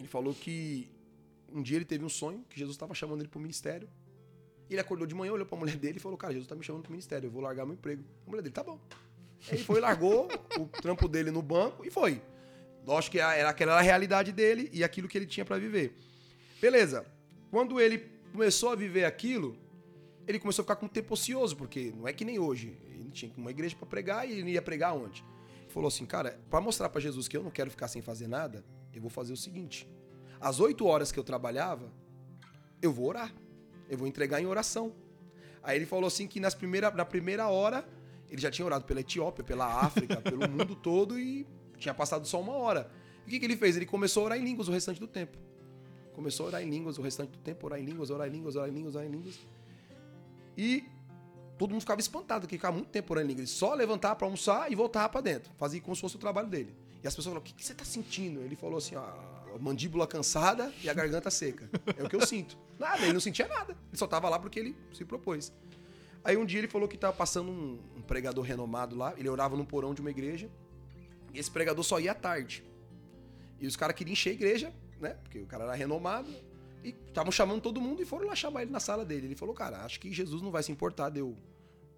Ele 0.00 0.08
falou 0.08 0.34
que 0.34 0.90
um 1.52 1.62
dia 1.62 1.76
ele 1.76 1.84
teve 1.84 2.04
um 2.04 2.08
sonho 2.08 2.44
que 2.48 2.58
Jesus 2.58 2.74
estava 2.74 2.94
chamando 2.94 3.20
ele 3.20 3.28
pro 3.28 3.38
ministério. 3.38 3.88
Ele 4.68 4.80
acordou 4.80 5.06
de 5.06 5.14
manhã, 5.14 5.32
olhou 5.32 5.46
pra 5.46 5.58
mulher 5.58 5.76
dele 5.76 5.98
e 5.98 6.00
falou: 6.00 6.16
Cara, 6.16 6.32
Jesus 6.32 6.48
tá 6.48 6.56
me 6.56 6.64
chamando 6.64 6.82
pro 6.82 6.90
ministério, 6.90 7.26
eu 7.26 7.30
vou 7.30 7.42
largar 7.42 7.66
meu 7.66 7.74
emprego. 7.74 8.02
A 8.26 8.30
mulher 8.30 8.42
dele, 8.42 8.54
tá 8.54 8.64
bom. 8.64 8.80
Ele 9.48 9.62
foi, 9.62 9.80
largou 9.80 10.28
o 10.58 10.66
trampo 10.66 11.06
dele 11.06 11.30
no 11.30 11.42
banco 11.42 11.84
e 11.84 11.90
foi. 11.90 12.22
Lógico 12.86 13.12
que 13.12 13.20
era 13.20 13.48
aquela 13.48 13.72
era 13.72 13.80
a 13.80 13.82
realidade 13.82 14.32
dele 14.32 14.70
e 14.72 14.82
aquilo 14.82 15.06
que 15.06 15.18
ele 15.18 15.26
tinha 15.26 15.44
para 15.44 15.58
viver. 15.58 15.94
Beleza. 16.60 17.04
Quando 17.50 17.80
ele 17.80 17.98
começou 18.32 18.70
a 18.70 18.74
viver 18.74 19.04
aquilo, 19.04 19.56
ele 20.26 20.38
começou 20.38 20.62
a 20.62 20.64
ficar 20.64 20.76
com 20.76 20.86
um 20.86 20.88
tempo 20.88 21.12
ocioso, 21.12 21.56
porque 21.56 21.92
não 21.96 22.08
é 22.08 22.12
que 22.12 22.24
nem 22.24 22.38
hoje. 22.38 22.76
Ele 22.88 23.10
tinha 23.10 23.32
uma 23.36 23.50
igreja 23.50 23.76
para 23.76 23.86
pregar 23.86 24.28
e 24.28 24.38
ele 24.38 24.52
ia 24.52 24.62
pregar 24.62 24.94
onde? 24.94 25.24
falou 25.70 25.88
assim, 25.88 26.04
cara, 26.04 26.38
para 26.50 26.60
mostrar 26.60 26.88
para 26.88 27.00
Jesus 27.00 27.28
que 27.28 27.36
eu 27.36 27.42
não 27.42 27.50
quero 27.50 27.70
ficar 27.70 27.88
sem 27.88 28.02
fazer 28.02 28.26
nada, 28.26 28.64
eu 28.94 29.00
vou 29.00 29.10
fazer 29.10 29.32
o 29.32 29.36
seguinte: 29.36 29.88
às 30.40 30.60
8 30.60 30.86
horas 30.86 31.12
que 31.12 31.18
eu 31.18 31.24
trabalhava, 31.24 31.92
eu 32.80 32.92
vou 32.92 33.06
orar. 33.06 33.32
Eu 33.88 33.98
vou 33.98 34.06
entregar 34.06 34.40
em 34.40 34.46
oração. 34.46 34.92
Aí 35.62 35.76
ele 35.76 35.86
falou 35.86 36.06
assim 36.06 36.26
que 36.26 36.40
nas 36.40 36.54
primeira, 36.54 36.90
na 36.90 37.04
primeira 37.04 37.48
hora 37.48 37.86
ele 38.30 38.40
já 38.40 38.50
tinha 38.50 38.64
orado 38.64 38.84
pela 38.84 39.00
Etiópia, 39.00 39.44
pela 39.44 39.66
África, 39.66 40.16
pelo 40.22 40.48
mundo 40.48 40.76
todo 40.76 41.18
e 41.18 41.46
tinha 41.76 41.92
passado 41.92 42.26
só 42.26 42.40
uma 42.40 42.52
hora. 42.52 42.90
E 43.26 43.28
o 43.28 43.30
que, 43.30 43.40
que 43.40 43.44
ele 43.44 43.56
fez? 43.56 43.76
Ele 43.76 43.86
começou 43.86 44.22
a 44.22 44.26
orar 44.26 44.38
em 44.38 44.44
línguas 44.44 44.68
o 44.68 44.72
restante 44.72 45.00
do 45.00 45.08
tempo. 45.08 45.36
Começou 46.14 46.46
a 46.46 46.48
orar 46.48 46.62
em 46.62 46.70
línguas 46.70 46.98
o 46.98 47.02
restante 47.02 47.30
do 47.30 47.38
tempo, 47.38 47.66
orar 47.66 47.80
em 47.80 47.84
línguas, 47.84 48.10
orar 48.10 48.28
em 48.28 48.30
línguas, 48.30 48.56
orar 48.56 48.68
em 48.68 48.72
línguas, 48.72 48.94
orar 48.94 49.06
em 49.06 49.10
línguas. 49.10 49.38
E 50.56 50.84
todo 51.58 51.70
mundo 51.70 51.80
ficava 51.80 52.00
espantado, 52.00 52.46
que 52.46 52.54
ficava 52.54 52.76
muito 52.76 52.90
tempo 52.90 53.12
orando 53.12 53.26
em 53.26 53.28
línguas. 53.30 53.50
Ele 53.50 53.58
só 53.58 53.74
levantava 53.74 54.16
para 54.16 54.26
almoçar 54.26 54.70
e 54.70 54.74
voltava 54.74 55.08
para 55.08 55.20
dentro. 55.20 55.52
Fazia 55.56 55.80
como 55.80 55.94
se 55.94 56.00
fosse 56.00 56.16
o 56.16 56.18
trabalho 56.18 56.48
dele. 56.48 56.74
E 57.02 57.08
as 57.08 57.14
pessoas 57.14 57.32
falaram, 57.32 57.40
o 57.40 57.44
que, 57.44 57.54
que 57.54 57.64
você 57.64 57.72
está 57.72 57.84
sentindo? 57.84 58.40
Ele 58.40 58.54
falou 58.54 58.78
assim, 58.78 58.94
ah, 58.94 59.40
a 59.54 59.58
mandíbula 59.58 60.06
cansada 60.06 60.72
e 60.82 60.88
a 60.88 60.94
garganta 60.94 61.30
seca. 61.30 61.68
É 61.96 62.02
o 62.02 62.08
que 62.08 62.16
eu 62.16 62.26
sinto. 62.26 62.58
Nada, 62.78 63.02
ele 63.02 63.12
não 63.12 63.20
sentia 63.20 63.48
nada. 63.48 63.72
Ele 63.72 63.96
só 63.96 64.04
estava 64.04 64.28
lá 64.28 64.38
porque 64.38 64.60
ele 64.60 64.76
se 64.92 65.04
propôs. 65.04 65.52
Aí 66.22 66.36
um 66.36 66.44
dia 66.44 66.58
ele 66.58 66.68
falou 66.68 66.86
que 66.86 66.96
estava 66.96 67.16
passando 67.16 67.50
um, 67.50 67.78
um, 67.96 68.02
pregador 68.02 68.44
renomado 68.44 68.96
lá. 68.96 69.14
Ele 69.16 69.28
orava 69.28 69.56
no 69.56 69.64
porão 69.64 69.94
de 69.94 70.00
uma 70.00 70.10
igreja. 70.10 70.50
E 71.32 71.38
esse 71.38 71.50
pregador 71.50 71.82
só 71.82 71.98
ia 71.98 72.12
à 72.12 72.14
tarde. 72.14 72.62
E 73.58 73.66
os 73.66 73.76
caras 73.76 73.96
queriam 73.96 74.12
encher 74.12 74.30
a 74.30 74.32
igreja, 74.32 74.72
né? 75.00 75.10
Porque 75.22 75.38
o 75.38 75.46
cara 75.46 75.64
era 75.64 75.74
renomado. 75.74 76.30
E 76.84 76.94
estavam 77.08 77.32
chamando 77.32 77.60
todo 77.60 77.80
mundo 77.80 78.02
e 78.02 78.04
foram 78.04 78.26
lá 78.26 78.34
chamar 78.34 78.62
ele 78.62 78.70
na 78.70 78.80
sala 78.80 79.04
dele. 79.04 79.26
Ele 79.26 79.36
falou, 79.36 79.54
cara, 79.54 79.84
acho 79.84 80.00
que 80.00 80.12
Jesus 80.12 80.42
não 80.42 80.50
vai 80.50 80.62
se 80.62 80.70
importar 80.70 81.08
de 81.10 81.20
eu, 81.20 81.36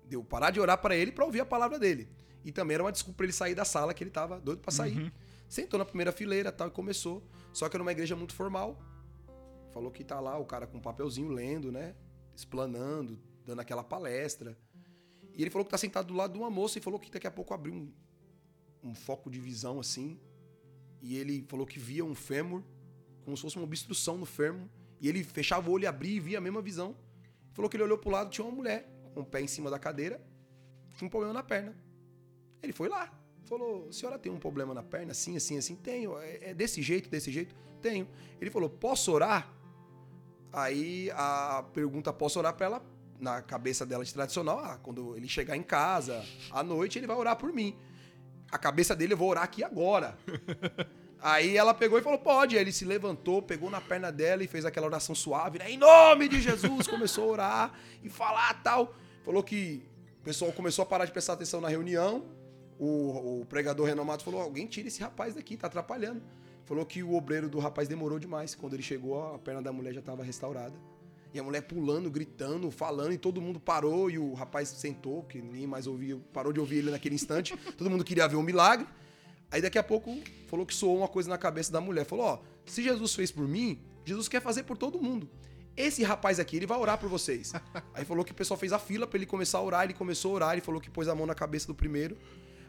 de 0.08 0.16
eu 0.16 0.22
parar 0.22 0.50
de 0.50 0.60
orar 0.60 0.78
para 0.78 0.96
ele 0.96 1.10
para 1.10 1.24
ouvir 1.24 1.40
a 1.40 1.46
palavra 1.46 1.78
dele. 1.78 2.08
E 2.44 2.52
também 2.52 2.74
era 2.74 2.84
uma 2.84 2.92
desculpa 2.92 3.18
para 3.18 3.26
ele 3.26 3.32
sair 3.32 3.54
da 3.54 3.64
sala, 3.64 3.94
que 3.94 4.02
ele 4.02 4.10
estava 4.10 4.40
doido 4.40 4.60
para 4.60 4.72
sair. 4.72 4.98
Uhum. 4.98 5.10
Sentou 5.48 5.78
na 5.78 5.84
primeira 5.84 6.12
fileira 6.12 6.50
tal, 6.50 6.68
e 6.68 6.70
começou. 6.70 7.22
Só 7.52 7.68
que 7.68 7.76
era 7.76 7.82
uma 7.82 7.92
igreja 7.92 8.16
muito 8.16 8.34
formal. 8.34 8.80
Falou 9.70 9.90
que 9.90 10.02
tá 10.02 10.18
lá 10.20 10.38
o 10.38 10.44
cara 10.44 10.66
com 10.66 10.78
um 10.78 10.80
papelzinho 10.80 11.28
lendo, 11.28 11.70
né? 11.70 11.94
Explanando, 12.34 13.18
dando 13.44 13.60
aquela 13.60 13.84
palestra. 13.84 14.56
E 15.34 15.42
ele 15.42 15.50
falou 15.50 15.64
que 15.64 15.70
tá 15.70 15.78
sentado 15.78 16.06
do 16.06 16.14
lado 16.14 16.32
de 16.32 16.38
uma 16.38 16.50
moça 16.50 16.78
e 16.78 16.82
falou 16.82 16.98
que 16.98 17.10
daqui 17.10 17.26
a 17.26 17.30
pouco 17.30 17.54
abriu 17.54 17.74
um, 17.74 17.92
um 18.82 18.94
foco 18.94 19.30
de 19.30 19.38
visão 19.38 19.78
assim. 19.78 20.18
E 21.00 21.16
ele 21.16 21.44
falou 21.48 21.66
que 21.66 21.78
via 21.78 22.04
um 22.04 22.14
fêmur, 22.14 22.62
como 23.24 23.36
se 23.36 23.42
fosse 23.42 23.56
uma 23.56 23.64
obstrução 23.64 24.16
no 24.16 24.26
fêmur. 24.26 24.68
E 25.00 25.08
ele 25.08 25.24
fechava 25.24 25.68
o 25.68 25.72
olho 25.72 25.84
e 25.84 25.86
abria 25.86 26.16
e 26.16 26.20
via 26.20 26.38
a 26.38 26.40
mesma 26.40 26.62
visão. 26.62 26.96
Falou 27.52 27.68
que 27.68 27.76
ele 27.76 27.84
olhou 27.84 27.98
pro 27.98 28.10
lado 28.10 28.30
tinha 28.30 28.44
uma 28.44 28.54
mulher 28.54 28.88
com 29.12 29.20
o 29.20 29.24
pé 29.24 29.40
em 29.40 29.46
cima 29.46 29.70
da 29.70 29.78
cadeira, 29.78 30.20
com 30.98 31.06
um 31.06 31.08
problema 31.08 31.34
na 31.34 31.42
perna. 31.42 31.76
Ele 32.62 32.72
foi 32.72 32.88
lá. 32.88 33.12
Falou, 33.44 33.88
a 33.88 33.92
senhora 33.92 34.18
tem 34.18 34.30
um 34.30 34.38
problema 34.38 34.72
na 34.72 34.82
perna, 34.82 35.12
assim, 35.12 35.36
assim, 35.36 35.58
assim? 35.58 35.74
Tenho. 35.74 36.18
É, 36.18 36.50
é 36.50 36.54
desse 36.54 36.80
jeito, 36.80 37.10
desse 37.10 37.30
jeito? 37.30 37.54
Tenho. 37.80 38.08
Ele 38.40 38.50
falou, 38.50 38.70
posso 38.70 39.12
orar? 39.12 39.52
Aí 40.52 41.10
a 41.14 41.64
pergunta, 41.72 42.12
posso 42.12 42.38
orar 42.38 42.54
para 42.54 42.66
ela? 42.66 42.82
Na 43.18 43.40
cabeça 43.40 43.86
dela 43.86 44.04
de 44.04 44.12
tradicional, 44.12 44.58
ah, 44.58 44.78
quando 44.82 45.16
ele 45.16 45.28
chegar 45.28 45.56
em 45.56 45.62
casa, 45.62 46.24
à 46.50 46.62
noite, 46.62 46.98
ele 46.98 47.06
vai 47.06 47.16
orar 47.16 47.36
por 47.36 47.52
mim. 47.52 47.76
A 48.50 48.58
cabeça 48.58 48.96
dele, 48.96 49.12
eu 49.12 49.16
vou 49.16 49.28
orar 49.28 49.44
aqui 49.44 49.62
agora. 49.62 50.18
Aí 51.22 51.56
ela 51.56 51.72
pegou 51.72 51.98
e 51.98 52.02
falou, 52.02 52.18
pode. 52.18 52.56
Aí 52.56 52.62
ele 52.62 52.72
se 52.72 52.84
levantou, 52.84 53.40
pegou 53.40 53.70
na 53.70 53.80
perna 53.80 54.10
dela 54.10 54.42
e 54.42 54.48
fez 54.48 54.64
aquela 54.64 54.86
oração 54.86 55.14
suave, 55.14 55.58
né? 55.58 55.70
Em 55.70 55.76
nome 55.76 56.28
de 56.28 56.40
Jesus, 56.40 56.88
começou 56.88 57.24
a 57.24 57.32
orar 57.32 57.72
e 58.02 58.10
falar 58.10 58.60
tal. 58.62 58.92
Falou 59.24 59.42
que 59.42 59.86
o 60.20 60.24
pessoal 60.24 60.52
começou 60.52 60.82
a 60.82 60.86
parar 60.86 61.04
de 61.04 61.12
prestar 61.12 61.34
atenção 61.34 61.60
na 61.60 61.68
reunião 61.68 62.24
o, 62.84 63.42
o 63.42 63.46
pregador 63.46 63.86
renomado 63.86 64.24
falou: 64.24 64.40
alguém 64.40 64.66
tira 64.66 64.88
esse 64.88 65.00
rapaz 65.00 65.34
daqui, 65.34 65.56
tá 65.56 65.68
atrapalhando. 65.68 66.20
Falou 66.64 66.84
que 66.84 67.02
o 67.02 67.14
obreiro 67.14 67.48
do 67.48 67.58
rapaz 67.58 67.88
demorou 67.88 68.18
demais. 68.18 68.54
Quando 68.54 68.74
ele 68.74 68.82
chegou, 68.82 69.34
a 69.34 69.38
perna 69.38 69.62
da 69.62 69.72
mulher 69.72 69.92
já 69.92 70.00
estava 70.00 70.24
restaurada. 70.24 70.74
E 71.32 71.38
a 71.38 71.42
mulher 71.42 71.62
pulando, 71.62 72.10
gritando, 72.10 72.70
falando, 72.70 73.12
e 73.12 73.18
todo 73.18 73.40
mundo 73.40 73.58
parou 73.58 74.10
e 74.10 74.18
o 74.18 74.34
rapaz 74.34 74.68
sentou, 74.68 75.22
porque 75.22 75.40
ninguém 75.40 75.66
mais 75.66 75.86
ouvia, 75.86 76.18
parou 76.32 76.52
de 76.52 76.60
ouvir 76.60 76.78
ele 76.78 76.90
naquele 76.90 77.14
instante. 77.14 77.56
todo 77.78 77.88
mundo 77.88 78.04
queria 78.04 78.26
ver 78.26 78.36
um 78.36 78.42
milagre. 78.42 78.86
Aí 79.50 79.62
daqui 79.62 79.78
a 79.78 79.82
pouco 79.82 80.18
falou 80.48 80.66
que 80.66 80.74
soou 80.74 80.98
uma 80.98 81.08
coisa 81.08 81.28
na 81.28 81.38
cabeça 81.38 81.70
da 81.70 81.80
mulher. 81.80 82.04
Falou: 82.04 82.24
Ó, 82.24 82.38
se 82.66 82.82
Jesus 82.82 83.14
fez 83.14 83.30
por 83.30 83.46
mim, 83.46 83.80
Jesus 84.04 84.28
quer 84.28 84.42
fazer 84.42 84.64
por 84.64 84.76
todo 84.76 85.00
mundo. 85.00 85.30
Esse 85.76 86.02
rapaz 86.02 86.38
aqui, 86.38 86.56
ele 86.56 86.66
vai 86.66 86.78
orar 86.78 86.98
por 86.98 87.08
vocês. 87.08 87.52
Aí 87.94 88.04
falou 88.04 88.24
que 88.24 88.32
o 88.32 88.34
pessoal 88.34 88.58
fez 88.58 88.72
a 88.72 88.78
fila 88.78 89.06
para 89.06 89.16
ele 89.18 89.26
começar 89.26 89.58
a 89.58 89.62
orar, 89.62 89.84
ele 89.84 89.94
começou 89.94 90.32
a 90.32 90.34
orar, 90.34 90.52
ele 90.52 90.60
falou 90.60 90.80
que 90.80 90.90
pôs 90.90 91.08
a 91.08 91.14
mão 91.14 91.26
na 91.26 91.34
cabeça 91.34 91.66
do 91.66 91.74
primeiro. 91.74 92.16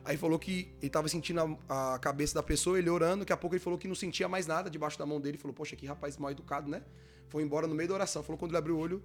Aí 0.06 0.18
falou 0.18 0.38
que 0.38 0.76
ele 0.82 0.90
tava 0.90 1.08
sentindo 1.08 1.58
a, 1.70 1.94
a, 1.96 2.00
cabeça 2.00 2.34
da 2.36 2.44
pessoa, 2.44 2.78
ele 2.78 2.90
orando, 2.90 3.20
daqui 3.20 3.32
a 3.32 3.38
pouco 3.38 3.56
ele 3.56 3.64
falou 3.64 3.80
que 3.80 3.88
não 3.88 3.96
sentia 3.96 4.28
mais 4.28 4.46
nada 4.46 4.70
debaixo 4.70 5.00
da 5.00 5.06
mão 5.06 5.20
dele. 5.20 5.38
Falou, 5.38 5.54
poxa, 5.54 5.76
que 5.76 5.86
rapaz 5.86 6.18
mal 6.18 6.32
educado, 6.32 6.70
né? 6.70 6.84
Foi 7.30 7.42
embora 7.42 7.68
no 7.68 7.74
meio 7.74 7.88
da 7.88 7.96
oração. 7.96 8.22
Falou 8.22 8.38
quando 8.38 8.52
ele 8.52 8.58
abriu 8.58 8.76
o 8.76 8.80
olho, 8.80 9.02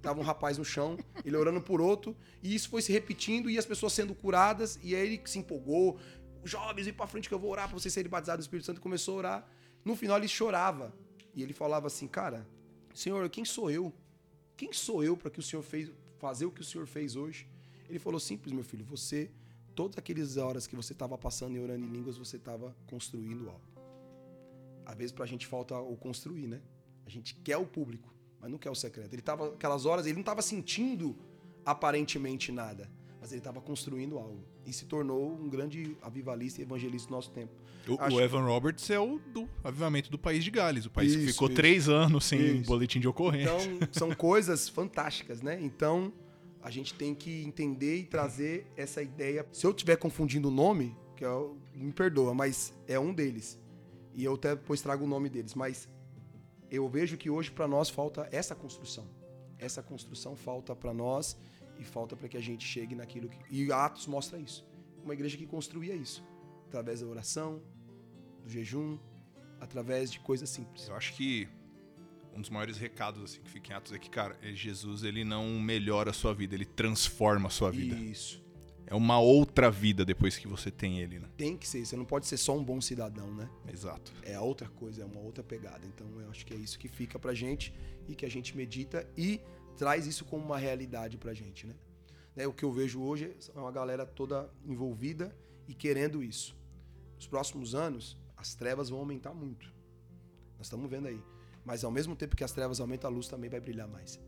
tava 0.00 0.20
um 0.20 0.22
rapaz 0.22 0.56
no 0.56 0.64
chão, 0.64 0.96
ele 1.22 1.36
orando 1.36 1.60
por 1.60 1.82
outro. 1.82 2.16
E 2.42 2.54
isso 2.54 2.70
foi 2.70 2.80
se 2.80 2.90
repetindo 2.90 3.50
e 3.50 3.58
as 3.58 3.66
pessoas 3.66 3.92
sendo 3.92 4.14
curadas. 4.14 4.78
E 4.82 4.94
aí 4.94 5.06
ele 5.06 5.22
se 5.26 5.38
empolgou. 5.38 5.98
Jovens, 6.42 6.86
vem 6.86 6.94
pra 6.94 7.06
frente 7.06 7.28
que 7.28 7.34
eu 7.34 7.38
vou 7.38 7.50
orar 7.50 7.68
pra 7.68 7.78
vocês 7.78 7.92
serem 7.92 8.10
batizados 8.10 8.44
no 8.44 8.48
Espírito 8.48 8.66
Santo. 8.66 8.78
E 8.78 8.80
começou 8.80 9.14
a 9.16 9.18
orar. 9.18 9.48
No 9.84 9.94
final 9.94 10.16
ele 10.16 10.28
chorava. 10.28 10.94
E 11.34 11.42
ele 11.42 11.52
falava 11.52 11.88
assim, 11.88 12.08
cara, 12.08 12.48
Senhor, 12.94 13.28
quem 13.28 13.44
sou 13.44 13.70
eu? 13.70 13.92
Quem 14.56 14.72
sou 14.72 15.04
eu 15.04 15.14
para 15.14 15.30
que 15.30 15.40
o 15.40 15.42
Senhor 15.42 15.62
fez 15.62 15.90
fazer 16.18 16.46
o 16.46 16.50
que 16.50 16.62
o 16.62 16.64
Senhor 16.64 16.86
fez 16.86 17.16
hoje? 17.16 17.48
Ele 17.88 17.98
falou 17.98 18.18
simples, 18.18 18.52
meu 18.52 18.64
filho, 18.64 18.84
você 18.84 19.30
todas 19.74 19.98
aquelas 19.98 20.36
horas 20.36 20.66
que 20.66 20.76
você 20.76 20.92
estava 20.92 21.16
passando 21.18 21.56
e 21.56 21.60
orando 21.60 21.84
em 21.84 21.88
línguas, 21.88 22.16
você 22.16 22.36
estava 22.36 22.74
construindo 22.86 23.48
algo. 23.48 23.60
Às 24.84 24.96
vezes 24.96 25.12
para 25.12 25.24
a 25.24 25.28
gente 25.28 25.46
falta 25.46 25.76
o 25.78 25.96
construir, 25.96 26.46
né? 26.46 26.60
A 27.06 27.10
gente 27.10 27.34
quer 27.36 27.56
o 27.56 27.66
público, 27.66 28.12
mas 28.40 28.50
não 28.50 28.58
quer 28.58 28.70
o 28.70 28.74
secreto. 28.74 29.12
Ele 29.12 29.22
tava 29.22 29.48
aquelas 29.48 29.86
horas, 29.86 30.06
ele 30.06 30.14
não 30.14 30.20
estava 30.20 30.42
sentindo 30.42 31.16
aparentemente 31.64 32.50
nada, 32.50 32.90
mas 33.20 33.30
ele 33.30 33.38
estava 33.38 33.60
construindo 33.60 34.18
algo 34.18 34.44
e 34.66 34.72
se 34.72 34.84
tornou 34.84 35.32
um 35.32 35.48
grande 35.48 35.96
avivalista 36.02 36.60
e 36.60 36.64
evangelista 36.64 37.08
do 37.08 37.12
nosso 37.12 37.30
tempo. 37.30 37.52
O, 37.88 37.96
Acho... 38.00 38.16
o 38.16 38.20
Evan 38.20 38.44
Roberts 38.44 38.88
é 38.90 38.98
o 38.98 39.18
do 39.18 39.48
avivamento 39.64 40.10
do 40.10 40.18
país 40.18 40.44
de 40.44 40.50
Gales, 40.50 40.86
o 40.86 40.90
país 40.90 41.12
isso, 41.12 41.20
que 41.20 41.32
ficou 41.32 41.48
isso. 41.48 41.56
três 41.56 41.88
anos 41.88 42.24
sem 42.24 42.58
isso. 42.58 42.66
boletim 42.66 43.00
de 43.00 43.08
ocorrência. 43.08 43.50
Então 43.50 43.88
são 43.92 44.14
coisas 44.14 44.68
fantásticas, 44.68 45.42
né? 45.42 45.58
Então 45.60 46.12
a 46.62 46.70
gente 46.70 46.94
tem 46.94 47.14
que 47.14 47.42
entender 47.42 47.96
e 47.96 48.04
trazer 48.04 48.66
essa 48.76 49.02
ideia. 49.02 49.46
Se 49.52 49.66
eu 49.66 49.72
estiver 49.72 49.96
confundindo 49.96 50.48
o 50.48 50.50
nome, 50.50 50.96
que 51.16 51.24
eu, 51.24 51.58
me 51.74 51.92
perdoa, 51.92 52.32
mas 52.32 52.72
é 52.86 52.98
um 52.98 53.12
deles. 53.12 53.58
E 54.14 54.24
eu 54.24 54.34
até 54.34 54.54
depois 54.54 54.80
trago 54.80 55.04
o 55.04 55.08
nome 55.08 55.28
deles. 55.28 55.54
Mas 55.54 55.88
eu 56.70 56.88
vejo 56.88 57.16
que 57.16 57.28
hoje 57.28 57.50
para 57.50 57.66
nós 57.66 57.90
falta 57.90 58.28
essa 58.30 58.54
construção. 58.54 59.06
Essa 59.58 59.82
construção 59.82 60.36
falta 60.36 60.74
para 60.74 60.94
nós 60.94 61.36
e 61.78 61.84
falta 61.84 62.16
para 62.16 62.28
que 62.28 62.36
a 62.36 62.40
gente 62.40 62.64
chegue 62.64 62.94
naquilo 62.94 63.28
que. 63.28 63.38
E 63.50 63.72
Atos 63.72 64.06
mostra 64.06 64.38
isso. 64.38 64.64
Uma 65.02 65.14
igreja 65.14 65.36
que 65.36 65.46
construía 65.46 65.94
isso. 65.94 66.24
Através 66.68 67.00
da 67.00 67.06
oração, 67.06 67.60
do 68.42 68.48
jejum, 68.48 68.98
através 69.60 70.10
de 70.12 70.20
coisas 70.20 70.48
simples. 70.48 70.88
Eu 70.88 70.94
acho 70.94 71.12
que 71.14 71.48
um 72.34 72.40
dos 72.40 72.50
maiores 72.50 72.76
recados 72.76 73.22
assim 73.22 73.40
que 73.42 73.50
fica 73.50 73.72
em 73.72 73.76
Atos 73.76 73.92
é 73.92 73.98
que, 73.98 74.10
cara, 74.10 74.38
é 74.42 74.52
Jesus 74.52 75.02
ele 75.02 75.24
não 75.24 75.60
melhora 75.60 76.10
a 76.10 76.12
sua 76.12 76.34
vida, 76.34 76.54
ele 76.54 76.64
transforma 76.64 77.48
a 77.48 77.50
sua 77.50 77.70
vida. 77.70 77.94
Isso. 77.96 78.42
É 78.86 78.94
uma 78.94 79.18
outra 79.18 79.70
vida 79.70 80.04
depois 80.04 80.36
que 80.36 80.46
você 80.46 80.70
tem 80.70 81.00
ele, 81.00 81.18
né? 81.18 81.28
Tem 81.36 81.56
que 81.56 81.66
ser, 81.66 81.84
você 81.86 81.96
não 81.96 82.04
pode 82.04 82.26
ser 82.26 82.36
só 82.36 82.56
um 82.56 82.62
bom 82.62 82.80
cidadão, 82.80 83.32
né? 83.34 83.48
Exato. 83.72 84.12
É 84.22 84.38
outra 84.38 84.68
coisa, 84.68 85.02
é 85.02 85.04
uma 85.04 85.20
outra 85.20 85.42
pegada. 85.42 85.86
Então 85.86 86.06
eu 86.20 86.30
acho 86.30 86.44
que 86.44 86.52
é 86.52 86.56
isso 86.56 86.78
que 86.78 86.88
fica 86.88 87.18
pra 87.18 87.32
gente 87.32 87.72
e 88.06 88.14
que 88.14 88.26
a 88.26 88.30
gente 88.30 88.56
medita 88.56 89.08
e 89.16 89.40
traz 89.76 90.06
isso 90.06 90.24
como 90.24 90.44
uma 90.44 90.58
realidade 90.58 91.16
pra 91.16 91.32
gente, 91.32 91.66
né? 91.66 91.74
né? 92.36 92.46
O 92.46 92.52
que 92.52 92.64
eu 92.64 92.72
vejo 92.72 93.00
hoje 93.00 93.34
é 93.54 93.58
uma 93.58 93.72
galera 93.72 94.04
toda 94.04 94.50
envolvida 94.64 95.34
e 95.66 95.74
querendo 95.74 96.22
isso. 96.22 96.54
Nos 97.16 97.26
próximos 97.26 97.74
anos, 97.74 98.18
as 98.36 98.54
trevas 98.54 98.90
vão 98.90 98.98
aumentar 98.98 99.32
muito. 99.32 99.72
Nós 100.58 100.66
estamos 100.66 100.90
vendo 100.90 101.08
aí. 101.08 101.31
Mas 101.64 101.84
ao 101.84 101.90
mesmo 101.90 102.16
tempo 102.16 102.36
que 102.36 102.44
as 102.44 102.52
trevas 102.52 102.80
aumentam, 102.80 103.10
a 103.10 103.12
luz 103.12 103.28
também 103.28 103.48
vai 103.48 103.60
brilhar 103.60 103.88
mais. 103.88 104.20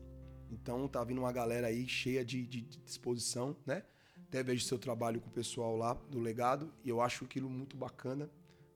Então 0.49 0.87
tá 0.87 1.03
vindo 1.03 1.19
uma 1.19 1.31
galera 1.31 1.67
aí 1.67 1.87
cheia 1.87 2.23
de, 2.23 2.45
de, 2.45 2.61
de 2.61 2.77
disposição, 2.79 3.55
né? 3.65 3.83
Até 4.27 4.41
vejo 4.43 4.65
seu 4.65 4.79
trabalho 4.79 5.19
com 5.19 5.29
o 5.29 5.31
pessoal 5.31 5.75
lá 5.75 5.93
do 5.93 6.19
legado 6.19 6.73
e 6.83 6.89
eu 6.89 7.01
acho 7.01 7.25
aquilo 7.25 7.49
muito 7.49 7.75
bacana, 7.75 8.29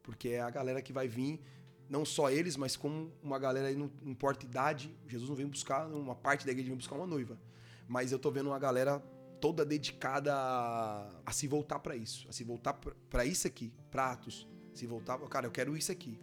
porque 0.04 0.30
é 0.30 0.42
a 0.42 0.50
galera 0.50 0.82
que 0.82 0.94
vai 0.94 1.08
vir, 1.08 1.42
não 1.90 2.06
só 2.06 2.30
eles, 2.30 2.56
mas 2.56 2.76
como 2.76 3.12
uma 3.22 3.40
galera 3.40 3.68
aí, 3.68 3.76
não 3.76 3.90
importa 4.04 4.46
idade. 4.46 4.96
Jesus 5.08 5.30
não 5.30 5.36
vem 5.36 5.48
buscar, 5.48 5.88
uma 5.88 6.16
parte 6.16 6.46
da 6.46 6.52
igreja 6.52 6.70
vem 6.70 6.78
buscar 6.78 6.96
uma 6.96 7.08
noiva. 7.08 7.40
Mas 7.88 8.12
eu 8.12 8.20
tô 8.20 8.30
vendo 8.30 8.48
uma 8.48 8.60
galera 8.60 9.00
toda 9.42 9.66
dedicada 9.66 10.36
a, 10.36 11.10
a 11.26 11.32
se 11.32 11.48
voltar 11.48 11.80
para 11.80 11.96
isso, 11.96 12.28
a 12.30 12.32
se 12.32 12.44
voltar 12.44 12.74
para 12.74 13.26
isso 13.26 13.48
aqui, 13.48 13.74
pratos, 13.90 14.48
se 14.74 14.86
voltar, 14.86 15.18
cara, 15.30 15.48
eu 15.48 15.52
quero 15.52 15.76
isso 15.76 15.92
aqui. 15.92 16.20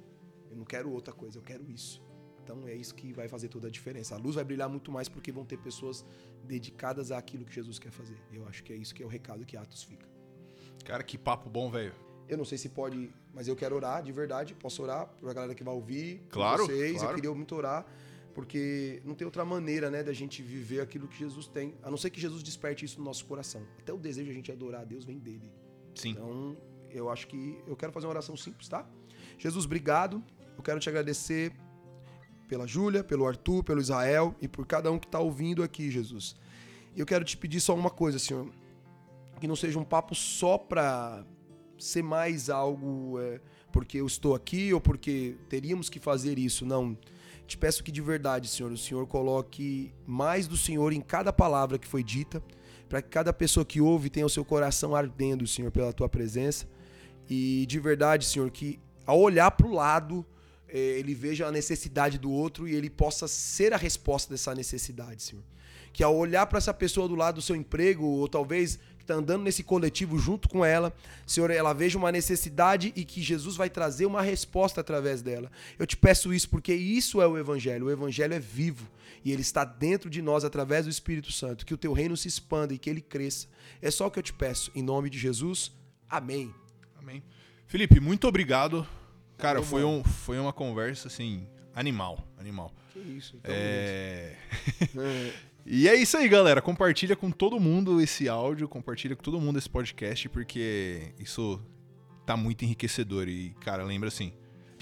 Eu 0.51 0.57
não 0.57 0.65
quero 0.65 0.91
outra 0.93 1.13
coisa, 1.13 1.39
eu 1.39 1.43
quero 1.43 1.69
isso. 1.69 2.06
Então 2.47 2.69
é 2.69 2.75
isso 2.75 2.95
que 2.95 3.13
vai 3.13 3.27
fazer 3.27 3.49
toda 3.49 3.67
a 3.67 3.71
diferença. 3.71 4.15
A 4.15 4.19
luz 4.19 4.37
vai 4.37 4.45
brilhar 4.45 4.69
muito 4.69 4.93
mais 4.93 5.09
porque 5.09 5.33
vão 5.33 5.45
ter 5.45 5.59
pessoas 5.59 6.05
dedicadas 6.45 7.11
àquilo 7.11 7.45
que 7.45 7.53
Jesus 7.53 7.77
quer 7.81 7.91
fazer. 7.91 8.17
Eu 8.33 8.47
acho 8.47 8.63
que 8.63 8.73
é 8.73 8.77
isso 8.77 8.95
que 8.95 9.03
é 9.03 9.07
o 9.07 9.09
recado 9.09 9.45
que 9.45 9.57
Atos 9.57 9.83
fica. 9.83 10.07
Cara, 10.85 11.03
que 11.03 11.19
papo 11.19 11.51
bom, 11.51 11.69
velho. 11.69 11.93
Eu 12.29 12.39
não 12.39 12.45
sei 12.45 12.57
se 12.57 12.69
pode, 12.69 13.11
mas 13.35 13.49
eu 13.49 13.57
quero 13.57 13.75
orar 13.75 14.01
de 14.01 14.13
verdade. 14.13 14.55
Posso 14.55 14.81
orar 14.81 15.09
pra 15.21 15.33
galera 15.33 15.57
que 15.57 15.65
vai 15.65 15.75
ouvir. 15.75 16.23
Claro, 16.29 16.67
Vocês. 16.67 16.99
claro. 16.99 17.11
Eu 17.11 17.15
queria 17.17 17.35
muito 17.35 17.53
orar, 17.57 17.85
porque 18.33 19.03
não 19.05 19.17
tem 19.17 19.25
outra 19.25 19.45
maneira, 19.45 19.91
né, 19.91 20.05
da 20.05 20.13
gente 20.13 20.41
viver 20.41 20.81
aquilo 20.81 21.09
que 21.09 21.19
Jesus 21.19 21.49
tem. 21.49 21.75
A 21.83 21.91
não 21.91 21.97
ser 21.97 22.11
que 22.11 22.21
Jesus 22.21 22.45
desperte 22.45 22.85
isso 22.85 23.01
no 23.01 23.05
nosso 23.05 23.27
coração. 23.27 23.67
Até 23.81 23.93
o 23.93 23.99
desejo 23.99 24.27
de 24.27 24.31
a 24.31 24.35
gente 24.35 24.53
adorar 24.53 24.83
a 24.83 24.85
Deus 24.85 25.05
vem 25.05 25.19
dele. 25.19 25.51
Sim. 25.97 26.11
Então, 26.11 26.57
eu 26.93 27.11
acho 27.11 27.27
que 27.27 27.59
eu 27.67 27.75
quero 27.75 27.91
fazer 27.91 28.07
uma 28.07 28.13
oração 28.13 28.37
simples, 28.37 28.69
tá? 28.69 28.89
Jesus, 29.37 29.65
obrigado. 29.65 30.23
Eu 30.57 30.63
quero 30.63 30.79
te 30.79 30.89
agradecer 30.89 31.53
pela 32.47 32.67
Júlia, 32.67 33.03
pelo 33.03 33.27
Arthur, 33.27 33.63
pelo 33.63 33.81
Israel 33.81 34.35
e 34.41 34.49
por 34.49 34.67
cada 34.67 34.91
um 34.91 34.99
que 34.99 35.07
está 35.07 35.19
ouvindo 35.19 35.63
aqui, 35.63 35.91
Jesus. 35.91 36.37
Eu 36.97 37.05
quero 37.05 37.25
te 37.25 37.37
pedir 37.37 37.61
só 37.61 37.75
uma 37.75 37.91
coisa, 37.91 38.19
Senhor. 38.19 38.49
Que 39.41 39.47
não 39.47 39.57
seja 39.57 39.79
um 39.79 39.85
papo 39.85 40.15
só 40.15 40.57
para 40.57 41.25
ser 41.79 42.03
mais 42.03 42.49
algo 42.49 43.21
é, 43.21 43.41
porque 43.71 43.99
eu 43.99 44.07
estou 44.07 44.35
aqui 44.35 44.73
ou 44.73 44.81
porque 44.81 45.37
teríamos 45.49 45.91
que 45.91 46.01
fazer 46.01 46.39
isso. 46.39 46.65
Não. 46.65 46.97
Te 47.47 47.57
peço 47.57 47.85
que 47.85 47.93
de 47.93 48.01
verdade, 48.01 48.49
Senhor, 48.49 48.73
o 48.73 48.77
Senhor 48.77 49.07
coloque 49.07 49.93
mais 50.07 50.49
do 50.49 50.57
Senhor 50.57 50.93
em 50.93 51.01
cada 51.01 51.33
palavra 51.33 51.79
que 51.79 51.87
foi 51.87 52.03
dita, 52.03 52.43
para 52.89 53.01
que 53.01 53.09
cada 53.09 53.33
pessoa 53.33 53.65
que 53.65 53.81
ouve 53.81 54.11
tenha 54.11 54.27
o 54.27 54.31
seu 54.31 54.45
coração 54.45 54.97
ardendo, 54.97 55.47
Senhor, 55.47 55.71
pela 55.71 55.93
tua 55.93 56.09
presença. 56.09 56.67
E 57.29 57.65
de 57.67 57.79
verdade, 57.79 58.25
Senhor, 58.25 58.51
que 58.51 58.81
ao 59.05 59.21
olhar 59.21 59.51
para 59.53 59.67
o 59.67 59.73
lado, 59.73 60.27
ele 60.69 61.15
veja 61.15 61.47
a 61.47 61.53
necessidade 61.53 62.19
do 62.19 62.31
outro 62.31 62.67
e 62.69 62.75
ele 62.75 62.91
possa 62.91 63.29
ser 63.29 63.73
a 63.73 63.77
resposta 63.77 64.33
dessa 64.33 64.55
necessidade, 64.55 65.23
Senhor. 65.23 65.45
Que 65.93 66.03
ao 66.03 66.15
olhar 66.15 66.47
para 66.47 66.59
essa 66.59 66.75
pessoa 66.75 67.09
do 67.09 67.15
lado 67.15 67.37
do 67.37 67.43
seu 67.43 67.57
emprego, 67.57 68.05
ou 68.05 68.29
talvez 68.29 68.79
que 68.99 69.05
está 69.05 69.15
andando 69.15 69.43
nesse 69.43 69.63
coletivo 69.63 70.19
junto 70.19 70.49
com 70.49 70.65
ela, 70.65 70.95
Senhor, 71.27 71.51
ela 71.51 71.73
veja 71.73 71.97
uma 71.97 72.13
necessidade 72.13 72.93
e 72.95 73.05
que 73.05 73.23
Jesus 73.23 73.57
vai 73.57 73.71
trazer 73.71 74.05
uma 74.05 74.21
resposta 74.21 74.81
através 74.81 75.23
dela. 75.23 75.51
Eu 75.79 75.87
te 75.87 75.97
peço 75.97 76.35
isso 76.35 76.51
porque 76.51 76.75
isso 76.75 77.23
é 77.23 77.27
o 77.27 77.39
Evangelho. 77.39 77.87
O 77.87 77.91
Evangelho 77.91 78.35
é 78.35 78.41
vivo 78.41 78.87
e 79.25 79.33
ele 79.33 79.43
está 79.43 79.65
dentro 79.65 80.11
de 80.11 80.21
nós 80.21 80.45
através 80.45 80.85
do 80.85 80.91
Espírito 80.91 81.33
Santo. 81.33 81.65
Que 81.65 81.75
o 81.75 81.79
teu 81.79 81.93
reino 81.93 82.17
se 82.17 82.29
expanda 82.29 82.75
e 82.75 82.79
que 82.79 82.91
ele 82.91 83.01
cresça. 83.01 83.47
É 83.81 83.91
só 83.91 84.07
o 84.07 84.11
que 84.11 84.19
eu 84.19 84.23
te 84.23 84.33
peço. 84.33 84.71
Em 84.75 84.83
nome 84.83 85.09
de 85.09 85.19
Jesus. 85.19 85.73
Amém. 86.09 86.55
Amém. 86.99 87.23
Felipe, 87.67 87.99
muito 88.01 88.29
obrigado. 88.29 88.87
Cara, 89.37 89.63
foi, 89.63 89.85
um, 89.85 90.03
foi 90.03 90.39
uma 90.39 90.53
conversa, 90.53 91.09
assim, 91.09 91.47
animal. 91.75 92.27
Animal. 92.39 92.73
Que 92.93 92.99
isso. 93.01 93.37
Então, 93.37 93.55
É... 93.55 94.37
é. 94.97 95.33
E 95.69 95.89
é 95.89 95.95
isso 95.97 96.17
aí, 96.17 96.29
galera. 96.29 96.63
Compartilha 96.63 97.17
com 97.17 97.31
todo 97.31 97.59
mundo 97.59 98.01
esse 98.01 98.29
áudio, 98.29 98.69
compartilha 98.69 99.17
com 99.17 99.23
todo 99.23 99.41
mundo 99.41 99.59
esse 99.59 99.69
podcast, 99.69 100.29
porque 100.29 101.13
isso 101.19 101.61
tá 102.25 102.37
muito 102.37 102.65
enriquecedor. 102.65 103.29
E, 103.29 103.51
cara, 103.61 103.83
lembra 103.83 104.09
assim: 104.09 104.33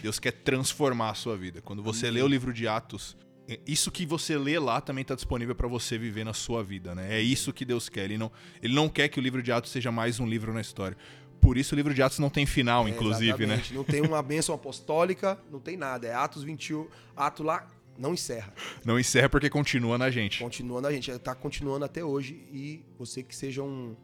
Deus 0.03 0.19
quer 0.19 0.33
transformar 0.33 1.11
a 1.11 1.15
sua 1.15 1.37
vida. 1.39 1.63
Quando 1.63 1.83
você 1.83 2.11
lê 2.11 2.21
o 2.21 2.29
livro 2.29 2.53
de 2.53 2.69
Atos, 2.69 3.17
é- 3.49 3.59
isso 3.67 3.91
que 3.91 4.05
você 4.05 4.37
lê 4.37 4.59
lá 4.59 4.79
também 4.81 5.05
tá 5.05 5.15
disponível 5.15 5.55
para 5.55 5.67
você 5.67 5.97
viver 5.97 6.23
na 6.23 6.35
sua 6.35 6.63
vida, 6.63 6.95
né? 6.95 7.15
É 7.19 7.21
isso 7.21 7.51
que 7.51 7.65
Deus 7.65 7.89
quer. 7.89 8.05
Ele 8.05 8.19
não, 8.19 8.31
ele 8.63 8.75
não 8.75 8.87
quer 8.89 9.09
que 9.09 9.19
o 9.19 9.23
livro 9.23 9.43
de 9.43 9.51
Atos 9.51 9.71
seja 9.71 9.91
mais 9.91 10.21
um 10.21 10.27
livro 10.27 10.53
na 10.53 10.61
história. 10.61 10.99
Por 11.45 11.59
isso 11.59 11.75
o 11.75 11.77
livro 11.77 11.93
de 11.93 12.03
Atos 12.03 12.19
não 12.19 12.31
tem 12.31 12.47
final, 12.47 12.87
É, 12.87 12.91
inclusive, 12.91 13.47
né? 13.47 13.55
exatamente. 13.57 13.75
Não 13.75 13.85
tem 13.85 14.01
uma 14.01 14.23
bênção 14.23 14.55
apostólica, 14.55 15.39
não 15.53 15.61
tem 15.61 15.77
nada. 15.77 16.07
É 16.07 16.15
Atos 16.15 16.43
21, 16.43 16.89
ato 17.15 17.43
lá, 17.43 17.69
não 17.99 18.15
encerra. 18.15 18.55
Não 18.83 18.99
encerra 18.99 19.29
porque 19.29 19.51
continua 19.51 19.99
na 19.99 20.11
gente. 20.11 20.39
Continua 20.39 20.81
na 20.81 20.91
gente, 20.91 21.17
tá 21.19 21.35
continuando 21.35 21.85
até 21.85 22.03
hoje 22.03 22.33
e 22.51 22.83
você 22.99 23.23
que 23.23 23.37
seja 23.37 23.63
um, 23.63 23.95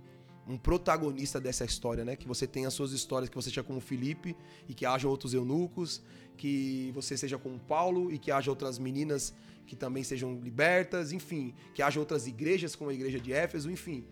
um 0.46 0.58
protagonista 0.58 1.40
dessa 1.40 1.64
história, 1.64 2.04
né? 2.04 2.14
Que 2.14 2.28
você 2.28 2.46
tenha 2.46 2.68
as 2.68 2.74
suas 2.74 2.92
histórias, 2.92 3.30
que 3.30 3.34
você 3.36 3.48
seja 3.48 3.62
como 3.62 3.80
Felipe 3.80 4.36
e 4.68 4.74
que 4.74 4.84
haja 4.84 5.08
outros 5.08 5.32
eunucos, 5.32 6.02
que 6.36 6.92
você 6.94 7.16
seja 7.16 7.38
como 7.38 7.58
Paulo 7.58 8.12
e 8.12 8.18
que 8.18 8.30
haja 8.30 8.50
outras 8.50 8.78
meninas 8.78 9.34
que 9.66 9.74
também 9.74 10.02
sejam 10.04 10.38
libertas, 10.42 11.10
enfim, 11.10 11.54
que 11.72 11.80
haja 11.82 11.98
outras 12.00 12.26
igrejas 12.26 12.76
como 12.76 12.90
a 12.90 12.94
igreja 12.94 13.18
de 13.18 13.32
Éfeso, 13.32 13.70
enfim, 13.70 14.04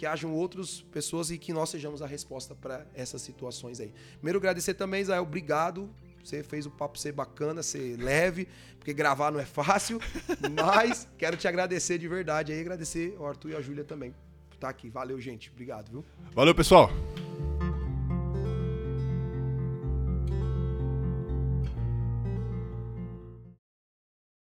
que 0.00 0.06
hajam 0.06 0.32
outras 0.32 0.80
pessoas 0.80 1.30
e 1.30 1.36
que 1.36 1.52
nós 1.52 1.68
sejamos 1.68 2.00
a 2.00 2.06
resposta 2.06 2.54
para 2.54 2.86
essas 2.94 3.20
situações 3.20 3.80
aí. 3.80 3.92
Primeiro 4.14 4.38
agradecer 4.38 4.72
também, 4.72 5.02
Israel, 5.02 5.24
obrigado. 5.24 5.90
Você 6.24 6.42
fez 6.42 6.64
o 6.64 6.70
papo 6.70 6.98
ser 6.98 7.12
bacana, 7.12 7.62
ser 7.62 7.98
leve, 7.98 8.48
porque 8.78 8.94
gravar 8.94 9.30
não 9.30 9.38
é 9.38 9.44
fácil, 9.44 10.00
mas 10.56 11.06
quero 11.18 11.36
te 11.36 11.46
agradecer 11.46 11.98
de 11.98 12.08
verdade 12.08 12.50
aí, 12.50 12.60
agradecer 12.62 13.14
ao 13.18 13.26
Arthur 13.26 13.50
e 13.50 13.56
a 13.56 13.60
Júlia 13.60 13.84
também 13.84 14.14
por 14.48 14.54
estar 14.54 14.70
aqui. 14.70 14.88
Valeu, 14.88 15.20
gente. 15.20 15.50
Obrigado, 15.50 15.90
viu? 15.90 16.04
Valeu, 16.32 16.54
pessoal! 16.54 16.90